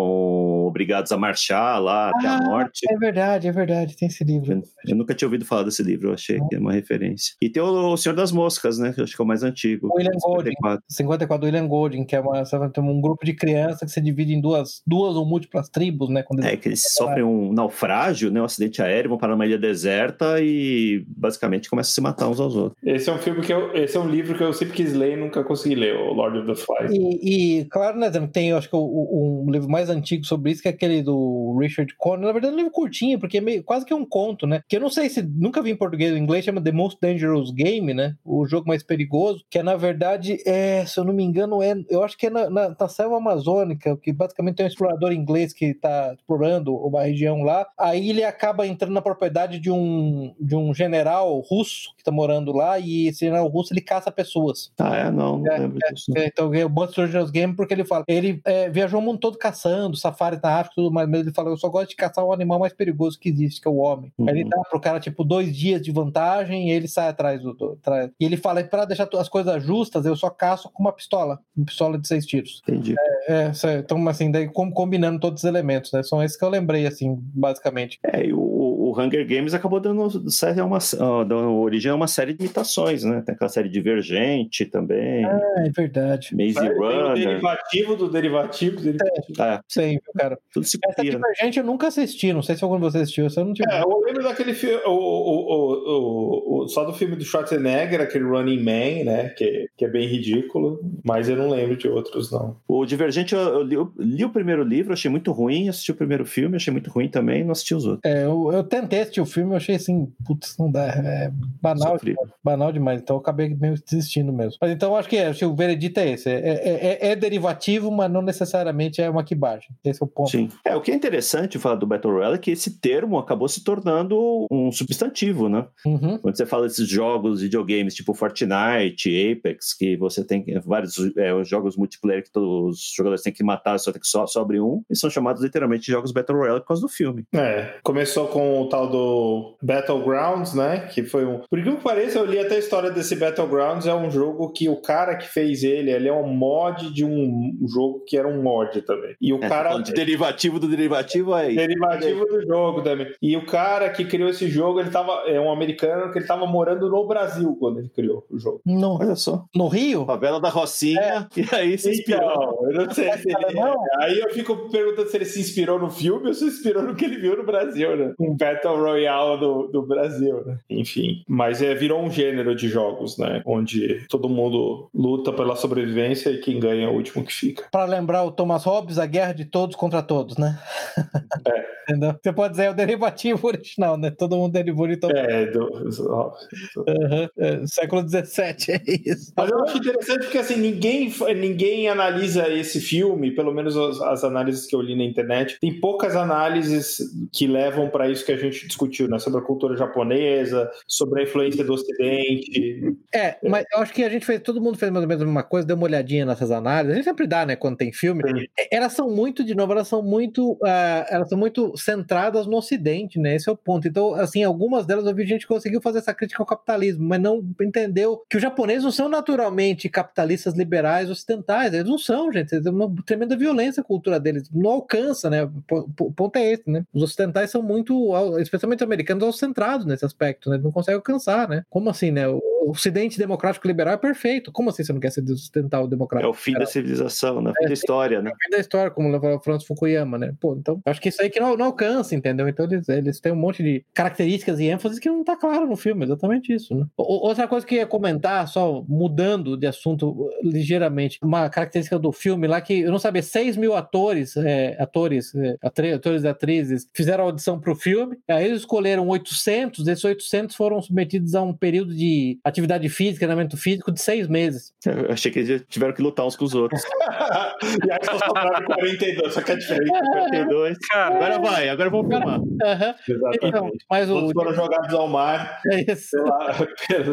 obrigados 0.66 1.10
a 1.10 1.16
marchar 1.16 1.82
lá 1.82 2.10
até 2.10 2.28
a 2.28 2.36
Ah, 2.36 2.42
morte. 2.44 2.80
É 2.88 2.96
verdade, 2.96 3.48
é 3.48 3.52
verdade, 3.52 3.96
tem 3.96 4.08
esse 4.08 4.22
livro. 4.22 4.52
Eu, 4.52 4.62
eu 4.86 4.94
nunca 4.96 5.14
tinha 5.14 5.26
ouvido 5.26 5.44
falar 5.44 5.62
desse 5.62 5.82
livro, 5.82 6.08
eu 6.10 6.14
achei 6.14 6.38
que 6.48 6.54
é 6.54 6.58
uma 6.58 6.72
referência. 6.72 7.25
E 7.40 7.48
tem 7.48 7.62
o, 7.62 7.92
o 7.92 7.96
Senhor 7.96 8.14
das 8.14 8.32
Moscas, 8.32 8.78
né? 8.78 8.92
Que 8.92 9.00
eu 9.00 9.04
acho 9.04 9.14
que 9.16 9.20
é 9.22 9.24
o 9.24 9.28
mais 9.28 9.42
antigo. 9.42 9.88
William 9.94 10.12
Golding. 10.20 10.50
54. 10.50 10.82
54 10.88 11.40
do 11.40 11.44
William 11.46 11.68
Golding, 11.68 12.04
que 12.04 12.16
é 12.16 12.20
uma, 12.20 12.42
um 12.78 13.00
grupo 13.00 13.24
de 13.24 13.34
crianças 13.34 13.80
que 13.80 13.90
se 13.90 14.00
divide 14.00 14.32
em 14.34 14.40
duas, 14.40 14.82
duas 14.86 15.16
ou 15.16 15.24
múltiplas 15.26 15.68
tribos, 15.68 16.08
né? 16.08 16.22
Quando 16.22 16.44
É, 16.44 16.56
que 16.56 16.68
eles 16.68 16.82
sofrem 16.94 17.24
um 17.24 17.52
naufrágio, 17.52 18.30
né? 18.30 18.40
Um 18.40 18.44
acidente 18.44 18.80
aéreo, 18.82 19.10
vão 19.10 19.18
parar 19.18 19.32
numa 19.32 19.46
ilha 19.46 19.58
deserta 19.58 20.40
e 20.40 21.04
basicamente 21.08 21.68
começam 21.68 21.90
a 21.90 21.94
se 21.94 22.00
matar 22.00 22.28
uns 22.28 22.40
aos 22.40 22.54
outros. 22.54 22.76
Esse 22.84 23.08
é 23.10 23.12
um 23.12 23.18
filme 23.18 23.42
que 23.42 23.52
eu. 23.52 23.74
Esse 23.74 23.96
é 23.96 24.00
um 24.00 24.08
livro 24.08 24.36
que 24.36 24.42
eu 24.42 24.52
sempre 24.52 24.74
quis 24.74 24.92
ler 24.94 25.14
e 25.14 25.16
nunca 25.20 25.42
consegui 25.44 25.74
ler, 25.74 25.94
o 25.96 26.12
Lord 26.12 26.38
of 26.38 26.46
the 26.46 26.54
Flies. 26.54 26.92
E, 26.92 27.60
e, 27.60 27.64
claro, 27.66 27.98
né, 27.98 28.10
tem, 28.32 28.50
eu 28.50 28.56
acho 28.56 28.68
que 28.68 28.76
o, 28.76 28.80
o- 28.80 29.44
um 29.46 29.50
livro 29.50 29.68
mais 29.68 29.88
antigo 29.90 30.24
sobre 30.24 30.50
isso, 30.52 30.62
que 30.62 30.68
é 30.68 30.70
aquele 30.70 31.02
do 31.02 31.56
Richard 31.60 31.92
Conner. 31.98 32.26
Na 32.26 32.32
verdade, 32.32 32.52
é 32.52 32.54
um 32.54 32.58
livro 32.58 32.72
curtinho, 32.72 33.18
porque 33.18 33.38
é 33.38 33.40
meio, 33.40 33.62
quase 33.62 33.84
que 33.84 33.92
é 33.92 33.96
um 33.96 34.04
conto, 34.04 34.46
né? 34.46 34.60
Que 34.68 34.76
eu 34.76 34.80
não 34.80 34.90
sei 34.90 35.08
se 35.08 35.22
nunca 35.22 35.62
vi 35.62 35.70
em 35.70 35.76
português 35.76 36.12
ou 36.12 36.18
em 36.18 36.22
inglês, 36.22 36.44
chama 36.44 36.60
The 36.60 36.72
Most 36.72 36.98
Dangerous 37.00 37.15
Game, 37.52 37.92
né? 37.94 38.16
O 38.24 38.46
jogo 38.46 38.68
mais 38.68 38.82
perigoso, 38.82 39.44
que 39.50 39.58
é, 39.58 39.62
na 39.62 39.76
verdade, 39.76 40.38
é, 40.46 40.84
se 40.86 40.98
eu 40.98 41.04
não 41.04 41.12
me 41.12 41.22
engano, 41.24 41.62
é, 41.62 41.74
eu 41.88 42.02
acho 42.02 42.16
que 42.16 42.26
é 42.26 42.30
na, 42.30 42.50
na, 42.50 42.76
na 42.78 42.88
selva 42.88 43.16
amazônica, 43.16 43.96
que 43.96 44.12
basicamente 44.12 44.56
tem 44.56 44.66
um 44.66 44.68
explorador 44.68 45.12
inglês 45.12 45.52
que 45.52 45.74
tá 45.74 46.14
explorando 46.14 46.74
uma 46.76 47.02
região 47.02 47.42
lá. 47.42 47.66
Aí 47.78 48.10
ele 48.10 48.24
acaba 48.24 48.66
entrando 48.66 48.92
na 48.92 49.02
propriedade 49.02 49.58
de 49.58 49.70
um, 49.70 50.34
de 50.40 50.54
um 50.54 50.72
general 50.74 51.40
russo 51.40 51.94
que 51.96 52.04
tá 52.04 52.10
morando 52.10 52.52
lá, 52.52 52.78
e 52.78 53.08
esse 53.08 53.20
general 53.20 53.46
russo 53.48 53.72
ele 53.72 53.80
caça 53.80 54.10
pessoas. 54.10 54.72
Ah, 54.78 54.96
é? 54.96 55.10
Não, 55.10 55.38
não 55.38 55.52
É, 55.52 55.58
lembro 55.58 55.78
disso. 55.92 56.10
não. 56.14 56.22
É, 56.22 56.26
Então, 56.26 56.54
é 56.54 56.64
o 56.64 56.70
Monster 56.70 57.06
Dangerous 57.06 57.30
Game 57.30 57.54
porque 57.54 57.74
ele 57.74 57.84
fala, 57.84 58.04
ele 58.08 58.40
é, 58.44 58.68
viajou 58.68 59.00
o 59.00 59.02
mundo 59.02 59.18
todo 59.18 59.38
caçando, 59.38 59.96
safari 59.96 60.38
na 60.42 60.60
África 60.60 60.74
e 60.74 60.82
tudo 60.82 60.92
mais, 60.92 61.08
mas 61.08 61.20
ele 61.20 61.32
fala, 61.32 61.50
eu 61.50 61.56
só 61.56 61.68
gosto 61.68 61.90
de 61.90 61.96
caçar 61.96 62.24
o 62.24 62.32
animal 62.32 62.58
mais 62.58 62.72
perigoso 62.72 63.18
que 63.18 63.28
existe, 63.28 63.60
que 63.60 63.68
é 63.68 63.70
o 63.70 63.76
homem. 63.76 64.12
Uhum. 64.18 64.28
Aí 64.28 64.40
ele 64.40 64.48
dá 64.48 64.60
pro 64.68 64.80
cara, 64.80 65.00
tipo, 65.00 65.24
dois 65.24 65.56
dias 65.56 65.80
de 65.80 65.90
vantagem 65.92 66.68
e 66.68 66.72
ele 66.72 66.88
sai 66.88 67.05
atrás 67.08 67.42
do... 67.42 67.52
do 67.54 67.72
atrás. 67.72 68.10
E 68.20 68.24
ele 68.24 68.36
fala, 68.36 68.62
pra 68.64 68.84
deixar 68.84 69.08
as 69.18 69.28
coisas 69.28 69.62
justas, 69.62 70.04
eu 70.06 70.16
só 70.16 70.30
caço 70.30 70.70
com 70.72 70.82
uma 70.82 70.92
pistola, 70.92 71.38
uma 71.56 71.66
pistola 71.66 71.98
de 71.98 72.06
seis 72.06 72.24
tiros. 72.26 72.62
Entendi. 72.68 72.94
É, 73.28 73.52
cê- 73.52 73.78
então, 73.78 74.06
assim, 74.08 74.30
daí 74.30 74.48
com- 74.48 74.70
combinando 74.70 75.18
todos 75.20 75.42
os 75.42 75.48
elementos, 75.48 75.92
né? 75.92 76.02
São 76.02 76.22
esses 76.22 76.36
que 76.36 76.44
eu 76.44 76.48
lembrei, 76.48 76.86
assim, 76.86 77.16
basicamente. 77.34 77.98
É, 78.04 78.26
e 78.26 78.32
o 78.32 78.85
Hunger 78.98 79.26
Games 79.26 79.54
acabou 79.54 79.80
dando, 79.80 80.30
série 80.30 80.60
uma, 80.60 80.78
dando 81.26 81.52
origem 81.54 81.90
a 81.90 81.94
uma 81.94 82.06
série 82.06 82.32
de 82.32 82.44
imitações, 82.44 83.04
né? 83.04 83.22
Tem 83.24 83.34
aquela 83.34 83.48
série 83.48 83.68
Divergente 83.68 84.64
também. 84.66 85.24
Ah, 85.24 85.40
é 85.66 85.70
verdade. 85.70 86.34
Maze 86.36 86.54
Tem 86.54 86.70
o 86.70 86.78
Runner. 86.78 87.14
derivativo 87.14 87.96
do 87.96 88.08
derivativo. 88.10 88.76
do 88.76 88.82
derivativo. 88.82 89.42
É, 89.42 89.60
Sim, 89.68 89.98
cara. 90.16 90.38
tudo 90.52 90.64
se 90.66 90.78
Essa 90.82 90.94
copia. 90.96 91.12
né? 91.12 91.18
Divergente 91.18 91.58
eu 91.58 91.64
nunca 91.64 91.88
assisti, 91.88 92.32
não 92.32 92.42
sei 92.42 92.56
se 92.56 92.64
algum 92.64 92.76
de 92.76 92.82
vocês 92.82 93.02
assistiu, 93.04 93.26
essa 93.26 93.40
eu 93.40 93.44
não 93.46 93.52
tive. 93.52 93.70
É, 93.72 93.82
eu 93.82 94.00
lembro 94.04 94.22
daquele 94.22 94.54
filme, 94.54 94.80
o, 94.86 94.90
o, 94.90 95.46
o, 95.52 96.58
o- 96.60 96.62
o- 96.64 96.68
só 96.68 96.84
do 96.84 96.92
filme 96.92 97.16
do 97.16 97.24
Schwarzenegger, 97.24 98.00
aquele 98.00 98.24
Running 98.24 98.58
Man, 98.62 99.04
né? 99.04 99.28
Que, 99.30 99.66
que 99.76 99.84
é 99.84 99.88
bem 99.88 100.06
ridículo, 100.08 100.80
mas 101.04 101.28
eu 101.28 101.36
não 101.36 101.50
lembro 101.50 101.76
de 101.76 101.88
outros, 101.88 102.30
não. 102.30 102.56
O 102.66 102.84
Divergente, 102.84 103.34
eu, 103.34 103.40
eu 103.40 103.62
li, 103.62 103.74
eu 103.74 103.92
li 103.98 104.24
o 104.24 104.30
primeiro 104.30 104.62
livro, 104.62 104.92
achei 104.92 105.10
muito 105.10 105.32
ruim, 105.32 105.68
assisti 105.68 105.90
o 105.92 105.96
primeiro 105.96 106.24
filme, 106.24 106.56
achei 106.56 106.72
muito 106.72 106.90
ruim 106.90 107.08
também, 107.08 107.44
não 107.44 107.52
assisti 107.52 107.74
os 107.74 107.84
outros. 107.86 108.00
É, 108.10 108.24
eu, 108.24 108.50
eu 108.52 108.64
tentei 108.64 108.85
assistir 108.94 109.20
o 109.20 109.26
filme, 109.26 109.52
eu 109.52 109.56
achei 109.56 109.74
assim, 109.76 110.06
putz, 110.24 110.56
não 110.58 110.70
dá, 110.70 110.84
é 110.86 111.30
banal, 111.60 111.92
Sofri. 111.94 112.14
banal 112.42 112.70
demais, 112.72 113.00
então 113.00 113.16
eu 113.16 113.20
acabei 113.20 113.48
meio 113.54 113.74
desistindo 113.88 114.32
mesmo. 114.32 114.58
Mas 114.60 114.70
então 114.70 114.90
eu 114.92 114.96
acho 114.96 115.08
que, 115.08 115.16
é, 115.16 115.26
acho 115.28 115.40
que 115.40 115.44
o 115.46 115.54
veredito 115.54 115.98
é 116.00 116.10
esse, 116.10 116.30
é, 116.30 116.34
é- 116.34 116.86
é- 117.06 117.08
é 117.12 117.16
derivativo, 117.16 117.90
mas 117.90 118.10
não 118.10 118.22
necessariamente 118.22 119.00
é 119.02 119.10
uma 119.10 119.24
quibagem. 119.24 119.68
Esse 119.84 120.02
é 120.02 120.04
o 120.04 120.08
ponto. 120.08 120.30
Sim. 120.30 120.48
É, 120.64 120.74
o 120.76 120.80
que 120.80 120.90
é 120.90 120.94
interessante 120.94 121.58
falar 121.58 121.74
do 121.76 121.86
Battle 121.86 122.12
Royale 122.14 122.34
é 122.36 122.38
que 122.38 122.50
esse 122.50 122.78
termo 122.78 123.18
acabou 123.18 123.48
se 123.48 123.62
tornando 123.64 124.46
um 124.50 124.70
substantivo, 124.70 125.48
né? 125.48 125.66
Uhum. 125.84 126.18
Quando 126.18 126.36
você 126.36 126.46
fala 126.46 126.66
desses 126.66 126.88
jogos, 126.88 127.40
videogames 127.42 127.94
tipo 127.94 128.14
Fortnite, 128.14 129.32
Apex, 129.32 129.72
que 129.74 129.96
você 129.96 130.24
tem 130.24 130.44
vários 130.64 130.96
é, 131.16 131.44
jogos 131.44 131.76
multiplayer 131.76 132.22
que 132.22 132.30
todos 132.30 132.76
os 132.78 132.92
jogadores 132.94 133.22
têm 133.22 133.32
que 133.32 133.42
matar, 133.44 133.78
só 133.78 133.92
tem 133.92 134.00
que 134.00 134.06
só 134.06 134.26
sobre 134.26 134.60
um, 134.60 134.82
e 134.90 134.96
são 134.96 135.08
chamados 135.10 135.42
literalmente 135.42 135.86
de 135.86 135.92
jogos 135.92 136.12
Battle 136.12 136.38
Royale 136.38 136.60
por 136.60 136.68
causa 136.68 136.82
do 136.82 136.88
filme. 136.88 137.24
É, 137.34 137.74
começou 137.82 138.28
com 138.28 138.60
o 138.62 138.68
tal 138.76 138.88
do 138.88 139.56
Battlegrounds, 139.62 140.54
né? 140.54 140.88
Que 140.92 141.02
foi 141.02 141.24
um. 141.24 141.40
Por 141.48 141.58
incrível 141.58 141.78
que 141.78 141.84
pareça, 141.84 142.18
eu 142.18 142.26
li 142.26 142.38
até 142.38 142.56
a 142.56 142.58
história 142.58 142.90
desse 142.90 143.16
Battlegrounds. 143.16 143.86
É 143.86 143.94
um 143.94 144.10
jogo 144.10 144.50
que 144.52 144.68
o 144.68 144.76
cara 144.76 145.16
que 145.16 145.26
fez 145.28 145.62
ele, 145.62 145.90
ele 145.90 146.08
é 146.08 146.12
um 146.12 146.28
mod 146.28 146.92
de 146.92 147.04
um 147.04 147.52
jogo 147.66 148.02
que 148.06 148.16
era 148.16 148.28
um 148.28 148.42
mod 148.42 148.82
também. 148.82 149.14
E 149.20 149.32
o 149.32 149.42
É, 149.42 149.48
cara. 149.48 149.78
de 149.78 149.92
derivativo 149.92 150.58
do 150.60 150.68
derivativo 150.68 151.32
aí. 151.34 151.54
Derivativo 151.56 152.24
do 152.26 152.42
jogo 152.46 152.82
também. 152.82 153.06
E 153.22 153.36
o 153.36 153.46
cara 153.46 153.88
que 153.90 154.04
criou 154.04 154.28
esse 154.28 154.48
jogo, 154.48 154.80
ele 154.80 154.90
tava. 154.90 155.22
É 155.26 155.40
um 155.40 155.50
americano 155.50 156.12
que 156.12 156.18
ele 156.18 156.26
tava 156.26 156.46
morando 156.46 156.88
no 156.90 157.06
Brasil 157.06 157.56
quando 157.58 157.78
ele 157.78 157.88
criou 157.88 158.24
o 158.30 158.38
jogo. 158.38 158.60
No, 158.66 158.98
Olha 159.00 159.16
só. 159.16 159.44
no 159.54 159.68
Rio? 159.68 160.04
Favela 160.04 160.40
da 160.40 160.48
Rocinha, 160.48 161.28
e 161.36 161.54
aí 161.54 161.78
se 161.78 161.90
inspirou. 161.90 162.22
Então, 162.26 162.70
eu 162.70 162.86
não 162.86 162.90
sei 162.94 163.12
se 163.12 163.28
ele. 163.30 163.54
Não. 163.54 163.74
Aí 164.00 164.18
eu 164.18 164.30
fico 164.30 164.68
perguntando 164.70 165.08
se 165.08 165.16
ele 165.16 165.24
se 165.24 165.40
inspirou 165.40 165.78
no 165.78 165.90
filme 165.90 166.28
ou 166.28 166.34
se 166.34 166.44
inspirou 166.44 166.82
no 166.82 166.94
que 166.94 167.04
ele 167.04 167.16
viu 167.18 167.36
no 167.36 167.44
Brasil, 167.44 167.96
né? 167.96 168.14
Um 168.18 168.36
Battle 168.36 168.55
Royale 168.64 169.40
do, 169.40 169.68
do 169.68 169.82
Brasil, 169.82 170.44
né? 170.44 170.58
Enfim. 170.68 171.22
Mas 171.28 171.62
é, 171.62 171.74
virou 171.74 172.02
um 172.02 172.10
gênero 172.10 172.54
de 172.54 172.68
jogos, 172.68 173.18
né? 173.18 173.42
Onde 173.44 174.06
todo 174.08 174.28
mundo 174.28 174.88
luta 174.94 175.32
pela 175.32 175.56
sobrevivência 175.56 176.30
e 176.30 176.38
quem 176.38 176.58
ganha 176.60 176.86
é 176.86 176.88
o 176.88 176.94
último 176.94 177.24
que 177.24 177.32
fica. 177.32 177.64
Para 177.70 177.84
lembrar 177.84 178.24
o 178.24 178.32
Thomas 178.32 178.64
Hobbes, 178.64 178.98
a 178.98 179.06
guerra 179.06 179.32
de 179.32 179.44
todos 179.44 179.76
contra 179.76 180.02
todos, 180.02 180.36
né? 180.36 180.58
É. 181.46 181.76
Entendeu? 181.88 182.16
Você 182.20 182.32
pode 182.32 182.52
dizer 182.52 182.64
é 182.64 182.70
o 182.70 182.74
derivativo 182.74 183.46
original, 183.46 183.96
né? 183.96 184.10
Todo 184.10 184.36
mundo 184.36 184.52
derivou 184.52 184.88
de 184.88 184.96
todo 184.96 185.16
É, 185.16 185.46
do, 185.46 185.66
Uhum. 185.66 187.28
É, 187.38 187.66
século 187.66 188.06
XVII, 188.06 188.74
é 188.74 189.10
isso. 189.10 189.32
Mas 189.36 189.50
eu 189.50 189.62
acho 189.62 189.78
interessante 189.78 190.24
porque 190.24 190.38
assim, 190.38 190.56
ninguém, 190.56 191.12
ninguém 191.36 191.88
analisa 191.88 192.48
esse 192.48 192.80
filme, 192.80 193.30
pelo 193.30 193.52
menos 193.52 193.76
as, 193.76 194.00
as 194.00 194.24
análises 194.24 194.66
que 194.66 194.74
eu 194.74 194.80
li 194.80 194.96
na 194.96 195.04
internet, 195.04 195.58
tem 195.60 195.80
poucas 195.80 196.16
análises 196.16 196.98
que 197.32 197.46
levam 197.46 197.88
para 197.88 198.08
isso 198.08 198.24
que 198.24 198.32
a 198.32 198.36
gente 198.36 198.45
discutiu, 198.50 199.08
né? 199.08 199.18
Sobre 199.18 199.40
a 199.40 199.42
cultura 199.42 199.76
japonesa, 199.76 200.70
sobre 200.86 201.20
a 201.20 201.24
influência 201.24 201.64
do 201.64 201.72
Ocidente. 201.72 202.96
É, 203.14 203.36
mas 203.42 203.64
eu 203.72 203.80
acho 203.80 203.92
que 203.92 204.04
a 204.04 204.08
gente 204.08 204.26
fez, 204.26 204.40
todo 204.40 204.60
mundo 204.60 204.78
fez 204.78 204.90
mais 204.90 205.02
ou 205.02 205.08
menos 205.08 205.22
a 205.22 205.26
mesma 205.26 205.42
coisa, 205.42 205.66
deu 205.66 205.76
uma 205.76 205.84
olhadinha 205.84 206.24
nessas 206.24 206.50
análises. 206.50 206.92
A 206.92 206.96
gente 206.96 207.04
sempre 207.04 207.26
dá, 207.26 207.46
né, 207.46 207.56
quando 207.56 207.76
tem 207.76 207.92
filme. 207.92 208.22
Sim. 208.26 208.46
É, 208.58 208.76
Elas 208.76 208.92
são 208.92 209.10
muito, 209.10 209.44
de 209.44 209.54
novo, 209.54 209.72
elas 209.72 209.88
são 209.88 210.02
muito, 210.02 210.58
ah, 210.64 211.06
elas 211.10 211.28
são 211.28 211.38
muito 211.38 211.76
centradas 211.76 212.46
no 212.46 212.56
Ocidente, 212.56 213.18
né? 213.18 213.36
Esse 213.36 213.48
é 213.48 213.52
o 213.52 213.56
ponto. 213.56 213.86
Então, 213.86 214.14
assim, 214.14 214.42
algumas 214.44 214.86
delas 214.86 215.06
eu 215.06 215.14
vi 215.14 215.26
gente 215.26 215.42
que 215.42 215.52
conseguiu 215.52 215.80
fazer 215.80 215.98
essa 215.98 216.14
crítica 216.14 216.42
ao 216.42 216.46
capitalismo, 216.46 217.06
mas 217.06 217.20
não 217.20 217.44
entendeu 217.60 218.22
que 218.28 218.36
os 218.36 218.42
japoneses 218.42 218.84
não 218.84 218.92
são 218.92 219.08
naturalmente 219.08 219.88
capitalistas 219.88 220.54
liberais 220.54 221.10
ocidentais. 221.10 221.72
Eles 221.72 221.88
não 221.88 221.98
são, 221.98 222.32
gente. 222.32 222.52
Eles 222.52 222.64
têm 222.64 222.72
uma 222.72 222.92
tremenda 223.04 223.36
violência 223.36 223.80
a 223.80 223.84
cultura 223.84 224.18
deles. 224.18 224.50
Não 224.52 224.70
alcança, 224.70 225.28
né? 225.30 225.48
O 225.70 226.12
ponto 226.12 226.36
é 226.36 226.52
esse, 226.52 226.68
né? 226.68 226.84
Os 226.92 227.02
ocidentais 227.02 227.50
são 227.50 227.62
muito, 227.62 228.14
especialmente 228.40 228.80
os 228.80 228.86
americanos, 228.86 229.38
centrados 229.38 229.86
nesse 229.86 230.04
aspecto, 230.04 230.48
né? 230.50 230.56
Eles 230.56 230.64
não 230.64 230.72
conseguem 230.72 230.96
alcançar, 230.96 231.48
né? 231.48 231.62
Como 231.70 231.88
assim, 231.90 232.10
né? 232.10 232.26
O 232.28 232.42
Ocidente 232.66 233.16
democrático 233.16 233.64
liberal 233.68 233.94
é 233.94 233.96
perfeito. 233.96 234.50
Como 234.50 234.70
assim 234.70 234.82
você 234.82 234.92
não 234.92 234.98
quer 234.98 235.12
ser 235.12 235.22
ocidental 235.30 235.84
É 235.84 235.88
democrático? 235.88 236.30
o 236.30 236.34
fim 236.34 236.52
da 236.54 236.66
civilização, 236.66 237.40
né? 237.40 237.50
O 237.52 237.54
fim 237.54 237.64
É, 237.64 237.68
da 237.68 237.72
história, 237.74 238.20
né? 238.20 238.32
fim 238.42 238.50
da 238.50 238.58
história, 238.58 238.90
como 238.90 239.08
levou 239.08 239.36
o 239.36 239.40
Francis 239.40 239.68
Fukuyama, 239.68 240.18
né? 240.18 240.32
Pô, 240.40 240.56
então, 240.56 240.80
acho 240.84 241.00
que 241.00 241.08
isso 241.08 241.22
aí 241.22 241.30
que 241.30 241.38
não, 241.38 241.56
não 241.56 241.66
alcança, 241.66 242.16
entendeu? 242.16 242.48
Então 242.48 242.64
eles, 242.66 242.88
eles 242.88 243.20
têm 243.20 243.30
um 243.30 243.36
monte 243.36 243.62
de 243.62 243.84
características 243.94 244.58
e 244.58 244.64
ênfases 244.66 244.98
que 244.98 245.08
não 245.08 245.22
tá 245.22 245.36
claro 245.36 245.64
no 245.68 245.76
filme, 245.76 246.04
exatamente 246.04 246.52
isso, 246.52 246.74
né? 246.74 246.84
O- 246.96 247.28
Outra 247.28 247.46
coisa 247.46 247.64
que 247.64 247.76
eu 247.76 247.78
ia 247.78 247.86
comentar, 247.86 248.48
só 248.48 248.84
mudando 248.88 249.56
de 249.56 249.68
assunto 249.68 250.28
ligeiramente, 250.42 251.18
uma 251.22 251.48
característica 251.48 251.98
do 252.00 252.10
filme 252.10 252.48
lá 252.48 252.60
que 252.60 252.80
eu 252.80 252.90
não 252.90 252.98
sabia, 252.98 253.22
6 253.22 253.56
mil 253.56 253.76
atores, 253.76 254.36
é, 254.36 254.76
atores, 254.82 255.32
é, 255.36 255.56
atores 255.62 256.24
e 256.24 256.28
atrizes 256.28 256.88
fizeram 256.92 257.24
audição 257.24 257.60
pro 257.60 257.76
filme, 257.76 258.16
eles 258.28 258.60
escolheram 258.60 259.06
800, 259.08 259.84
desses 259.84 260.04
800 260.04 260.56
foram 260.56 260.80
submetidos 260.82 261.34
a 261.34 261.42
um 261.42 261.52
período 261.52 261.94
de 261.94 262.38
atividade 262.44 262.88
física, 262.88 263.26
treinamento 263.26 263.56
físico 263.56 263.92
de 263.92 264.00
seis 264.00 264.28
meses. 264.28 264.72
Eu 264.84 265.12
achei 265.12 265.30
que 265.30 265.40
eles 265.40 265.64
tiveram 265.68 265.92
que 265.94 266.02
lutar 266.02 266.26
uns 266.26 266.36
com 266.36 266.44
os 266.44 266.54
outros. 266.54 266.82
e 267.86 267.90
aí 267.90 267.98
só 268.04 268.18
sobraram 268.18 268.66
42, 268.66 269.34
só 269.34 269.40
que 269.40 269.52
é 269.52 269.56
diferente. 269.56 269.90
42. 269.90 270.78
Cara, 270.88 271.16
Agora 271.16 271.38
vai, 271.38 271.68
agora 271.68 271.90
vamos 271.90 272.08
filmar. 272.08 272.40
Então, 272.40 273.14
Exatamente. 273.16 273.84
mas 273.88 274.10
o. 274.10 274.14
Todos 274.14 274.32
foram 274.32 274.54
jogados 274.54 274.94
ao 274.94 275.08
mar 275.08 275.60
É 275.66 275.92
isso. 275.92 276.16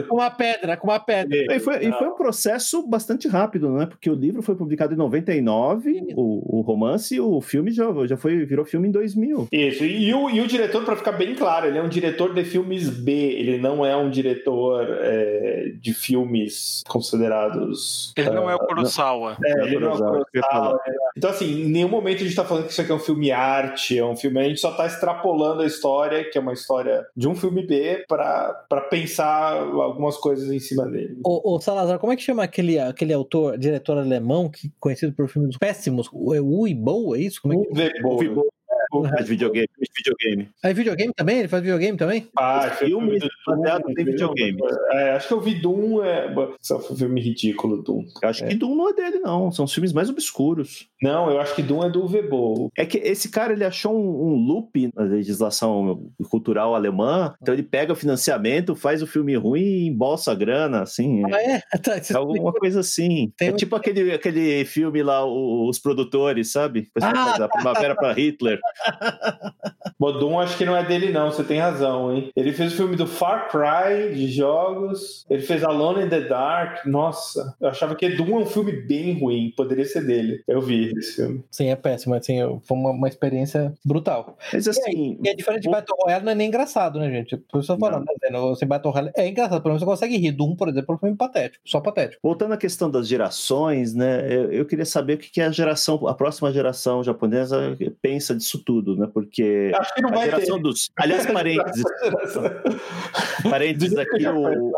Com 0.07 0.15
uma 0.15 0.31
pedra, 0.31 0.77
com 0.77 0.87
uma 0.87 0.99
pedra. 0.99 1.37
E 1.53 1.59
foi, 1.59 1.85
e 1.85 1.91
foi 1.91 2.07
um 2.07 2.15
processo 2.15 2.87
bastante 2.87 3.27
rápido, 3.27 3.71
né? 3.71 3.85
Porque 3.85 4.09
o 4.09 4.15
livro 4.15 4.41
foi 4.41 4.55
publicado 4.55 4.93
em 4.93 4.97
99, 4.97 6.13
o, 6.15 6.59
o 6.59 6.61
romance, 6.61 7.15
e 7.15 7.19
o 7.19 7.41
filme 7.41 7.71
já, 7.71 7.85
já 8.05 8.17
foi, 8.17 8.45
virou 8.45 8.65
filme 8.65 8.87
em 8.87 8.91
2000. 8.91 9.47
Isso, 9.51 9.83
e 9.83 10.13
o, 10.13 10.29
e 10.29 10.41
o 10.41 10.47
diretor, 10.47 10.83
para 10.83 10.95
ficar 11.03 11.17
bem 11.17 11.35
claro, 11.35 11.67
ele 11.67 11.77
é 11.77 11.81
um 11.83 11.89
diretor 11.89 12.33
de 12.33 12.43
filmes 12.43 12.89
B, 12.89 13.11
ele 13.11 13.57
não 13.57 13.85
é 13.85 13.95
um 13.95 14.09
diretor 14.09 14.87
é, 15.01 15.71
de 15.79 15.93
filmes 15.93 16.81
considerados. 16.87 18.13
ele 18.17 18.29
não 18.31 18.49
é 18.49 18.55
o 18.55 18.59
Ah, 18.61 18.65
Kurosawa. 18.67 19.37
É, 19.43 19.63
ele 19.65 19.79
não 19.79 19.91
é 19.91 19.93
o 19.93 20.25
Kurosawa, 20.25 20.79
né? 20.87 20.93
Então, 21.17 21.29
assim, 21.29 21.63
em 21.63 21.69
nenhum 21.69 21.89
momento 21.89 22.21
a 22.21 22.23
gente 22.23 22.35
tá 22.35 22.43
falando 22.45 22.65
que 22.65 22.71
isso 22.71 22.81
aqui 22.81 22.91
é 22.91 22.95
um 22.95 22.99
filme 22.99 23.31
arte, 23.31 23.97
é 23.97 24.05
um 24.05 24.15
filme. 24.15 24.39
A 24.39 24.43
gente 24.43 24.59
só 24.59 24.71
tá 24.71 24.85
extrapolando 24.85 25.61
a 25.61 25.65
história, 25.65 26.23
que 26.29 26.37
é 26.37 26.41
uma 26.41 26.53
história 26.53 27.05
de 27.15 27.27
um 27.27 27.35
filme 27.35 27.65
B, 27.65 28.03
pra, 28.07 28.65
pra 28.69 28.81
pensar 28.81 29.53
algumas 29.61 30.17
coisas 30.17 30.51
em 30.51 30.59
cima 30.59 30.85
dele. 30.85 31.17
Ô, 31.25 31.53
ô, 31.55 31.59
Salazar, 31.59 31.99
como 31.99 32.13
é 32.13 32.15
que 32.15 32.21
chama 32.23 32.43
aquele, 32.43 32.79
aquele 32.79 33.13
autor, 33.13 33.57
diretor 33.57 33.97
alemão, 33.97 34.49
que 34.49 34.71
conhecido 34.79 35.13
por 35.13 35.27
filmes 35.27 35.57
péssimos? 35.57 36.09
O- 36.11 36.33
É 36.33 36.41
Bo, 36.41 37.15
é 37.15 37.19
isso? 37.19 37.41
Como 37.41 37.53
é 37.53 37.57
que... 37.57 37.73
Vebolo. 37.73 38.17
Faz 38.17 38.52
videogame, 39.25 39.67
faz 39.77 39.89
videogame. 39.97 40.49
Ah, 40.63 40.69
é 40.69 40.73
videogame 40.73 41.13
também? 41.13 41.39
Ele 41.39 41.47
faz 41.47 41.63
videogame 41.63 41.97
também? 41.97 42.27
Ah, 42.37 42.69
Filme 42.71 43.19
baseado 43.45 43.89
em 43.89 43.93
videogame. 43.93 44.57
É, 44.91 45.11
acho 45.11 45.27
que 45.27 45.33
eu 45.33 45.41
vi 45.41 45.55
Doom, 45.55 46.03
é, 46.03 46.33
só 46.61 46.79
foi 46.79 46.95
um 46.95 46.99
filme 46.99 47.21
ridículo, 47.21 47.81
Doom. 47.81 48.03
Eu 48.21 48.29
acho 48.29 48.45
que 48.45 48.55
Doom 48.55 48.75
não 48.75 48.89
é 48.89 48.93
dele, 48.93 49.19
não. 49.19 49.51
São 49.51 49.65
os 49.65 49.73
filmes 49.73 49.93
mais 49.93 50.09
obscuros. 50.09 50.87
Não, 51.01 51.29
eu 51.29 51.39
acho 51.39 51.55
que 51.55 51.61
Doom 51.61 51.83
é 51.85 51.89
do 51.89 52.07
Vebol. 52.07 52.69
É 52.77 52.85
que 52.85 52.97
esse 52.97 53.29
cara 53.29 53.53
ele 53.53 53.63
achou 53.65 53.93
um, 53.95 54.33
um 54.33 54.35
loop 54.35 54.89
na 54.95 55.03
legislação 55.03 56.09
cultural 56.29 56.75
alemã, 56.75 57.33
então 57.41 57.53
ele 57.53 57.63
pega 57.63 57.93
o 57.93 57.95
financiamento, 57.95 58.75
faz 58.75 59.01
o 59.01 59.07
filme 59.07 59.35
ruim 59.35 59.61
e 59.61 59.87
embolsa 59.87 60.31
a 60.31 60.35
grana, 60.35 60.81
assim. 60.81 61.23
Ah, 61.31 61.41
é? 61.41 61.61
Tá, 61.83 61.95
É 61.97 62.13
alguma 62.15 62.53
coisa 62.53 62.79
assim. 62.79 63.31
Tem 63.37 63.49
é 63.49 63.51
um- 63.51 63.55
tipo 63.55 63.75
aquele, 63.75 64.13
aquele 64.13 64.63
filme 64.65 65.03
lá, 65.03 65.25
Os 65.25 65.79
Produtores, 65.79 66.51
sabe? 66.51 66.87
Ah, 67.01 67.11
faz 67.13 67.41
a 67.41 67.49
Primavera 67.49 67.95
para 67.95 68.13
Hitler. 68.13 68.59
Bom, 69.99 70.11
Doom 70.17 70.39
acho 70.39 70.57
que 70.57 70.65
não 70.65 70.75
é 70.75 70.83
dele, 70.83 71.11
não, 71.11 71.31
você 71.31 71.43
tem 71.43 71.59
razão, 71.59 72.13
hein? 72.13 72.31
Ele 72.35 72.51
fez 72.51 72.73
o 72.73 72.75
filme 72.75 72.95
do 72.95 73.07
Far 73.07 73.49
Cry 73.49 74.13
de 74.13 74.27
jogos, 74.31 75.25
ele 75.29 75.41
fez 75.41 75.63
Alone 75.63 76.05
in 76.05 76.09
the 76.09 76.21
Dark. 76.21 76.85
Nossa, 76.85 77.55
eu 77.61 77.69
achava 77.69 77.95
que 77.95 78.09
Doom 78.09 78.39
é 78.39 78.43
um 78.43 78.45
filme 78.45 78.71
bem 78.73 79.17
ruim, 79.19 79.53
poderia 79.55 79.85
ser 79.85 80.05
dele. 80.05 80.43
Eu 80.47 80.61
vi 80.61 80.91
esse 80.97 81.15
filme. 81.17 81.43
Sim, 81.51 81.67
é 81.69 81.75
péssimo. 81.75 82.15
Assim, 82.15 82.37
foi 82.63 82.77
uma, 82.77 82.89
uma 82.91 83.07
experiência 83.07 83.73
brutal. 83.85 84.37
Mas 84.51 84.67
assim, 84.67 85.17
E 85.23 85.29
é 85.29 85.35
diferente 85.35 85.61
de 85.63 85.69
o- 85.69 85.71
Battle 85.71 85.97
Royale, 86.03 86.25
não 86.25 86.31
é 86.31 86.35
nem 86.35 86.47
engraçado, 86.47 86.99
né, 86.99 87.09
gente? 87.09 87.37
Por 87.37 87.61
isso 87.61 87.71
eu 87.71 87.77
tô 87.77 87.85
falando, 87.85 88.05
né? 88.05 88.29
No- 88.31 88.51
Assim, 88.51 88.65
Battle 88.65 88.91
Royale 88.91 89.11
é 89.15 89.27
engraçado, 89.27 89.61
pelo 89.61 89.73
menos 89.73 89.81
você 89.81 89.85
consegue 89.89 90.17
rir. 90.17 90.31
Doom, 90.31 90.55
por 90.55 90.67
exemplo, 90.69 90.93
é 90.93 90.95
um 90.95 90.99
filme 90.99 91.15
patético, 91.17 91.63
só 91.65 91.79
patético. 91.79 92.19
voltando 92.23 92.53
à 92.53 92.57
questão 92.57 92.89
das 92.89 93.07
gerações, 93.07 93.93
né? 93.93 94.25
Eu, 94.33 94.51
eu 94.51 94.65
queria 94.65 94.85
saber 94.85 95.13
o 95.13 95.17
que, 95.17 95.31
que 95.31 95.41
a 95.41 95.51
geração, 95.51 96.07
a 96.07 96.13
próxima 96.13 96.51
geração 96.51 97.03
japonesa 97.03 97.77
pensa 98.01 98.35
disso 98.35 98.61
tudo, 98.65 98.72
né? 98.97 99.07
Porque 99.13 99.71
Acho 99.75 99.93
que 99.93 100.01
não 100.01 100.09
A 100.09 100.13
vai 100.13 100.25
ter. 100.25 100.31
geração 100.31 100.59
dos. 100.59 100.89
Aliás, 100.97 101.25
parênteses. 101.25 101.83
parênteses 103.49 103.97
aqui, 103.97 104.25
o, 104.27 104.71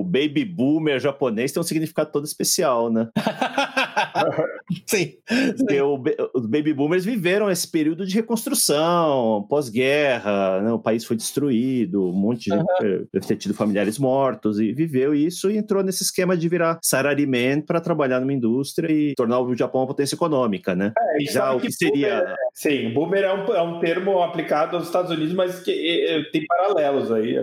o 0.00 0.04
baby 0.04 0.44
boomer 0.44 0.98
japonês 1.00 1.52
tem 1.52 1.60
um 1.60 1.64
significado 1.64 2.10
todo 2.12 2.24
especial, 2.24 2.90
né? 2.90 3.08
Sim. 4.86 5.14
Porque 5.56 5.80
o 5.80 6.00
os 6.34 6.46
baby 6.46 6.72
boomers 6.72 7.04
viveram 7.04 7.50
esse 7.50 7.68
período 7.68 8.06
de 8.06 8.14
reconstrução, 8.14 9.46
pós-guerra, 9.48 10.60
né? 10.62 10.72
o 10.72 10.78
país 10.78 11.04
foi 11.04 11.16
destruído, 11.16 12.08
um 12.08 12.12
monte 12.12 12.50
de 12.50 12.56
gente 12.56 12.64
eh, 12.82 13.02
deve 13.12 13.26
ter 13.26 13.36
tido 13.36 13.54
familiares 13.54 13.98
mortos 13.98 14.58
e 14.60 14.72
viveu 14.72 15.14
isso 15.14 15.50
e 15.50 15.56
entrou 15.56 15.82
nesse 15.82 16.02
esquema 16.02 16.36
de 16.36 16.48
virar 16.48 16.78
salaryman 16.82 17.60
para 17.60 17.80
trabalhar 17.80 18.20
numa 18.20 18.32
indústria 18.32 18.90
e 18.90 19.14
tornar 19.14 19.40
o 19.40 19.54
Japão 19.56 19.82
uma 19.82 19.86
potência 19.86 20.14
econômica, 20.14 20.74
né? 20.74 20.92
É, 20.98 21.32
Já 21.32 21.52
o 21.52 21.60
que 21.60 21.70
seria 21.72 22.20
boomer- 22.20 22.36
sim, 22.54 22.92
boomer 23.10 23.24
é 23.24 23.34
um, 23.34 23.54
é 23.54 23.62
um 23.62 23.78
termo 23.80 24.22
aplicado 24.22 24.76
aos 24.76 24.86
Estados 24.86 25.10
Unidos, 25.10 25.34
mas 25.34 25.60
que 25.60 25.70
é, 26.06 26.22
tem 26.30 26.46
paralelos 26.46 27.10
aí. 27.10 27.34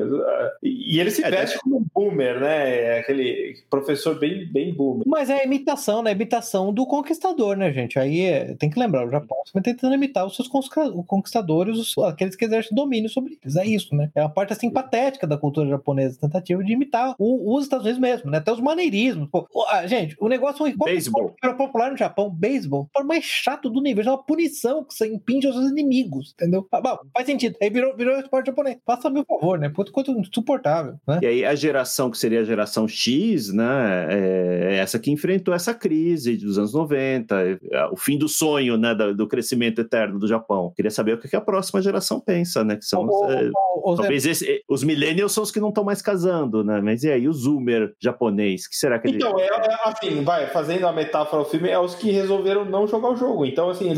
E, 0.64 1.00
ele 1.00 1.12
se 1.12 1.24
É, 1.24 1.30
veste 1.30 1.60
como 1.60 1.78
um 1.78 1.86
boomer, 1.94 2.40
né? 2.40 2.82
É 2.96 3.00
aquele 3.00 3.56
professor 3.70 4.18
bem, 4.18 4.46
bem 4.52 4.74
boomer. 4.74 5.04
Mas 5.06 5.30
é 5.30 5.42
a 5.42 5.46
imitação, 5.46 6.02
né? 6.02 6.12
A 6.12 6.14
imitação 6.14 6.74
do 6.74 6.86
conquistador, 6.86 7.56
né, 7.58 7.72
gente? 7.72 8.00
Aí 8.00 8.22
é- 8.22 8.54
tem 8.56 8.70
que 8.70 8.80
lembrar, 8.80 9.06
o 9.06 9.10
Japão 9.10 9.38
vai 9.54 9.62
tentando 9.64 9.96
imitar 9.96 10.26
os 10.26 10.36
seus 10.36 10.48
conquista- 10.48 10.92
conquistadores, 11.06 11.78
os- 11.78 11.98
aqueles 12.06 12.36
que 12.36 12.46
exercem 12.46 12.76
domínio 12.76 13.10
sobre 13.10 13.38
eles. 13.42 13.56
É 13.56 13.66
isso, 13.66 13.96
né? 13.96 14.10
É 14.16 14.22
a 14.22 14.30
parte 14.30 14.54
assim 14.54 14.70
patética 14.70 15.28
da 15.28 15.38
cultura 15.38 15.68
japonesa, 15.70 16.20
tentativa 16.20 16.64
de 16.64 16.74
imitar 16.74 17.16
o- 17.20 17.56
os 17.56 17.64
Estados 17.64 17.86
Unidos 17.86 18.02
mesmo, 18.02 18.32
né? 18.32 18.38
Até 18.38 18.52
os 18.52 18.60
maneirismos. 18.60 19.30
Pô, 19.30 19.48
o- 19.54 19.64
ah, 19.70 19.86
gente, 19.88 20.16
o 20.20 20.28
negócio 20.28 20.66
é 20.66 20.74
qual 20.74 20.90
Beisebol. 20.90 21.36
era 21.44 21.54
popular 21.54 21.92
no 21.92 21.98
Japão, 21.98 22.30
beisebol, 22.30 22.90
foi 22.94 23.04
o 23.04 23.08
mais 23.08 23.24
chato 23.24 23.70
do 23.70 23.80
universo, 23.80 24.10
é 24.10 24.14
uma 24.14 24.24
punição 24.24 24.84
que 24.84 24.94
você 24.94 25.08
impinge 25.08 25.47
aos 25.48 25.56
seus 25.58 25.72
inimigos, 25.72 26.34
entendeu? 26.34 26.68
Ah, 26.72 26.82
bom, 26.82 26.98
faz 27.14 27.26
sentido. 27.26 27.56
Aí 27.62 27.70
virou, 27.70 27.96
virou 27.96 28.20
esporte 28.20 28.48
japonês. 28.48 28.78
Faça-me 28.86 29.20
o 29.22 29.26
favor, 29.26 29.58
né? 29.60 29.70
Quanto, 29.76 29.92
quanto 29.92 30.12
insuportável, 30.12 30.96
né? 31.08 31.20
E 31.22 31.26
aí 31.26 31.46
a 31.46 31.56
geração 31.56 32.10
que 32.12 32.18
seria 32.18 32.42
a 32.42 32.44
geração 32.44 32.88
X, 32.88 33.54
né, 33.54 34.08
é 34.10 34.76
essa 34.78 35.00
que 35.00 35.12
enfrentou 35.12 35.54
essa 35.54 35.74
crise 35.74 36.38
dos 36.38 36.58
anos 36.58 36.74
90, 36.74 37.36
é, 37.72 37.86
o 37.92 37.96
fim 37.98 38.18
do 38.18 38.28
sonho, 38.28 38.78
né, 38.78 38.94
do 38.96 39.28
crescimento 39.28 39.80
eterno 39.82 40.20
do 40.20 40.28
Japão. 40.28 40.72
Queria 40.76 40.92
saber 40.92 41.14
o 41.14 41.18
que 41.18 41.36
a 41.36 41.42
próxima 41.42 41.82
geração 41.82 42.20
pensa, 42.20 42.64
né, 42.64 42.76
que 42.76 42.86
são 42.86 43.06
O- 43.06 43.26
é, 43.32 43.50
o- 43.76 43.92
o 43.92 43.96
Zé- 43.96 44.02
talvez 44.04 44.26
esse- 44.26 44.62
os 44.70 44.84
millennials 44.84 45.32
são 45.32 45.44
os 45.44 45.52
que 45.52 45.60
não 45.60 45.70
estão 45.70 45.84
mais 45.84 46.02
casando, 46.02 46.64
né? 46.64 46.82
Mas 46.82 47.04
e 47.04 47.12
aí 47.12 47.28
o 47.28 47.34
zoomer 47.34 47.94
japonês, 48.02 48.68
que 48.68 48.76
será 48.76 49.00
que 49.00 49.08
ele 49.08 49.18
Então, 49.18 49.40
é, 49.40 49.46
é 49.46 49.78
assim, 49.86 50.24
vai, 50.24 50.48
fazendo 50.48 50.88
a 50.88 50.92
metáfora 50.94 51.44
do 51.44 51.50
filme, 51.50 51.70
é 51.70 51.80
os 51.80 51.96
que 51.96 52.12
resolveram 52.12 52.66
não 52.66 52.88
jogar 52.88 53.10
o 53.12 53.16
jogo. 53.16 53.46
Então, 53.46 53.70
assim, 53.70 53.94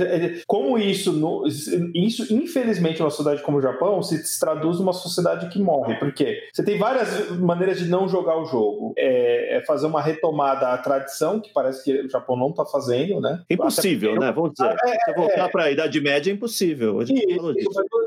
como 0.47 0.77
isso, 0.77 1.11
no- 1.13 1.38
isso, 1.47 2.33
infelizmente, 2.33 2.99
numa 2.99 3.09
sociedade 3.09 3.43
como 3.43 3.57
o 3.57 3.61
Japão, 3.61 4.01
se 4.01 4.39
traduz 4.39 4.79
numa 4.79 4.93
sociedade 4.93 5.49
que 5.49 5.59
morre. 5.59 5.95
Porque 5.95 6.43
você 6.53 6.63
tem 6.63 6.77
várias 6.77 7.29
maneiras 7.37 7.79
de 7.79 7.87
não 7.87 8.07
jogar 8.07 8.37
o 8.37 8.45
jogo. 8.45 8.93
É, 8.97 9.57
é 9.57 9.65
fazer 9.65 9.87
uma 9.87 10.01
retomada 10.01 10.69
à 10.69 10.77
tradição, 10.77 11.39
que 11.39 11.51
parece 11.53 11.83
que 11.83 12.05
o 12.05 12.09
Japão 12.09 12.37
não 12.37 12.49
está 12.49 12.65
fazendo, 12.65 13.19
né? 13.19 13.41
Impossível, 13.49 14.11
Até 14.11 14.25
né? 14.25 14.31
Vamos 14.31 14.51
dizer. 14.51 14.69
Ah, 14.69 14.75
é, 14.83 14.91
Se 14.91 15.05
você 15.05 15.13
voltar 15.13 15.49
para 15.49 15.63
a 15.63 15.71
Idade 15.71 16.01
Média, 16.01 16.31
é 16.31 16.33
impossível. 16.33 17.01
E 17.03 17.37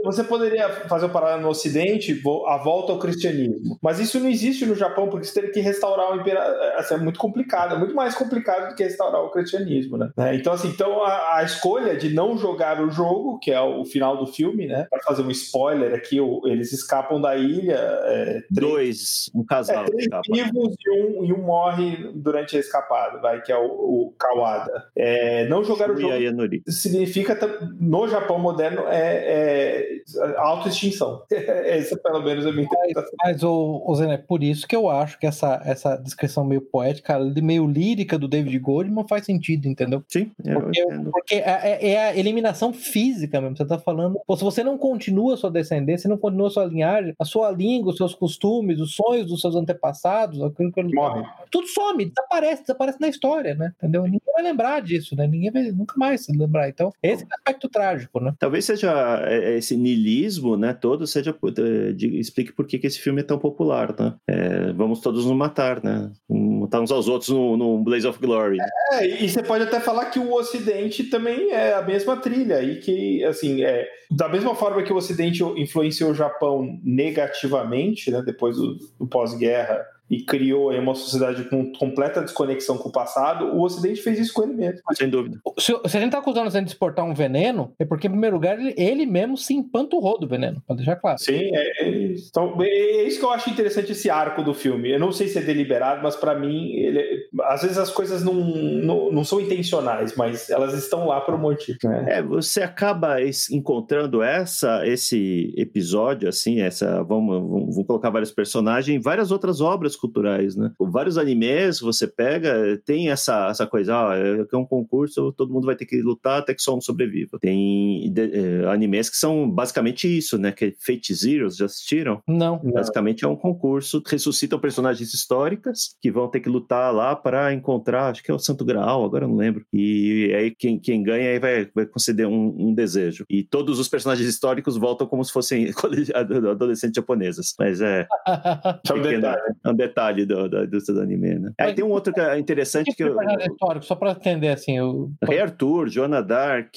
você 0.05 0.24
poderia 0.24 0.68
fazer 0.68 1.07
um 1.07 1.11
paralelo 1.11 1.43
no 1.43 1.49
Ocidente, 1.49 2.20
a 2.47 2.57
volta 2.59 2.93
ao 2.93 2.99
cristianismo. 2.99 3.78
Mas 3.83 3.99
isso 3.99 4.18
não 4.18 4.28
existe 4.28 4.66
no 4.66 4.74
Japão, 4.74 5.09
porque 5.09 5.26
você 5.26 5.35
teria 5.35 5.53
que 5.53 5.61
restaurar 5.61 6.12
o 6.12 6.20
imperador. 6.20 6.57
Assim, 6.76 6.95
é 6.95 6.99
muito 6.99 7.18
complicado, 7.18 7.74
é 7.74 7.78
muito 7.78 7.95
mais 7.95 8.14
complicado 8.14 8.70
do 8.70 8.74
que 8.74 8.83
restaurar 8.83 9.22
o 9.22 9.30
cristianismo, 9.30 9.97
né? 9.97 10.11
Né? 10.16 10.37
Então, 10.37 10.53
assim, 10.53 10.68
então 10.68 11.03
a, 11.05 11.37
a 11.37 11.43
escolha 11.43 11.97
de 11.97 12.12
não 12.12 12.37
jogar 12.37 12.80
o 12.80 12.91
jogo, 12.91 13.21
que 13.40 13.50
é 13.50 13.60
o, 13.60 13.84
final 13.84 14.16
do 14.16 14.26
filme, 14.26 14.66
né? 14.66 14.86
Para 14.90 15.00
fazer 15.02 15.22
um 15.22 15.30
spoiler 15.30 15.94
aqui, 15.94 16.18
eles 16.44 16.72
escapam 16.72 17.20
da 17.20 17.36
ilha. 17.36 17.74
É, 17.74 18.24
três- 18.54 18.72
Dois, 18.72 19.30
um 19.34 19.44
casal. 19.44 19.82
é, 19.84 19.86
três 19.86 20.04
escapa. 20.04 20.22
vivos 20.30 20.74
e 20.86 20.90
um, 20.90 21.24
e 21.24 21.32
um 21.32 21.42
morre 21.42 22.10
durante 22.14 22.56
a 22.56 22.60
escada, 22.60 23.18
vai, 23.20 23.40
que 23.42 23.52
é 23.52 23.56
o, 23.56 23.64
o 23.66 24.14
Kawada. 24.18 24.84
É, 24.96 25.46
não 25.48 25.62
jogar 25.64 25.90
o 25.90 25.96
jogo 25.96 26.14
Yanuri. 26.14 26.62
significa 26.68 27.38
no 27.80 28.08
Japão 28.08 28.38
moderno 28.38 28.82
é, 28.88 29.98
é 30.18 30.36
autoextinção. 30.38 31.22
Essa 31.30 31.96
pelo 31.96 32.22
menos 32.22 32.44
é 32.46 32.48
a 32.48 32.52
minha 32.52 32.64
interpretação. 32.64 33.12
Mas, 33.24 33.42
o, 33.42 33.82
o 33.86 33.94
Zé, 33.94 34.12
é 34.12 34.16
por 34.18 34.42
isso 34.42 34.66
que 34.66 34.76
eu 34.76 34.88
acho 34.88 35.18
que 35.18 35.26
essa, 35.26 35.60
essa 35.64 35.96
descrição 35.96 36.44
meio 36.44 36.60
poética, 36.60 37.18
meio 37.42 37.66
lírica 37.66 38.18
do 38.18 38.28
David 38.28 38.58
Goldman 38.58 39.06
faz 39.08 39.24
sentido, 39.24 39.66
entendeu? 39.66 40.02
Sim, 40.08 40.30
eu 40.44 40.60
Porque, 40.60 40.82
porque 41.12 41.34
é, 41.36 41.78
é- 41.80 41.88
é 41.92 42.04
a 42.08 42.16
eliminação 42.16 42.72
física 42.72 43.11
mesmo. 43.40 43.56
Você 43.56 43.64
tá 43.64 43.78
falando. 43.78 44.20
Pô, 44.26 44.36
se 44.36 44.44
você 44.44 44.62
não 44.62 44.78
continua 44.78 45.34
a 45.34 45.36
sua 45.36 45.50
descendência, 45.50 46.08
não 46.08 46.18
continua 46.18 46.48
a 46.48 46.50
sua 46.50 46.64
linhagem, 46.64 47.14
a 47.18 47.24
sua 47.24 47.50
língua, 47.50 47.92
os 47.92 47.96
seus 47.96 48.14
costumes, 48.14 48.80
os 48.80 48.94
sonhos 48.94 49.26
dos 49.26 49.40
seus 49.40 49.54
antepassados, 49.54 50.42
aquilo 50.42 50.72
que 50.72 50.82
Morre. 50.82 51.24
tudo 51.50 51.66
some, 51.68 52.04
desaparece, 52.04 52.62
desaparece 52.62 52.98
na 53.00 53.08
história, 53.08 53.54
né? 53.54 53.72
Entendeu? 53.78 54.02
Ninguém 54.02 54.20
vai 54.32 54.42
lembrar 54.42 54.80
disso, 54.80 55.14
né? 55.16 55.26
Ninguém 55.26 55.50
vai 55.50 55.62
nunca 55.70 55.94
mais 55.96 56.24
se 56.24 56.36
lembrar. 56.36 56.68
Então, 56.68 56.90
esse 57.02 57.22
é 57.22 57.26
o 57.26 57.34
aspecto 57.34 57.68
trágico, 57.68 58.20
né? 58.20 58.34
Talvez 58.38 58.64
seja 58.64 59.22
é, 59.26 59.56
esse 59.56 59.76
niilismo, 59.76 60.56
né, 60.56 60.72
todo 60.72 61.06
seja 61.06 61.30
é, 61.30 62.06
explique 62.16 62.52
por 62.52 62.66
que, 62.66 62.78
que 62.78 62.86
esse 62.86 62.98
filme 62.98 63.20
é 63.20 63.24
tão 63.24 63.38
popular, 63.38 63.94
né? 63.98 64.14
É, 64.26 64.72
vamos 64.72 65.00
todos 65.00 65.24
nos 65.24 65.36
matar, 65.36 65.82
né? 65.82 66.10
Matar 66.28 66.80
uns 66.80 66.90
aos 66.90 67.08
outros 67.08 67.30
no, 67.30 67.56
no 67.56 67.78
Blaze 67.82 68.06
of 68.06 68.18
Glory. 68.18 68.58
É, 68.92 69.24
e 69.24 69.28
você 69.28 69.42
pode 69.42 69.64
até 69.64 69.80
falar 69.80 70.06
que 70.06 70.18
o 70.18 70.32
Ocidente 70.32 71.04
também 71.04 71.50
é 71.50 71.74
a 71.74 71.82
mesma 71.82 72.16
trilha 72.16 72.62
e 72.62 72.80
que, 72.80 72.92
assim, 73.24 73.62
é, 73.62 73.88
da 74.11 74.28
mesma 74.28 74.55
forma 74.55 74.82
que 74.82 74.92
o 74.92 74.96
Ocidente 74.96 75.42
influenciou 75.42 76.11
o 76.11 76.14
Japão 76.14 76.78
negativamente, 76.82 78.11
né, 78.11 78.22
depois 78.22 78.57
do, 78.57 78.76
do 78.98 79.07
pós-guerra 79.07 79.84
e 80.12 80.22
criou 80.22 80.68
aí 80.68 80.78
uma 80.78 80.94
sociedade 80.94 81.44
com 81.48 81.72
completa 81.72 82.20
desconexão 82.20 82.76
com 82.76 82.90
o 82.90 82.92
passado, 82.92 83.46
o 83.46 83.62
Ocidente 83.62 84.02
fez 84.02 84.18
isso 84.18 84.34
com 84.34 84.42
ele 84.42 84.52
mesmo. 84.52 84.80
Sem 84.92 85.08
dúvida. 85.08 85.40
Se, 85.58 85.72
se 85.86 85.96
a 85.96 86.00
gente 86.00 86.12
tá 86.12 86.18
acusando 86.18 86.50
você 86.50 86.60
de 86.60 86.68
exportar 86.68 87.02
um 87.04 87.14
veneno, 87.14 87.72
é 87.78 87.84
porque, 87.86 88.06
em 88.08 88.10
primeiro 88.10 88.36
lugar, 88.36 88.58
ele, 88.60 88.74
ele 88.76 89.06
mesmo 89.06 89.38
se 89.38 89.54
empanturrou 89.54 90.20
do 90.20 90.28
veneno, 90.28 90.62
pra 90.66 90.76
deixar 90.76 90.96
claro. 90.96 91.18
Sim, 91.18 91.50
é, 91.54 91.82
é- 91.82 92.12
então, 92.28 92.56
é 92.60 93.04
isso 93.04 93.18
que 93.18 93.24
eu 93.24 93.30
acho 93.30 93.48
interessante 93.48 93.92
esse 93.92 94.10
arco 94.10 94.42
do 94.42 94.52
filme. 94.52 94.90
Eu 94.92 94.98
não 95.00 95.12
sei 95.12 95.28
se 95.28 95.38
é 95.38 95.42
deliberado, 95.42 96.02
mas 96.02 96.14
pra 96.14 96.38
mim, 96.38 96.72
ele- 96.74 97.28
às 97.44 97.62
vezes 97.62 97.78
as 97.78 97.90
coisas 97.90 98.22
não, 98.22 98.34
não, 98.34 99.10
não 99.10 99.24
são 99.24 99.40
intencionais, 99.40 100.14
mas 100.14 100.50
elas 100.50 100.74
estão 100.74 101.06
lá 101.06 101.22
por 101.22 101.34
um 101.34 101.38
motivo. 101.38 101.78
né? 101.84 102.04
É, 102.18 102.22
você 102.22 102.62
acaba 102.62 103.16
encontrando 103.50 104.22
essa, 104.22 104.86
esse 104.86 105.54
episódio, 105.56 106.28
assim, 106.28 106.60
essa. 106.60 107.02
Vamos, 107.02 107.40
vamos 107.40 107.74
vamos 107.74 107.86
colocar 107.86 108.10
vários 108.10 108.30
personagens 108.30 108.94
em 108.94 109.00
várias 109.00 109.30
outras 109.30 109.60
obras 109.60 109.96
culturais, 110.03 110.57
né? 110.57 110.70
Vários 110.78 111.16
animes 111.16 111.78
você 111.80 112.07
pega, 112.07 112.76
tem 112.84 113.09
essa, 113.11 113.48
essa 113.48 113.66
coisa, 113.66 113.96
ó, 113.96 114.12
é 114.12 114.44
é 114.53 114.57
um 114.57 114.64
concurso, 114.66 115.32
todo 115.32 115.53
mundo 115.53 115.64
vai 115.66 115.76
ter 115.76 115.86
que 115.86 116.03
lutar 116.03 116.40
até 116.40 116.53
que 116.55 116.61
só 116.61 116.76
um 116.76 116.80
sobreviva. 116.80 117.38
Tem 117.40 118.12
de- 118.12 118.32
eh, 118.34 118.66
animes 118.68 119.09
que 119.09 119.16
são 119.16 119.48
basicamente 119.48 120.07
isso, 120.18 120.36
né? 120.36 120.50
Que 120.53 120.64
é 120.66 120.72
Fate 120.78 121.14
Zeros, 121.14 121.57
já 121.57 121.66
assistiram? 121.66 122.20
Não. 122.26 122.59
Basicamente 122.59 123.24
é 123.24 123.28
um 123.28 123.36
concurso 123.36 124.03
que 124.03 124.11
ressuscitam 124.12 124.59
personagens 124.59 125.14
históricas 125.14 125.96
que 126.00 126.11
vão 126.11 126.28
ter 126.28 126.40
que 126.40 126.48
lutar 126.48 126.92
lá 126.92 127.14
para 127.14 127.55
encontrar, 127.55 128.11
acho 128.11 128.22
que 128.22 128.30
é 128.30 128.34
o 128.34 128.38
Santo 128.38 128.64
Graal, 128.64 129.05
agora 129.05 129.24
eu 129.24 129.28
não 129.28 129.36
lembro. 129.36 129.64
E 129.72 130.32
aí 130.36 130.50
quem, 130.50 130.78
quem 130.78 131.03
ganha 131.03 131.30
aí 131.30 131.38
vai, 131.38 131.68
vai 131.74 131.86
conceder 131.86 132.26
um, 132.26 132.55
um 132.59 132.74
desejo. 132.74 133.24
E 133.30 133.42
todos 133.44 133.78
os 133.78 133.88
personagens 133.88 134.28
históricos 134.28 134.76
voltam 134.76 135.07
como 135.07 135.24
se 135.24 135.32
fossem 135.32 135.70
adolescentes 136.14 136.96
japonesas. 136.96 137.55
Mas 137.59 137.80
é, 137.80 138.07
Só 138.86 138.94
um 138.96 139.03
detalhe. 139.03 139.40
é 139.64 139.70
um 139.70 139.74
detalhe 139.87 140.24
do, 140.24 140.49
da 140.49 140.64
indústria 140.64 140.95
do 140.97 141.03
anime, 141.03 141.39
né? 141.39 141.53
Aí 141.59 141.74
tem 141.74 141.85
um 141.85 141.91
outro 141.91 142.12
que 142.12 142.20
é 142.20 142.39
interessante 142.39 142.87
Que 142.91 142.97
que 142.97 143.03
eu, 143.05 143.16
histórico, 143.41 143.85
só 143.85 143.95
pra 143.95 144.12
entender 144.12 144.49
assim, 144.49 144.80
o 144.80 145.11
Rei 145.22 145.41
Arthur, 145.41 145.89
Joana 145.89 146.22
Dark, 146.22 146.72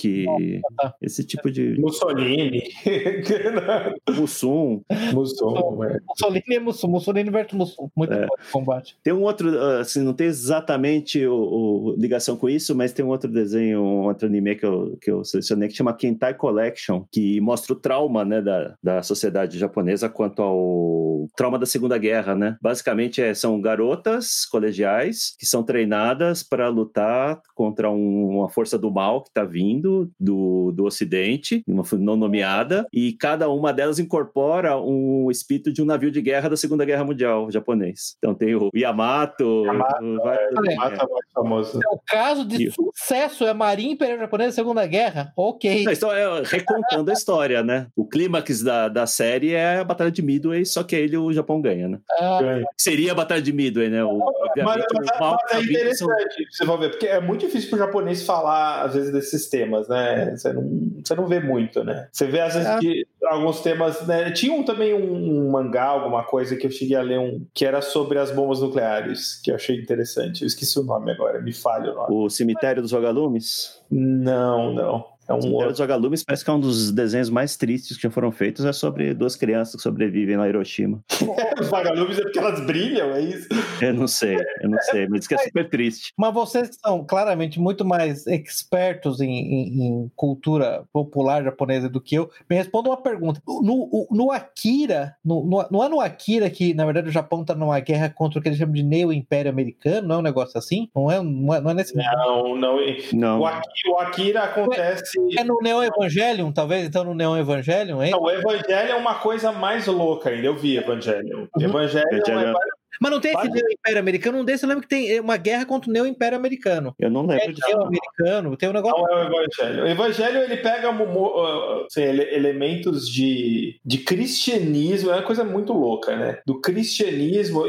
tá. 0.78 0.93
esse 1.01 1.24
tipo 1.24 1.49
de 1.51 1.80
Mussolini. 1.80 2.64
Mussum. 4.18 4.82
Mussolini. 5.14 5.93
é. 5.95 5.99
Mussolini 6.08 6.56
é 6.56 6.60
Mussum, 6.60 6.88
Mussolini 6.88 7.30
versus 7.30 7.53
Mussum. 7.58 7.89
Muito 7.95 8.14
É. 8.14 8.26
bom 8.26 8.36
combate. 8.51 8.97
Tem 9.03 9.14
um 9.14 9.22
outro, 9.24 9.49
assim, 9.80 10.01
não 10.01 10.14
tem 10.14 10.28
exatamente 10.28 11.26
o, 11.26 11.34
o- 11.36 11.95
ligação 11.97 12.36
com 12.38 12.49
isso, 12.49 12.76
mas 12.76 12.93
tem 12.93 13.03
um 13.06 13.10
outro 13.10 13.30
desenho, 13.32 13.82
um 13.82 14.03
outro 14.06 14.28
anime 14.28 14.56
que 14.56 14.66
eu, 14.66 14.97
que 15.01 15.12
eu 15.12 15.24
selecionei 15.24 15.68
que 15.70 15.76
chama 15.76 15.93
Kentai 15.93 16.34
Collection, 16.34 17.03
que 17.12 17.39
mostra 17.41 17.74
o 17.74 17.76
trauma, 17.76 18.24
né, 18.26 18.41
da, 18.41 18.76
da 18.82 19.01
sociedade 19.03 19.58
japonesa 19.58 20.10
quanto 20.10 20.41
ao 20.41 21.28
trauma 21.36 21.58
da 21.60 21.66
Segunda 21.66 21.97
Guerra, 21.97 22.36
né? 22.36 22.58
Basicamente 22.62 22.94
basicamente 22.95 23.21
é, 23.21 23.33
são 23.33 23.59
garotas 23.59 24.45
colegiais 24.45 25.35
que 25.37 25.45
são 25.45 25.63
treinadas 25.63 26.41
para 26.41 26.69
lutar 26.69 27.41
contra 27.53 27.91
um, 27.91 28.39
uma 28.39 28.49
força 28.49 28.77
do 28.77 28.91
mal 28.91 29.21
que 29.21 29.29
está 29.29 29.43
vindo 29.43 30.09
do, 30.19 30.71
do 30.71 30.85
Ocidente, 30.85 31.61
uma 31.67 31.83
não 31.93 32.15
nomeada, 32.15 32.85
e 32.91 33.13
cada 33.13 33.49
uma 33.49 33.73
delas 33.73 33.99
incorpora 33.99 34.77
um 34.79 35.29
espírito 35.29 35.71
de 35.71 35.81
um 35.81 35.85
navio 35.85 36.11
de 36.11 36.21
guerra 36.21 36.49
da 36.49 36.57
Segunda 36.57 36.85
Guerra 36.85 37.03
Mundial 37.03 37.51
japonês. 37.51 38.15
Então 38.17 38.33
tem 38.33 38.55
o 38.55 38.69
Yamato. 38.75 39.65
Yamato, 39.65 40.03
o, 40.03 40.17
vai, 40.17 40.37
é, 40.37 40.71
Yamato 40.71 41.03
é 41.03 41.07
muito 41.07 41.27
famoso. 41.33 41.79
É 41.83 41.87
o 41.89 41.99
caso 42.05 42.45
de 42.45 42.71
sucesso 42.71 43.45
é 43.45 43.49
a 43.49 43.53
Marinha 43.53 43.93
Imperial 43.93 44.19
Japonesa 44.19 44.49
da 44.49 44.55
Segunda 44.55 44.85
Guerra. 44.85 45.33
Ok. 45.35 45.83
Não, 45.83 45.91
então 45.91 46.11
é 46.11 46.43
recontando 46.43 47.09
a 47.09 47.13
história, 47.13 47.63
né? 47.63 47.87
O 47.95 48.07
clímax 48.07 48.61
da, 48.61 48.87
da 48.87 49.05
série 49.05 49.53
é 49.53 49.79
a 49.79 49.83
Batalha 49.83 50.11
de 50.11 50.21
Midway, 50.21 50.65
só 50.65 50.83
que 50.83 50.95
ele 50.95 51.17
o 51.17 51.31
Japão 51.33 51.61
ganha, 51.61 51.87
né? 51.87 51.99
Ah, 52.19 52.39
Seria 52.86 53.13
a 53.13 53.15
Batalha 53.15 53.41
de 53.41 53.51
Midway, 53.51 53.89
né? 53.89 54.03
O, 54.03 54.19
Mas, 54.57 54.63
mas, 54.65 54.86
o 54.86 55.19
mal 55.19 55.31
mas 55.31 55.41
é 55.43 55.47
tá 55.47 55.55
são- 55.55 55.63
interessante, 55.63 56.47
você 56.51 56.65
vai 56.65 56.77
ver, 56.77 56.89
porque 56.91 57.07
é 57.07 57.19
muito 57.19 57.43
difícil 57.45 57.69
pro 57.71 57.79
japonês 57.79 58.23
falar, 58.23 58.83
às 58.83 58.93
vezes, 58.93 59.11
desses 59.11 59.49
temas, 59.49 59.88
né? 59.88 60.36
Você 60.36 60.53
não, 60.53 60.91
você 61.03 61.15
não 61.15 61.25
vê 61.25 61.39
muito, 61.39 61.83
né? 61.83 62.07
Você 62.11 62.27
vê, 62.27 62.41
às 62.41 62.53
vezes, 62.53 62.69
É. 62.69 62.77
que 62.77 63.07
alguns 63.25 63.61
temas, 63.61 64.05
né? 64.05 64.29
Tinha 64.31 64.53
um, 64.53 64.61
também 64.63 64.93
um, 64.93 65.47
um 65.47 65.49
mangá, 65.49 65.86
alguma 65.86 66.23
coisa 66.25 66.55
que 66.55 66.67
eu 66.67 66.71
cheguei 66.71 66.95
a 66.95 67.01
ler, 67.01 67.17
um, 67.19 67.43
que 67.55 67.65
era 67.65 67.81
sobre 67.81 68.19
as 68.19 68.29
bombas 68.29 68.61
nucleares, 68.61 69.41
que 69.43 69.49
eu 69.49 69.55
achei 69.55 69.75
interessante. 69.81 70.43
Eu 70.43 70.47
esqueci 70.47 70.77
o 70.79 70.83
nome 70.83 71.11
agora, 71.11 71.41
me 71.41 71.51
falha 71.53 71.91
o 71.91 71.95
nome. 71.95 72.07
O 72.15 72.29
Cemitério 72.29 72.83
dos 72.83 72.91
Vagalumes. 72.91 73.81
Não, 73.89 74.71
não. 74.71 75.05
É 75.28 75.34
O 75.34 75.38
um 75.38 75.53
outro. 75.53 75.69
dos 75.69 75.80
Vagalumes 75.80 76.23
parece 76.23 76.43
que 76.43 76.49
é 76.49 76.53
um 76.53 76.60
dos 76.60 76.91
desenhos 76.91 77.30
mais 77.30 77.56
tristes 77.57 77.97
que 77.97 78.03
já 78.03 78.10
foram 78.11 78.31
feitos. 78.31 78.64
É 78.65 78.72
sobre 78.73 79.14
duas 79.14 79.35
crianças 79.35 79.76
que 79.76 79.81
sobrevivem 79.81 80.38
lá 80.38 80.45
em 80.45 80.49
Hiroshima. 80.49 81.03
Os 81.60 81.69
vagalumes 81.69 82.19
é 82.19 82.22
porque 82.22 82.39
elas 82.39 82.60
brilham, 82.65 83.11
é 83.11 83.22
isso? 83.22 83.47
Eu 83.81 83.93
não 83.93 84.07
sei, 84.07 84.35
eu 84.61 84.69
não 84.69 84.80
sei, 84.81 85.07
mas 85.07 85.19
diz 85.22 85.27
que 85.27 85.35
é 85.35 85.38
super 85.39 85.69
triste. 85.69 86.11
Mas 86.18 86.34
vocês 86.34 86.69
que 86.69 86.76
são 86.76 87.03
claramente 87.06 87.60
muito 87.60 87.84
mais 87.85 88.26
expertos 88.27 89.19
em, 89.22 89.30
em- 89.31 89.84
em 89.88 90.11
cultura 90.15 90.84
popular 90.93 91.43
japonesa 91.43 91.89
do 91.89 92.02
que 92.02 92.15
eu, 92.15 92.30
me 92.49 92.56
respondam 92.56 92.91
uma 92.91 93.02
pergunta. 93.02 93.41
No, 93.47 94.07
no 94.11 94.31
Akira, 94.31 95.15
no- 95.23 95.43
no- 95.45 95.68
não 95.72 95.84
é 95.84 95.89
no 95.89 95.99
Akira 96.02 96.49
que, 96.49 96.73
na 96.73 96.85
verdade, 96.85 97.10
o 97.10 97.11
Japão 97.11 97.41
está 97.41 97.56
numa 97.56 97.80
guerra 97.80 98.10
contra 98.10 98.39
o 98.39 98.41
que 98.41 98.49
eles 98.49 98.57
chamam 98.60 98.73
de 98.73 98.84
Neo-Império 98.84 99.52
Americano? 99.52 100.07
Não 100.07 100.15
é 100.15 100.19
um 100.19 100.22
negócio 100.23 100.57
assim? 100.57 100.89
Não 100.95 101.11
é, 101.11 101.22
não 101.22 101.53
é, 101.53 101.61
não 101.61 101.72
é 101.72 101.73
nesse. 101.73 101.95
Não, 101.95 102.56
não. 102.57 102.76
Não. 103.14 103.39
O 103.41 103.45
Akira, 103.45 103.89
o 103.93 103.99
Akira 103.99 104.43
acontece. 104.43 105.14
É 105.37 105.43
no 105.43 105.57
Neo 105.61 105.83
Evangelion, 105.83 106.51
talvez? 106.51 106.85
Então 106.87 107.03
no 107.03 107.13
Neo 107.13 107.37
Evangelion, 107.37 108.01
hein? 108.01 108.11
Não, 108.11 108.21
o 108.21 108.29
Evangelho 108.31 108.91
é 108.91 108.95
uma 108.95 109.15
coisa 109.15 109.51
mais 109.51 109.87
louca 109.87 110.29
ainda. 110.29 110.45
Eu 110.47 110.55
vi 110.55 110.77
Evangelho. 110.77 111.49
Uhum. 111.55 111.63
Evangelho, 111.63 112.05
Evangelho- 112.11 112.49
é 112.49 112.53
Mas 113.01 113.11
não 113.11 113.19
tem 113.19 113.33
esse. 113.33 113.49
Neo 113.49 113.65
Império 113.71 113.99
Americano, 113.99 114.37
um 114.39 114.45
desse 114.45 114.63
eu 114.63 114.69
lembro 114.69 114.83
que 114.83 114.87
tem 114.87 115.19
uma 115.19 115.35
guerra 115.35 115.65
contra 115.65 115.89
o 115.89 115.93
Neo 115.93 116.05
Império 116.07 116.37
Americano. 116.37 116.95
Eu 116.97 117.09
não 117.09 117.23
É 117.29 117.35
lembro 117.35 117.53
disso. 117.53 117.67
Neo 117.67 117.81
Americano, 117.83 118.55
tem 118.57 118.69
um 118.69 118.73
negócio. 118.73 119.01
Não 119.01 119.09
é 119.09 119.15
o 119.29 119.33
Evangelho. 119.33 119.83
O 119.83 119.87
Evangelho 119.87 120.37
ele 120.43 120.57
pega 120.57 120.89
uh, 120.91 121.85
assim, 121.85 122.01
ele- 122.03 122.33
elementos 122.33 123.09
de, 123.09 123.79
de 123.83 123.97
cristianismo, 123.99 125.09
é 125.11 125.15
uma 125.15 125.23
coisa 125.23 125.43
muito 125.43 125.73
louca, 125.73 126.15
né? 126.15 126.39
Do 126.45 126.61
cristianismo, 126.61 127.63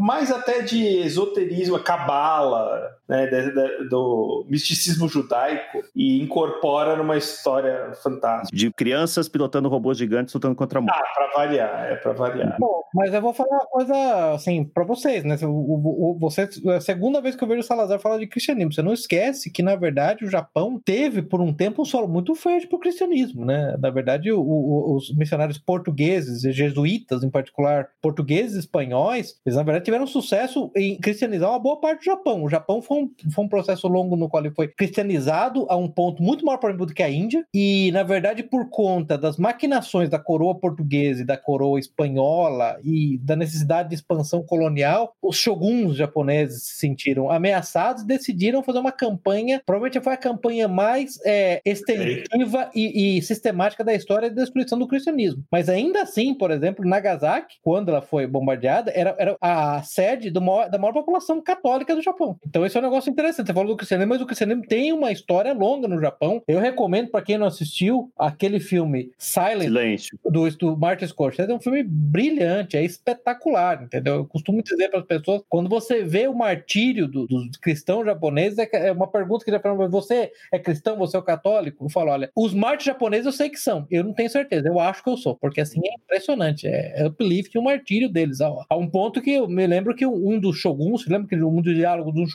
mais 0.00 0.30
até 0.32 0.62
de 0.62 0.82
esoterismo, 0.82 1.78
cabala, 1.78 2.90
né? 3.12 3.26
De- 3.26 3.50
de- 3.52 3.88
do 3.88 4.46
misticismo 4.48 5.08
judaico, 5.08 5.82
e 5.94 6.22
incorpora 6.22 6.96
numa 6.96 7.16
história 7.16 7.92
fantástica. 8.02 8.56
De 8.56 8.70
crianças 8.72 9.28
pilotando 9.28 9.68
robôs 9.68 9.98
gigantes 9.98 10.32
lutando 10.34 10.54
contra 10.54 10.78
a 10.78 10.82
morte. 10.82 10.98
Ah, 10.98 11.14
pra 11.14 11.44
variar, 11.44 11.86
é 11.92 11.96
pra 11.96 12.12
variar. 12.12 12.56
Bom, 12.58 12.82
mas 12.94 13.12
eu 13.12 13.20
vou 13.20 13.32
falar 13.34 13.50
uma 13.56 13.66
coisa 13.66 14.32
assim 14.34 14.64
pra 14.64 14.84
vocês, 14.84 15.24
né? 15.24 15.36
O, 15.42 15.46
o, 15.48 16.10
o- 16.12 16.18
você, 16.18 16.48
é 16.66 16.76
a 16.76 16.80
segunda 16.80 17.20
vez 17.20 17.36
que 17.36 17.44
eu 17.44 17.48
vejo 17.48 17.60
o 17.60 17.64
Salazar 17.64 17.98
falar 18.00 18.18
de 18.18 18.26
cristianismo. 18.26 18.72
Você 18.72 18.82
não 18.82 18.92
esquece 18.92 19.50
que, 19.50 19.62
na 19.62 19.76
verdade, 19.76 20.24
o 20.24 20.30
Japão 20.30 20.80
teve 20.82 21.22
por 21.22 21.40
um 21.40 21.52
tempo 21.52 21.82
um 21.82 21.84
solo 21.84 22.08
muito 22.08 22.34
fértil 22.34 22.68
pro 22.68 22.78
cristianismo, 22.78 23.44
né? 23.44 23.76
Na 23.78 23.90
verdade, 23.90 24.32
o- 24.32 24.40
o- 24.40 24.96
os 24.96 25.14
missionários 25.16 25.58
portugueses, 25.58 26.42
jesuítas 26.54 27.22
em 27.22 27.30
particular, 27.30 27.88
portugueses 28.00 28.56
e 28.56 28.60
espanhóis, 28.60 29.34
eles 29.44 29.56
na 29.56 29.62
verdade 29.62 29.84
tiveram 29.84 30.06
sucesso 30.06 30.70
em 30.76 30.98
cristianizar 30.98 31.50
uma 31.50 31.58
boa 31.58 31.80
parte 31.80 32.00
do 32.00 32.04
Japão. 32.04 32.42
O 32.44 32.48
Japão 32.48 32.80
foi 32.80 32.98
um, 32.98 33.01
foi 33.34 33.44
um 33.44 33.48
processo 33.48 33.88
longo 33.88 34.16
no 34.16 34.28
qual 34.28 34.44
ele 34.44 34.54
foi 34.54 34.68
cristianizado 34.68 35.66
a 35.68 35.76
um 35.76 35.88
ponto 35.88 36.22
muito 36.22 36.44
maior, 36.44 36.58
por 36.58 36.70
exemplo, 36.70 36.86
do 36.86 36.94
que 36.94 37.02
a 37.02 37.10
Índia, 37.10 37.44
e 37.54 37.90
na 37.92 38.02
verdade, 38.02 38.42
por 38.42 38.68
conta 38.68 39.16
das 39.18 39.36
maquinações 39.36 40.08
da 40.08 40.18
coroa 40.18 40.54
portuguesa 40.54 41.22
e 41.22 41.24
da 41.24 41.36
coroa 41.36 41.78
espanhola 41.78 42.78
e 42.84 43.18
da 43.18 43.36
necessidade 43.36 43.88
de 43.90 43.94
expansão 43.94 44.42
colonial, 44.42 45.14
os 45.22 45.36
shoguns 45.36 45.96
japoneses 45.96 46.62
se 46.64 46.76
sentiram 46.76 47.30
ameaçados 47.30 48.02
e 48.02 48.06
decidiram 48.06 48.62
fazer 48.62 48.78
uma 48.78 48.92
campanha, 48.92 49.62
provavelmente 49.64 50.02
foi 50.02 50.12
a 50.12 50.16
campanha 50.16 50.68
mais 50.68 51.18
é, 51.24 51.60
extensiva 51.64 52.70
e, 52.74 53.18
e 53.18 53.22
sistemática 53.22 53.84
da 53.84 53.94
história 53.94 54.28
de 54.28 54.36
destruição 54.36 54.78
do 54.78 54.86
cristianismo. 54.86 55.44
Mas 55.50 55.68
ainda 55.68 56.02
assim, 56.02 56.34
por 56.34 56.50
exemplo, 56.50 56.86
Nagasaki, 56.86 57.56
quando 57.62 57.88
ela 57.90 58.02
foi 58.02 58.26
bombardeada, 58.26 58.92
era, 58.94 59.14
era 59.18 59.36
a 59.40 59.82
sede 59.82 60.30
do 60.30 60.40
maior- 60.40 60.68
da 60.68 60.78
maior 60.78 60.92
população 60.92 61.40
católica 61.40 61.94
do 61.94 62.02
Japão. 62.02 62.36
Então 62.46 62.64
é 62.64 62.68
um 62.82 62.90
negócio 62.90 63.10
interessante. 63.10 63.46
Você 63.46 63.52
falou 63.54 63.68
do 63.68 63.76
cristianismo, 63.76 64.10
mas 64.12 64.20
o 64.20 64.26
cristianismo 64.26 64.64
tem 64.66 64.92
uma 64.92 65.10
história 65.12 65.52
longa 65.52 65.86
no 65.88 66.00
Japão. 66.00 66.42
Eu 66.46 66.58
recomendo 66.60 67.10
para 67.10 67.22
quem 67.24 67.38
não 67.38 67.46
assistiu 67.46 68.10
aquele 68.18 68.60
filme 68.60 69.10
Silent 69.18 69.62
Silêncio. 69.68 70.18
do, 70.24 70.48
do 70.50 70.76
Martin 70.76 71.06
Scorsese 71.06 71.50
é 71.50 71.54
um 71.54 71.60
filme 71.60 71.82
brilhante, 71.82 72.76
é 72.76 72.84
espetacular, 72.84 73.82
entendeu? 73.82 74.14
Eu 74.16 74.26
costumo 74.26 74.62
dizer 74.62 74.88
para 74.90 75.00
as 75.00 75.06
pessoas, 75.06 75.42
quando 75.48 75.68
você 75.68 76.02
vê 76.02 76.26
o 76.28 76.34
martírio 76.34 77.06
do- 77.08 77.26
dos 77.26 77.56
cristãos 77.58 78.04
japoneses, 78.04 78.58
é 78.58 78.68
é 78.72 78.90
uma 78.92 79.06
pergunta 79.06 79.44
que 79.44 79.50
já 79.50 79.60
falam, 79.60 79.88
você 79.90 80.32
é 80.50 80.58
cristão, 80.58 80.96
você 80.96 81.16
é 81.16 81.22
católico? 81.22 81.84
Eu 81.84 81.88
falo, 81.90 82.10
olha, 82.10 82.30
os 82.34 82.52
mártires 82.54 82.86
japoneses 82.86 83.26
eu 83.26 83.32
sei 83.32 83.48
que 83.50 83.58
são, 83.58 83.86
eu 83.90 84.02
não 84.02 84.12
tenho 84.14 84.30
certeza, 84.30 84.68
eu 84.68 84.78
acho 84.80 85.02
que 85.02 85.10
eu 85.10 85.16
sou, 85.16 85.36
porque 85.36 85.60
assim 85.60 85.80
é 85.84 85.94
impressionante, 85.94 86.66
é, 86.66 87.02
é 87.02 87.06
uplift 87.06 87.56
o 87.58 87.62
martírio 87.62 88.08
deles, 88.08 88.40
a, 88.40 88.50
um 88.76 88.88
ponto 88.88 89.20
que 89.20 89.30
eu 89.32 89.48
me 89.48 89.66
lembro 89.66 89.94
que 89.94 90.06
um 90.06 90.38
dos 90.40 90.56
shoguns, 90.58 91.06
lembra 91.06 91.28
que 91.28 91.36
um 91.42 91.60
dos 91.60 91.74
diálogos 91.74 92.14
de 92.14 92.20
um 92.20 92.26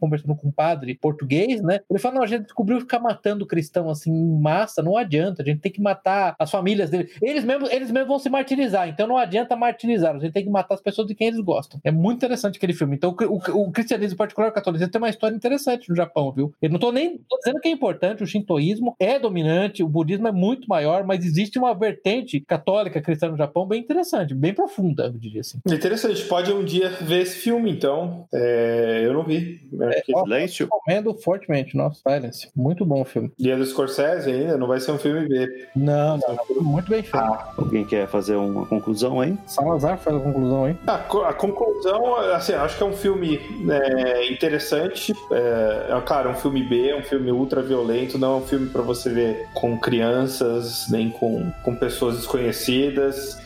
conversando 0.00 0.34
com 0.34 0.48
um 0.48 0.52
padre 0.52 0.94
português, 0.94 1.62
né? 1.62 1.80
Ele 1.90 1.98
fala, 1.98 2.16
não, 2.16 2.22
a 2.22 2.26
gente 2.26 2.44
descobriu 2.44 2.80
ficar 2.80 2.98
matando 3.00 3.46
cristão 3.46 3.88
assim 3.90 4.10
em 4.10 4.40
massa, 4.40 4.82
não 4.82 4.96
adianta, 4.96 5.42
a 5.42 5.44
gente 5.44 5.60
tem 5.60 5.72
que 5.72 5.80
matar 5.80 6.34
as 6.38 6.50
famílias 6.50 6.90
dele. 6.90 7.10
Eles 7.22 7.44
mesmos, 7.44 7.70
eles 7.70 7.90
mesmos 7.90 8.08
vão 8.08 8.18
se 8.18 8.28
martirizar, 8.28 8.88
então 8.88 9.06
não 9.06 9.16
adianta 9.16 9.56
martirizar, 9.56 10.14
a 10.16 10.18
gente 10.18 10.32
tem 10.32 10.44
que 10.44 10.50
matar 10.50 10.74
as 10.74 10.80
pessoas 10.80 11.06
de 11.08 11.14
quem 11.14 11.28
eles 11.28 11.40
gostam. 11.40 11.80
É 11.84 11.90
muito 11.90 12.16
interessante 12.18 12.56
aquele 12.56 12.72
filme. 12.72 12.96
Então, 12.96 13.14
o, 13.20 13.34
o- 13.52 13.66
o 13.68 13.72
cristianismo, 13.72 14.16
particular 14.16 14.48
o 14.48 14.52
catolicismo, 14.52 14.90
tem 14.92 15.00
uma 15.00 15.08
história 15.10 15.34
interessante 15.34 15.88
no 15.88 15.96
Japão, 15.96 16.32
viu? 16.32 16.52
Eu 16.60 16.70
não 16.70 16.78
tô 16.78 16.90
nem 16.92 17.18
tô 17.28 17.36
dizendo 17.38 17.60
que 17.60 17.68
é 17.68 17.70
importante, 17.70 18.22
o 18.22 18.26
shintoísmo 18.26 18.94
é 18.98 19.18
dominante, 19.18 19.82
o 19.82 19.88
budismo 19.88 20.28
é 20.28 20.32
muito 20.32 20.68
maior, 20.68 21.04
mas 21.04 21.24
existe 21.24 21.58
uma 21.58 21.74
vertente 21.74 22.40
católica 22.40 23.00
cristã 23.00 23.28
no 23.28 23.36
Japão 23.36 23.66
bem 23.66 23.80
interessante, 23.80 24.34
bem 24.34 24.54
profunda, 24.54 25.04
eu 25.06 25.12
diria 25.12 25.40
assim. 25.40 25.58
Interessante, 25.66 26.24
pode 26.24 26.52
um 26.52 26.64
dia 26.64 26.88
ver 26.90 27.22
esse 27.22 27.36
filme, 27.36 27.70
então. 27.70 28.26
É, 28.32 29.02
eu 29.04 29.12
não 29.12 29.24
vi. 29.24 29.65
Acho 29.88 30.02
que- 30.04 30.12
Silêncio. 30.12 30.68
Recomendo 30.72 31.14
fortemente, 31.14 31.76
nossa, 31.76 32.00
Silence. 32.06 32.48
Muito 32.54 32.84
bom 32.84 33.02
o 33.02 33.04
filme. 33.04 33.32
Dia 33.38 33.56
do 33.56 33.64
Scorsese 33.66 34.30
ainda, 34.30 34.56
não 34.56 34.66
vai 34.66 34.80
ser 34.80 34.92
um 34.92 34.98
filme 34.98 35.28
B. 35.28 35.66
Não, 35.74 36.16
não, 36.18 36.36
não, 36.56 36.62
muito 36.62 36.88
bem 36.90 37.02
feito. 37.02 37.16
Alguém 37.56 37.84
quer 37.84 38.06
fazer 38.08 38.36
uma 38.36 38.66
conclusão 38.66 39.20
aí? 39.20 39.36
Salazar 39.46 39.98
faz 39.98 40.16
a 40.16 40.20
conclusão 40.20 40.64
aí. 40.64 40.76
A, 40.86 40.98
co- 40.98 41.24
a 41.24 41.32
conclusão, 41.32 42.16
assim, 42.34 42.52
acho 42.54 42.76
que 42.76 42.82
é 42.82 42.86
um 42.86 42.92
filme 42.92 43.38
é, 43.70 44.30
interessante. 44.32 45.12
É, 45.30 45.86
é, 45.96 46.00
claro, 46.04 46.28
é 46.28 46.32
um 46.32 46.36
filme 46.36 46.62
B, 46.62 46.90
é 46.90 46.96
um 46.96 47.02
filme 47.02 47.30
ultra 47.30 47.62
violento, 47.62 48.18
não 48.18 48.34
é 48.34 48.36
um 48.38 48.42
filme 48.46 48.68
pra 48.68 48.82
você 48.82 49.10
ver 49.10 49.46
com 49.54 49.78
crianças, 49.78 50.86
nem 50.90 51.10
com, 51.10 51.50
com 51.64 51.74
pessoas 51.76 52.16
desconhecidas. 52.16 53.38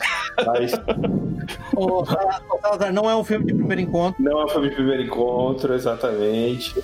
Mas 0.47 0.72
o 1.76 2.05
Salazar 2.62 2.92
não 2.92 3.09
é 3.10 3.16
um 3.16 3.24
filme 3.24 3.47
de 3.47 3.55
primeiro 3.55 3.80
encontro. 3.82 4.22
não 4.22 4.40
é 4.40 4.44
um 4.44 4.48
filme 4.48 4.68
de 4.70 4.74
primeiro 4.74 5.02
encontro, 5.02 5.74
exatamente. 5.74 6.09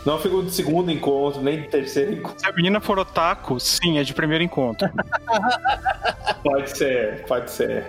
Não 0.04 0.14
é 0.14 0.16
um 0.16 0.20
filme 0.20 0.42
de 0.44 0.52
segundo 0.52 0.90
encontro, 0.90 1.40
nem 1.42 1.62
de 1.62 1.68
terceiro 1.68 2.12
encontro. 2.12 2.40
Se 2.40 2.46
a 2.46 2.52
menina 2.52 2.80
for 2.80 2.98
otaku, 2.98 3.58
sim, 3.60 3.98
é 3.98 4.02
de 4.02 4.14
primeiro 4.14 4.44
encontro. 4.44 4.88
Pode 6.42 6.78
ser, 6.78 7.24
pode 7.26 7.50
ser. 7.50 7.84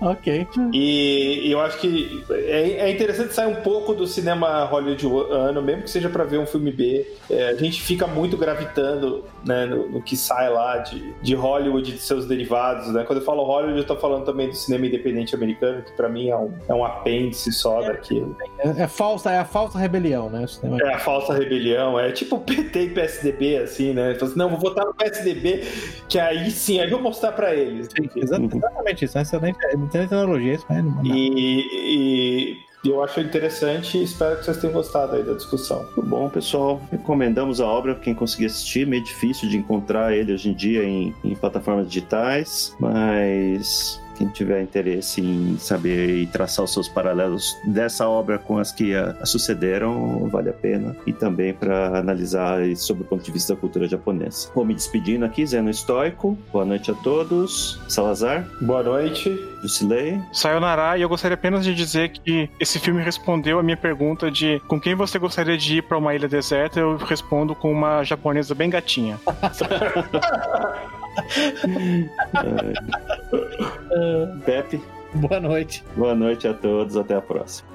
ok. 0.00 0.48
E, 0.72 1.46
e 1.46 1.52
eu 1.52 1.60
acho 1.60 1.78
que 1.78 2.24
é, 2.30 2.88
é 2.88 2.90
interessante 2.90 3.34
sair 3.34 3.46
um 3.46 3.60
pouco 3.60 3.92
do 3.94 4.06
cinema 4.06 4.64
hollywoodiano, 4.64 5.60
mesmo 5.60 5.82
que 5.82 5.90
seja 5.90 6.08
para 6.08 6.24
ver 6.24 6.38
um 6.38 6.46
filme 6.46 6.72
B. 6.72 7.06
É, 7.30 7.50
a 7.50 7.54
gente 7.54 7.82
fica 7.82 8.06
muito 8.06 8.38
gravitando 8.38 9.24
né, 9.44 9.66
no, 9.66 9.88
no 9.88 10.02
que 10.02 10.16
sai 10.16 10.48
lá 10.48 10.78
de, 10.78 11.12
de 11.20 11.34
Hollywood 11.34 11.90
e 11.90 11.94
de 11.94 12.00
seus 12.00 12.26
derivados. 12.26 12.88
Né? 12.88 13.04
Quando 13.04 13.18
eu 13.18 13.24
falo 13.24 13.44
Hollywood, 13.44 13.84
tô 13.84 13.96
falando 13.96 14.24
também 14.24 14.48
do 14.48 14.56
cinema 14.56 14.86
independente 14.86 15.34
americano, 15.34 15.82
que 15.82 15.92
para 15.92 16.08
mim 16.08 16.30
é 16.30 16.36
um, 16.36 16.52
é 16.68 16.74
um 16.74 16.84
apêndice 16.84 17.52
só 17.52 17.82
daquilo. 17.82 18.34
É, 18.58 18.82
é, 18.82 18.88
falsa, 18.88 19.30
é 19.30 19.38
a 19.38 19.44
falsa 19.44 19.57
rebelião, 19.66 20.30
né? 20.30 20.44
É 20.82 20.94
a 20.94 20.98
falsa 20.98 21.34
rebelião, 21.34 21.98
é 21.98 22.12
tipo 22.12 22.38
PT 22.38 22.82
e 22.84 22.90
PSDB, 22.90 23.56
assim, 23.56 23.92
né? 23.92 24.12
Assim, 24.20 24.38
não, 24.38 24.48
vou 24.50 24.58
votar 24.58 24.84
no 24.86 24.94
PSDB, 24.94 25.64
que 26.08 26.18
aí 26.18 26.50
sim, 26.50 26.78
aí 26.78 26.86
eu 26.86 26.92
vou 26.92 27.00
mostrar 27.00 27.32
para 27.32 27.54
eles. 27.54 27.88
Sim, 27.88 28.08
exatamente 28.16 29.04
isso, 29.04 29.18
é 29.18 29.22
excelente, 29.22 29.58
excelente 29.64 30.14
analogia, 30.14 30.54
isso 30.54 30.66
mesmo. 30.70 31.00
E, 31.04 32.62
e 32.84 32.88
eu 32.88 33.02
acho 33.02 33.20
interessante 33.20 33.98
e 33.98 34.04
espero 34.04 34.36
que 34.36 34.44
vocês 34.44 34.56
tenham 34.58 34.72
gostado 34.72 35.16
aí 35.16 35.22
da 35.22 35.34
discussão. 35.34 35.82
Muito 35.96 36.02
bom, 36.02 36.28
pessoal. 36.28 36.80
Recomendamos 36.90 37.60
a 37.60 37.66
obra 37.66 37.94
para 37.94 38.04
quem 38.04 38.14
conseguir 38.14 38.46
assistir. 38.46 38.86
Meio 38.86 39.02
difícil 39.02 39.48
de 39.48 39.56
encontrar 39.56 40.14
ele 40.14 40.32
hoje 40.32 40.50
em 40.50 40.54
dia 40.54 40.84
em, 40.84 41.14
em 41.24 41.34
plataformas 41.34 41.88
digitais, 41.88 42.74
mas 42.78 44.00
quem 44.18 44.28
tiver 44.28 44.60
interesse 44.60 45.20
em 45.20 45.56
saber 45.58 46.10
e 46.16 46.26
traçar 46.26 46.64
os 46.64 46.72
seus 46.72 46.88
paralelos 46.88 47.56
dessa 47.64 48.08
obra 48.08 48.38
com 48.38 48.58
as 48.58 48.72
que 48.72 48.94
a, 48.94 49.16
a 49.20 49.26
sucederam, 49.26 50.28
vale 50.28 50.50
a 50.50 50.52
pena. 50.52 50.96
E 51.06 51.12
também 51.12 51.54
para 51.54 51.98
analisar 51.98 52.58
sobre 52.76 53.04
o 53.04 53.06
ponto 53.06 53.24
de 53.24 53.30
vista 53.30 53.54
da 53.54 53.60
cultura 53.60 53.86
japonesa. 53.86 54.50
Vou 54.54 54.64
me 54.64 54.74
despedindo 54.74 55.24
aqui, 55.24 55.46
Zeno 55.46 55.70
Estoico. 55.70 56.36
Boa 56.52 56.64
noite 56.64 56.90
a 56.90 56.94
todos. 56.94 57.80
Salazar. 57.88 58.44
Boa 58.60 58.82
noite. 58.82 59.38
Jusilei. 59.62 60.20
Sayonara, 60.32 60.98
e 60.98 61.02
eu 61.02 61.08
gostaria 61.08 61.34
apenas 61.34 61.64
de 61.64 61.74
dizer 61.74 62.10
que 62.10 62.50
esse 62.60 62.78
filme 62.78 63.02
respondeu 63.02 63.58
a 63.58 63.62
minha 63.62 63.76
pergunta 63.76 64.30
de 64.30 64.60
com 64.68 64.80
quem 64.80 64.94
você 64.94 65.18
gostaria 65.18 65.56
de 65.56 65.78
ir 65.78 65.82
para 65.82 65.98
uma 65.98 66.14
ilha 66.14 66.28
deserta, 66.28 66.80
eu 66.80 66.96
respondo 66.96 67.54
com 67.54 67.70
uma 67.70 68.02
japonesa 68.02 68.54
bem 68.54 68.70
gatinha. 68.70 69.18
Pepe. 74.44 74.80
Boa 75.14 75.40
noite. 75.40 75.82
Boa 75.96 76.14
noite 76.14 76.46
a 76.46 76.54
todos. 76.54 76.96
Até 76.96 77.14
a 77.14 77.20
próxima. 77.20 77.68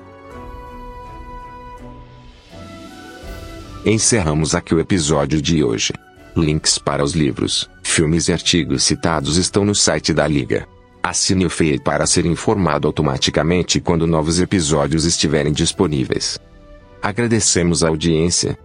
Encerramos 3.86 4.56
aqui 4.56 4.74
o 4.74 4.80
episódio 4.80 5.42
de 5.42 5.64
hoje. 5.64 5.94
Links 6.36 6.78
para 6.78 7.04
os 7.04 7.14
livros, 7.14 7.70
filmes 7.84 8.28
e 8.28 8.34
artigos 8.34 8.84
citados 8.84 9.38
estão 9.38 9.66
no 9.66 9.76
site 9.76 10.14
da 10.14 10.26
Liga. 10.26 10.68
Assine 11.04 11.46
o 11.46 11.50
feed 11.50 11.84
para 11.84 12.08
ser 12.08 12.26
informado 12.26 12.88
automaticamente 12.88 13.82
quando 13.82 14.08
novos 14.08 14.40
episódios 14.40 15.04
estiverem 15.04 15.52
disponíveis. 15.52 16.40
Agradecemos 17.02 17.84
a 17.84 17.90
audiência 17.90 18.58